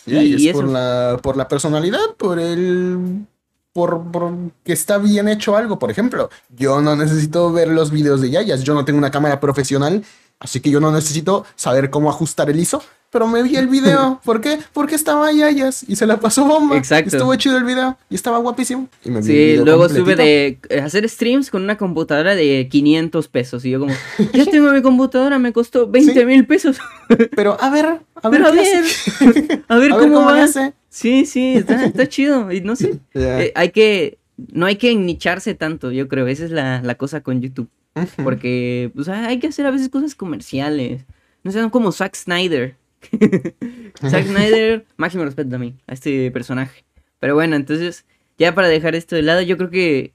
Ya, 0.06 0.22
y, 0.22 0.48
es 0.48 0.54
por 0.54 0.68
la, 0.68 1.20
por 1.22 1.38
la 1.38 1.48
personalidad, 1.48 2.16
por 2.18 2.40
el. 2.40 3.26
Por, 3.72 4.12
por 4.12 4.32
que 4.64 4.74
está 4.74 4.98
bien 5.00 5.28
hecho 5.28 5.58
algo. 5.58 5.80
Por 5.80 5.90
ejemplo, 5.90 6.30
yo 6.56 6.82
no 6.82 6.96
necesito 6.96 7.52
ver 7.52 7.70
los 7.70 7.90
videos 7.90 8.22
de 8.22 8.30
Yayas. 8.30 8.64
Yo 8.64 8.74
no 8.74 8.86
tengo 8.86 9.00
una 9.00 9.12
cámara 9.12 9.40
profesional, 9.40 10.04
así 10.40 10.60
que 10.60 10.70
yo 10.70 10.80
no 10.80 10.92
necesito 10.92 11.46
saber 11.56 11.90
cómo 11.90 12.10
ajustar 12.10 12.50
el 12.50 12.60
ISO. 12.60 12.84
Pero 13.14 13.28
me 13.28 13.44
vi 13.44 13.56
el 13.56 13.68
video. 13.68 14.20
¿Por 14.26 14.42
qué? 14.42 14.58
Porque 14.74 14.96
estaba 14.96 15.32
Yayas 15.32 15.86
y 15.88 15.96
se 15.96 16.06
la 16.08 16.20
pasó 16.20 16.46
bomba. 16.46 16.76
Exacto. 16.76 17.16
Estuvo 17.16 17.34
chido 17.36 17.58
el 17.58 17.64
video 17.64 17.96
y 18.10 18.16
estaba 18.16 18.40
guapísimo. 18.40 18.90
Y 19.06 19.10
me 19.12 19.16
vi 19.16 19.20
el 19.20 19.24
Sí, 19.24 19.34
video 19.34 19.66
luego 19.66 19.82
completito. 19.84 20.06
sube 20.12 20.16
de 20.24 20.60
eh, 20.70 20.82
hacer 20.82 21.08
streams 21.08 21.50
con 21.52 21.64
una 21.64 21.78
computadora 21.78 22.36
de 22.36 22.68
500 22.70 23.28
pesos. 23.30 23.64
Y 23.66 23.70
yo 23.70 23.80
como, 23.80 23.94
ya 24.34 24.46
tengo 24.46 24.72
mi 24.72 24.82
computadora, 24.82 25.38
me 25.40 25.54
costó 25.54 25.88
20 25.88 26.14
Sí. 26.14 26.26
mil 26.26 26.46
pesos. 26.46 26.78
Pero 27.36 27.56
a 27.62 27.70
ver, 27.70 27.86
a 27.86 28.30
ver, 28.30 28.42
Pero 28.42 28.48
a 28.48 28.52
qué 28.52 28.58
ver, 28.58 28.84
hace. 28.84 29.24
a 29.24 29.26
ver 29.28 29.64
A 29.68 29.78
ver 29.78 29.90
cómo, 29.92 30.02
cómo 30.16 30.26
va. 30.26 30.48
Sí, 30.90 31.26
sí, 31.26 31.54
está, 31.56 31.86
está 31.86 32.08
chido. 32.10 32.52
Y 32.52 32.62
no 32.62 32.76
sé, 32.76 33.00
eh, 33.14 33.52
hay 33.56 33.70
que, 33.70 34.18
no 34.52 34.66
hay 34.66 34.76
que 34.78 34.94
nicharse 34.96 35.54
tanto, 35.54 35.92
yo 35.92 36.08
creo. 36.08 36.26
Esa 36.28 36.46
es 36.46 36.52
la, 36.52 36.82
la 36.82 36.96
cosa 36.96 37.22
con 37.22 37.42
YouTube. 37.42 37.70
Ujú. 37.96 38.24
Porque, 38.24 38.92
pues, 38.96 39.08
hay 39.08 39.38
que 39.40 39.48
hacer 39.48 39.68
a 39.68 39.72
veces 39.72 39.90
cosas 39.90 40.16
comerciales. 40.16 41.04
No 41.44 41.52
sean 41.52 41.70
como 41.70 41.92
Zack 41.92 42.16
Snyder. 42.16 42.76
Zack 44.08 44.28
Snyder, 44.28 44.86
máximo 44.98 45.24
respeto 45.26 45.56
a 45.56 45.60
mí, 45.60 45.76
a 45.88 45.94
este 45.94 46.32
personaje. 46.32 46.86
Pero 47.20 47.36
bueno, 47.36 47.56
entonces, 47.56 48.06
ya 48.38 48.54
para 48.56 48.68
dejar 48.68 48.96
esto 48.96 49.16
de 49.16 49.22
lado, 49.24 49.42
yo 49.42 49.58
creo 49.58 49.70
que 49.70 50.14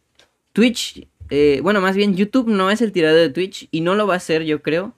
Twitch, 0.53 1.09
eh, 1.30 1.61
bueno, 1.62 1.80
más 1.80 1.97
bien 1.97 2.16
YouTube 2.16 2.49
no 2.49 2.70
es 2.70 2.80
el 2.82 2.93
tirador 2.93 3.20
de 3.20 3.30
Twitch 3.30 3.68
y 3.70 3.80
no 3.82 3.95
lo 3.95 4.07
va 4.07 4.16
a 4.16 4.20
ser, 4.20 4.45
yo 4.45 4.62
creo. 4.62 4.95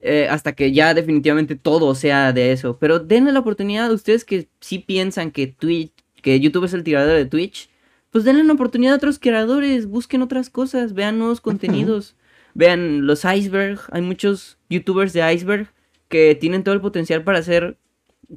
eh, 0.00 0.26
hasta 0.30 0.52
que 0.54 0.72
ya 0.72 0.94
definitivamente 0.94 1.56
todo 1.56 1.94
sea 1.94 2.32
de 2.32 2.52
eso. 2.52 2.78
Pero 2.78 2.98
denle 2.98 3.32
la 3.32 3.40
oportunidad 3.40 3.86
a 3.86 3.92
ustedes 3.94 4.24
que 4.24 4.48
sí 4.60 4.78
piensan 4.80 5.30
que 5.30 5.46
Twitch, 5.46 5.92
que 6.22 6.40
YouTube 6.40 6.64
es 6.64 6.74
el 6.74 6.84
tirador 6.84 7.16
de 7.16 7.26
Twitch. 7.26 7.70
Pues 8.10 8.24
denle 8.24 8.42
una 8.42 8.54
oportunidad 8.54 8.94
a 8.94 8.96
otros 8.96 9.18
creadores, 9.18 9.86
busquen 9.86 10.22
otras 10.22 10.50
cosas, 10.50 10.94
vean 10.94 11.18
nuevos 11.18 11.40
contenidos, 11.42 12.16
vean 12.54 13.06
los 13.06 13.24
iceberg, 13.24 13.80
hay 13.92 14.02
muchos 14.02 14.58
youtubers 14.68 15.12
de 15.12 15.32
iceberg 15.34 15.72
que 16.12 16.36
tienen 16.36 16.62
todo 16.62 16.74
el 16.76 16.80
potencial 16.80 17.24
para 17.24 17.42
ser 17.42 17.78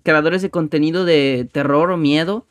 creadores 0.03 0.41
de 0.41 0.49
contenido 0.49 1.05
de 1.05 1.47
terror 1.51 1.91
o 1.91 1.97
miedo, 1.97 2.47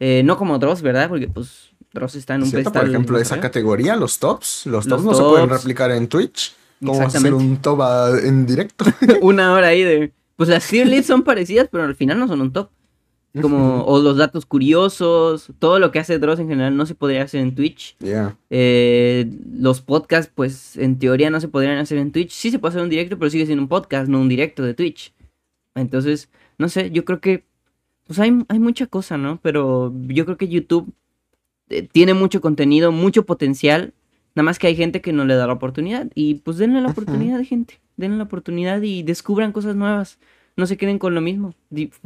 eh, 0.00 0.22
no 0.24 0.36
como 0.36 0.58
Dross, 0.58 0.82
¿verdad? 0.82 1.08
Porque 1.08 1.28
pues 1.28 1.70
Dross 1.92 2.16
está 2.16 2.34
en 2.34 2.42
un 2.42 2.50
¿Cierto? 2.50 2.70
Por 2.70 2.72
pedestal 2.82 2.90
ejemplo, 2.94 3.18
esa 3.18 3.40
categoría, 3.40 3.96
los 3.96 4.18
tops, 4.18 4.66
los, 4.66 4.84
Los 4.86 4.88
tops 4.88 5.04
no 5.04 5.14
se 5.14 5.22
pueden 5.22 5.48
replicar 5.48 5.90
en 5.92 6.08
Twitch. 6.08 6.54
¿Cómo 6.84 7.06
hacer 7.06 7.32
un 7.32 7.56
top 7.62 7.80
a- 7.80 8.10
en 8.22 8.44
directo? 8.44 8.84
una 9.22 9.52
hora 9.54 9.68
ahí 9.68 9.82
de... 9.82 10.12
Pues 10.36 10.48
las 10.48 10.66
tier 10.66 10.86
lists 10.88 11.06
son 11.06 11.22
parecidas, 11.22 11.68
pero 11.70 11.84
al 11.84 11.94
final 11.94 12.18
no 12.18 12.26
son 12.26 12.40
un 12.40 12.52
top. 12.52 12.68
Como, 13.42 13.84
o 13.84 14.00
los 14.00 14.16
datos 14.16 14.46
curiosos, 14.46 15.52
todo 15.58 15.80
lo 15.80 15.90
que 15.90 15.98
hace 15.98 16.20
Dross 16.20 16.38
en 16.38 16.48
general 16.48 16.76
no 16.76 16.86
se 16.86 16.94
podría 16.94 17.24
hacer 17.24 17.40
en 17.40 17.56
Twitch. 17.56 17.96
Eh, 18.50 19.28
los 19.52 19.80
podcasts, 19.80 20.30
pues 20.32 20.76
en 20.76 21.00
teoría 21.00 21.30
no 21.30 21.40
se 21.40 21.48
podrían 21.48 21.78
hacer 21.78 21.98
en 21.98 22.12
Twitch. 22.12 22.30
Sí 22.30 22.52
se 22.52 22.60
puede 22.60 22.70
hacer 22.70 22.82
un 22.82 22.90
directo, 22.90 23.18
pero 23.18 23.30
sigue 23.30 23.46
siendo 23.46 23.62
un 23.62 23.68
podcast, 23.68 24.08
no 24.08 24.20
un 24.20 24.28
directo 24.28 24.62
de 24.62 24.74
Twitch. 24.74 25.12
Entonces, 25.74 26.30
no 26.58 26.68
sé, 26.68 26.92
yo 26.92 27.04
creo 27.04 27.20
que 27.20 27.44
pues 28.06 28.18
hay, 28.18 28.44
hay 28.48 28.58
mucha 28.58 28.86
cosa, 28.86 29.16
¿no? 29.16 29.40
Pero 29.42 29.92
yo 30.06 30.24
creo 30.24 30.36
que 30.36 30.48
YouTube 30.48 30.92
eh, 31.70 31.88
tiene 31.90 32.14
mucho 32.14 32.40
contenido, 32.40 32.92
mucho 32.92 33.24
potencial. 33.24 33.94
Nada 34.34 34.44
más 34.44 34.58
que 34.58 34.66
hay 34.66 34.76
gente 34.76 35.00
que 35.00 35.12
no 35.12 35.24
le 35.24 35.34
da 35.34 35.46
la 35.46 35.54
oportunidad. 35.54 36.10
Y 36.14 36.36
pues 36.36 36.58
denle 36.58 36.80
la 36.80 36.90
oportunidad, 36.90 37.42
gente. 37.42 37.80
Denle 37.96 38.18
la 38.18 38.24
oportunidad 38.24 38.82
y 38.82 39.02
descubran 39.02 39.52
cosas 39.52 39.76
nuevas. 39.76 40.18
No 40.56 40.66
se 40.66 40.76
queden 40.76 40.98
con 40.98 41.14
lo 41.14 41.20
mismo. 41.20 41.54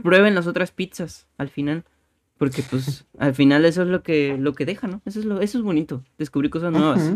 Prueben 0.03 0.35
las 0.35 0.47
otras 0.47 0.73
pizzas 0.73 1.27
al 1.37 1.49
final. 1.49 1.85
Porque 2.39 2.63
pues 2.63 3.05
al 3.19 3.35
final 3.35 3.65
eso 3.65 3.83
es 3.83 3.89
lo 3.89 4.03
que, 4.03 4.37
lo 4.39 4.55
que 4.55 4.65
deja, 4.65 4.87
¿no? 4.87 5.03
Eso 5.05 5.21
es, 5.21 5.27
lo, 5.27 5.41
eso 5.41 5.59
es 5.59 5.65
bonito, 5.65 6.05
descubrir 6.17 6.51
cosas 6.51 6.73
nuevas. 6.73 7.15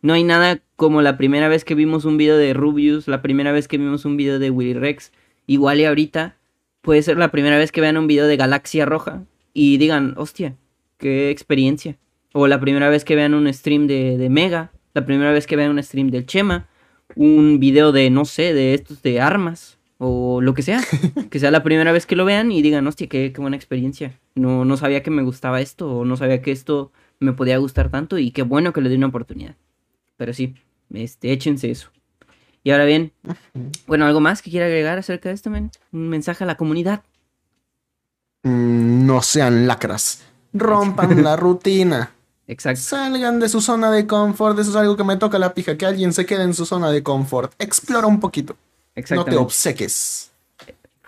No 0.00 0.14
hay 0.14 0.24
nada 0.24 0.62
como 0.76 1.02
la 1.02 1.18
primera 1.18 1.48
vez 1.48 1.64
que 1.64 1.74
vimos 1.74 2.04
un 2.04 2.16
video 2.16 2.38
de 2.38 2.54
Rubius, 2.54 3.06
la 3.06 3.20
primera 3.20 3.52
vez 3.52 3.68
que 3.68 3.76
vimos 3.76 4.04
un 4.04 4.16
video 4.16 4.38
de 4.38 4.50
Willy 4.50 4.74
Rex. 4.74 5.12
Igual 5.46 5.80
y 5.80 5.84
ahorita 5.84 6.36
puede 6.80 7.02
ser 7.02 7.18
la 7.18 7.30
primera 7.30 7.58
vez 7.58 7.72
que 7.72 7.80
vean 7.80 7.98
un 7.98 8.06
video 8.06 8.26
de 8.26 8.36
Galaxia 8.36 8.86
Roja 8.86 9.24
y 9.52 9.76
digan, 9.76 10.14
hostia, 10.16 10.56
qué 10.96 11.30
experiencia. 11.30 11.98
O 12.32 12.46
la 12.46 12.60
primera 12.60 12.88
vez 12.88 13.04
que 13.04 13.16
vean 13.16 13.34
un 13.34 13.52
stream 13.52 13.88
de, 13.88 14.16
de 14.16 14.30
Mega, 14.30 14.70
la 14.94 15.04
primera 15.04 15.32
vez 15.32 15.46
que 15.46 15.56
vean 15.56 15.72
un 15.72 15.82
stream 15.82 16.10
del 16.10 16.26
Chema, 16.26 16.68
un 17.16 17.58
video 17.58 17.90
de, 17.90 18.08
no 18.08 18.24
sé, 18.24 18.54
de 18.54 18.72
estos 18.72 19.02
de 19.02 19.20
armas 19.20 19.79
o 20.02 20.40
lo 20.40 20.54
que 20.54 20.62
sea. 20.62 20.80
que 21.30 21.38
sea 21.38 21.50
la 21.50 21.62
primera 21.62 21.92
vez 21.92 22.06
que 22.06 22.16
lo 22.16 22.24
vean 22.24 22.50
y 22.50 22.62
digan, 22.62 22.86
hostia, 22.86 23.06
qué, 23.06 23.32
qué 23.32 23.40
buena 23.40 23.56
experiencia. 23.56 24.18
No, 24.34 24.64
no 24.64 24.76
sabía 24.78 25.02
que 25.02 25.10
me 25.10 25.22
gustaba 25.22 25.60
esto 25.60 25.98
o 25.98 26.04
no 26.06 26.16
sabía 26.16 26.40
que 26.40 26.52
esto 26.52 26.90
me 27.20 27.34
podía 27.34 27.58
gustar 27.58 27.90
tanto 27.90 28.16
y 28.18 28.30
qué 28.30 28.42
bueno 28.42 28.72
que 28.72 28.80
le 28.80 28.88
di 28.88 28.96
una 28.96 29.08
oportunidad. 29.08 29.56
Pero 30.16 30.32
sí, 30.32 30.54
este, 30.92 31.32
échense 31.32 31.70
eso. 31.70 31.90
Y 32.64 32.70
ahora 32.70 32.86
bien, 32.86 33.12
bueno, 33.86 34.06
¿algo 34.06 34.20
más 34.20 34.40
que 34.40 34.50
quiera 34.50 34.66
agregar 34.66 34.98
acerca 34.98 35.28
de 35.28 35.34
esto, 35.34 35.50
men? 35.50 35.70
Un 35.92 36.08
mensaje 36.08 36.44
a 36.44 36.46
la 36.46 36.56
comunidad. 36.56 37.02
Mm, 38.42 39.06
No 39.06 39.22
sean 39.22 39.66
lacras. 39.66 40.24
Rompan 40.52 41.22
la 41.22 41.36
rutina. 41.36 42.12
Exacto. 42.46 42.80
Salgan 42.80 43.38
de 43.38 43.48
su 43.48 43.60
zona 43.60 43.90
de 43.90 44.06
confort. 44.06 44.58
Eso 44.58 44.70
es 44.70 44.76
algo 44.76 44.96
que 44.96 45.04
me 45.04 45.16
toca 45.16 45.38
la 45.38 45.54
pija. 45.54 45.76
Que 45.76 45.86
alguien 45.86 46.12
se 46.12 46.26
quede 46.26 46.42
en 46.42 46.54
su 46.54 46.66
zona 46.66 46.90
de 46.90 47.02
confort. 47.02 47.52
Explora 47.58 48.06
un 48.06 48.18
poquito. 48.18 48.56
No 49.10 49.24
te 49.24 49.36
obseques. 49.36 50.30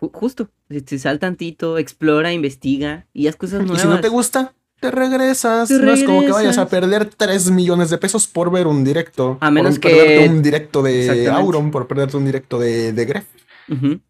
Ju- 0.01 0.11
Justo. 0.12 0.49
Si 0.87 0.99
sal 0.99 1.18
tantito, 1.18 1.76
explora, 1.78 2.33
investiga 2.33 3.07
y 3.12 3.26
haz 3.26 3.37
cosas 3.37 3.61
Y 3.61 3.64
nuevas. 3.64 3.83
si 3.83 3.89
no 3.89 4.01
te 4.01 4.09
gusta, 4.09 4.55
te 4.80 4.91
regresas. 4.91 5.68
Te 5.68 5.78
no 5.78 5.93
es 5.93 6.03
como 6.03 6.22
que 6.22 6.33
vayas 6.33 6.57
a 6.59 6.66
perder 6.68 7.05
3 7.07 7.51
millones 7.51 7.91
de 7.91 7.99
pesos 7.99 8.26
por 8.26 8.51
ver 8.51 8.66
un 8.66 8.83
directo. 8.85 9.37
A 9.41 9.51
menos 9.51 9.78
por 9.78 9.91
que- 9.91 9.97
perderte 9.97 10.28
un 10.30 10.43
directo 10.43 10.83
de. 10.83 11.28
Auron, 11.28 11.70
por 11.70 11.87
perderte 11.87 12.16
un 12.16 12.24
directo 12.24 12.59
de, 12.59 12.93
de 12.93 13.05
Gref. 13.05 13.24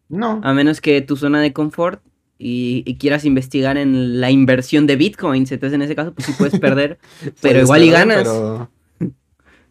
No. 0.09 0.41
A 0.43 0.53
menos 0.53 0.81
que 0.81 1.01
tu 1.01 1.15
zona 1.15 1.41
de 1.41 1.53
confort 1.53 2.01
y, 2.39 2.83
y 2.85 2.97
quieras 2.97 3.23
investigar 3.25 3.77
en 3.77 4.19
la 4.19 4.31
inversión 4.31 4.87
de 4.87 4.95
bitcoins. 4.95 5.51
Entonces, 5.51 5.75
en 5.75 5.81
ese 5.83 5.95
caso, 5.95 6.13
pues 6.13 6.25
sí 6.27 6.33
puedes 6.37 6.59
perder. 6.59 6.97
pero 7.21 7.35
Puedes 7.41 7.63
igual 7.63 7.83
y 7.83 7.89
ganas. 7.91 8.17
Pero, 8.19 8.69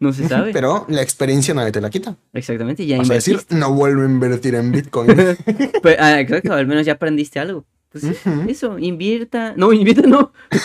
No 0.03 0.11
se 0.13 0.27
sabe. 0.27 0.51
pero 0.51 0.85
la 0.89 1.01
experiencia 1.01 1.53
nadie 1.53 1.71
te 1.71 1.79
la 1.81 1.89
quita. 1.89 2.17
Exactamente, 2.33 2.85
ya 2.85 2.97
Vas 2.97 3.09
a 3.09 3.13
decir, 3.15 3.39
no 3.49 3.73
vuelvo 3.73 4.01
a 4.01 4.05
invertir 4.05 4.55
en 4.55 4.71
Bitcoin. 4.71 5.07
Pues, 5.81 5.95
ah, 5.99 6.19
exacto, 6.19 6.53
al 6.53 6.67
menos 6.67 6.85
ya 6.85 6.93
aprendiste 6.93 7.39
algo. 7.39 7.65
Pues 7.91 8.03
sí, 8.05 8.11
Ujú. 8.29 8.49
eso, 8.49 8.79
invierta. 8.79 9.53
No, 9.55 9.71
invierta 9.71 10.07
no. 10.07 10.31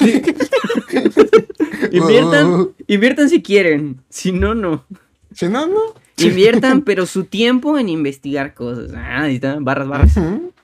inviertan, 1.92 2.46
Uh, 2.52 2.74
inviertan 2.86 3.28
si 3.28 3.42
quieren. 3.42 4.00
Si 4.08 4.32
no, 4.32 4.54
no. 4.54 4.84
si 5.32 5.48
no, 5.48 5.66
no. 5.66 5.80
Inviertan, 6.18 6.82
pero 6.86 7.06
su 7.06 7.24
tiempo 7.24 7.78
en 7.78 7.88
investigar 7.88 8.54
cosas. 8.54 8.90
Ah, 8.94 9.22
ahí 9.22 9.36
está, 9.36 9.58
barras, 9.60 9.88
barras. 9.88 10.14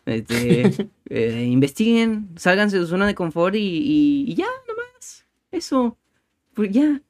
Este, 0.06 0.88
eh, 1.08 1.46
investiguen, 1.48 2.28
sálganse 2.36 2.76
de 2.78 2.82
su 2.84 2.88
zona 2.90 3.06
de 3.06 3.14
confort 3.14 3.54
y, 3.54 3.58
y- 3.58 4.24
y 4.30 4.34
ya, 4.34 4.46
nomás. 4.68 5.24
Eso. 5.50 5.96
Pues 6.54 6.70
ya. 6.72 7.00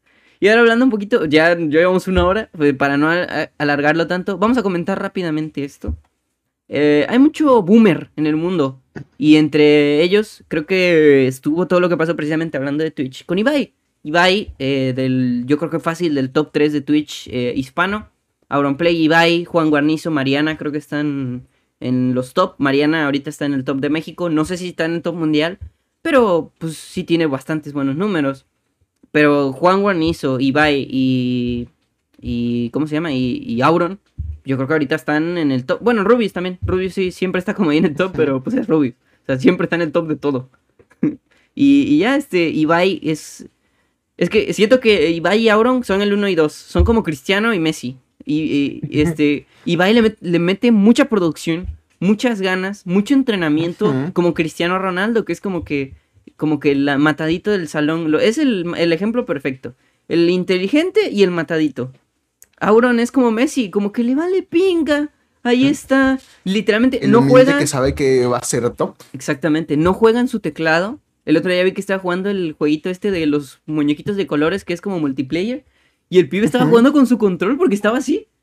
Y 0.41 0.49
ahora 0.49 0.61
hablando 0.61 0.85
un 0.85 0.91
poquito, 0.91 1.24
ya, 1.26 1.57
llevamos 1.57 2.09
una 2.09 2.26
hora, 2.26 2.51
pues, 2.53 2.74
para 2.74 2.97
no 2.97 3.09
alargarlo 3.59 4.07
tanto, 4.07 4.39
vamos 4.39 4.59
a 4.59 4.62
comentar 4.62 5.01
rápidamente 5.01 5.64
esto. 5.64 5.97
Eh, 6.68 7.07
hay 7.09 7.18
mucho 7.18 7.62
boomer 7.62 8.11
en 8.16 8.26
el 8.26 8.37
mundo. 8.37 8.80
Y 9.18 9.37
entre 9.37 10.03
ellos, 10.03 10.45
creo 10.49 10.66
que 10.66 11.26
estuvo 11.26 11.66
todo 11.66 11.80
lo 11.80 11.89
que 11.89 11.97
pasó 11.97 12.16
precisamente 12.16 12.57
hablando 12.57 12.85
de 12.85 12.91
Twitch 12.91 13.24
con 13.26 13.39
Ibai. 13.39 13.74
Ibai, 14.03 14.55
eh, 14.59 14.93
del, 14.95 15.45
yo 15.47 15.59
creo 15.59 15.70
que 15.70 15.80
fácil 15.80 16.14
del 16.14 16.30
top 16.30 16.51
3 16.53 16.72
de 16.72 16.80
Twitch 16.80 17.28
eh, 17.28 17.53
hispano. 17.57 18.11
Auronplay, 18.49 18.97
Ibai, 19.03 19.45
Juan 19.45 19.70
Guarnizo, 19.70 20.11
Mariana, 20.11 20.57
creo 20.59 20.70
que 20.70 20.78
están 20.78 21.47
en 21.80 22.14
los 22.14 22.35
top. 22.35 22.55
Mariana 22.59 23.07
ahorita 23.07 23.30
está 23.30 23.47
en 23.47 23.55
el 23.55 23.64
top 23.64 23.78
de 23.78 23.91
México. 23.91 24.30
No 24.30 24.45
sé 24.45 24.57
si 24.57 24.68
está 24.68 24.85
en 24.85 24.95
el 24.95 25.03
top 25.03 25.14
mundial, 25.16 25.59
pero 26.03 26.53
pues 26.59 26.76
sí 26.76 27.05
tiene 27.05 27.26
bastantes 27.26 27.72
buenos 27.72 27.97
números. 27.97 28.47
Pero 29.15 29.53
Juan 29.53 29.81
Guarnizo, 29.81 30.41
Ibai 30.41 30.89
y. 30.91 31.69
y 32.21 32.71
¿Cómo 32.71 32.89
se 32.89 32.97
llama? 32.97 33.12
Y, 33.12 33.45
y 33.47 33.62
Auron. 33.62 34.01
Yo 34.45 34.57
creo 34.57 34.67
que 34.67 34.73
ahorita 34.75 34.97
están 34.97 35.39
en 35.39 35.53
el 35.53 35.65
top. 35.67 35.79
Bueno, 35.83 36.03
Rubius 36.03 36.33
también. 36.33 36.59
Rubius 36.62 36.95
sí 36.95 37.12
siempre 37.12 37.39
está 37.39 37.55
como 37.55 37.71
ahí 37.71 37.79
en 37.79 37.85
el 37.85 37.95
top, 37.95 38.11
pero 38.17 38.43
pues 38.43 38.57
es 38.57 38.67
Rubius. 38.67 38.95
O 39.23 39.27
sea, 39.27 39.39
siempre 39.39 39.67
está 39.67 39.77
en 39.77 39.83
el 39.83 39.93
top 39.93 40.09
de 40.09 40.17
todo. 40.17 40.51
y, 41.55 41.83
y 41.83 41.99
ya, 41.99 42.17
este, 42.17 42.49
Ibai 42.49 42.99
es. 43.05 43.47
Es 44.17 44.31
que 44.31 44.53
siento 44.53 44.81
que 44.81 45.11
Ibai 45.12 45.39
y 45.43 45.49
Auron 45.49 45.85
son 45.85 46.03
el 46.03 46.12
1 46.12 46.29
y 46.29 46.35
2. 46.35 46.53
Son 46.53 46.85
como 46.85 47.05
Cristiano 47.05 47.55
y 47.55 47.61
Messi. 47.61 47.97
Y, 48.25 48.81
y- 48.83 48.83
este, 49.01 49.47
Ibai 49.65 49.95
le, 49.95 50.03
met- 50.03 50.19
le 50.21 50.41
mete 50.41 50.73
mucha 50.73 51.05
producción, 51.09 51.69
muchas 52.01 52.41
ganas, 52.41 52.85
mucho 52.85 53.15
entrenamiento, 53.15 53.95
como 54.12 54.35
Cristiano 54.35 54.77
Ronaldo, 54.81 55.25
que 55.25 55.33
es 55.33 55.41
como 55.41 55.65
que, 55.65 55.95
como 56.37 56.61
que 56.61 56.72
el 56.72 56.99
matadito 56.99 57.51
del 57.51 57.68
salón. 57.68 58.11
Lo, 58.11 58.20
es 58.20 58.39
el, 58.39 58.66
el 58.77 58.93
ejemplo 58.93 59.27
perfecto. 59.27 59.75
El 60.09 60.29
inteligente 60.31 61.11
y 61.11 61.22
el 61.22 61.31
matadito. 61.31 61.93
Auron 62.61 63.01
es 63.01 63.11
como 63.11 63.31
Messi, 63.31 63.70
como 63.70 63.93
que 63.93 64.03
le 64.03 64.14
vale 64.14 64.43
pinga. 64.43 65.11
Ahí 65.43 65.66
está. 65.66 66.18
Literalmente, 66.45 67.05
El 67.05 67.11
no 67.11 67.22
juega. 67.22 67.59
que 67.59 67.66
sabe 67.66 67.95
que 67.95 68.27
va 68.27 68.39
a 68.39 68.45
ser 68.45 68.68
top. 68.70 68.97
Exactamente, 69.12 69.77
no 69.77 69.93
juega 69.93 70.20
en 70.20 70.29
su 70.29 70.41
teclado. 70.41 71.01
El 71.27 71.37
otro 71.37 71.53
día 71.53 71.62
vi 71.64 71.72
que 71.72 71.81
estaba 71.81 72.01
jugando 72.01 72.31
el 72.31 72.53
jueguito 72.53 72.91
este 72.91 73.11
de 73.11 73.27
los 73.27 73.61
muñequitos 73.66 74.16
de 74.16 74.27
colores 74.27 74.64
que 74.64 74.72
es 74.72 74.81
como 74.81 75.01
multiplayer. 75.01 75.64
Y 76.09 76.18
el 76.18 76.29
pibe 76.29 76.47
estaba 76.47 76.66
jugando 76.66 76.93
con 76.93 77.07
su 77.07 77.18
control 77.18 77.57
porque 77.57 77.75
estaba 77.75 77.99
así. 77.99 78.29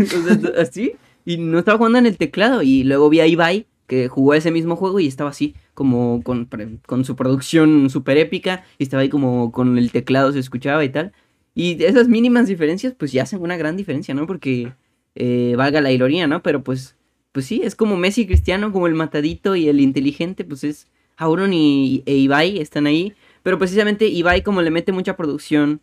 O 0.00 0.04
sea, 0.04 0.62
así. 0.62 0.92
Y 1.24 1.38
no 1.38 1.58
estaba 1.58 1.78
jugando 1.78 1.98
en 1.98 2.06
el 2.06 2.16
teclado. 2.16 2.62
Y 2.62 2.84
luego 2.84 3.08
vi 3.08 3.18
a 3.20 3.26
Ibai 3.26 3.66
que 3.88 4.06
jugó 4.06 4.34
ese 4.34 4.52
mismo 4.52 4.76
juego 4.76 5.00
y 5.00 5.08
estaba 5.08 5.30
así, 5.30 5.56
como 5.74 6.22
con, 6.22 6.48
con 6.86 7.04
su 7.04 7.16
producción 7.16 7.90
súper 7.90 8.18
épica. 8.18 8.64
Y 8.78 8.84
estaba 8.84 9.02
ahí 9.02 9.08
como 9.08 9.50
con 9.50 9.78
el 9.78 9.90
teclado 9.90 10.30
se 10.30 10.38
escuchaba 10.38 10.84
y 10.84 10.90
tal. 10.90 11.12
Y 11.54 11.82
esas 11.82 12.06
mínimas 12.06 12.46
diferencias 12.46 12.94
pues 12.96 13.10
ya 13.12 13.24
hacen 13.24 13.40
una 13.42 13.56
gran 13.56 13.76
diferencia, 13.76 14.14
¿no? 14.14 14.26
Porque 14.26 14.72
eh, 15.16 15.54
valga 15.56 15.80
la 15.80 15.90
ironía, 15.90 16.28
¿no? 16.28 16.42
Pero 16.42 16.62
pues, 16.62 16.96
pues 17.32 17.46
sí, 17.46 17.62
es 17.64 17.74
como 17.74 17.96
Messi 17.96 18.26
Cristiano, 18.26 18.72
como 18.72 18.86
el 18.86 18.94
matadito 18.94 19.56
y 19.56 19.68
el 19.68 19.80
inteligente, 19.80 20.44
pues 20.44 20.62
es 20.64 20.86
Auron 21.16 21.52
y, 21.52 22.04
e 22.06 22.14
Ibai 22.14 22.58
están 22.58 22.86
ahí. 22.86 23.14
Pero 23.42 23.58
precisamente 23.58 24.06
Ibai 24.06 24.42
como 24.42 24.62
le 24.62 24.70
mete 24.70 24.92
mucha 24.92 25.16
producción, 25.16 25.80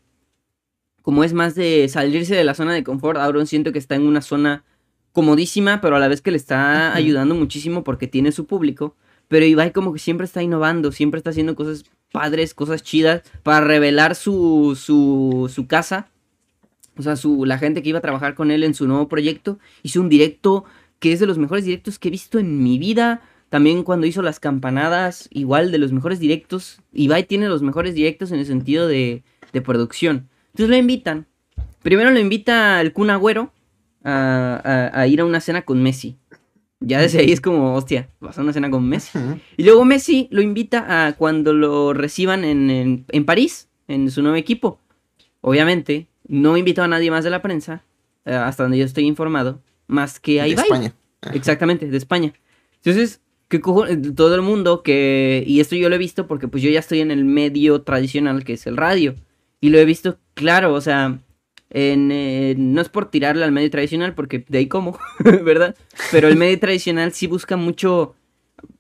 como 1.02 1.24
es 1.24 1.34
más 1.34 1.56
de 1.56 1.88
salirse 1.90 2.36
de 2.36 2.44
la 2.44 2.54
zona 2.54 2.74
de 2.74 2.84
confort, 2.84 3.20
Auron 3.20 3.48
siento 3.48 3.72
que 3.72 3.80
está 3.80 3.96
en 3.96 4.04
una 4.08 4.22
zona 4.22 4.64
comodísima, 5.16 5.80
pero 5.82 5.96
a 5.96 6.00
la 6.00 6.10
vez 6.10 6.22
que 6.22 6.30
le 6.30 6.38
está 6.38 6.94
ayudando 6.94 7.34
muchísimo 7.34 7.84
porque 7.84 8.06
tiene 8.06 8.34
su 8.34 8.46
público. 8.46 8.96
Pero 9.30 9.46
Ibai 9.46 9.72
como 9.72 9.94
que 9.94 10.00
siempre 10.00 10.26
está 10.26 10.44
innovando, 10.44 10.92
siempre 10.92 11.18
está 11.18 11.32
haciendo 11.32 11.56
cosas 11.56 11.86
padres, 12.12 12.54
cosas 12.54 12.84
chidas, 12.84 13.24
para 13.42 13.66
revelar 13.66 14.14
su, 14.14 14.78
su, 14.80 15.50
su 15.52 15.66
casa. 15.68 16.10
O 16.98 17.02
sea, 17.02 17.16
su, 17.16 17.46
la 17.46 17.58
gente 17.58 17.82
que 17.82 17.90
iba 17.90 18.00
a 18.00 18.02
trabajar 18.04 18.36
con 18.36 18.52
él 18.52 18.64
en 18.64 18.76
su 18.76 18.88
nuevo 18.88 19.08
proyecto. 19.08 19.58
Hizo 19.84 20.02
un 20.02 20.10
directo 20.10 20.66
que 21.00 21.14
es 21.14 21.20
de 21.20 21.28
los 21.28 21.38
mejores 21.38 21.66
directos 21.66 21.98
que 21.98 22.10
he 22.10 22.12
visto 22.12 22.38
en 22.38 22.62
mi 22.62 22.78
vida. 22.78 23.22
También 23.50 23.84
cuando 23.84 24.06
hizo 24.06 24.22
las 24.22 24.42
campanadas, 24.42 25.30
igual 25.32 25.72
de 25.72 25.78
los 25.78 25.94
mejores 25.94 26.20
directos. 26.20 26.82
Ibai 26.92 27.24
tiene 27.24 27.48
los 27.48 27.62
mejores 27.62 27.96
directos 27.96 28.32
en 28.32 28.40
el 28.40 28.46
sentido 28.46 28.88
de, 28.88 29.24
de 29.54 29.62
producción. 29.62 30.30
Entonces 30.48 30.70
lo 30.70 30.76
invitan. 30.76 31.26
Primero 31.82 32.12
lo 32.12 32.20
invita 32.20 32.82
el 32.82 32.92
Kun 32.92 33.10
Agüero 33.10 33.54
a, 34.06 34.62
a- 34.94 35.02
a 35.02 35.08
ir 35.08 35.20
a 35.20 35.26
una 35.26 35.42
cena 35.42 35.64
con 35.64 35.84
Messi. 35.84 36.16
Ya 36.80 37.02
desde 37.02 37.20
ahí 37.20 37.32
es 37.32 37.42
como, 37.42 37.74
hostia, 37.74 38.10
vas 38.20 38.38
a 38.38 38.42
una 38.42 38.54
cena 38.54 38.70
con 38.70 38.88
Messi. 38.88 39.18
Y 39.58 39.64
luego 39.64 39.84
Messi 39.86 40.28
lo 40.32 40.42
invita 40.42 41.08
a 41.08 41.14
cuando 41.14 41.54
lo 41.54 41.94
reciban 41.94 42.46
en, 42.46 42.70
en- 42.70 43.06
en 43.10 43.26
París, 43.26 43.68
en 43.88 44.10
su 44.12 44.22
nuevo 44.22 44.38
equipo. 44.38 44.80
Obviamente, 45.42 46.08
no 46.28 46.56
invitó 46.58 46.84
a 46.84 46.88
nadie 46.88 47.12
más 47.12 47.24
de 47.24 47.30
la 47.32 47.42
prensa, 47.42 47.84
eh, 48.26 48.34
hasta 48.34 48.64
donde 48.64 48.78
yo 48.78 48.86
estoy 48.86 49.06
informado, 49.06 49.62
más 49.88 50.20
que 50.20 50.40
a 50.42 50.44
De 50.44 50.50
Ibai. 50.52 50.64
España. 50.66 50.94
Exactamente, 51.34 51.88
de 51.90 51.98
España. 51.98 52.34
Entonces, 52.84 53.22
cojones, 53.62 54.14
todo 54.16 54.36
el 54.36 54.42
mundo 54.42 54.84
que, 54.84 55.44
y 55.48 55.60
esto 55.62 55.76
yo 55.76 55.88
lo 55.90 55.96
he 55.96 56.00
visto 56.00 56.28
porque 56.28 56.48
pues 56.48 56.62
yo 56.62 56.70
ya 56.70 56.80
estoy 56.80 57.00
en 57.00 57.10
el 57.10 57.26
medio 57.26 57.82
tradicional 57.84 58.44
que 58.44 58.54
es 58.54 58.68
el 58.68 58.76
radio, 58.78 59.16
y 59.62 59.70
lo 59.70 59.80
he 59.80 59.86
visto 59.86 60.18
claro, 60.34 60.74
o 60.74 60.82
sea, 60.82 61.20
en, 61.76 62.10
eh, 62.10 62.56
no 62.58 62.80
es 62.80 62.88
por 62.88 63.12
tirarle 63.12 63.44
al 63.44 63.52
medio 63.52 63.70
tradicional 63.70 64.16
porque 64.16 64.46
de 64.48 64.60
ahí 64.60 64.68
como, 64.68 64.98
¿verdad? 65.44 65.76
Pero 66.10 66.30
el 66.30 66.38
medio 66.38 66.58
tradicional 66.58 67.12
sí 67.12 67.28
busca 67.28 67.58
mucho, 67.58 68.16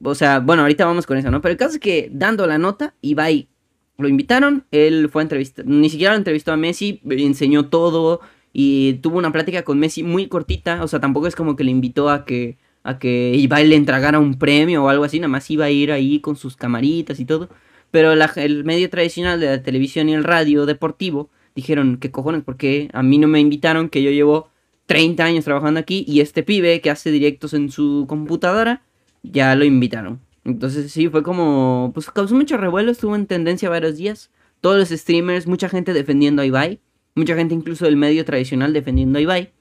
o 0.02 0.16
sea, 0.16 0.40
bueno, 0.40 0.62
ahorita 0.62 0.86
vamos 0.86 1.06
con 1.06 1.18
eso, 1.18 1.30
¿no? 1.30 1.42
Pero 1.42 1.52
el 1.52 1.58
caso 1.58 1.74
es 1.74 1.80
que 1.80 2.10
dando 2.14 2.48
la 2.48 2.58
nota, 2.58 2.96
Ibai 3.02 3.50
lo 3.98 4.08
invitaron, 4.08 4.66
él 4.72 5.10
fue 5.10 5.22
a 5.22 5.24
entrevistar, 5.24 5.66
ni 5.66 5.90
siquiera 5.90 6.14
lo 6.14 6.18
entrevistó 6.18 6.54
a 6.54 6.58
Messi, 6.58 7.02
enseñó 7.06 7.68
todo 7.68 8.22
y 8.54 8.94
tuvo 9.02 9.18
una 9.18 9.34
plática 9.34 9.64
con 9.64 9.78
Messi 9.78 10.02
muy 10.02 10.28
cortita, 10.28 10.82
o 10.82 10.88
sea, 10.88 11.02
tampoco 11.02 11.28
es 11.28 11.36
como 11.36 11.58
que 11.58 11.66
le 11.66 11.72
invitó 11.72 12.10
a 12.10 12.24
que 12.24 12.58
a 12.84 13.00
que 13.00 13.34
Ibai 13.36 13.68
le 13.68 13.76
entregara 13.76 14.20
un 14.20 14.38
premio 14.38 14.86
o 14.86 14.90
algo 14.90 15.04
así, 15.04 15.20
nada 15.20 15.28
más 15.28 15.50
iba 15.50 15.66
a 15.66 15.70
ir 15.72 15.92
ahí 15.92 16.22
con 16.22 16.36
sus 16.38 16.56
camaritas 16.56 17.20
y 17.20 17.26
todo. 17.26 17.50
Pero 17.90 18.14
el 18.14 18.64
medio 18.64 18.90
tradicional 18.92 19.40
de 19.40 19.48
la 19.48 19.64
televisión 19.64 20.08
y 20.08 20.14
el 20.14 20.24
radio 20.24 20.68
deportivo 20.68 21.30
dijeron, 21.56 21.98
¿qué 21.98 22.12
cojones? 22.12 22.44
Porque 22.44 22.90
a 22.94 23.02
mí 23.02 23.18
no 23.18 23.28
me 23.28 23.40
invitaron, 23.40 23.90
que 23.90 24.04
yo 24.04 24.12
llevo 24.12 24.50
30 24.86 25.24
años 25.24 25.46
trabajando 25.46 25.80
aquí 25.80 26.06
y 26.08 26.20
este 26.20 26.44
pibe 26.44 26.82
que 26.82 26.90
hace 26.90 27.12
directos 27.12 27.54
en 27.54 27.72
su 27.72 28.06
computadora, 28.08 28.84
ya 29.24 29.56
lo 29.56 29.66
invitaron. 29.66 30.20
Entonces 30.44 30.92
sí, 30.92 31.10
fue 31.10 31.24
como, 31.24 31.92
pues 31.94 32.10
causó 32.12 32.36
mucho 32.36 32.58
revuelo, 32.58 32.92
estuvo 32.92 33.16
en 33.16 33.26
tendencia 33.26 33.70
varios 33.70 33.98
días. 33.98 34.32
Todos 34.62 34.78
los 34.78 34.90
streamers, 34.90 35.48
mucha 35.48 35.70
gente 35.70 35.94
defendiendo 35.94 36.42
a 36.42 36.46
Ibai, 36.46 36.80
mucha 37.16 37.36
gente 37.36 37.56
incluso 37.56 37.86
del 37.86 37.98
medio 37.98 38.26
tradicional 38.26 38.74
defendiendo 38.74 39.18
a 39.18 39.22
Ibai, 39.22 39.54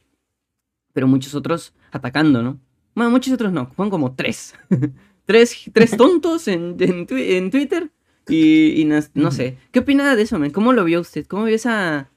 pero 0.93 1.09
muchos 1.09 1.35
otros 1.35 1.75
atacando, 1.91 2.43
¿no? 2.43 2.61
Bueno, 2.95 3.11
muchos 3.11 3.33
otros 3.33 3.53
no, 3.53 3.67
fueron 3.75 3.91
como 3.91 4.15
tres. 4.15 4.55
tres, 5.25 5.71
tres 5.73 5.97
tontos 5.97 6.49
en, 6.49 6.77
en, 6.79 7.51
Twitter 7.51 7.91
y, 8.29 8.85
no, 9.15 9.31
sé. 9.31 9.59
¿Qué 9.71 9.81
opina 9.81 10.17
de 10.17 10.23
eso, 10.23 10.39
man? 10.39 10.51
¿Cómo 10.51 10.73
lo 10.73 10.85
vio 10.85 11.01
usted? 11.01 11.27
¿Cómo 11.27 11.45
vio 11.45 11.57
esa, 11.57 12.11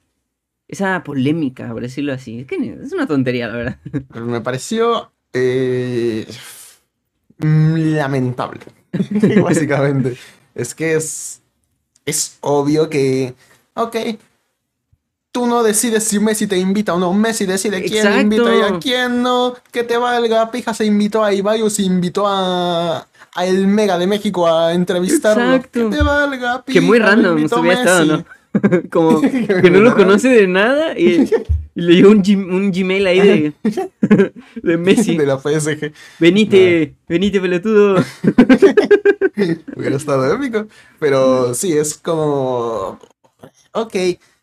esa 0.68 1.04
polémica, 1.04 1.72
por 1.72 1.82
decirlo 1.82 2.14
así? 2.14 2.40
Es, 2.40 2.48
que 2.48 2.56
es 2.56 2.94
una 2.94 3.08
tontería, 3.08 3.48
la 3.48 3.56
verdad. 3.56 3.80
Me 4.22 4.42
pareció 4.42 5.12
eh, 5.34 6.26
lamentable, 7.40 8.62
básicamente. 9.44 10.18
es 10.56 10.74
que 10.74 10.96
es, 10.96 11.42
es 12.06 12.38
obvio 12.42 12.90
que, 12.90 13.34
ok, 13.74 13.98
tú 15.32 15.46
no 15.46 15.62
decides 15.62 16.04
si 16.04 16.20
Messi 16.20 16.48
te 16.48 16.58
invita 16.58 16.94
o 16.96 17.00
no. 17.00 17.14
Messi 17.14 17.46
decide 17.46 17.84
quién 17.84 18.22
invita 18.22 18.56
y 18.56 18.62
a 18.62 18.80
quién 18.80 19.22
no. 19.22 19.56
Que 19.72 19.84
te 19.84 19.98
valga. 19.98 20.50
Pija 20.50 20.74
se 20.74 20.86
invitó 20.86 21.24
a 21.24 21.32
Ibai 21.32 21.62
o 21.62 21.70
se 21.70 21.84
invitó 21.84 22.26
a, 22.26 23.08
a 23.38 23.46
el 23.46 23.68
Mega 23.68 23.98
de 23.98 24.08
México 24.08 24.48
a 24.48 24.74
entrevistarlo. 24.74 25.56
Exacto. 25.56 25.90
Que 25.90 25.98
te 25.98 26.04
valga. 26.04 26.64
Pija, 26.64 26.80
que 26.80 26.86
muy 26.86 27.00
random 27.00 27.36
hubiera 27.36 27.80
estado, 27.80 28.06
¿no? 28.06 28.26
Como 28.90 29.22
que 29.22 29.70
no 29.70 29.80
lo 29.80 29.96
conoce 29.96 30.30
de 30.30 30.48
nada 30.48 30.98
y, 30.98 31.30
le 31.76 31.96
dio 31.96 32.10
un, 32.10 32.24
un, 32.52 32.72
Gmail 32.72 33.06
ahí 33.06 33.20
de, 33.20 33.54
de 34.64 34.78
Messi. 34.78 35.16
De 35.16 35.26
la 35.26 35.38
PSG. 35.38 35.94
Venite, 36.20 36.96
venite, 37.08 37.40
pelotudo. 37.40 38.04
hubiera 39.76 39.96
estado 39.96 40.34
épico. 40.34 40.68
Pero 41.00 41.54
sí, 41.54 41.74
es 41.74 41.96
como. 41.96 43.00
Ok 43.74 43.96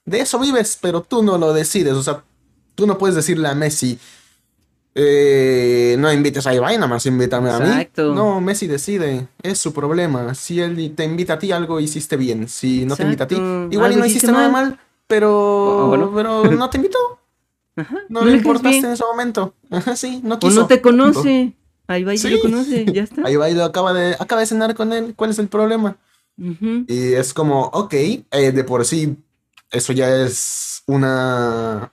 de 0.05 0.21
eso 0.21 0.39
vives, 0.39 0.79
pero 0.81 1.03
tú 1.03 1.23
no 1.23 1.39
lo 1.39 1.53
decides. 1.53 1.95
O 1.95 2.03
sea, 2.03 2.25
tú 2.75 2.87
no 2.87 2.99
puedes 2.99 3.17
decirle 3.17 3.49
a 3.49 3.55
Messi, 3.55 3.99
eh, 4.95 5.97
no 5.99 6.13
invites 6.13 6.47
a 6.47 6.55
Ibai, 6.55 6.77
nada 6.77 6.87
más 6.87 7.05
invítame 7.07 7.51
a 7.51 7.59
mí. 7.59 7.89
No, 7.97 8.41
Messi 8.41 8.67
decide, 8.67 9.27
es 9.43 9.59
su 9.59 9.73
problema. 9.73 10.35
Si 10.35 10.61
él 10.61 10.95
te 10.95 11.05
invita 11.05 11.35
a 11.35 11.39
ti, 11.39 11.53
algo 11.53 11.81
hiciste 11.81 12.17
bien. 12.17 12.49
Si 12.49 12.85
no 12.85 12.97
te 12.97 13.03
invita 13.03 13.25
a 13.25 13.27
ti, 13.27 13.37
igual 13.71 13.99
no 13.99 14.07
hiciste 14.07 14.31
nada 14.31 14.49
mal, 14.49 14.79
pero, 15.07 15.93
ah, 15.93 16.11
pero 16.15 16.45
no 16.51 16.71
te 16.71 16.79
invitó. 16.79 16.99
no, 18.09 18.25
le 18.25 18.37
importaste 18.37 18.87
en 18.87 18.93
ese 18.93 19.05
momento. 19.05 19.55
Ajá, 19.71 19.97
sí, 19.97 20.21
no 20.23 20.39
quiso. 20.39 20.61
O 20.61 20.63
no 20.63 20.67
te 20.67 20.81
conoce. 20.81 21.55
A 21.87 21.99
Ibai 21.99 22.17
sí. 22.17 22.31
lo 22.31 22.41
conoce, 22.41 22.87
ya 22.87 23.03
está. 23.03 23.23
A 23.27 23.31
Ibai 23.31 23.53
lo 23.53 23.65
acaba 23.65 23.93
de, 23.93 24.15
acaba 24.19 24.41
de 24.41 24.47
cenar 24.47 24.75
con 24.75 24.93
él. 24.93 25.15
¿Cuál 25.17 25.31
es 25.31 25.39
el 25.39 25.49
problema? 25.49 25.97
Y 26.37 27.13
es 27.13 27.33
como, 27.35 27.67
ok, 27.67 27.95
eh, 27.95 28.53
de 28.53 28.65
por 28.65 28.85
sí 28.85 29.17
eso 29.75 29.93
ya 29.93 30.25
es 30.25 30.83
una... 30.87 31.93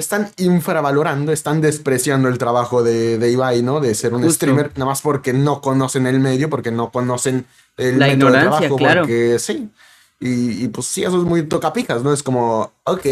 Están 0.00 0.30
infravalorando, 0.38 1.30
están 1.30 1.60
despreciando 1.60 2.28
el 2.28 2.38
trabajo 2.38 2.82
de, 2.82 3.18
de 3.18 3.30
Ibai, 3.30 3.62
¿no? 3.62 3.80
De 3.80 3.94
ser 3.94 4.14
un 4.14 4.28
streamer, 4.30 4.72
nada 4.74 4.86
más 4.86 5.02
porque 5.02 5.32
no 5.32 5.60
conocen 5.60 6.06
el 6.06 6.18
medio, 6.20 6.48
porque 6.50 6.70
no 6.70 6.90
conocen 6.90 7.44
el 7.76 7.98
La 7.98 8.06
medio 8.08 8.26
de 8.26 8.32
trabajo, 8.32 8.76
claro. 8.76 9.02
porque 9.02 9.38
sí. 9.38 9.68
Y, 10.18 10.68
pues 10.68 10.86
sí, 10.86 11.02
eso 11.02 11.18
es 11.18 11.24
muy 11.24 11.42
tocapijas, 11.44 12.02
¿no? 12.02 12.12
Es 12.12 12.22
como, 12.22 12.72
ok, 12.84 13.06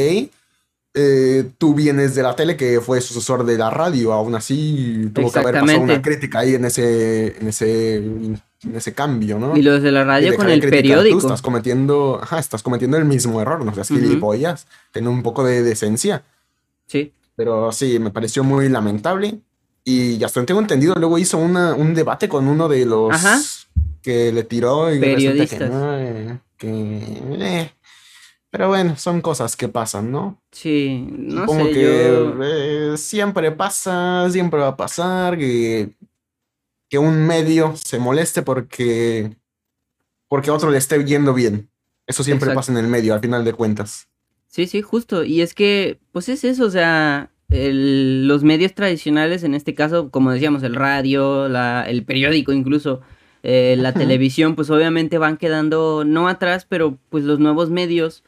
eh, 0.94 1.50
tú 1.58 1.74
vienes 1.74 2.14
de 2.14 2.22
la 2.22 2.34
tele 2.34 2.56
que 2.56 2.80
fue 2.80 3.00
sucesor 3.00 3.44
de 3.44 3.56
la 3.56 3.70
radio, 3.70 4.12
aún 4.12 4.34
así 4.34 5.10
tuvo 5.14 5.30
que 5.30 5.38
haber 5.38 5.60
pasado 5.60 5.80
una 5.80 6.02
crítica 6.02 6.40
ahí 6.40 6.54
en 6.54 6.64
ese, 6.64 7.36
en 7.38 7.48
ese 7.48 8.02
en 8.64 8.74
ese 8.74 8.92
cambio, 8.92 9.38
¿no? 9.38 9.56
Y 9.56 9.62
los 9.62 9.82
de 9.82 9.92
la 9.92 10.04
radio 10.04 10.34
con 10.34 10.50
el 10.50 10.60
periódico. 10.60 11.18
estás 11.18 11.42
cometiendo, 11.42 12.18
ajá, 12.22 12.38
estás 12.38 12.62
cometiendo 12.62 12.96
el 12.96 13.04
mismo 13.04 13.40
error, 13.40 13.64
no 13.64 13.74
seas 13.74 13.88
gilipollas, 13.88 14.66
ten 14.92 15.06
un 15.06 15.22
poco 15.22 15.44
de 15.44 15.62
decencia. 15.62 16.22
Sí. 16.88 17.12
Pero 17.36 17.70
sí, 17.70 18.00
me 18.00 18.10
pareció 18.10 18.42
muy 18.42 18.68
lamentable. 18.68 19.38
Y 19.84 20.22
hasta 20.24 20.44
tengo 20.44 20.60
entendido, 20.60 20.96
luego 20.96 21.16
hizo 21.18 21.38
una, 21.38 21.74
un 21.74 21.94
debate 21.94 22.28
con 22.28 22.48
uno 22.48 22.68
de 22.68 22.84
los 22.84 23.68
que 24.02 24.32
le 24.32 24.42
tiró 24.42 24.92
y 24.92 24.98
Periodistas. 24.98 25.70
que, 26.56 27.22
eh, 27.38 27.72
pero 28.50 28.68
bueno, 28.68 28.96
son 28.96 29.20
cosas 29.20 29.56
que 29.56 29.68
pasan, 29.68 30.10
¿no? 30.10 30.42
Sí, 30.50 31.06
no 31.10 31.46
Como 31.46 31.66
que 31.66 32.32
eh, 32.42 32.96
siempre 32.98 33.52
pasa, 33.52 34.28
siempre 34.30 34.60
va 34.60 34.68
a 34.68 34.76
pasar, 34.76 35.38
que 35.38 35.94
que 36.88 36.98
un 36.98 37.26
medio 37.26 37.76
se 37.76 37.98
moleste 37.98 38.42
porque, 38.42 39.36
porque 40.26 40.50
otro 40.50 40.70
le 40.70 40.78
esté 40.78 41.02
yendo 41.04 41.34
bien. 41.34 41.70
Eso 42.06 42.24
siempre 42.24 42.54
pasa 42.54 42.72
en 42.72 42.78
el 42.78 42.88
medio, 42.88 43.12
al 43.12 43.20
final 43.20 43.44
de 43.44 43.52
cuentas. 43.52 44.08
Sí, 44.48 44.66
sí, 44.66 44.82
justo. 44.82 45.24
Y 45.24 45.42
es 45.42 45.54
que, 45.54 46.00
pues 46.12 46.28
es 46.28 46.42
eso, 46.44 46.64
o 46.64 46.70
sea, 46.70 47.30
los 47.48 48.42
medios 48.42 48.74
tradicionales, 48.74 49.44
en 49.44 49.54
este 49.54 49.74
caso, 49.74 50.10
como 50.10 50.32
decíamos, 50.32 50.62
el 50.62 50.74
radio, 50.74 51.48
la, 51.48 51.84
el 51.88 52.04
periódico 52.04 52.52
incluso, 52.52 53.00
eh, 53.42 53.76
la 53.78 53.92
televisión, 53.92 54.56
pues 54.56 54.70
obviamente 54.70 55.18
van 55.18 55.36
quedando, 55.36 56.04
no 56.04 56.28
atrás, 56.28 56.66
pero 56.68 56.98
pues 57.08 57.24
los 57.24 57.38
nuevos 57.38 57.70
medios 57.70 58.24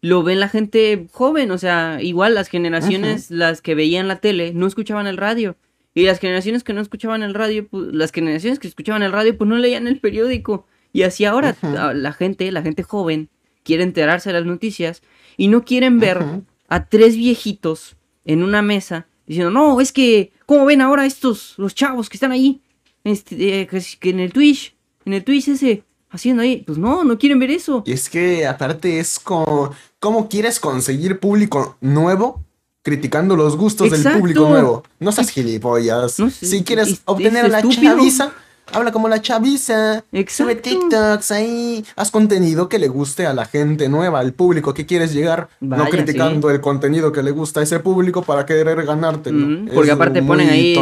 lo 0.00 0.22
ven 0.22 0.40
la 0.40 0.48
gente 0.48 1.06
joven, 1.12 1.50
o 1.50 1.58
sea, 1.58 1.98
igual 2.02 2.34
las 2.34 2.48
generaciones, 2.48 3.30
las 3.30 3.62
que 3.62 3.74
veían 3.74 4.08
la 4.08 4.16
tele, 4.16 4.52
no 4.54 4.66
escuchaban 4.66 5.06
el 5.06 5.16
radio. 5.16 5.56
Y 5.94 6.02
las 6.02 6.18
generaciones 6.18 6.64
que 6.64 6.72
no 6.72 6.80
escuchaban 6.80 7.22
el 7.22 7.34
radio, 7.34 7.66
pues, 7.68 7.86
las 7.92 8.10
generaciones 8.12 8.58
que 8.58 8.68
escuchaban 8.68 9.02
el 9.02 9.12
radio, 9.12 9.36
pues 9.38 9.48
no 9.48 9.56
leían 9.56 9.86
el 9.86 10.00
periódico. 10.00 10.66
Y 10.92 11.02
así 11.02 11.24
ahora 11.24 11.56
la 11.94 12.12
gente, 12.12 12.50
la 12.52 12.62
gente 12.62 12.82
joven, 12.82 13.30
quiere 13.62 13.82
enterarse 13.82 14.30
de 14.30 14.38
las 14.38 14.46
noticias 14.46 15.02
y 15.36 15.48
no 15.48 15.64
quieren 15.64 15.98
ver 15.98 16.42
a 16.68 16.86
tres 16.86 17.16
viejitos 17.16 17.96
en 18.24 18.42
una 18.42 18.62
mesa 18.62 19.06
diciendo, 19.26 19.50
no, 19.50 19.80
es 19.80 19.92
que, 19.92 20.32
¿cómo 20.46 20.64
ven 20.64 20.80
ahora 20.80 21.06
estos, 21.06 21.54
los 21.56 21.74
chavos 21.74 22.08
que 22.08 22.16
están 22.16 22.32
ahí? 22.32 22.60
Este, 23.04 23.60
eh, 23.60 23.68
que 24.00 24.10
en 24.10 24.20
el 24.20 24.32
Twitch, 24.32 24.74
en 25.04 25.12
el 25.14 25.24
Twitch 25.24 25.48
ese, 25.48 25.84
haciendo 26.10 26.42
ahí. 26.42 26.62
Pues 26.66 26.78
no, 26.78 27.04
no 27.04 27.18
quieren 27.18 27.38
ver 27.38 27.50
eso. 27.50 27.82
Y 27.86 27.92
es 27.92 28.08
que 28.08 28.46
aparte 28.46 28.98
es 28.98 29.18
como, 29.18 29.74
¿cómo 29.98 30.28
quieres 30.28 30.60
conseguir 30.60 31.20
público 31.20 31.76
nuevo 31.80 32.44
criticando 32.84 33.34
los 33.34 33.56
gustos 33.56 33.90
del 33.90 34.12
público 34.12 34.46
nuevo. 34.46 34.84
No 35.00 35.10
seas 35.10 35.30
gilipollas. 35.30 36.16
si 36.38 36.62
quieres 36.62 37.00
obtener 37.06 37.50
la 37.50 37.62
chaviza, 37.62 38.32
habla 38.72 38.92
como 38.92 39.08
la 39.08 39.20
chaviza. 39.20 40.04
Sube 40.28 40.56
TikToks 40.56 41.30
ahí. 41.32 41.84
Haz 41.96 42.10
contenido 42.10 42.68
que 42.68 42.78
le 42.78 42.88
guste 42.88 43.26
a 43.26 43.34
la 43.34 43.44
gente 43.44 43.88
nueva, 43.88 44.20
al 44.20 44.32
público 44.32 44.74
que 44.74 44.86
quieres 44.86 45.12
llegar. 45.12 45.48
no 45.60 45.84
criticando 45.86 46.50
el 46.50 46.60
contenido 46.60 47.12
que 47.12 47.22
le 47.22 47.30
gusta 47.30 47.60
a 47.60 47.62
ese 47.62 47.80
público 47.80 48.22
para 48.22 48.46
querer 48.46 48.84
ganarte. 48.84 49.32
porque 49.74 49.90
aparte 49.90 50.22
ponen 50.22 50.50
ahí. 50.50 50.74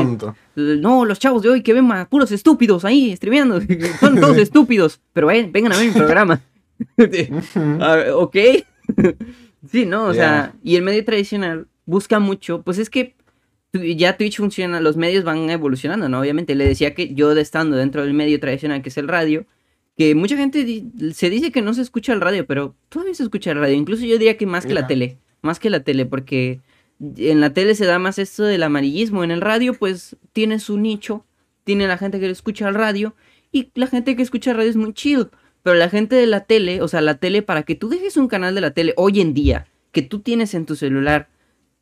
No, 0.54 1.04
los 1.04 1.18
chavos 1.18 1.42
de 1.42 1.48
hoy 1.48 1.62
que 1.62 1.72
ven 1.72 1.86
más 1.86 2.06
puros 2.09 2.30
estúpidos 2.30 2.84
ahí 2.84 3.14
streameando. 3.16 3.60
Son 4.00 4.20
todos 4.20 4.36
estúpidos. 4.36 5.00
Pero 5.12 5.26
vengan 5.26 5.72
a 5.72 5.78
ver 5.78 5.86
mi 5.86 5.92
programa. 5.92 6.40
ok. 8.14 8.36
sí, 9.70 9.86
no, 9.86 10.04
o 10.06 10.14
sea, 10.14 10.54
y 10.62 10.76
el 10.76 10.82
medio 10.82 11.04
tradicional 11.04 11.68
busca 11.84 12.18
mucho, 12.18 12.62
pues 12.62 12.78
es 12.78 12.90
que 12.90 13.16
ya 13.73 14.16
Twitch 14.16 14.36
funciona, 14.36 14.81
los 14.81 14.97
medios 14.97 15.24
van 15.24 15.49
evolucionando, 15.51 16.09
¿no? 16.09 16.20
Obviamente, 16.20 16.55
le 16.55 16.66
decía 16.66 16.94
que 16.94 17.15
yo 17.15 17.32
estando 17.32 17.77
dentro 17.77 18.03
del 18.03 18.15
medio 18.15 18.39
tradicional 18.39 18.82
que 18.82 18.90
es 18.90 18.99
el 18.99 19.09
radio, 19.09 19.47
que 19.97 20.15
mucha 20.15 20.36
gente 20.36 20.85
se 21.15 21.31
dice 21.31 21.53
que 21.53 21.62
no 21.62 21.74
se 21.74 21.82
escucha 21.82 22.12
el 22.12 22.20
radio, 22.20 22.47
pero 22.47 22.74
todavía 22.89 23.15
se 23.15 23.23
escucha 23.23 23.53
el 23.53 23.59
radio, 23.59 23.74
incluso 23.74 24.05
yo 24.05 24.19
diría 24.19 24.36
que 24.36 24.47
más 24.47 24.66
que 24.66 24.74
la 24.74 24.86
tele, 24.86 25.19
más 25.43 25.59
que 25.59 25.70
la 25.70 25.81
tele, 25.81 26.07
porque 26.07 26.61
en 27.01 27.40
la 27.40 27.53
tele 27.53 27.74
se 27.74 27.86
da 27.86 27.99
más 27.99 28.19
esto 28.19 28.44
del 28.44 28.62
amarillismo, 28.62 29.24
en 29.24 29.31
el 29.31 29.40
radio 29.40 29.74
pues 29.74 30.16
tiene 30.32 30.59
su 30.59 30.78
nicho, 30.78 31.24
tiene 31.65 31.86
la 31.86 31.99
gente 31.99 32.20
que 32.20 32.31
escucha 32.31 32.69
el 32.69 32.74
radio 32.74 33.15
y 33.51 33.70
la 33.74 33.86
gente 33.86 34.16
que 34.16 34.23
escucha 34.23 34.53
radio 34.53 34.70
es 34.70 34.77
muy 34.77 34.94
chill. 34.94 35.28
Pero 35.62 35.77
la 35.77 35.89
gente 35.89 36.16
de 36.16 36.27
la 36.27 36.40
tele, 36.44 36.82
o 36.82 36.89
sea, 36.89 37.01
la 37.01 37.19
tele, 37.19 37.43
para 37.43 37.62
que 37.62 37.77
tú 37.77 37.89
dejes 37.89 38.16
un 38.16 38.27
canal 38.27 38.55
de 38.55 38.61
la 38.61 38.73
tele 38.73 38.94
hoy 38.97 39.20
en 39.20 39.32
día, 39.32 39.69
que 39.93 40.03
tú 40.03 40.19
tienes 40.19 40.55
en 40.55 40.66
tu 40.66 40.74
celular 40.74 41.28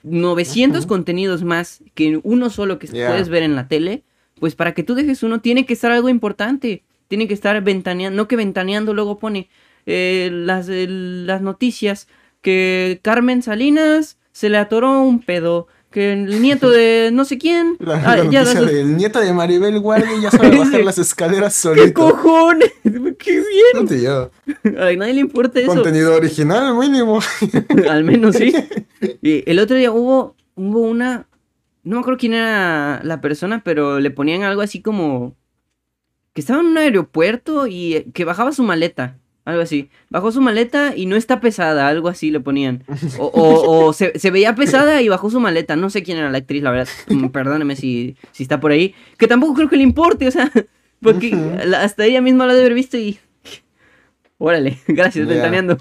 900 0.02 0.86
contenidos 0.86 1.42
más 1.44 1.82
que 1.94 2.20
uno 2.22 2.50
solo 2.50 2.78
que 2.78 2.86
Yeah. 2.88 3.08
puedes 3.10 3.28
ver 3.28 3.42
en 3.42 3.54
la 3.56 3.68
tele, 3.68 4.02
pues 4.38 4.54
para 4.54 4.72
que 4.74 4.82
tú 4.82 4.94
dejes 4.94 5.22
uno 5.22 5.40
tiene 5.40 5.66
que 5.66 5.72
estar 5.74 5.92
algo 5.92 6.08
importante. 6.08 6.82
Tiene 7.08 7.26
que 7.26 7.34
estar 7.34 7.60
ventaneando, 7.62 8.16
no 8.16 8.28
que 8.28 8.36
ventaneando 8.36 8.94
luego 8.94 9.18
pone 9.18 9.48
eh, 9.86 10.30
las, 10.32 10.68
el- 10.68 11.26
las 11.26 11.42
noticias 11.42 12.06
que 12.40 13.00
Carmen 13.02 13.42
Salinas 13.42 14.18
se 14.32 14.48
le 14.48 14.58
atoró 14.58 15.02
un 15.02 15.20
pedo, 15.20 15.66
que 15.90 16.12
el 16.12 16.40
nieto 16.40 16.70
de 16.70 17.10
no 17.12 17.24
sé 17.24 17.36
quién... 17.38 17.76
La, 17.80 17.96
ah, 18.04 18.16
la 18.16 18.30
ya, 18.30 18.44
del 18.44 18.96
nieto 18.96 19.20
de 19.20 19.32
Maribel 19.32 19.78
Guardia 19.80 20.10
ya 20.20 20.30
sabe 20.30 20.56
bajar 20.58 20.84
las 20.84 20.98
escaleras 20.98 21.54
¿Qué 21.54 21.60
solito. 21.60 21.94
cojones? 21.94 22.72
¿Qué 23.18 23.42
No 23.74 23.84
te 23.84 23.96
digo. 23.96 24.30
bien? 24.46 24.78
A 24.78 24.92
nadie 24.92 25.14
le 25.14 25.20
importa 25.20 25.58
eso. 25.60 25.68
Contenido 25.68 26.14
original 26.14 26.74
mínimo. 26.76 27.20
Al 27.88 28.04
menos 28.04 28.36
sí. 28.36 28.54
Y 29.20 29.48
el 29.50 29.58
otro 29.58 29.76
día 29.76 29.90
hubo, 29.92 30.36
hubo 30.54 30.80
una. 30.80 31.26
No 31.82 31.96
me 31.96 32.00
acuerdo 32.00 32.18
quién 32.18 32.34
era 32.34 33.00
la 33.04 33.20
persona, 33.20 33.62
pero 33.64 34.00
le 34.00 34.10
ponían 34.10 34.42
algo 34.42 34.62
así 34.62 34.80
como. 34.82 35.34
Que 36.32 36.40
estaba 36.40 36.60
en 36.60 36.66
un 36.66 36.78
aeropuerto 36.78 37.66
y 37.66 38.10
que 38.14 38.24
bajaba 38.24 38.52
su 38.52 38.62
maleta. 38.62 39.18
Algo 39.50 39.62
así. 39.62 39.90
Bajó 40.10 40.30
su 40.32 40.40
maleta 40.40 40.92
y 40.96 41.06
no 41.06 41.16
está 41.16 41.40
pesada, 41.40 41.88
algo 41.88 42.08
así 42.08 42.30
le 42.30 42.40
ponían. 42.40 42.84
O, 43.18 43.26
o- 43.34 43.86
o 43.86 43.92
se, 43.92 44.18
se 44.18 44.30
veía 44.30 44.54
pesada 44.54 45.02
y 45.02 45.08
bajó 45.08 45.28
su 45.30 45.40
maleta. 45.40 45.76
No 45.76 45.90
sé 45.90 46.02
quién 46.02 46.18
era 46.18 46.30
la 46.30 46.38
actriz, 46.38 46.62
la 46.62 46.70
verdad. 46.70 46.88
Mm, 47.08 47.26
Perdóneme 47.30 47.76
si, 47.76 48.16
si 48.32 48.42
está 48.44 48.60
por 48.60 48.70
ahí. 48.72 48.94
Que 49.18 49.26
tampoco 49.26 49.54
creo 49.54 49.68
que 49.68 49.76
le 49.76 49.82
importe, 49.82 50.28
o 50.28 50.30
sea. 50.30 50.50
Porque 51.02 51.30
la- 51.66 51.82
hasta 51.82 52.04
ella 52.04 52.20
misma 52.20 52.44
lo 52.46 52.52
ha 52.52 52.54
de 52.54 52.60
haber 52.60 52.74
visto 52.74 52.96
y. 52.98 53.18
Órale, 54.42 54.78
gracias, 54.88 55.26
Ya. 55.28 55.34
ventaneando. 55.34 55.76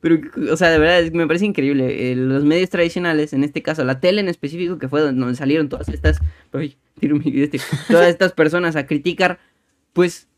Pero, 0.00 0.20
o 0.52 0.56
sea, 0.56 0.70
de 0.70 0.78
verdad, 0.78 1.10
me 1.12 1.26
parece 1.26 1.44
increíble. 1.46 2.12
Eh, 2.12 2.14
los 2.16 2.44
medios 2.44 2.70
tradicionales, 2.70 3.32
en 3.32 3.42
este 3.42 3.62
caso, 3.62 3.82
la 3.84 3.98
tele 3.98 4.20
en 4.20 4.28
específico, 4.28 4.78
que 4.78 4.88
fue 4.88 5.00
donde 5.00 5.34
salieron 5.34 5.68
todas 5.68 5.88
estas. 5.88 6.20
Uy, 6.52 6.76
tiro 7.00 7.16
mi- 7.16 7.42
este, 7.42 7.60
todas 7.88 8.08
estas 8.08 8.32
personas 8.32 8.76
a 8.76 8.86
criticar, 8.86 9.40
pues, 9.92 10.28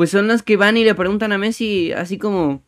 pues 0.00 0.08
son 0.08 0.28
las 0.28 0.42
que 0.42 0.56
van 0.56 0.78
y 0.78 0.84
le 0.84 0.94
preguntan 0.94 1.30
a 1.30 1.36
Messi, 1.36 1.92
así 1.92 2.16
como. 2.16 2.62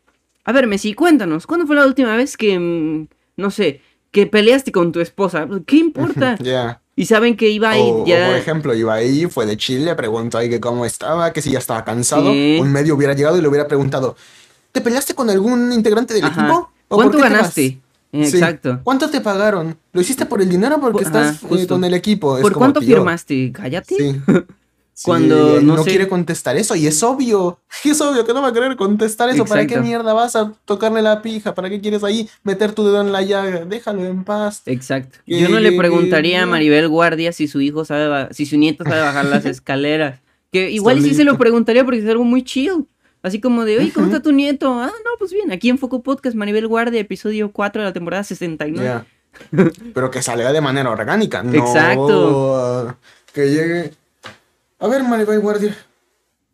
A 0.45 0.53
ver, 0.53 0.67
Messi, 0.67 0.93
cuéntanos, 0.93 1.47
¿cuándo 1.47 1.67
fue 1.67 1.77
la 1.77 1.87
última 1.87 2.15
vez 2.15 2.37
que. 2.37 2.59
mm, 2.59 3.09
no 3.39 3.51
sé, 3.51 3.81
que 4.11 4.27
peleaste 4.27 4.71
con 4.71 4.93
tu 4.93 5.01
esposa? 5.01 5.49
¿Qué 5.67 5.77
importa? 5.77 6.37
Ya. 6.43 6.83
Y 6.95 7.07
saben 7.07 7.35
que 7.39 7.49
iba 7.49 7.75
O, 7.79 8.03
o, 8.03 8.07
ya. 8.07 8.27
por 8.27 8.37
ejemplo, 8.37 8.75
iba 8.75 8.93
ahí, 8.93 9.25
fue 9.25 9.47
de 9.47 9.57
Chile, 9.57 9.95
preguntó 9.95 10.37
ahí 10.37 10.51
que 10.51 10.61
cómo 10.61 10.85
estaba, 10.85 11.33
que 11.33 11.41
si 11.41 11.51
ya 11.51 11.59
estaba 11.59 11.87
cansado. 11.87 12.31
Sí. 12.33 12.59
Un 12.61 12.71
medio 12.71 12.95
hubiera 12.97 13.15
llegado 13.15 13.39
y 13.39 13.41
le 13.41 13.49
hubiera 13.49 13.67
preguntado, 13.67 14.15
¿te 14.73 14.83
peleaste 14.83 15.15
con 15.15 15.31
algún 15.31 15.73
integrante 15.73 16.13
del 16.13 16.25
Ajá. 16.25 16.39
equipo? 16.43 16.71
¿O 16.89 16.97
¿Cuánto 16.97 17.13
por 17.13 17.23
qué 17.23 17.29
te 17.29 17.33
vas?" 17.33 17.33
ganaste? 17.33 17.65
Eh, 18.13 18.27
Sí. 18.27 18.37
Exacto. 18.37 18.81
¿Cuánto 18.85 19.09
te 19.09 19.23
pagaron? 19.23 19.75
¿Lo 19.95 20.03
hiciste 20.03 20.27
por 20.27 20.43
el 20.43 20.51
dinero 20.51 20.77
o 20.77 20.81
porque 20.83 21.07
Ajá, 21.07 21.31
estás 21.31 21.51
eh, 21.51 21.67
con 21.67 21.83
el 21.83 21.95
equipo? 21.95 22.37
Es 22.37 22.43
¿Por 22.43 22.53
como, 22.53 22.65
cuánto 22.65 22.81
tío, 22.81 22.97
firmaste? 22.97 23.53
Cállate. 23.53 23.97
Sí. 23.97 24.21
Sí, 24.95 25.05
Cuando, 25.07 25.61
no 25.63 25.77
no 25.77 25.85
sé- 25.85 25.91
quiere 25.91 26.07
contestar 26.07 26.57
eso 26.59 26.77
y 26.77 26.87
es 26.87 27.03
obvio, 27.03 27.59
es 27.85 27.99
obvio 28.01 28.27
que 28.27 28.35
no 28.35 28.43
va 28.43 28.49
a 28.49 28.53
querer 28.53 28.77
contestar 28.77 29.31
eso. 29.31 29.45
¿Para 29.47 29.67
qué 29.67 29.79
mierda 29.81 30.13
vas 30.13 30.37
a 30.37 30.53
tocarle 30.67 31.01
la 31.01 31.23
pija? 31.23 31.55
¿Para 31.55 31.71
qué 31.71 31.81
quieres 31.81 32.05
ahí 32.05 32.29
meter 32.45 32.73
tu 32.73 32.85
dedo 32.85 33.01
en 33.01 33.11
la 33.11 33.23
llaga? 33.23 33.65
Déjalo 33.65 34.05
en 34.05 34.23
paz. 34.23 34.63
Exacto. 34.67 35.19
Yo 35.27 35.49
no 35.49 35.61
le 35.61 35.73
preguntaría 35.73 36.43
a 36.43 36.47
Maribel 36.47 36.89
Guardia 36.89 37.33
si 37.33 37.49
su 37.49 37.61
hijo 37.63 37.85
sabe, 37.87 38.29
si 38.35 38.45
su 38.47 38.59
nieto 38.59 38.85
sabe 38.85 39.01
bajar 39.01 39.25
las 39.25 39.45
escaleras. 39.47 40.21
Que 40.53 40.71
igual 40.71 41.01
sí 41.03 41.15
se 41.15 41.25
lo 41.25 41.39
preguntaría 41.39 41.85
porque 41.85 42.01
es 42.01 42.09
algo 42.09 42.25
muy 42.25 42.43
chill. 42.45 42.87
Así 43.23 43.41
como 43.41 43.65
de, 43.65 43.79
oye, 43.79 43.93
¿cómo 43.95 44.07
está 44.07 44.21
tu 44.21 44.33
nieto? 44.33 44.73
Ah, 44.81 44.87
no, 44.93 45.11
pues 45.19 45.33
bien, 45.33 45.53
aquí 45.53 45.71
en 45.71 45.79
Foco 45.79 46.03
Podcast, 46.03 46.37
Maribel 46.37 46.67
Guardia, 46.67 47.01
episodio 47.01 47.51
4 47.53 47.81
de 47.81 47.89
la 47.89 47.93
temporada 47.93 48.25
69. 48.25 48.85
Ya. 48.85 49.07
Pero 49.95 50.11
que 50.11 50.21
salga 50.21 50.53
de 50.53 50.61
manera 50.61 50.91
orgánica, 50.91 51.43
no 51.43 51.55
Exacto. 51.55 52.89
uh, 52.89 52.93
que 53.33 53.49
llegue. 53.51 53.93
A 54.83 54.89
ver, 54.89 55.03
Maribel 55.05 55.39
Guardia, 55.41 55.77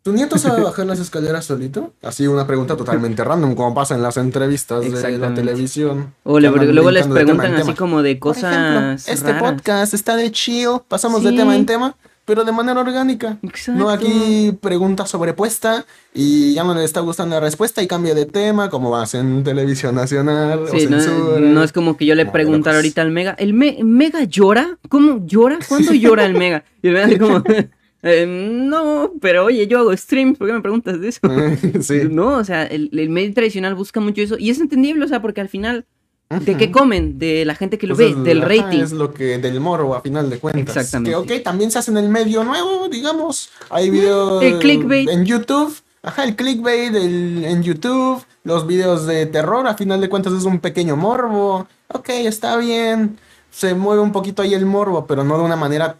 ¿tu 0.03 0.13
nieto 0.13 0.37
sabe 0.37 0.61
bajar 0.63 0.85
las 0.85 0.99
escaleras 0.99 1.45
solito? 1.45 1.93
Así 2.03 2.27
una 2.27 2.45
pregunta 2.45 2.77
totalmente 2.77 3.23
random, 3.23 3.55
como 3.55 3.73
pasa 3.73 3.95
en 3.95 4.03
las 4.03 4.17
entrevistas 4.17 4.81
de 4.89 5.17
la 5.17 5.33
televisión. 5.33 6.13
O 6.23 6.39
le- 6.39 6.49
luego 6.49 6.91
les 6.91 7.07
preguntan 7.07 7.55
así 7.55 7.73
como 7.73 8.01
de 8.03 8.15
Por 8.15 8.33
cosas 8.35 8.53
ejemplo, 8.53 9.13
este 9.13 9.33
raras. 9.33 9.53
podcast 9.53 9.93
está 9.95 10.15
de 10.15 10.31
chill, 10.31 10.79
pasamos 10.87 11.23
de 11.23 11.31
tema 11.31 11.55
en 11.55 11.65
tema, 11.65 11.95
pero 12.25 12.43
de 12.45 12.51
manera 12.51 12.79
orgánica. 12.79 13.39
Exacto. 13.41 13.79
No 13.81 13.89
aquí 13.89 14.55
pregunta 14.61 15.07
sobrepuesta 15.07 15.83
y 16.13 16.53
ya 16.53 16.63
no 16.63 16.75
le 16.75 16.83
está 16.83 16.99
gustando 16.99 17.33
la 17.33 17.39
respuesta 17.41 17.81
y 17.81 17.87
cambia 17.87 18.13
de 18.13 18.27
tema, 18.27 18.69
como 18.69 18.91
vas 18.91 19.15
en 19.15 19.43
televisión 19.43 19.95
nacional 19.95 20.59
o 20.59 20.67
Sí, 20.67 20.85
no, 20.85 21.39
no 21.39 21.63
es 21.63 21.71
como 21.71 21.97
que 21.97 22.05
yo 22.05 22.13
le 22.13 22.25
No, 22.25 22.31
preguntara 22.31 22.75
ahorita 22.77 23.01
al 23.01 23.09
Mega. 23.09 23.31
¿El 23.39 23.53
Me- 23.55 23.79
Mega 23.83 24.23
llora? 24.25 24.77
¿Cómo 24.87 25.25
llora? 25.25 25.57
¿Cuándo 25.67 25.93
llora 25.95 26.25
el 26.25 26.35
Mega? 26.35 26.63
Y 26.83 26.89
el 26.89 26.93
Mega 26.93 27.17
como... 27.17 27.43
"Eh, 28.03 28.25
no, 28.27 29.11
pero 29.21 29.45
oye, 29.45 29.67
yo 29.67 29.79
hago 29.79 29.95
streams, 29.95 30.37
¿por 30.37 30.47
qué 30.47 30.53
me 30.53 30.61
preguntas 30.61 30.99
de 31.01 31.09
eso? 31.09 31.19
sí. 31.81 32.01
No, 32.09 32.37
o 32.37 32.43
sea, 32.43 32.63
el, 32.65 32.89
el 32.93 33.09
medio 33.09 33.33
tradicional 33.33 33.75
busca 33.75 33.99
mucho 33.99 34.21
eso. 34.21 34.37
Y 34.37 34.49
es 34.49 34.59
entendible, 34.59 35.05
o 35.05 35.07
sea, 35.07 35.21
porque 35.21 35.41
al 35.41 35.49
final, 35.49 35.85
¿de 36.29 36.55
qué 36.57 36.71
comen? 36.71 37.17
De 37.19 37.43
la 37.45 37.55
gente 37.55 37.77
que 37.77 37.87
lo 37.87 37.95
Pues 37.95 38.15
ve, 38.15 38.21
del 38.23 38.41
rating. 38.41 38.79
Es 38.79 38.91
lo 38.91 39.13
que 39.13 39.37
del 39.39 39.59
morbo 39.59 39.95
a 39.95 40.01
final 40.01 40.29
de 40.29 40.37
cuentas. 40.39 40.77
Exactamente. 40.77 41.27
Que 41.27 41.37
ok, 41.37 41.43
también 41.43 41.71
se 41.71 41.79
hace 41.79 41.91
en 41.91 41.97
el 41.97 42.09
medio 42.09 42.43
nuevo, 42.43 42.87
digamos. 42.89 43.49
Hay 43.69 43.89
videos 43.89 44.41
El 44.43 44.59
clickbait. 44.59 45.09
en 45.09 45.25
YouTube. 45.25 45.75
Ajá, 46.01 46.23
el 46.23 46.35
clickbait 46.35 46.95
el- 46.95 47.43
en 47.45 47.63
YouTube. 47.63 48.23
Los 48.45 48.65
videos 48.65 49.05
de 49.05 49.25
terror, 49.25 49.67
a 49.67 49.73
final 49.75 49.99
de 49.99 50.07
cuentas 50.07 50.31
es 50.33 50.45
un 50.45 50.59
pequeño 50.59 50.95
morbo. 50.95 51.67
Ok, 51.89 52.09
está 52.09 52.55
bien. 52.57 53.17
Se 53.51 53.73
mueve 53.73 54.01
un 54.01 54.11
poquito 54.13 54.41
ahí 54.41 54.53
el 54.53 54.65
morbo, 54.65 55.05
pero 55.07 55.23
no 55.25 55.37
de 55.37 55.43
una 55.43 55.55
manera 55.57 55.97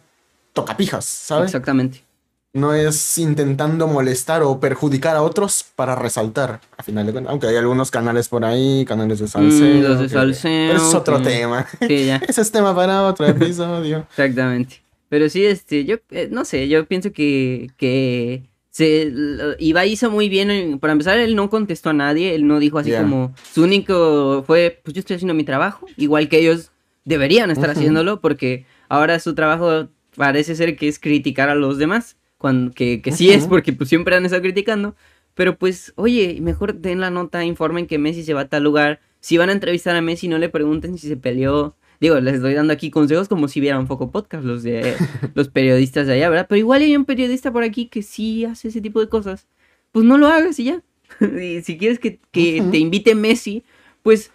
tocapijas, 0.54 1.06
¿sabes? 1.06 1.46
Exactamente. 1.46 2.04
No 2.52 2.74
es 2.74 3.18
intentando 3.20 3.88
molestar 3.88 4.42
o 4.42 4.60
perjudicar 4.60 5.16
a 5.16 5.22
otros 5.22 5.64
para 5.76 5.96
resaltar, 5.96 6.60
a 6.78 6.82
final 6.84 7.06
de 7.06 7.12
cuentas. 7.12 7.30
Aunque 7.32 7.46
hay 7.48 7.56
algunos 7.58 7.92
canales 7.92 8.28
por 8.28 8.44
ahí, 8.44 8.86
canales 8.86 9.20
de 9.20 9.28
salseo. 9.28 9.76
Mm, 9.76 9.82
los 9.84 10.00
de 10.00 10.10
salseo, 10.10 10.76
es 10.76 10.94
otro 10.96 11.22
tema. 11.22 11.68
Sí, 11.88 12.08
ya. 12.08 12.16
Ese 12.28 12.42
es 12.42 12.52
tema 12.52 12.76
para 12.76 13.04
otro 13.04 13.26
episodio. 13.28 14.00
Exactamente. 14.10 14.82
Pero 15.10 15.30
sí, 15.30 15.46
este, 15.46 15.86
yo 15.86 15.98
eh, 16.10 16.28
no 16.32 16.44
sé, 16.44 16.68
yo 16.68 16.86
pienso 16.88 17.12
que, 17.12 17.70
que 17.78 18.50
se, 18.72 19.12
Ibai 19.60 19.92
hizo 19.92 20.10
muy 20.10 20.28
bien. 20.28 20.50
en- 20.50 20.80
para 20.80 20.94
empezar, 20.94 21.20
él 21.20 21.36
no 21.36 21.52
contestó 21.52 21.92
a 21.92 21.94
nadie, 21.94 22.34
él 22.34 22.48
no 22.48 22.58
dijo 22.60 22.80
así 22.80 22.92
como. 22.92 23.34
Su 23.54 23.62
único 23.64 24.44
fue, 24.48 24.82
pues 24.84 24.96
yo 24.96 25.00
estoy 25.02 25.18
haciendo 25.18 25.36
mi 25.36 25.44
trabajo, 25.44 25.86
igual 25.98 26.30
que 26.30 26.40
ellos 26.40 26.72
deberían 27.06 27.52
estar 27.52 27.70
haciéndolo, 27.70 28.22
porque 28.22 28.66
ahora 28.88 29.20
su 29.20 29.36
trabajo 29.36 29.88
parece 30.20 30.54
ser 30.54 30.76
que 30.76 30.90
es 30.90 31.00
criticar 31.00 31.48
a 31.48 31.56
los 31.56 31.78
demás. 31.78 32.18
Cuando, 32.38 32.74
que, 32.74 33.02
que 33.02 33.14
sí 33.14 33.32
es, 33.32 33.48
porque 33.48 33.72
pues 33.72 33.88
siempre 33.88 34.18
han 34.18 34.26
estado 34.26 34.42
criticando. 34.42 34.94
Pero 35.34 35.58
pues, 35.58 35.94
oye, 35.96 36.40
mejor 36.42 36.76
den 36.76 37.00
la 37.00 37.10
nota, 37.10 37.46
informen 37.46 37.88
que 37.88 37.98
Messi 38.00 38.24
se 38.24 38.34
va 38.34 38.42
a 38.42 38.50
tal 38.50 38.64
lugar. 38.64 39.00
Si 39.22 39.38
van 39.38 39.48
a 39.48 39.54
entrevistar 39.54 39.96
a 39.96 40.02
Messi, 40.02 40.28
no 40.28 40.38
le 40.38 40.50
pregunten 40.50 40.98
si 40.98 41.08
se 41.08 41.16
peleó. 41.16 41.78
Digo, 42.02 42.20
les 42.20 42.36
estoy 42.36 42.54
dando 42.54 42.74
aquí 42.74 42.92
consejos 42.92 43.30
como 43.30 43.48
si 43.48 43.62
vieran 43.62 43.88
Foco 43.88 44.12
Podcast, 44.12 44.44
los 44.44 44.62
de 44.62 44.94
los 45.36 45.48
periodistas 45.48 46.06
de 46.06 46.14
allá, 46.16 46.30
¿verdad? 46.30 46.48
Pero 46.50 46.60
igual 46.60 46.82
hay 46.82 46.98
un 46.98 47.06
periodista 47.06 47.54
por 47.54 47.64
aquí 47.64 47.88
que 47.88 48.02
sí 48.02 48.44
hace 48.44 48.68
ese 48.68 48.82
tipo 48.82 49.00
de 49.00 49.08
cosas. 49.08 49.48
Pues 49.94 50.04
no 50.04 50.18
lo 50.18 50.28
hagas 50.28 50.60
y 50.60 50.66
ya. 50.66 50.84
y 51.22 51.62
si 51.62 51.78
quieres 51.78 51.98
que, 51.98 52.20
que 52.32 52.60
Ujú. 52.60 52.72
te 52.72 52.78
invite 52.78 53.16
Messi, 53.16 53.64
pues 54.04 54.32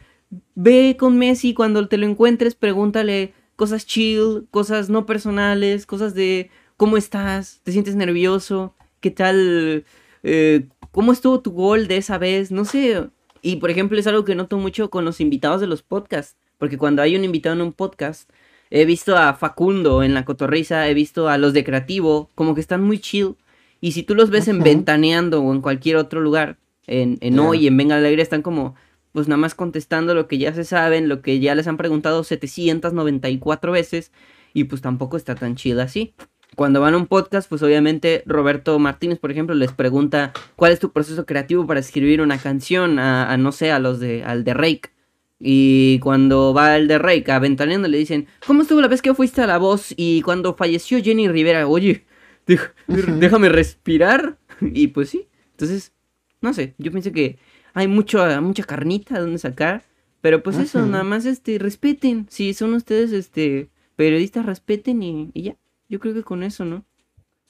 ve 0.54 0.96
con 0.98 1.18
Messi 1.18 1.52
cuando 1.52 1.86
te 1.88 1.98
lo 1.98 2.06
encuentres, 2.06 2.54
pregúntale 2.54 3.34
cosas 3.56 3.86
chill, 3.86 4.46
cosas 4.50 4.90
no 4.90 5.06
personales, 5.06 5.86
cosas 5.86 6.14
de 6.14 6.50
cómo 6.76 6.96
estás, 6.96 7.60
te 7.62 7.72
sientes 7.72 7.94
nervioso, 7.96 8.74
qué 9.00 9.10
tal, 9.10 9.84
eh, 10.22 10.66
cómo 10.90 11.12
estuvo 11.12 11.40
tu 11.40 11.52
gol 11.52 11.86
de 11.88 11.96
esa 11.98 12.18
vez, 12.18 12.50
no 12.50 12.64
sé. 12.64 13.08
Y 13.42 13.56
por 13.56 13.70
ejemplo 13.70 13.98
es 13.98 14.06
algo 14.06 14.24
que 14.24 14.34
noto 14.34 14.58
mucho 14.58 14.90
con 14.90 15.04
los 15.04 15.20
invitados 15.20 15.60
de 15.60 15.66
los 15.66 15.82
podcasts, 15.82 16.36
porque 16.58 16.78
cuando 16.78 17.02
hay 17.02 17.16
un 17.16 17.24
invitado 17.24 17.54
en 17.54 17.62
un 17.62 17.72
podcast, 17.72 18.30
he 18.70 18.84
visto 18.84 19.16
a 19.16 19.34
Facundo 19.34 20.02
en 20.02 20.14
La 20.14 20.24
Cotorriza, 20.24 20.88
he 20.88 20.94
visto 20.94 21.28
a 21.28 21.38
los 21.38 21.52
de 21.52 21.64
Creativo, 21.64 22.30
como 22.34 22.54
que 22.54 22.60
están 22.60 22.82
muy 22.82 22.98
chill. 22.98 23.36
Y 23.80 23.92
si 23.92 24.02
tú 24.02 24.14
los 24.14 24.30
ves 24.30 24.48
en. 24.48 24.60
Ventaneando 24.60 25.42
o 25.42 25.52
en 25.52 25.60
cualquier 25.60 25.96
otro 25.96 26.20
lugar, 26.20 26.56
en. 26.86 27.38
Hoy, 27.38 27.66
en 27.66 27.76
Venga 27.76 27.96
la 27.96 28.00
Alegría, 28.00 28.22
están 28.22 28.42
como, 28.42 28.74
pues 29.14 29.28
nada 29.28 29.36
más 29.36 29.54
contestando 29.54 30.12
lo 30.12 30.26
que 30.26 30.38
ya 30.38 30.52
se 30.52 30.64
saben, 30.64 31.08
lo 31.08 31.22
que 31.22 31.38
ya 31.38 31.54
les 31.54 31.68
han 31.68 31.76
preguntado 31.76 32.24
794 32.24 33.70
veces, 33.70 34.10
y 34.52 34.64
pues 34.64 34.82
tampoco 34.82 35.16
está 35.16 35.36
tan 35.36 35.54
chill 35.54 35.78
así. 35.78 36.14
Cuando 36.56 36.80
van 36.80 36.94
a 36.94 36.96
un 36.96 37.06
podcast, 37.06 37.48
pues 37.48 37.62
obviamente 37.62 38.24
Roberto 38.26 38.76
Martínez, 38.80 39.20
por 39.20 39.30
ejemplo, 39.30 39.54
les 39.54 39.72
pregunta 39.72 40.32
cuál 40.56 40.72
es 40.72 40.80
tu 40.80 40.90
proceso 40.90 41.26
creativo 41.26 41.64
para 41.64 41.78
escribir 41.78 42.20
una 42.20 42.38
canción 42.38 42.98
a, 42.98 43.32
a, 43.32 43.36
no 43.36 43.52
sé, 43.52 43.70
a 43.70 43.78
los 43.78 44.00
de, 44.00 44.24
al 44.24 44.42
de 44.42 44.52
Rake. 44.52 44.90
Y 45.38 46.00
cuando 46.00 46.52
va 46.52 46.76
el 46.76 46.88
de 46.88 46.98
Rake 46.98 47.30
a 47.30 47.38
Ventaneando 47.38 47.86
le 47.86 47.98
dicen, 47.98 48.26
¿cómo 48.44 48.62
estuvo 48.62 48.80
la 48.80 48.88
vez 48.88 49.00
que 49.00 49.14
fuiste 49.14 49.42
a 49.42 49.46
La 49.46 49.58
Voz? 49.58 49.94
Y 49.96 50.22
cuando 50.22 50.54
falleció 50.54 51.00
Jenny 51.00 51.28
Rivera, 51.28 51.68
oye. 51.68 52.04
Déjame 52.46 53.48
respirar. 53.48 54.38
Y 54.60 54.88
pues 54.88 55.10
sí. 55.10 55.28
Entonces, 55.52 55.92
no 56.40 56.52
sé, 56.52 56.74
yo 56.78 56.90
pienso 56.92 57.10
que 57.10 57.38
hay 57.74 57.88
mucho, 57.88 58.24
mucha 58.40 58.62
carnita 58.64 59.20
donde 59.20 59.38
sacar. 59.38 59.82
Pero 60.20 60.42
pues 60.42 60.56
eso, 60.56 60.78
Ujú. 60.78 60.88
nada 60.88 61.04
más 61.04 61.26
este, 61.26 61.58
respeten. 61.58 62.26
Si 62.30 62.54
son 62.54 62.72
ustedes 62.72 63.12
este 63.12 63.68
periodistas, 63.96 64.46
respeten 64.46 65.02
y, 65.02 65.30
y 65.34 65.42
ya. 65.42 65.56
Yo 65.90 66.00
creo 66.00 66.14
que 66.14 66.22
con 66.22 66.42
eso, 66.42 66.64
¿no? 66.64 66.82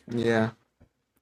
Ya. 0.09 0.57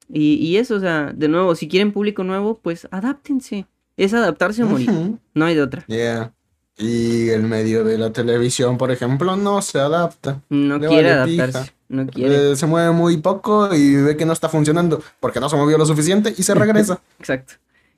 Y, 0.08 0.34
y 0.34 0.56
eso, 0.56 0.76
o 0.76 0.80
sea, 0.80 1.12
de 1.14 1.28
nuevo, 1.28 1.54
si 1.54 1.68
quieren 1.68 1.92
público 1.92 2.24
nuevo, 2.24 2.58
pues 2.58 2.88
adáptense. 2.90 3.66
Es 3.98 4.14
adaptarse 4.14 4.62
o 4.62 4.66
morir. 4.66 4.90
No 5.34 5.44
hay 5.44 5.54
de 5.54 5.62
otra. 5.62 5.84
Ya. 5.88 6.32
Y 6.78 7.28
el 7.28 7.42
medio 7.42 7.84
de 7.84 7.98
la 7.98 8.10
televisión, 8.12 8.78
por 8.78 8.90
ejemplo, 8.90 9.36
no 9.36 9.60
se 9.60 9.78
adapta. 9.78 10.40
No 10.48 10.78
Le 10.78 10.88
quiere 10.88 11.14
vale 11.16 11.30
pija. 11.30 11.42
adaptarse. 11.44 11.72
No 11.90 12.06
quiere. 12.06 12.52
Eh, 12.52 12.56
se 12.56 12.66
mueve 12.66 12.92
muy 12.92 13.18
poco 13.18 13.74
y 13.74 13.94
ve 13.96 14.16
que 14.16 14.24
no 14.24 14.32
está 14.32 14.48
funcionando 14.48 15.02
porque 15.20 15.38
no 15.38 15.50
se 15.50 15.56
movió 15.56 15.76
lo 15.76 15.84
suficiente 15.84 16.34
y 16.36 16.42
se 16.42 16.54
regresa. 16.54 16.98
Exacto. 17.18 17.54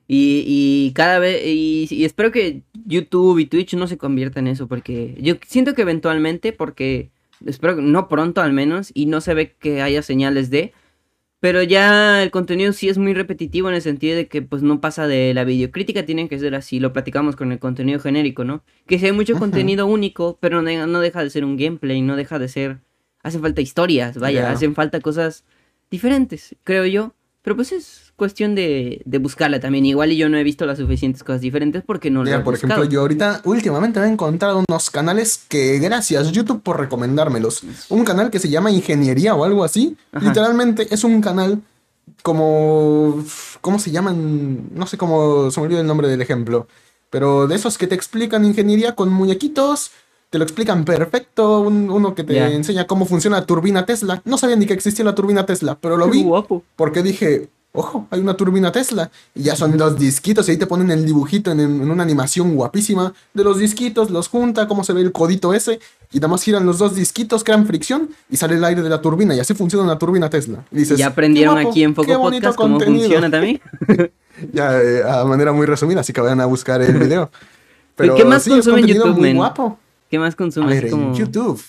Y, 0.07 0.43
y 0.47 0.91
cada 0.93 1.19
vez, 1.19 1.41
y, 1.45 1.87
y 1.89 2.05
espero 2.05 2.31
que 2.31 2.61
YouTube 2.85 3.39
y 3.39 3.45
Twitch 3.47 3.73
no 3.73 3.87
se 3.87 3.97
conviertan 3.97 4.45
en 4.47 4.53
eso, 4.53 4.67
porque 4.67 5.17
yo 5.19 5.35
siento 5.47 5.73
que 5.73 5.81
eventualmente, 5.81 6.53
porque 6.53 7.09
espero 7.45 7.75
que 7.77 7.81
no 7.81 8.07
pronto 8.07 8.41
al 8.41 8.53
menos, 8.53 8.91
y 8.93 9.07
no 9.07 9.19
se 9.21 9.33
ve 9.33 9.55
que 9.59 9.81
haya 9.81 10.01
señales 10.03 10.49
de, 10.51 10.73
pero 11.39 11.61
ya 11.63 12.23
el 12.23 12.31
contenido 12.31 12.71
sí 12.73 12.87
es 12.89 12.97
muy 12.97 13.13
repetitivo 13.13 13.69
en 13.69 13.75
el 13.75 13.81
sentido 13.81 14.15
de 14.15 14.27
que 14.27 14.41
pues 14.41 14.61
no 14.63 14.79
pasa 14.81 15.07
de 15.07 15.33
la 15.33 15.43
videocrítica, 15.43 16.05
tiene 16.05 16.27
que 16.29 16.39
ser 16.39 16.55
así, 16.55 16.79
lo 16.79 16.93
platicamos 16.93 17.35
con 17.35 17.51
el 17.51 17.59
contenido 17.59 17.99
genérico, 17.99 18.43
¿no? 18.43 18.63
Que 18.87 18.97
si 18.99 19.07
hay 19.07 19.11
mucho 19.11 19.37
contenido 19.37 19.85
único, 19.87 20.37
pero 20.39 20.61
no, 20.61 20.87
no 20.87 20.99
deja 21.01 21.23
de 21.23 21.29
ser 21.29 21.45
un 21.45 21.57
gameplay, 21.57 22.01
no 22.01 22.15
deja 22.15 22.39
de 22.39 22.47
ser, 22.47 22.79
hacen 23.23 23.41
falta 23.41 23.61
historias, 23.61 24.17
vaya, 24.17 24.41
Ya. 24.41 24.51
hacen 24.51 24.75
falta 24.75 24.99
cosas 25.01 25.45
diferentes, 25.91 26.55
creo 26.63 26.85
yo. 26.85 27.13
Pero 27.45 27.55
pues 27.55 27.71
es 27.71 28.11
cuestión 28.17 28.55
de, 28.55 29.01
de 29.05 29.17
buscarla 29.19 29.59
también. 29.59 29.85
Igual 29.85 30.11
y 30.11 30.17
yo 30.17 30.27
no 30.27 30.37
he 30.37 30.43
visto 30.43 30.65
las 30.65 30.79
suficientes 30.79 31.23
cosas 31.23 31.41
diferentes 31.41 31.83
porque 31.85 32.09
no 32.09 32.23
lo 32.23 32.29
Ya, 32.29 32.37
he 32.37 32.39
por 32.39 32.55
buscado. 32.55 32.73
ejemplo, 32.73 32.91
yo 32.91 33.01
ahorita 33.01 33.41
últimamente 33.45 33.99
me 34.01 34.07
he 34.07 34.09
encontrado 34.09 34.63
unos 34.67 34.89
canales 34.89 35.45
que 35.47 35.77
gracias 35.79 36.31
YouTube 36.31 36.61
por 36.63 36.79
recomendármelos. 36.79 37.61
Un 37.89 38.03
canal 38.03 38.31
que 38.31 38.39
se 38.39 38.49
llama 38.49 38.71
Ingeniería 38.71 39.35
o 39.35 39.45
algo 39.45 39.63
así. 39.63 39.95
Ajá. 40.11 40.25
Literalmente 40.27 40.87
es 40.93 41.03
un 41.05 41.21
canal 41.21 41.61
como... 42.23 43.23
¿Cómo 43.61 43.79
se 43.79 43.91
llaman? 43.91 44.69
No 44.73 44.87
sé 44.87 44.97
cómo... 44.97 45.51
Se 45.51 45.59
me 45.59 45.67
olvidó 45.67 45.81
el 45.81 45.87
nombre 45.87 46.07
del 46.07 46.21
ejemplo. 46.21 46.67
Pero 47.11 47.47
de 47.47 47.55
esos 47.55 47.77
que 47.77 47.87
te 47.87 47.95
explican 47.95 48.43
ingeniería 48.43 48.95
con 48.95 49.13
muñequitos. 49.13 49.91
Te 50.29 50.37
lo 50.37 50.43
explican 50.43 50.83
perfecto. 50.85 51.61
Un- 51.61 51.89
uno 51.89 52.13
que 52.15 52.23
te 52.23 52.37
enseña 52.53 52.85
cómo 52.87 53.05
funciona 53.05 53.39
la 53.39 53.45
turbina 53.45 53.85
Tesla. 53.85 54.21
No 54.25 54.37
sabía 54.37 54.55
ni 54.55 54.65
que 54.65 54.73
existía 54.73 55.05
la 55.05 55.15
turbina 55.15 55.45
Tesla, 55.45 55.77
pero 55.79 55.97
lo 55.97 56.05
Qué 56.05 56.11
vi 56.17 56.23
guapo. 56.23 56.63
porque 56.75 57.01
dije, 57.03 57.47
ojo, 57.71 58.07
hay 58.09 58.19
una 58.19 58.35
turbina 58.35 58.71
Tesla. 58.71 59.11
Y 59.33 59.43
ya 59.43 59.55
son 59.55 59.77
los 59.77 59.97
disquitos 59.97 60.47
y 60.47 60.51
ahí 60.51 60.57
te 60.57 60.67
ponen 60.67 60.91
el 60.91 61.05
dibujito 61.05 61.51
en, 61.51 61.59
en 61.61 61.89
una 61.89 62.03
animación 62.03 62.53
guapísima 62.55 63.13
de 63.33 63.43
los 63.43 63.59
disquitos, 63.59 64.09
los 64.09 64.27
junta, 64.27 64.67
cómo 64.67 64.83
se 64.83 64.93
ve 64.93 65.01
el 65.01 65.11
codito 65.11 65.53
ese. 65.53 65.79
Y 66.11 66.17
nada 66.17 66.29
más 66.29 66.43
giran 66.43 66.65
los 66.65 66.79
dos 66.79 66.95
disquitos, 66.95 67.43
crean 67.43 67.65
fricción 67.65 68.09
y 68.29 68.37
sale 68.37 68.55
el 68.55 68.63
aire 68.65 68.81
de 68.81 68.89
la 68.89 69.01
turbina. 69.01 69.35
Y 69.35 69.39
así 69.39 69.53
funciona 69.53 69.83
una 69.85 69.97
turbina 69.97 70.29
Tesla. 70.29 70.65
Y 70.71 70.77
dices, 70.77 70.97
ya 70.97 71.07
aprendieron 71.07 71.55
"Qué 71.55 71.61
guapo, 71.63 71.71
aquí 71.71 71.83
en 71.83 71.95
Foco 71.95 72.21
Podcast 72.21 72.55
cómo 72.57 72.77
contenido". 72.77 73.03
funciona 73.03 73.29
también. 73.31 73.61
Ya, 74.51 74.81
eh, 74.81 75.01
a 75.01 75.23
manera 75.23 75.53
muy 75.53 75.65
resumida, 75.65 76.01
así 76.01 76.11
que 76.11 76.19
vayan 76.19 76.41
a 76.41 76.45
buscar 76.45 76.81
el 76.81 76.97
video. 76.97 77.31
¿Pero 77.95 78.15
qué 78.15 78.25
más 78.25 78.43
sí, 78.43 78.49
es 78.49 78.55
consume 78.57 78.79
en 78.79 78.81
contenido 78.81 79.05
YouTube, 79.05 79.19
muy 79.21 79.33
guapo. 79.33 79.79
¿Qué 80.09 80.19
más 80.19 80.33
A 80.33 80.37
consumes? 80.37 80.81
ver, 80.81 80.91
Como- 80.91 81.07
en 81.09 81.15
YouTube. 81.15 81.61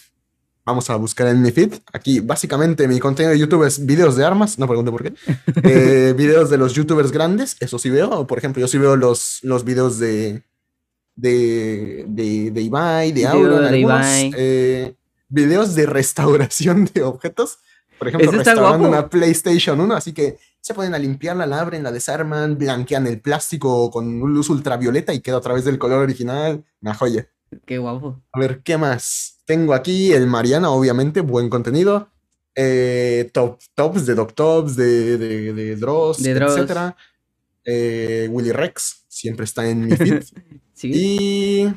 Vamos 0.64 0.90
a 0.90 0.96
buscar 0.96 1.28
en 1.28 1.40
mi 1.42 1.52
feed. 1.52 1.74
Aquí, 1.92 2.18
básicamente, 2.18 2.88
mi 2.88 2.98
contenido 2.98 3.30
de 3.32 3.38
YouTube 3.38 3.64
es 3.64 3.86
videos 3.86 4.16
de 4.16 4.24
armas. 4.24 4.58
No 4.58 4.66
pregunte 4.66 4.90
por 4.90 5.02
qué. 5.04 5.12
Eh, 5.62 6.12
videos 6.16 6.50
de 6.50 6.58
los 6.58 6.72
YouTubers 6.74 7.12
grandes. 7.12 7.56
Eso 7.60 7.78
sí 7.78 7.88
veo. 7.88 8.26
Por 8.26 8.38
ejemplo, 8.38 8.60
yo 8.60 8.66
sí 8.66 8.76
veo 8.76 8.96
los, 8.96 9.38
los 9.42 9.64
videos 9.64 9.98
de, 10.00 10.42
de, 11.14 12.04
de, 12.08 12.50
de 12.50 12.60
Ibai, 12.62 13.12
de 13.12 13.26
Auron, 13.26 13.60
de 13.62 13.68
algunos. 13.68 14.00
Ibai. 14.06 14.32
eh, 14.36 14.94
videos 15.28 15.74
de 15.76 15.86
restauración 15.86 16.90
de 16.92 17.02
objetos. 17.04 17.58
Por 17.98 18.08
ejemplo, 18.08 18.32
restaurando 18.32 18.88
una 18.88 19.08
PlayStation 19.08 19.80
1. 19.80 19.94
Así 19.94 20.12
que 20.12 20.36
se 20.60 20.74
ponen 20.74 20.94
a 20.94 20.98
limpiarla, 20.98 21.46
la 21.46 21.60
abren, 21.60 21.84
la 21.84 21.92
desarman, 21.92 22.58
blanquean 22.58 23.06
el 23.06 23.20
plástico 23.20 23.88
con 23.92 24.18
luz 24.18 24.50
ultravioleta 24.50 25.14
y 25.14 25.20
queda 25.20 25.36
a 25.36 25.40
través 25.40 25.64
del 25.64 25.78
color 25.78 26.02
original. 26.02 26.64
Una 26.82 26.92
joya. 26.94 27.28
Qué 27.64 27.78
guapo. 27.78 28.22
A 28.32 28.38
ver, 28.40 28.62
¿qué 28.62 28.76
más? 28.76 29.38
Tengo 29.44 29.74
aquí 29.74 30.12
el 30.12 30.26
Mariana, 30.26 30.70
obviamente, 30.70 31.20
buen 31.20 31.48
contenido. 31.48 32.10
Eh, 32.54 33.30
top, 33.32 33.58
tops 33.74 34.06
de 34.06 34.14
Doctops, 34.14 34.76
de, 34.76 35.18
de, 35.18 35.52
de 35.52 35.76
Dross, 35.76 36.22
De 36.22 36.34
Dross. 36.34 36.52
etcétera. 36.56 36.96
Eh, 37.64 38.28
Willy 38.30 38.52
Rex, 38.52 39.04
siempre 39.08 39.44
está 39.44 39.68
en 39.68 39.86
mi 39.86 39.96
feed. 39.96 40.22
Sí, 40.76 40.90
y 40.92 41.74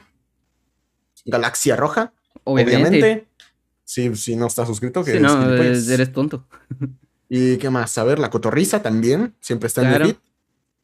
Galaxia 1.26 1.78
Roja, 1.78 2.12
obviamente. 2.44 2.82
obviamente. 2.82 3.28
Sí, 3.86 4.14
si 4.16 4.36
no 4.36 4.48
estás 4.48 4.68
suscrito, 4.68 5.06
que 5.06 5.14
Sí, 5.14 5.20
no, 5.20 5.54
eres, 5.54 5.88
eres 5.90 6.12
tonto. 6.12 6.46
¿Y 7.30 7.56
qué 7.58 7.70
más? 7.70 7.98
A 7.98 8.04
ver, 8.04 8.20
la 8.20 8.30
Cotorriza 8.30 8.82
también, 8.82 9.36
siempre 9.40 9.68
está 9.68 9.84
en 9.84 9.90
mi 10.04 10.06
feed. 10.10 10.16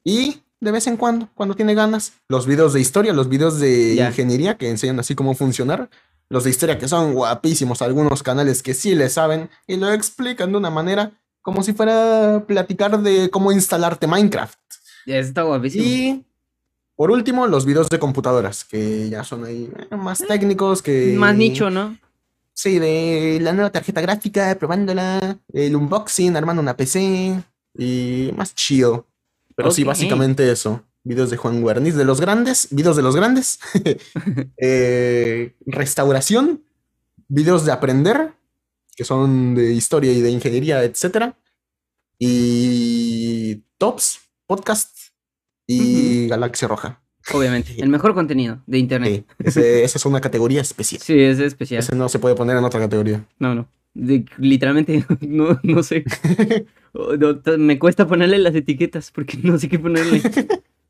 Y 0.05 0.41
de 0.65 0.71
vez 0.71 0.87
en 0.87 0.97
cuando, 0.97 1.29
cuando 1.35 1.55
tiene 1.55 1.73
ganas, 1.73 2.11
los 2.27 2.45
videos 2.45 2.73
de 2.73 2.81
historia, 2.81 3.13
los 3.13 3.29
videos 3.29 3.59
de 3.59 3.95
Ya. 3.95 4.07
ingeniería 4.07 4.57
que 4.57 4.69
enseñan 4.69 4.99
así 4.99 5.15
cómo 5.15 5.33
funcionar. 5.35 5.89
Los 6.27 6.43
de 6.43 6.49
historia 6.49 6.77
que 6.79 6.87
son 6.87 7.13
guapísimos, 7.13 7.81
algunos 7.81 8.23
canales 8.23 8.63
que 8.63 8.73
sí 8.73 8.95
le 8.95 9.09
saben 9.09 9.49
y 9.67 9.77
lo 9.77 9.91
explican 9.93 10.51
de 10.51 10.57
una 10.57 10.71
manera 10.71 11.11
como 11.41 11.61
si 11.63 11.73
fuera 11.73 12.43
platicar 12.47 12.99
de 12.99 13.29
cómo 13.29 13.51
instalarte 13.51 14.07
Minecraft. 14.07 14.57
Eso 15.05 15.27
está 15.29 15.43
guapísimo. 15.43 15.83
Y 15.85 16.25
por 16.95 17.11
último, 17.11 17.45
los 17.45 17.65
videos 17.65 17.89
de 17.89 17.99
computadoras, 17.99 18.63
que 18.65 19.07
ya 19.09 19.23
son 19.23 19.45
ahí 19.45 19.69
eh, 19.91 19.95
más 19.95 20.23
técnicos, 20.27 20.81
que... 20.81 21.13
Más 21.15 21.35
nicho, 21.35 21.69
¿no? 21.69 21.95
Sí, 22.53 22.79
de 22.79 23.37
la 23.41 23.53
nueva 23.53 23.69
tarjeta 23.69 24.01
gráfica, 24.01 24.55
probándola, 24.57 25.37
el 25.53 25.75
unboxing, 25.75 26.35
armando 26.35 26.61
una 26.61 26.75
PC 26.75 27.43
y 27.77 28.31
más 28.35 28.55
chido. 28.55 29.05
Pero 29.55 29.71
sí, 29.71 29.83
básicamente 29.83 30.51
eso. 30.51 30.83
Videos 31.03 31.29
de 31.29 31.37
Juan 31.37 31.61
Guarniz, 31.61 31.95
de 31.95 32.05
los 32.05 32.19
grandes, 32.19 32.67
videos 32.71 32.95
de 32.95 33.03
los 33.03 33.15
grandes. 33.15 33.59
Eh, 34.57 35.55
restauración, 35.65 36.63
videos 37.27 37.65
de 37.65 37.71
aprender, 37.71 38.33
que 38.95 39.03
son 39.03 39.55
de 39.55 39.73
historia 39.73 40.11
y 40.11 40.21
de 40.21 40.31
ingeniería, 40.31 40.83
etcétera. 40.83 41.37
Y 42.17 43.63
tops, 43.77 44.19
podcast 44.47 44.95
y 45.67 46.27
Galaxia 46.27 46.67
Roja. 46.67 47.04
Obviamente. 47.33 47.75
El 47.81 47.89
mejor 47.89 48.13
contenido 48.13 48.61
de 48.67 48.77
internet. 48.77 49.25
Sí, 49.39 49.43
ese- 49.47 49.83
esa 49.83 49.97
es 49.97 50.05
una 50.05 50.21
categoría 50.21 50.61
especial. 50.61 51.01
Sí, 51.01 51.19
es 51.19 51.39
especial. 51.39 51.79
Ese 51.79 51.95
no 51.95 52.07
se 52.09 52.19
puede 52.19 52.35
poner 52.35 52.57
en 52.57 52.63
otra 52.63 52.79
categoría. 52.79 53.25
No, 53.39 53.55
no. 53.55 53.67
De- 53.93 54.25
literalmente, 54.37 55.05
no, 55.21 55.59
no 55.63 55.83
sé. 55.83 56.03
Me 57.57 57.79
cuesta 57.79 58.07
ponerle 58.07 58.37
las 58.39 58.55
etiquetas 58.55 59.11
porque 59.11 59.37
no 59.43 59.57
sé 59.57 59.69
qué 59.69 59.79
ponerle. 59.79 60.21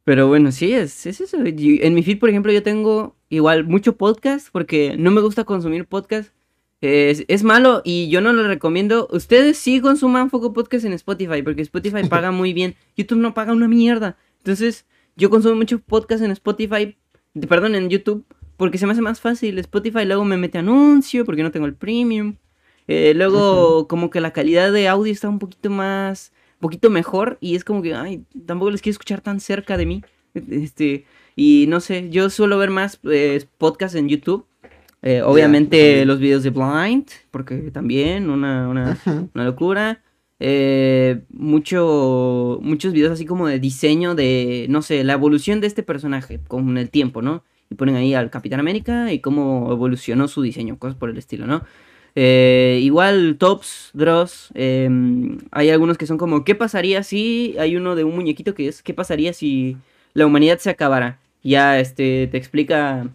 Pero 0.03 0.27
bueno, 0.27 0.51
sí, 0.51 0.71
es, 0.73 1.05
es 1.05 1.21
eso. 1.21 1.37
En 1.43 1.93
mi 1.93 2.03
feed, 2.03 2.19
por 2.19 2.29
ejemplo, 2.29 2.51
yo 2.51 2.61
tengo 2.61 3.15
igual 3.29 3.65
mucho 3.65 3.95
podcast 3.97 4.49
porque 4.51 4.95
no 4.99 5.11
me 5.11 5.21
gusta 5.21 5.43
consumir 5.45 5.85
podcast. 5.85 6.31
Es, 6.81 7.23
es 7.27 7.43
malo 7.43 7.81
y 7.83 8.09
yo 8.09 8.21
no 8.21 8.31
lo 8.33 8.47
recomiendo. 8.47 9.07
Ustedes 9.11 9.57
sí 9.57 9.79
consuman 9.79 10.29
Foco 10.29 10.53
Podcast 10.53 10.85
en 10.85 10.93
Spotify 10.93 11.41
porque 11.41 11.63
Spotify 11.63 12.07
paga 12.07 12.29
muy 12.31 12.53
bien. 12.53 12.75
YouTube 12.95 13.17
no 13.17 13.33
paga 13.33 13.53
una 13.53 13.67
mierda. 13.67 14.17
Entonces, 14.39 14.85
yo 15.15 15.29
consumo 15.29 15.55
mucho 15.55 15.79
podcast 15.79 16.23
en 16.23 16.31
Spotify, 16.31 16.97
perdón, 17.47 17.75
en 17.75 17.89
YouTube, 17.89 18.25
porque 18.57 18.77
se 18.77 18.85
me 18.85 18.93
hace 18.93 19.01
más 19.01 19.21
fácil. 19.21 19.57
Spotify 19.59 20.05
luego 20.05 20.25
me 20.25 20.37
mete 20.37 20.57
anuncio 20.57 21.25
porque 21.25 21.43
no 21.43 21.51
tengo 21.51 21.65
el 21.65 21.75
premium. 21.75 22.35
Eh, 22.87 23.13
luego, 23.15 23.87
como 23.87 24.09
que 24.09 24.21
la 24.21 24.31
calidad 24.31 24.71
de 24.71 24.87
audio 24.87 25.11
está 25.11 25.29
un 25.29 25.39
poquito 25.39 25.69
más, 25.69 26.31
un 26.55 26.59
poquito 26.61 26.89
mejor 26.89 27.37
y 27.41 27.55
es 27.55 27.63
como 27.63 27.81
que, 27.81 27.95
ay, 27.95 28.23
tampoco 28.45 28.71
les 28.71 28.81
quiero 28.81 28.93
escuchar 28.93 29.21
tan 29.21 29.39
cerca 29.39 29.77
de 29.77 29.85
mí. 29.85 30.03
Este, 30.51 31.05
y 31.37 31.65
no 31.69 31.79
sé, 31.79 32.09
yo 32.09 32.29
suelo 32.29 32.57
ver 32.57 32.69
más 32.69 32.99
eh, 33.09 33.45
podcasts 33.57 33.95
en 33.95 34.09
YouTube. 34.09 34.45
Eh, 35.01 35.21
obviamente 35.21 35.77
también. 35.77 36.07
los 36.07 36.19
videos 36.19 36.43
de 36.43 36.49
Blind, 36.49 37.07
porque 37.31 37.71
también 37.71 38.29
una, 38.29 38.67
una, 38.67 38.97
una 39.33 39.45
locura. 39.45 40.01
Eh, 40.39 41.21
mucho, 41.29 42.59
muchos 42.61 42.93
videos 42.93 43.13
así 43.13 43.25
como 43.25 43.47
de 43.47 43.59
diseño 43.59 44.15
de, 44.15 44.67
no 44.69 44.81
sé, 44.81 45.03
la 45.03 45.13
evolución 45.13 45.61
de 45.61 45.67
este 45.67 45.83
personaje 45.83 46.39
con 46.47 46.77
el 46.77 46.89
tiempo, 46.89 47.21
¿no? 47.21 47.43
Y 47.69 47.75
ponen 47.75 47.95
ahí 47.95 48.13
al 48.13 48.29
Capitán 48.29 48.59
América 48.59 49.11
y 49.13 49.19
cómo 49.19 49.71
evolucionó 49.71 50.27
su 50.27 50.41
diseño, 50.41 50.77
cosas 50.77 50.97
por 50.97 51.09
el 51.09 51.17
estilo, 51.17 51.47
¿no? 51.47 51.63
Eh, 52.15 52.79
igual 52.81 53.35
Tops, 53.37 53.91
Dross, 53.93 54.51
eh, 54.55 54.89
hay 55.51 55.69
algunos 55.69 55.97
que 55.97 56.07
son 56.07 56.17
como, 56.17 56.45
¿qué 56.45 56.55
pasaría 56.55 57.03
si? 57.03 57.55
Hay 57.59 57.75
uno 57.75 57.95
de 57.95 58.05
un 58.05 58.15
muñequito 58.15 58.55
que 58.55 58.67
es, 58.69 58.81
¿qué 58.81 58.93
pasaría 58.93 59.33
si 59.33 59.77
la 60.13 60.25
humanidad 60.25 60.59
se 60.59 60.69
acabara? 60.69 61.19
Ya, 61.43 61.79
este, 61.79 62.27
te 62.27 62.37
explica 62.37 63.09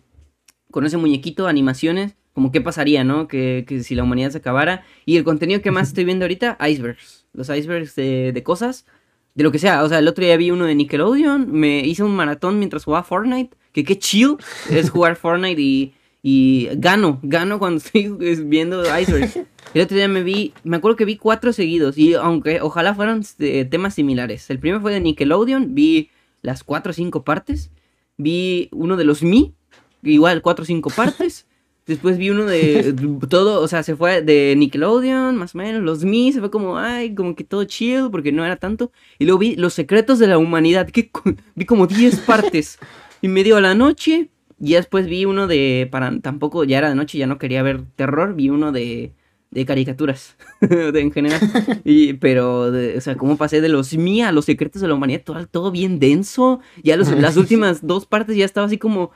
con 0.71 0.85
ese 0.87 0.99
muñequito, 0.99 1.47
animaciones, 1.47 2.15
como 2.33 2.53
qué 2.53 2.61
pasaría, 2.61 3.05
¿no? 3.05 3.29
Que, 3.29 3.65
que 3.67 3.83
si 3.83 3.95
la 3.95 4.05
humanidad 4.05 4.31
se 4.31 4.39
acabara. 4.39 4.85
Y 5.05 5.17
el 5.17 5.25
contenido 5.25 5.61
que 5.63 5.71
más 5.71 5.89
estoy 5.89 6.05
viendo 6.05 6.25
ahorita, 6.25 6.59
icebergs. 6.69 7.27
los 7.33 7.49
icebergs 7.49 7.95
de, 7.95 8.33
de 8.33 8.43
cosas, 8.43 8.87
de 9.35 9.45
lo 9.45 9.53
que 9.53 9.59
sea. 9.59 9.83
O 9.85 9.89
sea, 9.89 9.99
el 9.99 10.09
otro 10.09 10.25
día 10.25 10.37
vi 10.37 10.51
uno 10.51 10.65
de 10.65 10.75
Nickelodeon, 10.75 11.51
me 11.53 11.81
hice 11.81 12.03
un 12.03 12.15
maratón 12.15 12.59
mientras 12.59 12.85
jugaba 12.85 13.05
Fortnite, 13.05 13.57
que 13.73 13.85
qué 13.85 13.99
chill 13.99 14.37
es 14.71 14.91
jugar 14.91 15.17
Fortnite 15.17 15.61
y, 15.61 15.95
y 16.23 16.69
gano, 16.77 17.21
gano 17.23 17.59
cuando 17.59 17.79
estoy 17.79 18.09
viendo 18.45 18.83
icebergs. 18.99 19.41
El 19.75 19.83
otro 19.83 19.97
día 19.97 20.09
me 20.09 20.23
vi, 20.23 20.53
me 20.65 20.77
acuerdo 20.77 20.97
que 20.97 21.05
vi 21.05 21.17
cuatro 21.17 21.53
seguidos 21.53 21.97
y 21.97 22.15
aunque 22.15 22.61
ojalá 22.61 22.95
fueran 22.95 23.23
eh, 23.39 23.65
temas 23.65 23.95
similares. 23.95 24.51
El 24.51 24.59
primero 24.59 24.81
fue 24.81 24.93
de 24.93 25.01
Nickelodeon, 25.01 25.75
vi 25.75 26.11
las 26.43 26.65
cuatro 26.65 26.91
o 26.91 26.93
cinco 26.93 27.23
partes. 27.23 27.71
Vi 28.17 28.69
uno 28.73 28.97
de 28.97 29.05
los 29.05 29.23
Mi, 29.23 29.55
igual 30.03 30.43
cuatro 30.43 30.65
o 30.65 30.67
cinco 30.67 30.91
partes. 30.91 31.47
Después 31.91 32.19
vi 32.19 32.31
uno 32.31 32.47
de 32.47 32.95
todo, 33.29 33.61
o 33.61 33.67
sea, 33.67 33.83
se 33.83 33.97
fue 33.97 34.23
de 34.23 34.55
Nickelodeon, 34.57 35.35
más 35.35 35.57
o 35.57 35.59
menos, 35.59 35.83
los 35.83 36.05
Mi, 36.05 36.33
se 36.33 36.39
fue 36.39 36.49
como, 36.49 36.79
ay, 36.79 37.17
como 37.17 37.35
que 37.35 37.43
todo 37.43 37.65
chill, 37.65 38.11
porque 38.13 38.31
no 38.31 38.45
era 38.45 38.55
tanto. 38.55 38.93
Y 39.19 39.25
luego 39.25 39.41
vi 39.41 39.57
Los 39.57 39.75
Secretos 39.75 40.21
de 40.21 40.29
la 40.29 40.39
Humanidad, 40.39 40.89
que 40.89 41.11
vi 41.57 41.65
como 41.65 41.89
10 41.89 42.21
partes. 42.27 42.79
Y 43.21 43.27
me 43.27 43.43
dio 43.43 43.57
a 43.57 43.61
la 43.61 43.75
noche, 43.75 44.31
y 44.61 44.75
después 44.75 45.07
vi 45.07 45.25
uno 45.25 45.49
de, 45.49 45.89
para, 45.91 46.17
tampoco, 46.21 46.63
ya 46.63 46.79
era 46.79 46.91
de 46.91 46.95
noche, 46.95 47.19
ya 47.19 47.27
no 47.27 47.39
quería 47.39 47.65
ver 47.65 47.83
terror, 47.97 48.37
vi 48.37 48.51
uno 48.51 48.71
de, 48.71 49.13
de 49.51 49.67
caricaturas, 49.67 50.37
de, 50.61 51.01
en 51.01 51.11
general. 51.11 51.41
Y, 51.85 52.13
pero, 52.13 52.71
de, 52.71 52.99
o 52.99 53.01
sea, 53.01 53.17
cómo 53.17 53.37
pasé 53.37 53.61
de 53.61 53.69
los 53.69 53.95
Mi 53.95 54.23
a 54.23 54.31
Los 54.31 54.45
Secretos 54.45 54.81
de 54.81 54.87
la 54.87 54.95
Humanidad, 54.95 55.23
todo, 55.25 55.45
todo 55.49 55.73
bien 55.73 55.99
denso. 55.99 56.61
Ya 56.85 56.97
los, 56.97 57.11
las 57.11 57.37
últimas 57.37 57.85
dos 57.85 58.07
partes 58.07 58.37
ya 58.37 58.45
estaba 58.45 58.69
así 58.69 58.79
como 58.79 59.11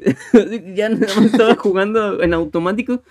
ya 0.74 0.88
nada 0.88 1.14
más 1.16 1.26
estaba 1.26 1.54
jugando 1.56 2.22
en 2.22 2.34
automático. 2.34 3.02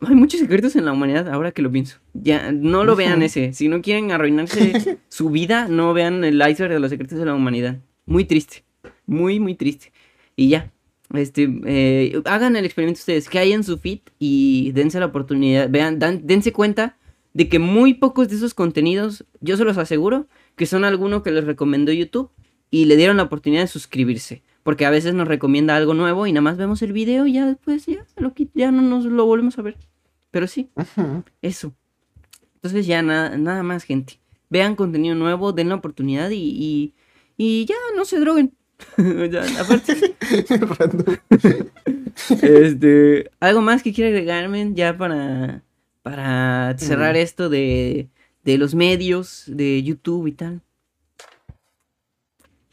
Hay 0.00 0.14
muchos 0.14 0.40
secretos 0.40 0.74
en 0.76 0.86
la 0.86 0.92
humanidad, 0.92 1.28
ahora 1.28 1.52
que 1.52 1.62
lo 1.62 1.70
pienso. 1.70 1.98
Ya, 2.14 2.50
no 2.50 2.84
lo 2.84 2.96
vean 2.96 3.22
ese. 3.22 3.52
Si 3.52 3.68
no 3.68 3.82
quieren 3.82 4.10
arruinarse 4.10 4.98
su 5.08 5.30
vida, 5.30 5.68
no 5.68 5.92
vean 5.92 6.24
el 6.24 6.36
iceberg 6.36 6.72
de 6.72 6.80
los 6.80 6.90
secretos 6.90 7.18
de 7.18 7.26
la 7.26 7.34
humanidad. 7.34 7.78
Muy 8.06 8.24
triste. 8.24 8.64
Muy, 9.06 9.38
muy 9.38 9.54
triste. 9.54 9.92
Y 10.34 10.48
ya. 10.48 10.72
Este, 11.14 11.48
eh, 11.66 12.20
hagan 12.24 12.56
el 12.56 12.64
experimento 12.64 12.98
ustedes, 12.98 13.28
que 13.28 13.38
hay 13.38 13.52
en 13.52 13.64
su 13.64 13.78
feed 13.78 14.00
y 14.18 14.72
dense 14.72 14.98
la 14.98 15.06
oportunidad. 15.06 15.68
Vean, 15.70 15.98
dense 15.98 16.52
cuenta 16.52 16.96
de 17.34 17.48
que 17.48 17.58
muy 17.58 17.94
pocos 17.94 18.28
de 18.28 18.36
esos 18.36 18.54
contenidos, 18.54 19.24
yo 19.40 19.56
se 19.56 19.64
los 19.64 19.76
aseguro, 19.76 20.26
que 20.56 20.66
son 20.66 20.84
algunos 20.84 21.22
que 21.22 21.30
les 21.30 21.44
recomendó 21.44 21.92
YouTube 21.92 22.30
y 22.70 22.86
le 22.86 22.96
dieron 22.96 23.18
la 23.18 23.24
oportunidad 23.24 23.62
de 23.62 23.68
suscribirse. 23.68 24.42
Porque 24.66 24.84
a 24.84 24.90
veces 24.90 25.14
nos 25.14 25.28
recomienda 25.28 25.76
algo 25.76 25.94
nuevo 25.94 26.26
y 26.26 26.32
nada 26.32 26.42
más 26.42 26.56
vemos 26.56 26.82
el 26.82 26.92
video 26.92 27.28
y 27.28 27.34
ya 27.34 27.46
después 27.46 27.86
ya, 27.86 28.04
lo, 28.16 28.34
ya 28.52 28.72
no 28.72 28.82
nos 28.82 29.04
lo 29.04 29.24
volvemos 29.24 29.56
a 29.60 29.62
ver. 29.62 29.76
Pero 30.32 30.48
sí, 30.48 30.70
eso. 31.40 31.72
Entonces 32.56 32.84
ya 32.84 33.00
nada, 33.00 33.38
nada 33.38 33.62
más, 33.62 33.84
gente. 33.84 34.18
Vean 34.50 34.74
contenido 34.74 35.14
nuevo, 35.14 35.52
den 35.52 35.68
la 35.68 35.76
oportunidad 35.76 36.30
y, 36.32 36.92
y, 37.36 37.64
ya 37.64 37.76
no 37.94 38.04
se 38.04 38.18
droguen. 38.18 38.54
ya, 39.30 39.44
aparte. 39.60 40.16
este, 42.42 43.30
algo 43.38 43.62
más 43.62 43.84
que 43.84 43.92
quiera 43.92 44.08
agregarme 44.10 44.72
ya 44.74 44.98
para, 44.98 45.62
para 46.02 46.76
cerrar 46.76 47.16
esto 47.16 47.48
de, 47.48 48.08
de 48.42 48.58
los 48.58 48.74
medios, 48.74 49.44
de 49.46 49.80
YouTube 49.84 50.26
y 50.26 50.32
tal. 50.32 50.60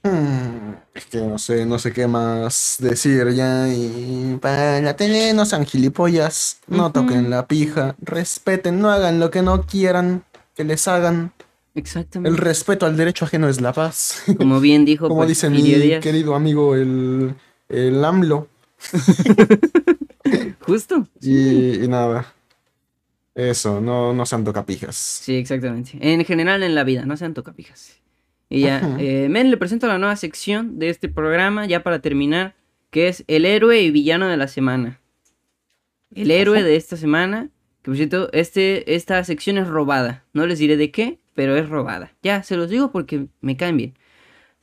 Es 0.04 1.06
que 1.06 1.18
no 1.20 1.40
sé, 1.40 1.66
no 1.66 1.80
sé 1.80 1.94
qué 1.94 2.08
más 2.08 2.76
decir 2.80 3.30
ya. 3.34 3.68
Y 3.70 4.38
para 4.42 4.82
la 4.82 4.96
tele 4.96 5.34
no 5.34 5.46
sean 5.46 5.66
gilipollas, 5.66 6.60
no 6.68 6.92
toquen 6.92 7.30
la 7.30 7.48
pija, 7.48 7.96
respeten, 8.02 8.80
no 8.80 8.92
hagan 8.92 9.20
lo 9.20 9.32
que 9.32 9.42
no 9.42 9.66
quieran 9.66 10.24
que 10.56 10.64
les 10.64 10.88
hagan. 10.88 11.32
Exactamente. 11.76 12.30
El 12.30 12.38
respeto 12.38 12.86
al 12.86 12.98
derecho 12.98 13.26
ajeno 13.26 13.50
es 13.50 13.60
la 13.60 13.74
paz. 13.74 14.24
Como 14.38 14.60
bien 14.60 14.86
dijo. 14.86 15.08
Como 15.08 15.22
pues, 15.22 15.30
dice 15.30 15.50
mi 15.50 15.64
querido 16.00 16.36
amigo 16.36 16.76
el, 16.76 17.34
el 17.70 18.06
AMLO. 18.06 18.48
Justo. 20.60 21.08
Y, 21.22 21.84
y, 21.84 21.88
nada. 21.88 22.34
Eso, 23.34 23.82
no, 23.82 24.14
no 24.14 24.26
sean 24.26 24.44
tocapijas. 24.44 24.96
Sí, 24.96 25.36
exactamente. 25.36 25.98
En 26.00 26.24
general 26.24 26.62
en 26.62 26.76
la 26.76 26.84
vida, 26.84 27.06
no 27.06 27.18
sean 27.18 27.34
tocapijas. 27.34 28.03
Y 28.54 28.62
ya, 28.62 28.98
eh, 29.00 29.30
Men, 29.30 29.50
le 29.50 29.58
presento 29.58 29.88
la 29.88 29.98
nueva 29.98 30.16
sección 30.16 30.78
de 30.78 30.90
este 30.90 31.10
programa, 31.10 31.66
ya 31.66 31.82
para 31.82 32.02
terminar, 32.02 32.54
que 32.92 33.08
es 33.08 33.24
el 33.28 33.46
héroe 33.46 33.82
y 33.82 33.90
villano 33.90 34.28
de 34.28 34.38
la 34.38 34.48
semana. 34.48 35.02
El 36.14 36.30
héroe 36.30 36.62
de 36.62 36.76
esta 36.76 36.96
semana, 36.96 37.50
que 37.82 37.90
por 37.90 37.96
cierto, 37.98 38.32
este, 38.32 38.94
esta 38.94 39.24
sección 39.24 39.58
es 39.58 39.68
robada. 39.68 40.24
No 40.34 40.46
les 40.46 40.60
diré 40.60 40.78
de 40.78 40.92
qué, 40.92 41.18
pero 41.34 41.58
es 41.58 41.68
robada. 41.68 42.14
Ya, 42.22 42.44
se 42.44 42.56
los 42.56 42.70
digo 42.70 42.92
porque 42.92 43.26
me 43.42 43.58
caen 43.58 43.76
bien. 43.76 43.94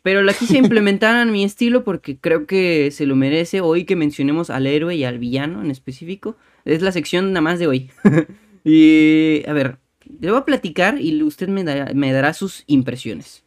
Pero 0.03 0.23
la 0.23 0.35
quise 0.35 0.57
implementar 0.59 1.17
a 1.17 1.25
mi 1.25 1.43
estilo 1.43 1.83
porque 1.83 2.17
creo 2.17 2.47
que 2.47 2.93
se 2.93 3.07
lo 3.07 3.17
merece 3.17 3.61
hoy 3.61 3.87
que 3.87 3.97
mencionemos 3.97 4.51
al 4.51 4.69
héroe 4.69 4.95
y 4.95 5.03
al 5.03 5.19
villano 5.19 5.63
en 5.63 5.71
específico. 5.73 6.37
Es 6.65 6.81
la 6.81 6.93
sección 6.93 7.33
nada 7.33 7.41
más 7.41 7.59
de 7.59 7.67
hoy. 7.67 7.91
y, 8.65 9.43
a 9.49 9.53
ver, 9.53 9.79
le 10.21 10.31
voy 10.31 10.39
a 10.39 10.45
platicar 10.45 11.01
y 11.01 11.21
usted 11.25 11.49
me 11.49 11.65
me 11.93 12.13
dará 12.13 12.35
sus 12.35 12.63
impresiones. 12.69 13.43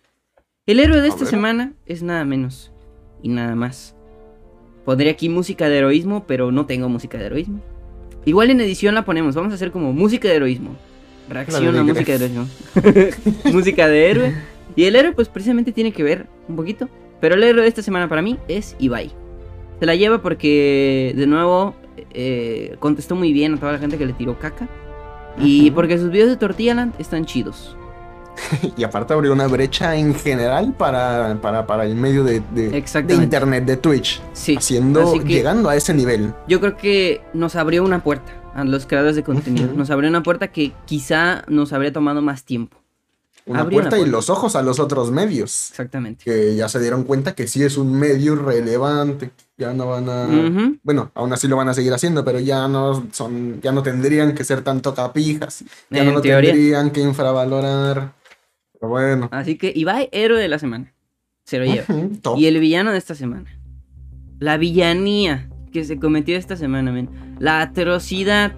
El 0.65 0.79
héroe 0.79 1.01
de 1.01 1.09
esta 1.09 1.25
semana 1.25 1.73
es 1.85 2.03
nada 2.03 2.23
menos 2.23 2.71
y 3.21 3.27
nada 3.27 3.53
más. 3.53 3.97
Pondré 4.85 5.09
aquí 5.09 5.27
música 5.27 5.67
de 5.67 5.79
heroísmo, 5.79 6.23
pero 6.25 6.53
no 6.53 6.65
tengo 6.65 6.87
música 6.87 7.17
de 7.17 7.25
heroísmo. 7.25 7.59
Igual 8.23 8.49
en 8.49 8.61
edición 8.61 8.95
la 8.95 9.03
ponemos, 9.03 9.35
vamos 9.35 9.51
a 9.51 9.55
hacer 9.55 9.71
como 9.71 9.91
música 9.91 10.29
de 10.29 10.35
heroísmo. 10.35 10.77
Reacción 11.27 11.75
a 11.75 11.83
música 11.83 12.17
de 12.17 12.25
heroísmo. 12.25 12.47
música 13.51 13.89
de 13.89 14.09
héroe. 14.09 14.33
Y 14.77 14.85
el 14.85 14.95
héroe 14.95 15.11
pues 15.11 15.27
precisamente 15.27 15.73
tiene 15.73 15.91
que 15.91 16.01
ver 16.01 16.27
un 16.47 16.55
poquito. 16.55 16.87
Pero 17.19 17.35
el 17.35 17.43
héroe 17.43 17.63
de 17.63 17.67
esta 17.67 17.81
semana 17.81 18.07
para 18.07 18.21
mí 18.21 18.39
es 18.47 18.77
Ibai. 18.79 19.11
Se 19.81 19.85
la 19.85 19.95
lleva 19.95 20.21
porque 20.21 21.13
de 21.13 21.27
nuevo 21.27 21.75
eh, 22.13 22.77
contestó 22.79 23.17
muy 23.17 23.33
bien 23.33 23.55
a 23.55 23.57
toda 23.57 23.73
la 23.73 23.79
gente 23.79 23.97
que 23.97 24.05
le 24.05 24.13
tiró 24.13 24.39
caca. 24.39 24.69
Y 25.37 25.71
porque 25.71 25.97
sus 25.97 26.09
videos 26.09 26.29
de 26.29 26.37
Tortillaland 26.37 26.93
están 27.01 27.25
chidos. 27.25 27.75
y 28.77 28.83
aparte 28.83 29.13
abrió 29.13 29.33
una 29.33 29.47
brecha 29.47 29.95
en 29.95 30.13
general 30.15 30.73
para, 30.73 31.39
para, 31.41 31.85
el 31.85 31.95
medio 31.95 32.23
de, 32.23 32.41
internet, 33.09 33.65
de 33.65 33.77
Twitch. 33.77 34.21
Sí. 34.33 34.55
Haciendo, 34.55 35.15
llegando 35.23 35.69
a 35.69 35.75
ese 35.75 35.93
nivel. 35.93 36.33
Yo 36.47 36.59
creo 36.59 36.77
que 36.77 37.21
nos 37.33 37.55
abrió 37.55 37.83
una 37.83 38.03
puerta 38.03 38.31
a 38.53 38.63
los 38.63 38.85
creadores 38.85 39.15
de 39.15 39.23
contenido. 39.23 39.73
Nos 39.73 39.89
abrió 39.89 40.09
una 40.09 40.23
puerta 40.23 40.49
que 40.49 40.73
quizá 40.85 41.43
nos 41.47 41.73
habría 41.73 41.91
tomado 41.91 42.21
más 42.21 42.43
tiempo. 42.43 42.77
Una 43.45 43.67
puerta, 43.67 43.99
y 43.99 44.05
los 44.05 44.29
ojos 44.29 44.55
a 44.55 44.61
los 44.61 44.79
otros 44.79 45.11
medios. 45.11 45.71
Exactamente. 45.71 46.23
Que 46.23 46.55
ya 46.55 46.69
se 46.69 46.79
dieron 46.79 47.03
cuenta 47.03 47.35
que 47.35 47.45
sí 47.45 47.61
es 47.61 47.75
un 47.77 47.91
medio 47.91 48.37
relevante. 48.37 49.31
Ya 49.57 49.73
no 49.73 49.87
van 49.87 50.09
a. 50.09 50.27
Bueno, 50.81 51.11
aún 51.13 51.33
así 51.33 51.49
lo 51.49 51.57
van 51.57 51.67
a 51.67 51.73
seguir 51.73 51.93
haciendo, 51.93 52.23
pero 52.23 52.39
ya 52.39 52.69
no 52.69 53.05
son. 53.11 53.59
Ya 53.61 53.73
no 53.73 53.83
tendrían 53.83 54.33
que 54.33 54.45
ser 54.45 54.61
tanto 54.61 54.95
capijas. 54.95 55.65
Ya 55.89 56.05
no 56.05 56.11
lo 56.11 56.21
tendrían 56.21 56.91
que 56.91 57.01
infravalorar 57.01 58.13
bueno. 58.87 59.29
Así 59.31 59.57
que 59.57 59.71
Ibai, 59.75 60.09
héroe 60.11 60.39
de 60.39 60.47
la 60.47 60.59
semana. 60.59 60.93
Se 61.45 61.59
lo 61.59 61.65
lleva. 61.65 61.85
y 62.37 62.45
el 62.45 62.59
villano 62.59 62.91
de 62.91 62.97
esta 62.97 63.15
semana. 63.15 63.49
La 64.39 64.57
villanía 64.57 65.49
que 65.71 65.83
se 65.83 65.97
cometió 65.97 66.37
esta 66.37 66.55
semana, 66.55 66.91
men. 66.91 67.09
La 67.39 67.61
atrocidad 67.61 68.53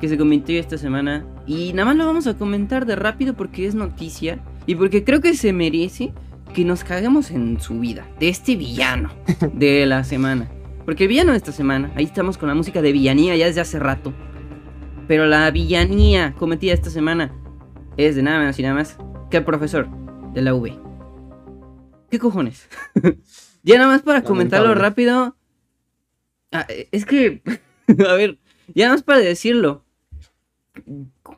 que 0.00 0.08
se 0.08 0.18
cometió 0.18 0.58
esta 0.58 0.78
semana. 0.78 1.26
Y 1.46 1.72
nada 1.72 1.86
más 1.86 1.96
lo 1.96 2.06
vamos 2.06 2.26
a 2.26 2.34
comentar 2.34 2.86
de 2.86 2.96
rápido 2.96 3.34
porque 3.34 3.66
es 3.66 3.74
noticia. 3.74 4.38
Y 4.66 4.74
porque 4.74 5.04
creo 5.04 5.20
que 5.20 5.34
se 5.34 5.52
merece 5.52 6.12
que 6.54 6.64
nos 6.64 6.84
caguemos 6.84 7.30
en 7.30 7.60
su 7.60 7.78
vida. 7.78 8.06
De 8.18 8.28
este 8.28 8.56
villano 8.56 9.10
de 9.52 9.86
la 9.86 10.04
semana. 10.04 10.48
Porque 10.84 11.04
el 11.04 11.08
villano 11.08 11.32
de 11.32 11.38
esta 11.38 11.52
semana, 11.52 11.90
ahí 11.96 12.04
estamos 12.04 12.36
con 12.36 12.48
la 12.48 12.54
música 12.54 12.82
de 12.82 12.92
villanía 12.92 13.36
ya 13.36 13.46
desde 13.46 13.60
hace 13.60 13.78
rato. 13.78 14.12
Pero 15.06 15.26
la 15.26 15.50
villanía 15.50 16.34
cometida 16.38 16.72
esta 16.72 16.90
semana 16.90 17.32
es 17.96 18.16
de 18.16 18.22
nada 18.22 18.38
menos 18.38 18.58
y 18.58 18.62
nada 18.62 18.74
más 18.74 18.98
el 19.30 19.44
profesor 19.44 19.88
de 20.32 20.42
la 20.42 20.54
V. 20.54 20.78
¿Qué 22.10 22.18
cojones? 22.18 22.68
ya 23.62 23.78
nada 23.78 23.88
más 23.88 24.02
para 24.02 24.22
comentarlo 24.22 24.74
rápido. 24.74 25.36
Ah, 26.52 26.66
es 26.92 27.04
que, 27.04 27.42
a 28.08 28.14
ver, 28.14 28.38
ya 28.74 28.84
nada 28.84 28.96
más 28.96 29.02
para 29.02 29.18
decirlo. 29.18 29.84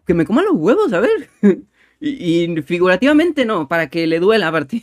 Que 0.06 0.14
me 0.14 0.24
coma 0.24 0.42
los 0.42 0.54
huevos, 0.54 0.92
a 0.92 1.00
ver. 1.00 1.30
y, 2.00 2.54
figurativamente 2.62 3.44
no, 3.44 3.68
para 3.68 3.88
que 3.88 4.06
le 4.06 4.20
duela 4.20 4.48
aparte. 4.48 4.82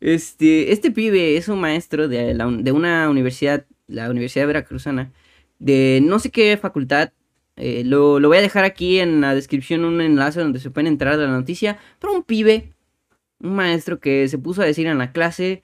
este, 0.00 0.72
este 0.72 0.90
pibe 0.90 1.36
es 1.36 1.48
un 1.48 1.60
maestro 1.60 2.08
de, 2.08 2.34
de 2.34 2.72
una 2.72 3.08
universidad, 3.08 3.66
la 3.86 4.10
Universidad 4.10 4.46
Veracruzana, 4.46 5.12
de 5.58 6.00
no 6.02 6.18
sé 6.18 6.30
qué 6.30 6.56
facultad, 6.56 7.12
eh, 7.56 7.82
lo, 7.84 8.20
voy 8.20 8.36
a 8.36 8.40
dejar 8.40 8.64
aquí 8.64 8.98
en 8.98 9.20
la 9.20 9.34
descripción 9.34 9.84
un 9.84 10.00
enlace 10.00 10.40
donde 10.40 10.60
se 10.60 10.70
pueden 10.70 10.88
entrar 10.88 11.16
de 11.16 11.26
la 11.26 11.32
noticia. 11.32 11.78
Pero 12.00 12.12
un 12.12 12.22
pibe, 12.22 12.72
un 13.40 13.54
maestro 13.54 14.00
que 14.00 14.28
se 14.28 14.38
puso 14.38 14.62
a 14.62 14.66
decir 14.66 14.86
en 14.86 14.98
la 14.98 15.12
clase 15.12 15.62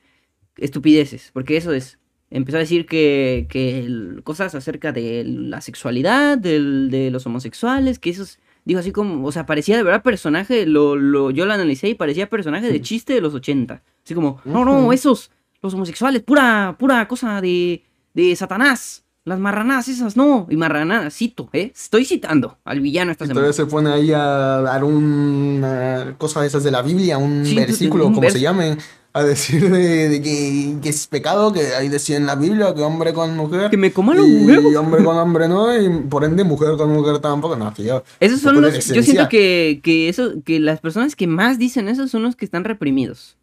estupideces, 0.56 1.30
porque 1.32 1.56
eso 1.56 1.72
es. 1.72 1.98
Empezó 2.32 2.58
a 2.58 2.60
decir 2.60 2.86
que, 2.86 4.20
cosas 4.22 4.54
acerca 4.54 4.92
de 4.92 5.24
la 5.24 5.60
sexualidad, 5.60 6.38
de 6.38 7.10
los 7.10 7.26
homosexuales, 7.26 7.98
que 7.98 8.10
esos 8.10 8.38
Digo 8.64 8.80
así 8.80 8.92
como, 8.92 9.26
o 9.26 9.32
sea, 9.32 9.46
parecía 9.46 9.76
de 9.76 9.82
verdad 9.82 10.02
personaje, 10.02 10.66
lo, 10.66 10.96
lo, 10.96 11.30
yo 11.30 11.46
lo 11.46 11.52
analicé 11.52 11.88
y 11.88 11.94
parecía 11.94 12.28
personaje 12.28 12.70
de 12.70 12.80
chiste 12.80 13.14
de 13.14 13.20
los 13.20 13.34
80. 13.34 13.82
Así 14.04 14.14
como, 14.14 14.40
no, 14.44 14.64
no, 14.64 14.92
esos, 14.92 15.30
los 15.62 15.72
homosexuales, 15.74 16.22
pura, 16.22 16.76
pura 16.78 17.08
cosa 17.08 17.40
de, 17.40 17.82
de 18.12 18.36
Satanás. 18.36 19.04
Las 19.24 19.38
marranadas 19.38 19.88
esas, 19.88 20.16
no. 20.16 20.46
Y 20.50 20.56
marranadas, 20.56 21.14
cito, 21.14 21.50
¿eh? 21.52 21.72
Estoy 21.74 22.04
citando 22.04 22.58
al 22.64 22.80
villano 22.80 23.12
esta 23.12 23.26
semana. 23.26 23.46
Entonces 23.46 23.64
se 23.64 23.70
pone 23.70 23.90
ahí 23.92 24.12
a 24.12 24.18
dar 24.62 24.82
una 24.84 26.14
cosa 26.18 26.40
de 26.40 26.46
esas 26.46 26.64
de 26.64 26.70
la 26.70 26.82
Biblia, 26.82 27.18
un 27.18 27.44
Sí, 27.44 27.54
versículo, 27.54 28.06
un 28.06 28.12
como 28.12 28.22
verso. 28.22 28.38
se 28.38 28.42
llame, 28.42 28.78
a 29.12 29.22
decir 29.22 29.68
de, 29.70 30.08
de 30.08 30.22
que, 30.22 30.76
que 30.82 30.88
es 30.88 31.06
pecado, 31.06 31.52
que 31.52 31.60
ahí 31.74 31.88
decía 31.88 32.16
en 32.16 32.26
la 32.26 32.34
Biblia 32.36 32.74
que 32.74 32.80
hombre 32.82 33.12
con 33.12 33.36
mujer. 33.36 33.68
Que 33.70 33.76
me 33.76 33.92
coma 33.92 34.14
los 34.14 34.26
y 34.26 34.46
huevos. 34.46 34.74
hombre 34.76 35.04
con 35.04 35.16
hombre 35.18 35.48
no, 35.48 35.78
y 35.78 35.88
por 36.08 36.24
ende 36.24 36.42
mujer 36.44 36.76
con 36.78 36.90
mujer 36.90 37.18
tampoco, 37.18 37.56
no, 37.56 37.72
tío. 37.74 38.02
Esos 38.20 38.40
son 38.40 38.62
los. 38.62 38.72
Yo 38.86 39.02
siento 39.02 39.28
que, 39.28 39.80
que, 39.82 40.08
eso, 40.08 40.32
que 40.44 40.60
las 40.60 40.80
personas 40.80 41.14
que 41.14 41.26
más 41.26 41.58
dicen 41.58 41.88
eso 41.88 42.08
son 42.08 42.22
los 42.22 42.36
que 42.36 42.44
están 42.46 42.64
reprimidos. 42.64 43.36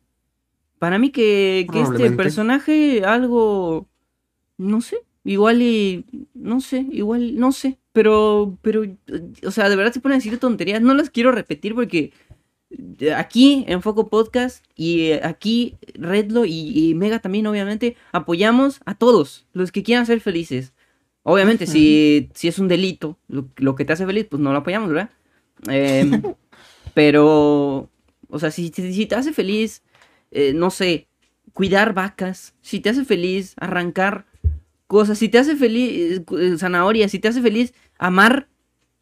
Para 0.79 0.97
mí 0.97 1.11
que, 1.11 1.67
que 1.71 1.81
este 1.81 2.11
personaje 2.11 3.03
algo. 3.05 3.85
No 4.57 4.81
sé. 4.81 4.97
Igual 5.27 5.61
y. 5.61 6.05
No 6.33 6.61
sé. 6.61 6.85
Igual. 6.91 7.37
No 7.37 7.51
sé. 7.51 7.77
Pero. 7.93 8.57
Pero. 8.61 8.83
O 9.45 9.51
sea, 9.51 9.69
de 9.69 9.75
verdad 9.75 9.93
se 9.93 9.99
ponen 9.99 10.15
a 10.15 10.19
decir 10.19 10.37
tonterías. 10.39 10.81
No 10.81 10.93
las 10.93 11.09
quiero 11.09 11.31
repetir 11.31 11.75
porque. 11.75 12.13
eh, 12.99 13.13
Aquí 13.13 13.65
en 13.67 13.81
Foco 13.81 14.09
Podcast 14.09 14.65
y 14.75 15.11
eh, 15.11 15.21
aquí 15.23 15.75
Redlo 15.95 16.45
y, 16.45 16.89
y 16.89 16.95
Mega 16.95 17.19
también 17.19 17.47
obviamente 17.47 17.95
apoyamos 18.11 18.81
a 18.85 18.95
todos 18.95 19.47
los 19.53 19.71
que 19.71 19.83
quieran 19.83 20.05
ser 20.05 20.19
felices. 20.21 20.73
Obviamente, 21.23 21.67
si, 21.67 22.29
si 22.33 22.47
es 22.47 22.57
un 22.59 22.69
delito 22.69 23.17
lo, 23.27 23.49
lo 23.57 23.75
que 23.75 23.83
te 23.85 23.93
hace 23.93 24.05
feliz, 24.05 24.27
pues 24.29 24.41
no 24.41 24.53
lo 24.53 24.59
apoyamos, 24.59 24.89
¿verdad? 24.89 25.09
Em, 25.67 26.21
pero, 26.93 27.89
o 28.29 28.39
sea, 28.39 28.51
si, 28.51 28.69
si, 28.69 28.93
si 28.93 29.05
te 29.07 29.15
hace 29.15 29.33
feliz, 29.33 29.83
eh, 30.31 30.53
no 30.53 30.69
sé, 30.69 31.07
cuidar 31.53 31.93
vacas, 31.93 32.55
si 32.61 32.79
te 32.79 32.89
hace 32.91 33.03
feliz 33.05 33.55
arrancar 33.59 34.26
cosas, 34.87 35.17
si 35.17 35.29
te 35.29 35.37
hace 35.37 35.55
feliz 35.55 36.21
eh, 36.39 36.55
zanahorias, 36.57 37.11
si 37.11 37.19
te 37.19 37.27
hace 37.27 37.41
feliz 37.41 37.73
amar, 37.99 38.47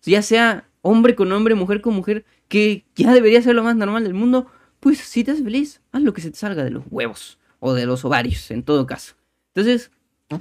ya 0.02 0.22
sea 0.22 0.68
hombre 0.82 1.16
con 1.16 1.32
hombre, 1.32 1.56
mujer 1.56 1.82
con 1.82 1.94
mujer, 1.96 2.26
que 2.48 2.86
ya 2.96 3.14
debería 3.14 3.42
ser 3.42 3.56
lo 3.56 3.64
más 3.64 3.76
normal 3.76 4.04
del 4.04 4.14
mundo, 4.14 4.48
pues 4.80 5.00
si 5.00 5.24
te 5.24 5.32
hace 5.32 5.44
feliz, 5.44 5.82
haz 5.92 6.02
lo 6.04 6.14
que 6.14 6.22
se 6.22 6.30
te 6.32 6.38
salga 6.38 6.64
de 6.64 6.70
los 6.72 6.84
huevos 6.92 7.40
o 7.60 7.74
de 7.74 7.86
los 7.86 8.06
ovarios, 8.06 8.52
en 8.52 8.62
todo 8.64 8.86
caso. 8.86 9.16
Entonces, 9.54 9.90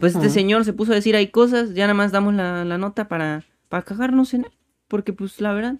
pues 0.01 0.15
este 0.15 0.29
señor 0.31 0.65
se 0.65 0.73
puso 0.73 0.93
a 0.93 0.97
decir 0.97 1.17
hay 1.17 1.29
cosas, 1.29 1.75
ya 1.75 1.85
nada 1.85 1.95
más 1.95 2.13
damos 2.13 2.35
la, 2.35 2.65
la 2.65 2.77
nota 2.79 3.09
para, 3.09 3.45
para 3.69 3.83
cagarnos 3.85 4.35
en 4.35 4.45
él, 4.45 4.53
porque 4.89 5.13
pues 5.13 5.41
la 5.41 5.53
verdad, 5.55 5.79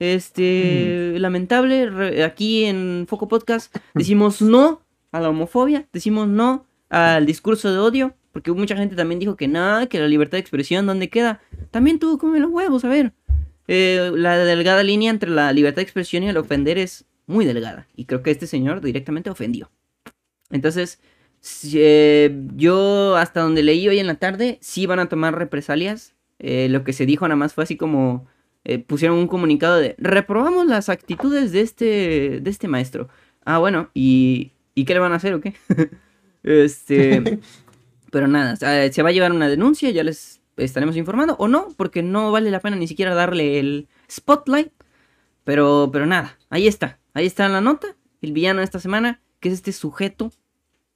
este, 0.00 1.14
lamentable, 1.18 1.88
re- 1.90 2.24
aquí 2.24 2.64
en 2.64 3.06
Foco 3.08 3.28
Podcast 3.28 3.74
decimos 3.94 4.42
no 4.42 4.82
a 5.12 5.20
la 5.20 5.30
homofobia, 5.30 5.86
decimos 5.92 6.28
no 6.28 6.66
al 6.90 7.26
discurso 7.26 7.72
de 7.72 7.78
odio, 7.78 8.14
porque 8.34 8.50
mucha 8.50 8.76
gente 8.76 8.96
también 8.96 9.20
dijo 9.20 9.36
que 9.36 9.46
nada, 9.46 9.86
que 9.86 10.00
la 10.00 10.08
libertad 10.08 10.32
de 10.32 10.40
expresión, 10.40 10.86
¿dónde 10.86 11.08
queda? 11.08 11.40
También 11.70 12.00
tú 12.00 12.18
come 12.18 12.40
los 12.40 12.50
huevos, 12.50 12.84
a 12.84 12.88
ver. 12.88 13.12
Eh, 13.68 14.10
la 14.12 14.36
delgada 14.36 14.82
línea 14.82 15.12
entre 15.12 15.30
la 15.30 15.52
libertad 15.52 15.76
de 15.76 15.82
expresión 15.84 16.24
y 16.24 16.28
el 16.28 16.36
ofender 16.36 16.76
es 16.76 17.06
muy 17.26 17.44
delgada, 17.44 17.86
y 17.94 18.06
creo 18.06 18.24
que 18.24 18.32
este 18.32 18.48
señor 18.48 18.80
directamente 18.80 19.30
ofendió. 19.30 19.70
Entonces, 20.50 20.98
eh, 21.74 22.36
yo 22.56 23.14
hasta 23.16 23.40
donde 23.40 23.62
leí 23.62 23.88
hoy 23.88 24.00
en 24.00 24.08
la 24.08 24.16
tarde, 24.16 24.58
sí 24.60 24.84
van 24.86 24.98
a 24.98 25.08
tomar 25.08 25.38
represalias. 25.38 26.16
Eh, 26.40 26.66
lo 26.68 26.82
que 26.82 26.92
se 26.92 27.06
dijo 27.06 27.28
nada 27.28 27.36
más 27.36 27.54
fue 27.54 27.62
así 27.62 27.76
como 27.76 28.26
pusieron 28.86 29.18
un 29.18 29.28
comunicado 29.28 29.76
de 29.76 29.94
reprobamos 29.98 30.66
las 30.66 30.88
actitudes 30.88 31.52
de 31.52 31.60
este, 31.60 32.40
de 32.40 32.50
este 32.50 32.66
maestro. 32.66 33.08
Ah, 33.44 33.58
bueno, 33.58 33.90
¿y, 33.94 34.52
¿y 34.74 34.86
qué 34.86 34.94
le 34.94 35.00
van 35.00 35.12
a 35.12 35.16
hacer 35.16 35.34
o 35.34 35.40
qué? 35.40 35.54
este, 36.42 37.40
pero 38.14 38.28
nada, 38.28 38.54
se 38.56 39.02
va 39.02 39.08
a 39.08 39.12
llevar 39.12 39.32
una 39.32 39.48
denuncia, 39.48 39.90
ya 39.90 40.04
les 40.04 40.40
estaremos 40.56 40.96
informando, 40.96 41.34
o 41.40 41.48
no, 41.48 41.66
porque 41.76 42.00
no 42.04 42.30
vale 42.30 42.52
la 42.52 42.60
pena 42.60 42.76
ni 42.76 42.86
siquiera 42.86 43.12
darle 43.12 43.58
el 43.58 43.88
spotlight. 44.08 44.70
Pero, 45.42 45.90
pero 45.92 46.06
nada, 46.06 46.38
ahí 46.48 46.68
está, 46.68 47.00
ahí 47.12 47.26
está 47.26 47.48
la 47.48 47.60
nota, 47.60 47.88
el 48.22 48.32
villano 48.32 48.60
de 48.60 48.64
esta 48.64 48.78
semana, 48.78 49.20
que 49.40 49.48
es 49.48 49.54
este 49.54 49.72
sujeto 49.72 50.30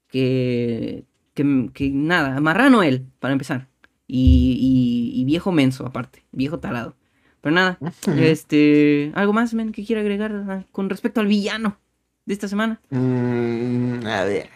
que, 0.06 1.04
que, 1.34 1.70
que 1.74 1.90
nada, 1.90 2.40
marrano 2.40 2.82
él, 2.82 3.06
para 3.18 3.32
empezar. 3.32 3.68
Y, 4.06 4.56
y- 5.16 5.20
y 5.20 5.24
viejo 5.24 5.50
menso, 5.52 5.84
aparte, 5.86 6.24
viejo 6.32 6.60
tarado. 6.60 6.94
Pero 7.40 7.54
nada, 7.54 7.78
este, 8.22 9.12
algo 9.14 9.32
más, 9.32 9.54
men, 9.54 9.72
que 9.72 9.84
quiera 9.84 10.00
agregar 10.02 10.32
ah, 10.48 10.64
con 10.72 10.88
respecto 10.88 11.20
al 11.20 11.26
villano 11.26 11.78
de 12.26 12.34
esta 12.34 12.48
semana. 12.48 12.80
Mm, 12.90 14.06
a 14.06 14.24
ver. 14.24 14.48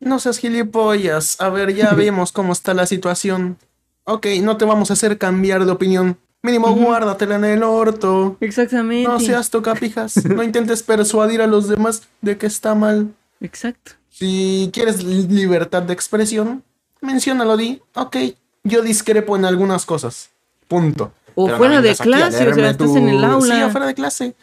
No 0.00 0.18
seas 0.18 0.38
gilipollas. 0.38 1.40
A 1.40 1.48
ver, 1.48 1.74
ya 1.74 1.90
vemos 1.96 2.32
cómo 2.32 2.52
está 2.52 2.74
la 2.74 2.86
situación. 2.86 3.56
Ok, 4.04 4.26
no 4.42 4.56
te 4.56 4.64
vamos 4.64 4.90
a 4.90 4.94
hacer 4.94 5.18
cambiar 5.18 5.64
de 5.64 5.72
opinión. 5.72 6.16
Mínimo 6.40 6.72
guárdatela 6.72 7.34
en 7.34 7.44
el 7.44 7.62
orto. 7.64 8.36
Exactamente. 8.40 9.08
No 9.08 9.18
seas 9.20 9.50
tocapijas. 9.50 10.24
No 10.24 10.42
intentes 10.42 10.82
persuadir 10.82 11.42
a 11.42 11.46
los 11.48 11.68
demás 11.68 12.02
de 12.22 12.38
que 12.38 12.46
está 12.46 12.74
mal. 12.74 13.08
Exacto. 13.40 13.92
Si 14.10 14.70
quieres 14.72 15.02
li- 15.02 15.26
libertad 15.26 15.82
de 15.82 15.92
expresión, 15.92 16.62
menciónalo, 17.00 17.56
di. 17.56 17.82
Ok, 17.94 18.16
yo 18.62 18.82
discrepo 18.82 19.36
en 19.36 19.44
algunas 19.44 19.84
cosas. 19.84 20.30
Punto. 20.68 21.12
O 21.34 21.44
Pero 21.46 21.56
no 21.56 21.58
fuera 21.58 21.80
de 21.82 21.94
clase, 21.96 22.48
o 22.48 22.54
sea, 22.54 22.70
estás 22.70 22.96
en 22.96 23.08
el 23.08 23.22
aula. 23.24 23.54
Sí, 23.56 23.60
afuera 23.60 23.86
de 23.86 23.94
clase. 23.94 24.34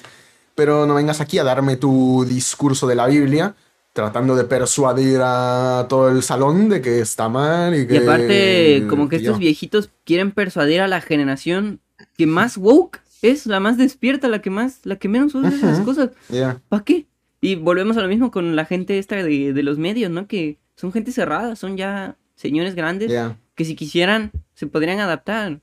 Pero 0.53 0.85
no 0.85 0.95
vengas 0.95 1.21
aquí 1.21 1.39
a 1.39 1.43
darme 1.43 1.75
tu 1.77 2.25
discurso 2.25 2.87
de 2.87 2.95
la 2.95 3.07
Biblia, 3.07 3.55
tratando 3.95 4.35
de 4.35 4.43
persuadir 4.43 5.21
a 5.23 5.85
todo 5.87 6.09
el 6.09 6.21
salón 6.21 6.67
de 6.67 6.81
que 6.81 6.99
está 6.99 7.29
mal 7.29 7.73
y 7.73 7.87
que... 7.87 7.93
Y 7.93 7.97
aparte, 7.99 8.85
como 8.89 9.07
que 9.07 9.15
estos 9.15 9.39
viejitos 9.39 9.89
quieren 10.03 10.33
persuadir 10.33 10.81
a 10.81 10.89
la 10.89 10.99
generación 10.99 11.79
que 12.17 12.27
más 12.27 12.57
woke 12.57 12.99
es, 13.21 13.45
la 13.45 13.61
más 13.61 13.77
despierta, 13.77 14.27
la 14.27 14.41
que 14.41 14.49
más, 14.49 14.81
la 14.83 14.97
que 14.97 15.07
menos 15.07 15.33
usa 15.33 15.47
esas 15.47 15.79
cosas. 15.79 16.09
Ya. 16.27 16.61
¿Para 16.67 16.83
qué? 16.83 17.07
Y 17.39 17.55
volvemos 17.55 17.95
a 17.95 18.01
lo 18.01 18.09
mismo 18.09 18.31
con 18.31 18.57
la 18.57 18.65
gente 18.65 18.99
esta 18.99 19.15
de, 19.15 19.53
de 19.53 19.63
los 19.63 19.77
medios, 19.77 20.11
¿no? 20.11 20.27
Que 20.27 20.59
son 20.75 20.91
gente 20.91 21.13
cerrada, 21.13 21.55
son 21.55 21.77
ya 21.77 22.17
señores 22.35 22.75
grandes 22.75 23.13
que 23.55 23.63
si 23.63 23.75
quisieran 23.75 24.33
se 24.55 24.67
podrían 24.67 24.99
adaptar. 24.99 25.61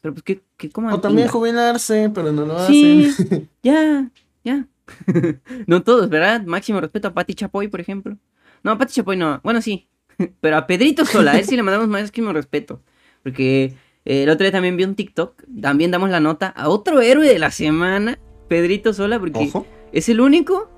Pero 0.00 0.12
pues 0.12 0.24
que, 0.24 0.42
que 0.56 0.70
coman 0.70 0.94
O 0.94 1.00
también 1.00 1.28
jubilarse, 1.28 2.10
pero 2.12 2.32
no 2.32 2.46
lo 2.46 2.66
Sí, 2.66 3.04
hacen. 3.04 3.48
ya, 3.62 4.10
ya. 4.42 4.66
no 5.66 5.82
todos, 5.82 6.08
¿verdad? 6.08 6.42
Máximo 6.44 6.80
respeto 6.80 7.08
a 7.08 7.14
Pati 7.14 7.34
Chapoy, 7.34 7.68
por 7.68 7.80
ejemplo. 7.80 8.16
No, 8.62 8.72
a 8.72 8.78
Pati 8.78 8.94
Chapoy 8.94 9.16
no. 9.16 9.40
Bueno, 9.42 9.60
sí. 9.62 9.88
Pero 10.40 10.56
a 10.56 10.66
Pedrito 10.66 11.04
Sola, 11.04 11.32
a 11.32 11.38
él 11.38 11.44
sí 11.44 11.56
le 11.56 11.62
mandamos 11.62 11.88
máximo 11.88 12.32
respeto. 12.32 12.82
Porque 13.22 13.74
eh, 14.04 14.22
el 14.24 14.30
otro 14.30 14.44
día 14.44 14.52
también 14.52 14.76
vi 14.76 14.84
un 14.84 14.94
TikTok. 14.94 15.42
También 15.60 15.90
damos 15.90 16.10
la 16.10 16.20
nota 16.20 16.48
a 16.48 16.68
otro 16.68 17.00
héroe 17.00 17.26
de 17.26 17.38
la 17.38 17.50
semana, 17.50 18.18
Pedrito 18.48 18.92
Sola, 18.92 19.18
porque 19.18 19.38
Ojo. 19.38 19.66
es 19.92 20.08
el 20.08 20.20
único. 20.20 20.70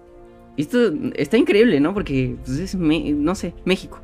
Esto 0.56 0.92
está 1.14 1.38
increíble, 1.38 1.80
¿no? 1.80 1.94
Porque 1.94 2.36
pues, 2.44 2.58
es, 2.58 2.74
Me- 2.74 3.12
no 3.12 3.34
sé, 3.34 3.54
México. 3.64 4.00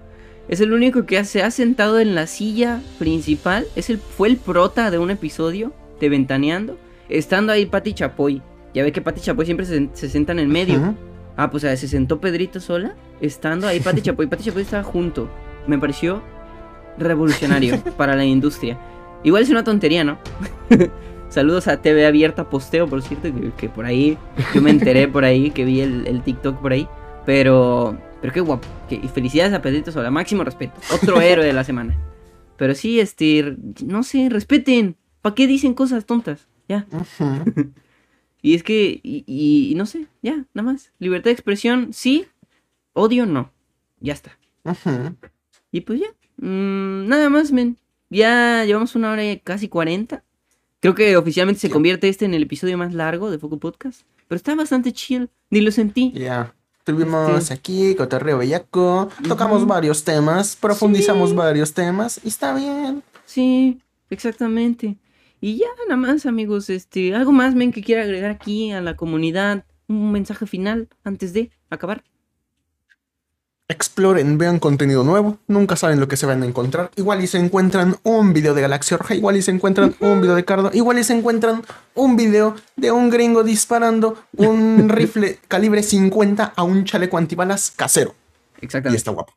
Es 0.49 0.61
el 0.63 0.73
único 0.73 1.05
que 1.05 1.23
se 1.25 1.43
ha 1.43 1.51
sentado 1.51 2.01
en 2.01 2.15
la 2.15 2.27
silla 2.27 2.81
principal. 2.99 3.67
Es 3.77 3.91
el, 3.91 3.99
fue 3.99 4.29
el 4.29 4.39
prota 4.39 4.91
de 4.91 4.99
un 4.99 5.11
episodio 5.11 5.75
de 6.01 6.09
Ventaneando. 6.09 6.79
Estando 7.11 7.53
ahí 7.53 7.67
Pati 7.67 7.93
Chapoy. 7.93 8.41
Ya 8.75 8.83
ve 8.83 8.93
que 8.93 9.01
Pati 9.01 9.21
Chapoy 9.21 9.45
siempre 9.47 9.67
se, 9.67 9.89
se 9.93 10.09
sienta 10.09 10.33
en 10.33 10.49
medio. 10.49 10.95
Ah, 11.37 11.51
pues 11.51 11.63
se 11.63 11.77
sentó 11.89 12.21
Pedrito 12.21 12.61
sola. 12.61 12.95
Estando 13.21 13.67
ahí 13.67 13.81
Pati 13.81 14.03
Chapoy. 14.03 14.27
Pati 14.27 14.45
Chapoy 14.45 14.63
estaba 14.63 14.83
junto. 14.83 15.29
Me 15.67 15.79
pareció 15.79 16.23
revolucionario 16.99 17.81
para 17.97 18.15
la 18.17 18.25
industria. 18.25 18.79
Igual 19.25 19.43
es 19.43 19.51
una 19.51 19.65
tontería, 19.65 20.05
¿no? 20.05 20.19
Saludos 21.29 21.69
a 21.69 21.83
TV 21.83 22.07
Abierta 22.07 22.49
Posteo, 22.49 22.87
por 22.89 23.03
cierto, 23.03 23.29
que, 23.35 23.51
que 23.57 23.69
por 23.69 23.85
ahí, 23.85 24.17
yo 24.55 24.63
me 24.63 24.71
enteré 24.71 25.09
por 25.09 25.25
ahí, 25.25 25.51
que 25.51 25.65
vi 25.65 25.81
el, 25.83 26.07
el 26.07 26.23
TikTok 26.23 26.59
por 26.61 26.73
ahí. 26.73 26.89
Pero, 27.27 27.99
pero 28.23 28.33
qué 28.33 28.41
guapo. 28.41 28.67
que- 28.89 28.95
y 28.97 29.09
felicidades 29.09 29.53
a 29.53 29.61
Pedrito 29.61 29.93
Sola, 29.93 30.11
máximo 30.11 30.43
respeto. 30.45 30.73
Otro 30.95 31.21
héroe 31.21 31.45
de 31.45 31.53
la 31.53 31.65
semana. 31.65 31.97
Pero 32.57 32.75
sí, 32.75 32.99
este, 32.99 33.57
no 33.85 34.03
sé, 34.03 34.29
respeten. 34.31 34.97
¿Para 35.21 35.35
qué 35.35 35.47
dicen 35.47 35.75
cosas 35.75 36.07
tontas? 36.07 36.49
Ya. 36.69 36.87
Ujú. 36.93 37.73
Y 38.43 38.55
es 38.55 38.63
que, 38.63 39.01
y, 39.03 39.25
y- 39.27 39.71
y 39.73 39.75
no 39.75 39.85
sé, 39.87 40.07
ya, 40.23 40.45
nada 40.55 40.71
más. 40.73 40.93
Libertad 40.99 41.25
de 41.31 41.33
expresión, 41.33 41.93
sí. 41.93 42.27
Odio, 42.93 43.27
no. 43.27 43.51
Ya 44.01 44.13
está. 44.13 44.39
Ujú. 44.65 45.17
Y 45.73 45.81
pues 45.83 46.01
ya. 46.01 46.07
mm, 46.37 47.09
nada 47.09 47.29
más, 47.31 47.51
men. 47.53 47.77
Ya 48.11 48.65
llevamos 48.65 48.95
una 48.95 49.11
hora 49.11 49.25
y 49.31 49.39
casi 49.41 49.69
40. 49.69 50.23
Creo 50.81 50.95
que 50.95 51.17
oficialmente 51.17 51.61
se 51.61 51.71
convierte 51.71 52.09
este 52.09 52.25
en 52.25 52.35
el 52.35 52.45
episodio 52.45 52.79
más 52.79 52.95
largo 52.95 53.31
de 53.31 53.39
Foco 53.39 53.59
Podcast. 53.59 54.03
Pero 54.29 54.37
está 54.37 54.55
bastante 54.55 54.93
chill. 54.93 55.29
Ni 55.51 55.61
lo 55.61 55.71
sentí. 55.73 56.13
Ya. 56.13 56.55
Tuvimos 56.85 57.37
Este- 57.43 57.55
aquí 57.55 57.95
cotorreo 57.97 58.39
bellaco, 58.39 59.11
tocamos 59.27 59.67
varios 59.67 60.05
temas, 60.05 60.57
profundizamos 60.57 61.31
Sí. 61.31 61.37
varios 61.37 61.75
temas 61.75 62.19
y 62.25 62.29
está 62.29 62.55
bien. 62.55 63.03
Sí, 63.27 63.81
exactamente. 64.09 64.97
Y 65.41 65.59
ya, 65.59 65.67
nada 65.89 65.97
más, 65.97 66.27
amigos, 66.27 66.69
este, 66.71 67.15
algo 67.15 67.33
más, 67.33 67.55
men, 67.55 67.73
que 67.73 67.83
quiera 67.83 68.03
agregar 68.03 68.31
aquí 68.31 68.73
a 68.73 68.81
la 68.81 68.97
comunidad, 68.97 69.65
un 69.87 70.13
mensaje 70.13 70.47
final 70.47 70.89
antes 71.05 71.33
de 71.33 71.51
acabar. 71.71 72.03
Exploren, 73.71 74.39
vean 74.39 74.59
contenido 74.59 75.05
nuevo, 75.05 75.39
nunca 75.47 75.77
saben 75.77 76.01
lo 76.01 76.09
que 76.09 76.17
se 76.17 76.25
van 76.25 76.43
a 76.43 76.47
encontrar. 76.47 76.91
Igual 76.97 77.23
y 77.23 77.27
se 77.27 77.39
encuentran 77.39 77.97
un 78.03 78.33
video 78.33 78.55
de 78.55 78.63
Galaxia 78.63 78.97
Roja, 78.97 79.15
igual 79.15 79.37
y 79.37 79.43
se 79.43 79.51
encuentran 79.51 79.95
un 80.01 80.23
video 80.23 80.35
de 80.35 80.45
Cardo, 80.45 80.71
igual 80.73 80.99
y 80.99 81.05
se 81.05 81.13
encuentran 81.13 81.63
un 81.95 82.17
video 82.17 82.57
de 82.77 82.91
un 82.93 83.11
gringo 83.11 83.45
disparando 83.45 84.17
un 84.37 84.89
rifle 84.89 85.39
calibre 85.49 85.83
50 85.83 86.55
a 86.57 86.63
un 86.63 86.85
chaleco 86.85 87.19
antibalas 87.19 87.71
casero. 87.71 88.15
Y 88.61 88.65
Exactamente. 88.65 88.97
está 88.97 89.11
guapo. 89.11 89.35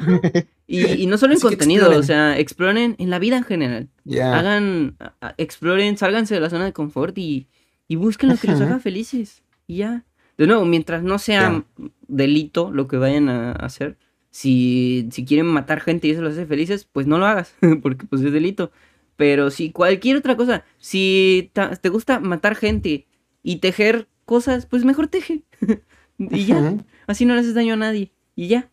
Y, 0.70 0.84
y 1.02 1.06
no 1.06 1.16
solo 1.16 1.32
en 1.32 1.38
Así 1.38 1.46
contenido, 1.46 1.98
o 1.98 2.02
sea, 2.02 2.38
exploren 2.38 2.94
en 2.98 3.08
la 3.08 3.18
vida 3.18 3.38
en 3.38 3.44
general. 3.44 3.88
Hagan, 4.22 4.98
exploren, 5.38 5.96
sálganse 5.96 6.34
de 6.34 6.40
la 6.40 6.50
zona 6.50 6.66
de 6.66 6.74
confort 6.74 7.16
y, 7.16 7.48
y 7.88 7.96
busquen 7.96 8.28
lo 8.28 8.36
que 8.36 8.48
Ujú. 8.48 8.62
haga 8.64 8.78
felices. 8.78 9.42
Y 9.66 9.76
ya. 9.76 10.04
De 10.36 10.46
nuevo, 10.46 10.66
mientras 10.66 11.02
no 11.02 11.18
sea 11.18 11.64
delito 12.06 12.70
lo 12.70 12.86
que 12.86 12.98
vayan 12.98 13.30
a 13.30 13.52
hacer, 13.52 13.96
si, 14.30 15.08
si 15.10 15.24
quieren 15.24 15.46
matar 15.46 15.80
gente 15.80 16.06
y 16.06 16.10
eso 16.10 16.20
los 16.20 16.34
hace 16.34 16.44
felices, 16.44 16.86
pues 16.92 17.06
no 17.06 17.18
lo 17.18 17.24
hagas, 17.24 17.54
porque 17.82 18.06
pues 18.06 18.22
es 18.22 18.32
delito. 18.32 18.70
Pero 19.16 19.50
si 19.50 19.72
cualquier 19.72 20.18
otra 20.18 20.36
cosa, 20.36 20.64
si 20.76 21.50
te 21.80 21.88
gusta 21.88 22.20
matar 22.20 22.54
gente 22.54 23.06
y 23.42 23.56
tejer 23.56 24.06
cosas, 24.26 24.66
pues 24.66 24.84
mejor 24.84 25.08
teje. 25.08 25.44
y 26.18 26.44
ya. 26.44 26.76
Así 27.06 27.24
no 27.24 27.34
le 27.34 27.40
haces 27.40 27.54
daño 27.54 27.72
a 27.72 27.78
nadie. 27.78 28.12
Y 28.36 28.48
ya. 28.48 28.68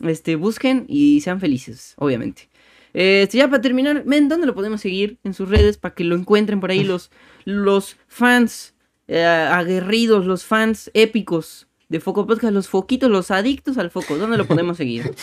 Este, 0.00 0.36
busquen 0.36 0.84
y 0.88 1.20
sean 1.20 1.40
felices, 1.40 1.94
obviamente. 1.96 2.48
Este, 2.92 3.38
ya 3.38 3.48
para 3.48 3.60
terminar, 3.60 4.04
men, 4.06 4.28
¿dónde 4.28 4.46
lo 4.46 4.54
podemos 4.54 4.80
seguir? 4.80 5.18
En 5.24 5.34
sus 5.34 5.48
redes 5.48 5.76
para 5.78 5.94
que 5.94 6.04
lo 6.04 6.16
encuentren 6.16 6.60
por 6.60 6.70
ahí 6.70 6.82
los, 6.84 7.10
los 7.44 7.96
fans 8.08 8.74
eh, 9.08 9.22
aguerridos, 9.24 10.26
los 10.26 10.44
fans 10.44 10.90
épicos 10.94 11.66
de 11.88 12.00
Foco 12.00 12.26
Podcast, 12.26 12.52
los 12.52 12.68
foquitos, 12.68 13.10
los 13.10 13.30
adictos 13.30 13.78
al 13.78 13.90
foco. 13.90 14.16
¿Dónde 14.16 14.36
lo 14.38 14.46
podemos 14.48 14.76
seguir? 14.78 15.14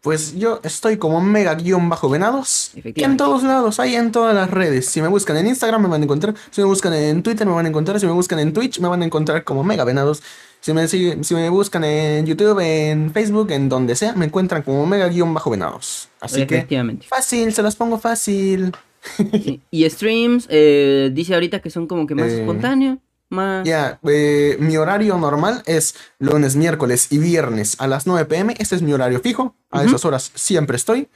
Pues 0.00 0.34
yo 0.36 0.60
estoy 0.64 0.96
como 0.96 1.20
mega-venados. 1.20 2.70
Que 2.72 2.78
en 2.78 2.80
Efectivamente. 2.80 3.22
todos 3.22 3.42
lados, 3.44 3.78
ahí 3.78 3.94
en 3.94 4.10
todas 4.10 4.34
las 4.34 4.50
redes. 4.50 4.86
Si 4.86 5.00
me 5.00 5.06
buscan 5.08 5.36
en 5.36 5.46
Instagram 5.46 5.82
me 5.82 5.88
van 5.88 6.00
a 6.00 6.04
encontrar. 6.04 6.34
Si 6.50 6.60
me 6.60 6.66
buscan 6.66 6.92
en 6.92 7.22
Twitter 7.22 7.46
me 7.46 7.52
van 7.52 7.66
a 7.66 7.68
encontrar. 7.68 8.00
Si 8.00 8.06
me 8.06 8.12
buscan 8.12 8.38
en 8.40 8.52
Twitch 8.52 8.80
me 8.80 8.88
van 8.88 9.02
a 9.02 9.04
encontrar 9.04 9.44
como 9.44 9.62
mega-venados. 9.62 10.22
Si 10.62 10.72
me, 10.72 10.86
si 10.86 11.34
me 11.34 11.48
buscan 11.50 11.82
en 11.82 12.24
YouTube, 12.24 12.60
en 12.60 13.12
Facebook, 13.12 13.50
en 13.50 13.68
donde 13.68 13.96
sea, 13.96 14.12
me 14.12 14.26
encuentran 14.26 14.62
como 14.62 14.86
mega-venados. 14.86 16.08
Así 16.20 16.46
que 16.46 16.64
fácil, 17.08 17.52
se 17.52 17.62
los 17.62 17.74
pongo 17.74 17.98
fácil. 17.98 18.72
Sí. 19.16 19.60
Y 19.72 19.90
streams, 19.90 20.46
eh, 20.48 21.10
dice 21.12 21.34
ahorita 21.34 21.58
que 21.58 21.68
son 21.68 21.88
como 21.88 22.06
que 22.06 22.14
más 22.14 22.28
Eh, 22.28 22.40
espontáneos, 22.40 22.98
más... 23.28 23.66
Ya, 23.66 23.98
eh, 24.08 24.56
mi 24.60 24.76
horario 24.76 25.18
normal 25.18 25.64
es 25.66 25.96
lunes, 26.20 26.54
miércoles 26.54 27.08
y 27.10 27.18
viernes 27.18 27.74
a 27.80 27.88
las 27.88 28.06
9 28.06 28.26
pm. 28.26 28.54
Este 28.60 28.76
es 28.76 28.82
mi 28.82 28.92
horario 28.92 29.18
fijo. 29.18 29.56
A 29.72 29.82
esas 29.82 30.04
horas 30.04 30.30
siempre 30.36 30.76
estoy. 30.76 31.08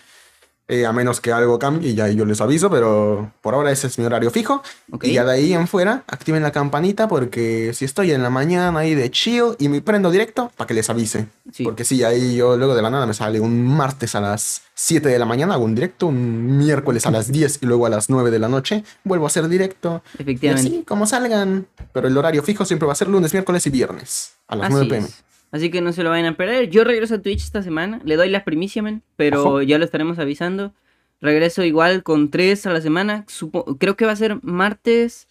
Eh, 0.69 0.85
a 0.85 0.93
menos 0.93 1.21
que 1.21 1.31
algo 1.33 1.61
cambie, 1.61 1.95
ya 1.95 2.09
yo 2.09 2.25
les 2.25 2.41
aviso, 2.41 2.69
pero 2.69 3.31
por 3.41 3.55
ahora 3.55 3.71
ese 3.71 3.87
es 3.87 4.01
mi 4.01 4.05
horario 4.05 4.33
fijo. 4.33 4.65
Y 5.01 5.13
ya 5.13 5.25
de 5.25 5.33
ahí 5.33 5.53
en 5.53 5.69
fuera, 5.69 6.03
activen 6.09 6.43
la 6.43 6.51
campanita 6.51 7.07
porque 7.07 7.71
si 7.73 7.85
estoy 7.85 8.11
en 8.11 8.21
la 8.25 8.31
mañana 8.31 8.77
ahí 8.77 8.97
de 8.97 9.09
chill 9.13 9.55
y 9.61 9.69
me 9.69 9.81
prendo 9.81 10.11
directo, 10.11 10.51
para 10.57 10.67
que 10.67 10.75
les 10.75 10.91
avise. 10.91 11.29
Sí. 11.53 11.63
Porque 11.63 11.85
si 11.85 12.03
ahí 12.03 12.35
yo 12.35 12.57
luego 12.57 12.75
de 12.75 12.83
la 12.83 12.91
nada 12.91 13.07
me 13.07 13.15
sale 13.15 13.39
un 13.39 13.65
martes 13.65 14.17
a 14.17 14.21
las 14.21 14.63
7 14.75 15.09
de 15.09 15.19
la 15.21 15.25
mañana, 15.25 15.55
hago 15.55 15.65
un 15.65 15.77
directo, 15.77 16.09
un 16.09 16.57
miércoles 16.59 17.07
a 17.07 17.13
las 17.13 17.31
10 17.31 17.61
y 17.63 17.67
luego 17.67 17.87
a 17.87 17.89
las 17.89 18.11
9 18.11 18.33
de 18.33 18.39
la 18.41 18.49
noche, 18.49 18.83
vuelvo 19.05 19.27
a 19.27 19.29
hacer 19.29 19.49
directo. 19.49 20.03
Y 20.19 20.23
Efectivamente. 20.23 20.69
así, 20.69 20.83
como 20.85 21.07
salgan. 21.07 21.69
Pero 21.93 22.09
el 22.09 22.19
horario 22.19 22.43
fijo 22.43 22.65
siempre 22.65 22.87
va 22.87 22.93
a 22.93 22.97
ser 22.97 23.07
lunes, 23.07 23.33
miércoles 23.33 23.65
y 23.69 23.71
viernes 23.71 24.33
a 24.49 24.57
las 24.57 24.67
Así 24.67 24.75
9 24.75 24.89
pm. 24.89 25.07
es. 25.07 25.23
Así 25.57 25.71
que 25.71 25.81
no 25.81 25.93
se 25.93 26.03
lo 26.03 26.11
vayan 26.11 26.27
a 26.27 26.37
perder. 26.37 26.69
Yo 26.71 26.85
regreso 26.85 27.15
a 27.17 27.23
Twitch 27.23 27.43
esta 27.45 27.63
semana. 27.63 28.01
Le 28.05 28.17
doy 28.17 28.29
la 28.29 28.45
primicia, 28.45 28.83
men. 28.83 29.03
Pero 29.17 29.41
Ojo. 29.41 29.63
ya 29.63 29.79
lo 29.79 29.85
estaremos 29.85 30.19
avisando. 30.19 30.75
Regreso 31.21 31.65
igual 31.65 32.03
con 32.03 32.31
tres 32.31 32.67
a 32.67 32.73
la 32.73 32.81
semana. 32.81 33.25
Supo- 33.29 33.77
creo 33.79 33.97
que 33.97 34.05
va 34.05 34.13
a 34.13 34.17
ser 34.17 34.39
martes, 34.43 35.29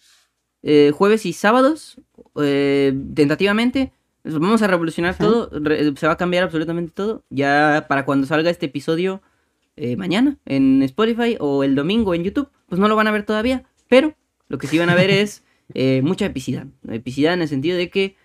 eh, 0.62 0.90
jueves 0.94 1.24
y 1.26 1.32
sábados. 1.32 2.00
eh, 2.38 2.92
tentativamente. 3.14 3.92
Vamos 4.24 4.60
a 4.62 4.66
revolucionar 4.66 5.16
todo. 5.16 5.48
re- 5.52 5.94
se 5.96 6.06
va 6.06 6.14
a 6.14 6.16
cambiar 6.16 6.42
absolutamente 6.44 6.92
todo. 6.92 7.22
Ya 7.30 7.86
para 7.88 8.04
cuando 8.04 8.26
salga 8.26 8.50
este 8.50 8.66
episodio 8.66 9.22
eh, 9.76 9.94
mañana 9.96 10.38
en 10.46 10.82
Spotify 10.82 11.36
o 11.38 11.62
el 11.62 11.74
domingo 11.76 12.14
en 12.14 12.24
YouTube. 12.24 12.50
Pues 12.68 12.80
no 12.80 12.88
lo 12.88 12.96
van 12.96 13.06
a 13.06 13.12
ver 13.12 13.22
todavía. 13.24 13.62
Pero 13.88 14.14
lo 14.48 14.58
que 14.58 14.66
sí 14.66 14.78
van 14.78 14.90
a 14.90 14.94
ver 14.96 15.10
es 15.22 15.44
mucha 16.02 16.26
epicidad. 16.26 16.66
Epicidad 16.90 17.34
en 17.34 17.42
el 17.42 17.48
sentido 17.48 17.76
de 17.76 17.88
que 17.90 18.16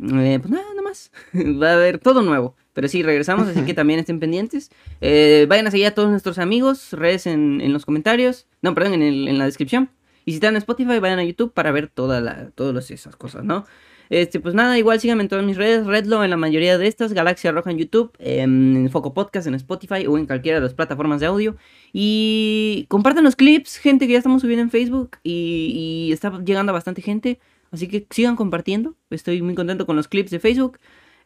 eh, 0.00 0.38
pues 0.40 0.50
nada, 0.50 0.64
nada 0.70 0.82
más. 0.82 1.10
Va 1.34 1.70
a 1.70 1.74
haber 1.74 1.98
todo 1.98 2.22
nuevo. 2.22 2.54
Pero 2.74 2.86
sí, 2.88 3.02
regresamos, 3.02 3.48
así 3.48 3.62
que 3.62 3.74
también 3.74 3.98
estén 3.98 4.20
pendientes. 4.20 4.70
Eh, 5.00 5.46
vayan 5.48 5.66
a 5.66 5.70
seguir 5.72 5.86
a 5.86 5.94
todos 5.94 6.10
nuestros 6.10 6.38
amigos, 6.38 6.92
redes 6.92 7.26
en, 7.26 7.60
en 7.60 7.72
los 7.72 7.84
comentarios. 7.84 8.46
No, 8.62 8.74
perdón, 8.74 8.94
en, 8.94 9.02
el- 9.02 9.26
en 9.28 9.38
la 9.38 9.46
descripción. 9.46 9.90
Y 10.24 10.30
si 10.32 10.36
están 10.36 10.54
en 10.54 10.58
Spotify, 10.58 10.98
vayan 11.00 11.18
a 11.18 11.24
YouTube 11.24 11.52
para 11.52 11.72
ver 11.72 11.88
toda 11.88 12.20
la, 12.20 12.50
todas 12.50 12.90
esas 12.92 13.16
cosas, 13.16 13.44
¿no? 13.44 13.64
Este, 14.10 14.40
pues 14.40 14.54
nada, 14.54 14.78
igual 14.78 15.00
síganme 15.00 15.22
en 15.24 15.28
todas 15.28 15.44
mis 15.44 15.56
redes, 15.56 15.86
Redlo 15.86 16.24
en 16.24 16.30
la 16.30 16.36
mayoría 16.38 16.78
de 16.78 16.86
estas, 16.86 17.12
Galaxia 17.12 17.52
Roja 17.52 17.70
en 17.70 17.76
YouTube, 17.78 18.10
em, 18.18 18.76
en 18.76 18.90
Foco 18.90 19.12
Podcast 19.12 19.46
en 19.48 19.54
Spotify 19.54 20.06
o 20.06 20.16
en 20.16 20.24
cualquiera 20.26 20.58
de 20.58 20.64
las 20.64 20.72
plataformas 20.74 21.20
de 21.20 21.26
audio. 21.26 21.56
Y 21.92 22.86
compartan 22.88 23.24
los 23.24 23.36
clips, 23.36 23.76
gente 23.76 24.06
que 24.06 24.12
ya 24.12 24.18
estamos 24.18 24.40
subiendo 24.42 24.62
en 24.62 24.70
Facebook 24.70 25.18
y, 25.22 26.06
y 26.08 26.12
está 26.12 26.38
llegando 26.44 26.70
a 26.70 26.74
bastante 26.74 27.02
gente. 27.02 27.38
Así 27.70 27.88
que 27.88 28.06
sigan 28.10 28.36
compartiendo. 28.36 28.96
Estoy 29.10 29.42
muy 29.42 29.54
contento 29.54 29.86
con 29.86 29.96
los 29.96 30.08
clips 30.08 30.30
de 30.30 30.40
Facebook. 30.40 30.78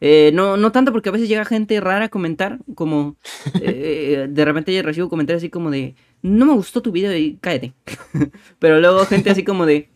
Eh, 0.05 0.31
no, 0.33 0.57
no 0.57 0.73
tanto 0.73 0.91
porque 0.91 1.07
a 1.07 1.11
veces 1.13 1.29
llega 1.29 1.45
gente 1.45 1.79
rara 1.79 2.05
a 2.05 2.09
comentar, 2.09 2.59
como 2.75 3.15
eh, 3.61 4.27
de 4.29 4.45
repente 4.45 4.73
yo 4.73 4.81
recibo 4.83 5.07
comentarios 5.07 5.41
así 5.41 5.49
como 5.49 5.71
de, 5.71 5.95
no 6.21 6.45
me 6.45 6.53
gustó 6.53 6.81
tu 6.81 6.91
video 6.91 7.15
y 7.15 7.37
cállate. 7.39 7.73
Pero 8.59 8.81
luego 8.81 9.05
gente 9.05 9.29
así 9.29 9.45
como 9.45 9.65
de, 9.65 9.89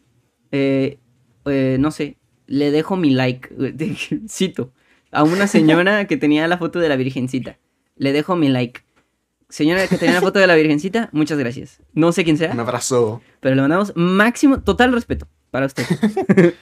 eh, 0.51 0.97
no 1.43 1.91
sé, 1.91 2.17
le 2.45 2.71
dejo 2.71 2.95
mi 2.95 3.09
like, 3.09 3.49
cito, 4.29 4.71
a 5.11 5.23
una 5.23 5.47
señora 5.47 6.07
que 6.07 6.15
tenía 6.15 6.47
la 6.47 6.57
foto 6.57 6.79
de 6.79 6.87
la 6.87 6.95
Virgencita. 6.95 7.57
Le 7.97 8.13
dejo 8.13 8.37
mi 8.37 8.47
like. 8.47 8.81
Señora 9.49 9.87
que 9.87 9.97
tenía 9.97 10.15
la 10.15 10.21
foto 10.21 10.39
de 10.39 10.47
la 10.47 10.55
Virgencita, 10.55 11.09
muchas 11.11 11.37
gracias. 11.37 11.81
No 11.93 12.13
sé 12.13 12.23
quién 12.23 12.37
sea. 12.37 12.51
Un 12.53 12.59
abrazo. 12.59 13.21
Pero 13.41 13.55
le 13.55 13.61
mandamos 13.61 13.91
máximo, 13.95 14.61
total 14.61 14.93
respeto 14.93 15.27
para 15.51 15.65
usted. 15.67 15.85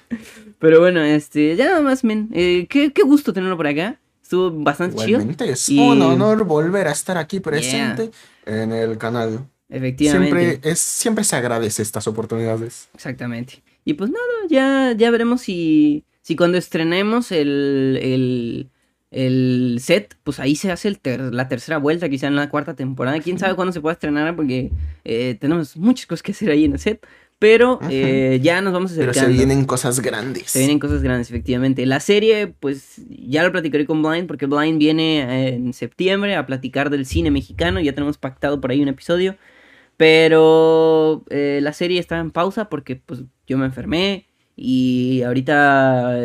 Pero 0.59 0.79
bueno, 0.79 1.01
este, 1.01 1.55
ya 1.55 1.65
nada 1.65 1.81
más, 1.81 2.03
men. 2.03 2.29
Eh, 2.33 2.67
qué, 2.69 2.91
qué 2.93 3.03
gusto 3.03 3.33
tenerlo 3.33 3.57
por 3.57 3.67
acá. 3.67 3.99
Estuvo 4.21 4.51
bastante 4.51 4.95
chido. 4.97 5.09
Igualmente 5.09 5.49
es 5.49 5.69
Y- 5.69 5.79
un 5.79 6.01
honor 6.01 6.43
volver 6.45 6.87
a 6.87 6.91
estar 6.91 7.17
aquí 7.17 7.39
presente 7.39 8.11
en 8.45 8.71
el 8.71 8.97
canal. 8.97 9.47
Efectivamente. 9.69 10.35
Siempre, 10.39 10.71
es, 10.71 10.79
siempre 10.79 11.23
se 11.23 11.35
agradece 11.35 11.81
estas 11.81 12.07
oportunidades. 12.07 12.87
Exactamente. 12.95 13.61
Y 13.83 13.93
pues 13.93 14.09
nada, 14.09 14.23
ya, 14.49 14.93
ya 14.97 15.11
veremos 15.11 15.41
si, 15.41 16.05
si 16.21 16.35
cuando 16.35 16.57
estrenemos 16.57 17.31
el, 17.31 17.99
el, 18.01 18.69
el 19.11 19.77
set, 19.79 20.15
pues 20.23 20.39
ahí 20.39 20.55
se 20.55 20.71
hace 20.71 20.87
el 20.87 20.99
ter- 20.99 21.33
la 21.33 21.47
tercera 21.47 21.77
vuelta, 21.77 22.09
quizá 22.09 22.25
en 22.27 22.35
la 22.35 22.49
cuarta 22.49 22.75
temporada. 22.75 23.19
Quién 23.19 23.37
sabe 23.37 23.53
cuándo 23.55 23.71
se 23.73 23.81
pueda 23.81 23.93
estrenar, 23.93 24.35
porque 24.35 24.71
eh, 25.03 25.37
tenemos 25.39 25.77
muchas 25.77 26.07
cosas 26.07 26.23
que 26.23 26.31
hacer 26.31 26.49
ahí 26.49 26.65
en 26.65 26.73
el 26.73 26.79
set. 26.79 27.05
Pero 27.37 27.79
eh, 27.89 28.39
ya 28.41 28.61
nos 28.61 28.71
vamos 28.73 28.93
Pero 28.93 29.11
acercando. 29.11 29.37
se 29.37 29.45
vienen 29.45 29.65
cosas 29.65 29.99
grandes. 29.99 30.51
Se 30.51 30.59
vienen 30.59 30.79
cosas 30.79 31.03
grandes, 31.03 31.29
efectivamente. 31.29 31.85
La 31.85 31.99
serie, 31.99 32.47
pues 32.47 33.01
ya 33.09 33.43
lo 33.43 33.51
platicaré 33.51 33.85
con 33.85 34.01
Blind, 34.01 34.25
porque 34.27 34.45
Blind 34.45 34.79
viene 34.79 35.19
eh, 35.21 35.55
en 35.55 35.73
septiembre 35.73 36.35
a 36.35 36.45
platicar 36.45 36.89
del 36.89 37.05
cine 37.05 37.31
mexicano. 37.31 37.79
Ya 37.81 37.93
tenemos 37.93 38.17
pactado 38.17 38.61
por 38.61 38.71
ahí 38.71 38.81
un 38.81 38.87
episodio. 38.87 39.35
Pero 39.97 41.23
eh, 41.29 41.59
la 41.61 41.73
serie 41.73 41.99
está 41.99 42.19
en 42.19 42.31
pausa 42.31 42.69
porque 42.69 42.95
pues 42.97 43.23
yo 43.47 43.57
me 43.57 43.65
enfermé. 43.65 44.27
Y 44.57 45.21
ahorita 45.23 46.17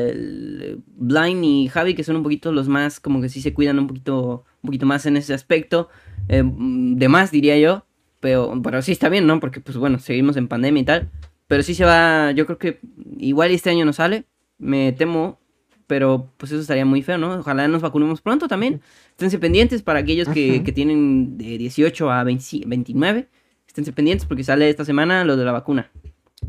Blind 0.96 1.44
y 1.44 1.68
Javi, 1.68 1.94
que 1.94 2.04
son 2.04 2.16
un 2.16 2.22
poquito 2.22 2.52
los 2.52 2.68
más, 2.68 3.00
como 3.00 3.20
que 3.20 3.28
sí 3.28 3.40
se 3.42 3.52
cuidan 3.52 3.78
un 3.80 3.88
poquito, 3.88 4.44
un 4.62 4.68
poquito 4.68 4.86
más 4.86 5.06
en 5.06 5.16
ese 5.16 5.34
aspecto. 5.34 5.88
eh, 6.28 6.42
de 6.44 7.08
más, 7.08 7.30
diría 7.32 7.58
yo. 7.58 7.84
Pero, 8.20 8.60
pero 8.62 8.82
sí 8.82 8.92
está 8.92 9.08
bien, 9.08 9.26
¿no? 9.26 9.40
Porque 9.40 9.60
pues 9.60 9.76
bueno, 9.76 9.98
seguimos 9.98 10.36
en 10.36 10.48
pandemia 10.48 10.82
y 10.82 10.84
tal. 10.84 11.10
Pero 11.46 11.62
sí 11.62 11.74
se 11.74 11.84
va, 11.84 12.30
yo 12.32 12.46
creo 12.46 12.58
que 12.58 12.80
igual 13.18 13.50
este 13.50 13.70
año 13.70 13.84
no 13.84 13.92
sale, 13.92 14.24
me 14.58 14.92
temo, 14.92 15.40
pero 15.86 16.30
pues 16.36 16.52
eso 16.52 16.60
estaría 16.60 16.84
muy 16.84 17.02
feo, 17.02 17.18
¿no? 17.18 17.40
Ojalá 17.40 17.66
nos 17.66 17.82
vacunemos 17.82 18.20
pronto 18.20 18.46
también. 18.46 18.80
Esténse 19.10 19.38
pendientes 19.38 19.82
para 19.82 19.98
aquellos 19.98 20.28
que, 20.28 20.62
que 20.62 20.72
tienen 20.72 21.36
de 21.38 21.58
18 21.58 22.10
a 22.10 22.22
20 22.22 22.62
29. 22.66 23.28
Esténse 23.66 23.92
pendientes 23.92 24.26
porque 24.26 24.44
sale 24.44 24.70
esta 24.70 24.84
semana 24.84 25.24
lo 25.24 25.36
de 25.36 25.44
la 25.44 25.52
vacuna. 25.52 25.90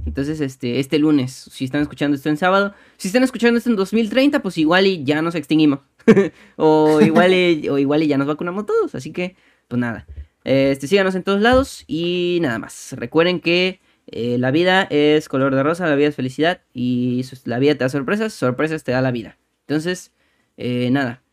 Entonces, 0.06 0.41
este, 0.41 0.80
este 0.80 0.99
lunes, 0.99 1.31
si 1.52 1.65
están 1.65 1.81
escuchando 1.81 2.15
esto 2.15 2.30
en 2.30 2.38
sábado, 2.38 2.73
si 2.98 3.07
están 3.07 3.23
escuchando 3.23 3.57
esto 3.57 3.69
en 3.69 3.76
2030, 3.76 4.41
pues 4.41 4.57
igual 4.57 4.88
y 4.88 5.03
ya 5.03 5.22
nos 5.22 5.35
extinguimos. 5.35 5.80
o, 6.56 7.02
igual 7.02 7.34
y, 7.34 7.69
o 7.69 7.77
igual 7.77 8.03
y 8.03 8.07
ya 8.07 8.18
nos 8.18 8.27
vacunamos 8.27 8.65
todos. 8.65 8.95
Así 8.95 9.11
que, 9.11 9.35
pues 9.68 9.80
nada. 9.80 10.06
Este, 10.43 10.88
síganos 10.88 11.15
en 11.15 11.23
todos 11.23 11.41
lados 11.41 11.84
y 11.88 12.39
nada 12.41 12.59
más. 12.59 12.93
Recuerden 12.97 13.39
que 13.39 13.80
eh, 14.07 14.38
la 14.38 14.51
vida 14.51 14.88
es 14.89 15.30
color 15.30 15.55
de 15.55 15.63
rosa, 15.63 15.88
la 15.88 15.95
vida 15.95 16.07
es 16.07 16.15
felicidad 16.15 16.61
y 16.73 17.26
la 17.45 17.59
vida 17.59 17.73
te 17.76 17.84
da 17.84 17.89
sorpresas, 17.89 18.34
sorpresas 18.34 18.84
te 18.84 18.91
da 18.91 19.01
la 19.01 19.11
vida. 19.11 19.38
Entonces, 19.68 20.11
eh, 20.57 20.89
nada. 20.91 21.23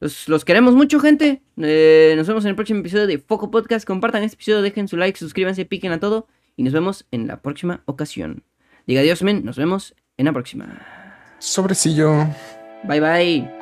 Los, 0.00 0.44
queremos 0.44 0.74
mucho, 0.74 1.00
gente. 1.00 1.42
Eh, 1.56 2.14
nos 2.16 2.26
vemos 2.26 2.44
en 2.44 2.50
el 2.50 2.54
próximo 2.54 2.80
episodio 2.80 3.06
de 3.06 3.18
Foco 3.18 3.50
Podcast. 3.50 3.86
Compartan 3.86 4.22
este 4.22 4.34
episodio, 4.34 4.62
dejen 4.62 4.88
su 4.88 4.96
like, 4.96 5.18
suscríbanse, 5.18 5.64
piquen 5.64 5.92
a 5.92 6.00
todo. 6.00 6.26
Y 6.56 6.62
nos 6.62 6.72
vemos 6.72 7.06
en 7.10 7.26
la 7.26 7.40
próxima 7.40 7.82
ocasión. 7.86 8.42
Diga 8.86 9.00
adiós, 9.00 9.22
men. 9.22 9.44
Nos 9.44 9.56
vemos 9.56 9.94
en 10.16 10.26
la 10.26 10.32
próxima. 10.32 11.16
Sobrecillo. 11.38 12.26
Bye 12.84 13.00
bye. 13.00 13.55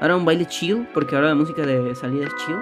Ahora 0.00 0.16
un 0.16 0.24
baile 0.24 0.46
chill, 0.46 0.86
porque 0.94 1.16
ahora 1.16 1.28
la 1.28 1.34
música 1.34 1.66
de 1.66 1.94
salida 1.94 2.26
es 2.26 2.34
chill. 2.36 2.56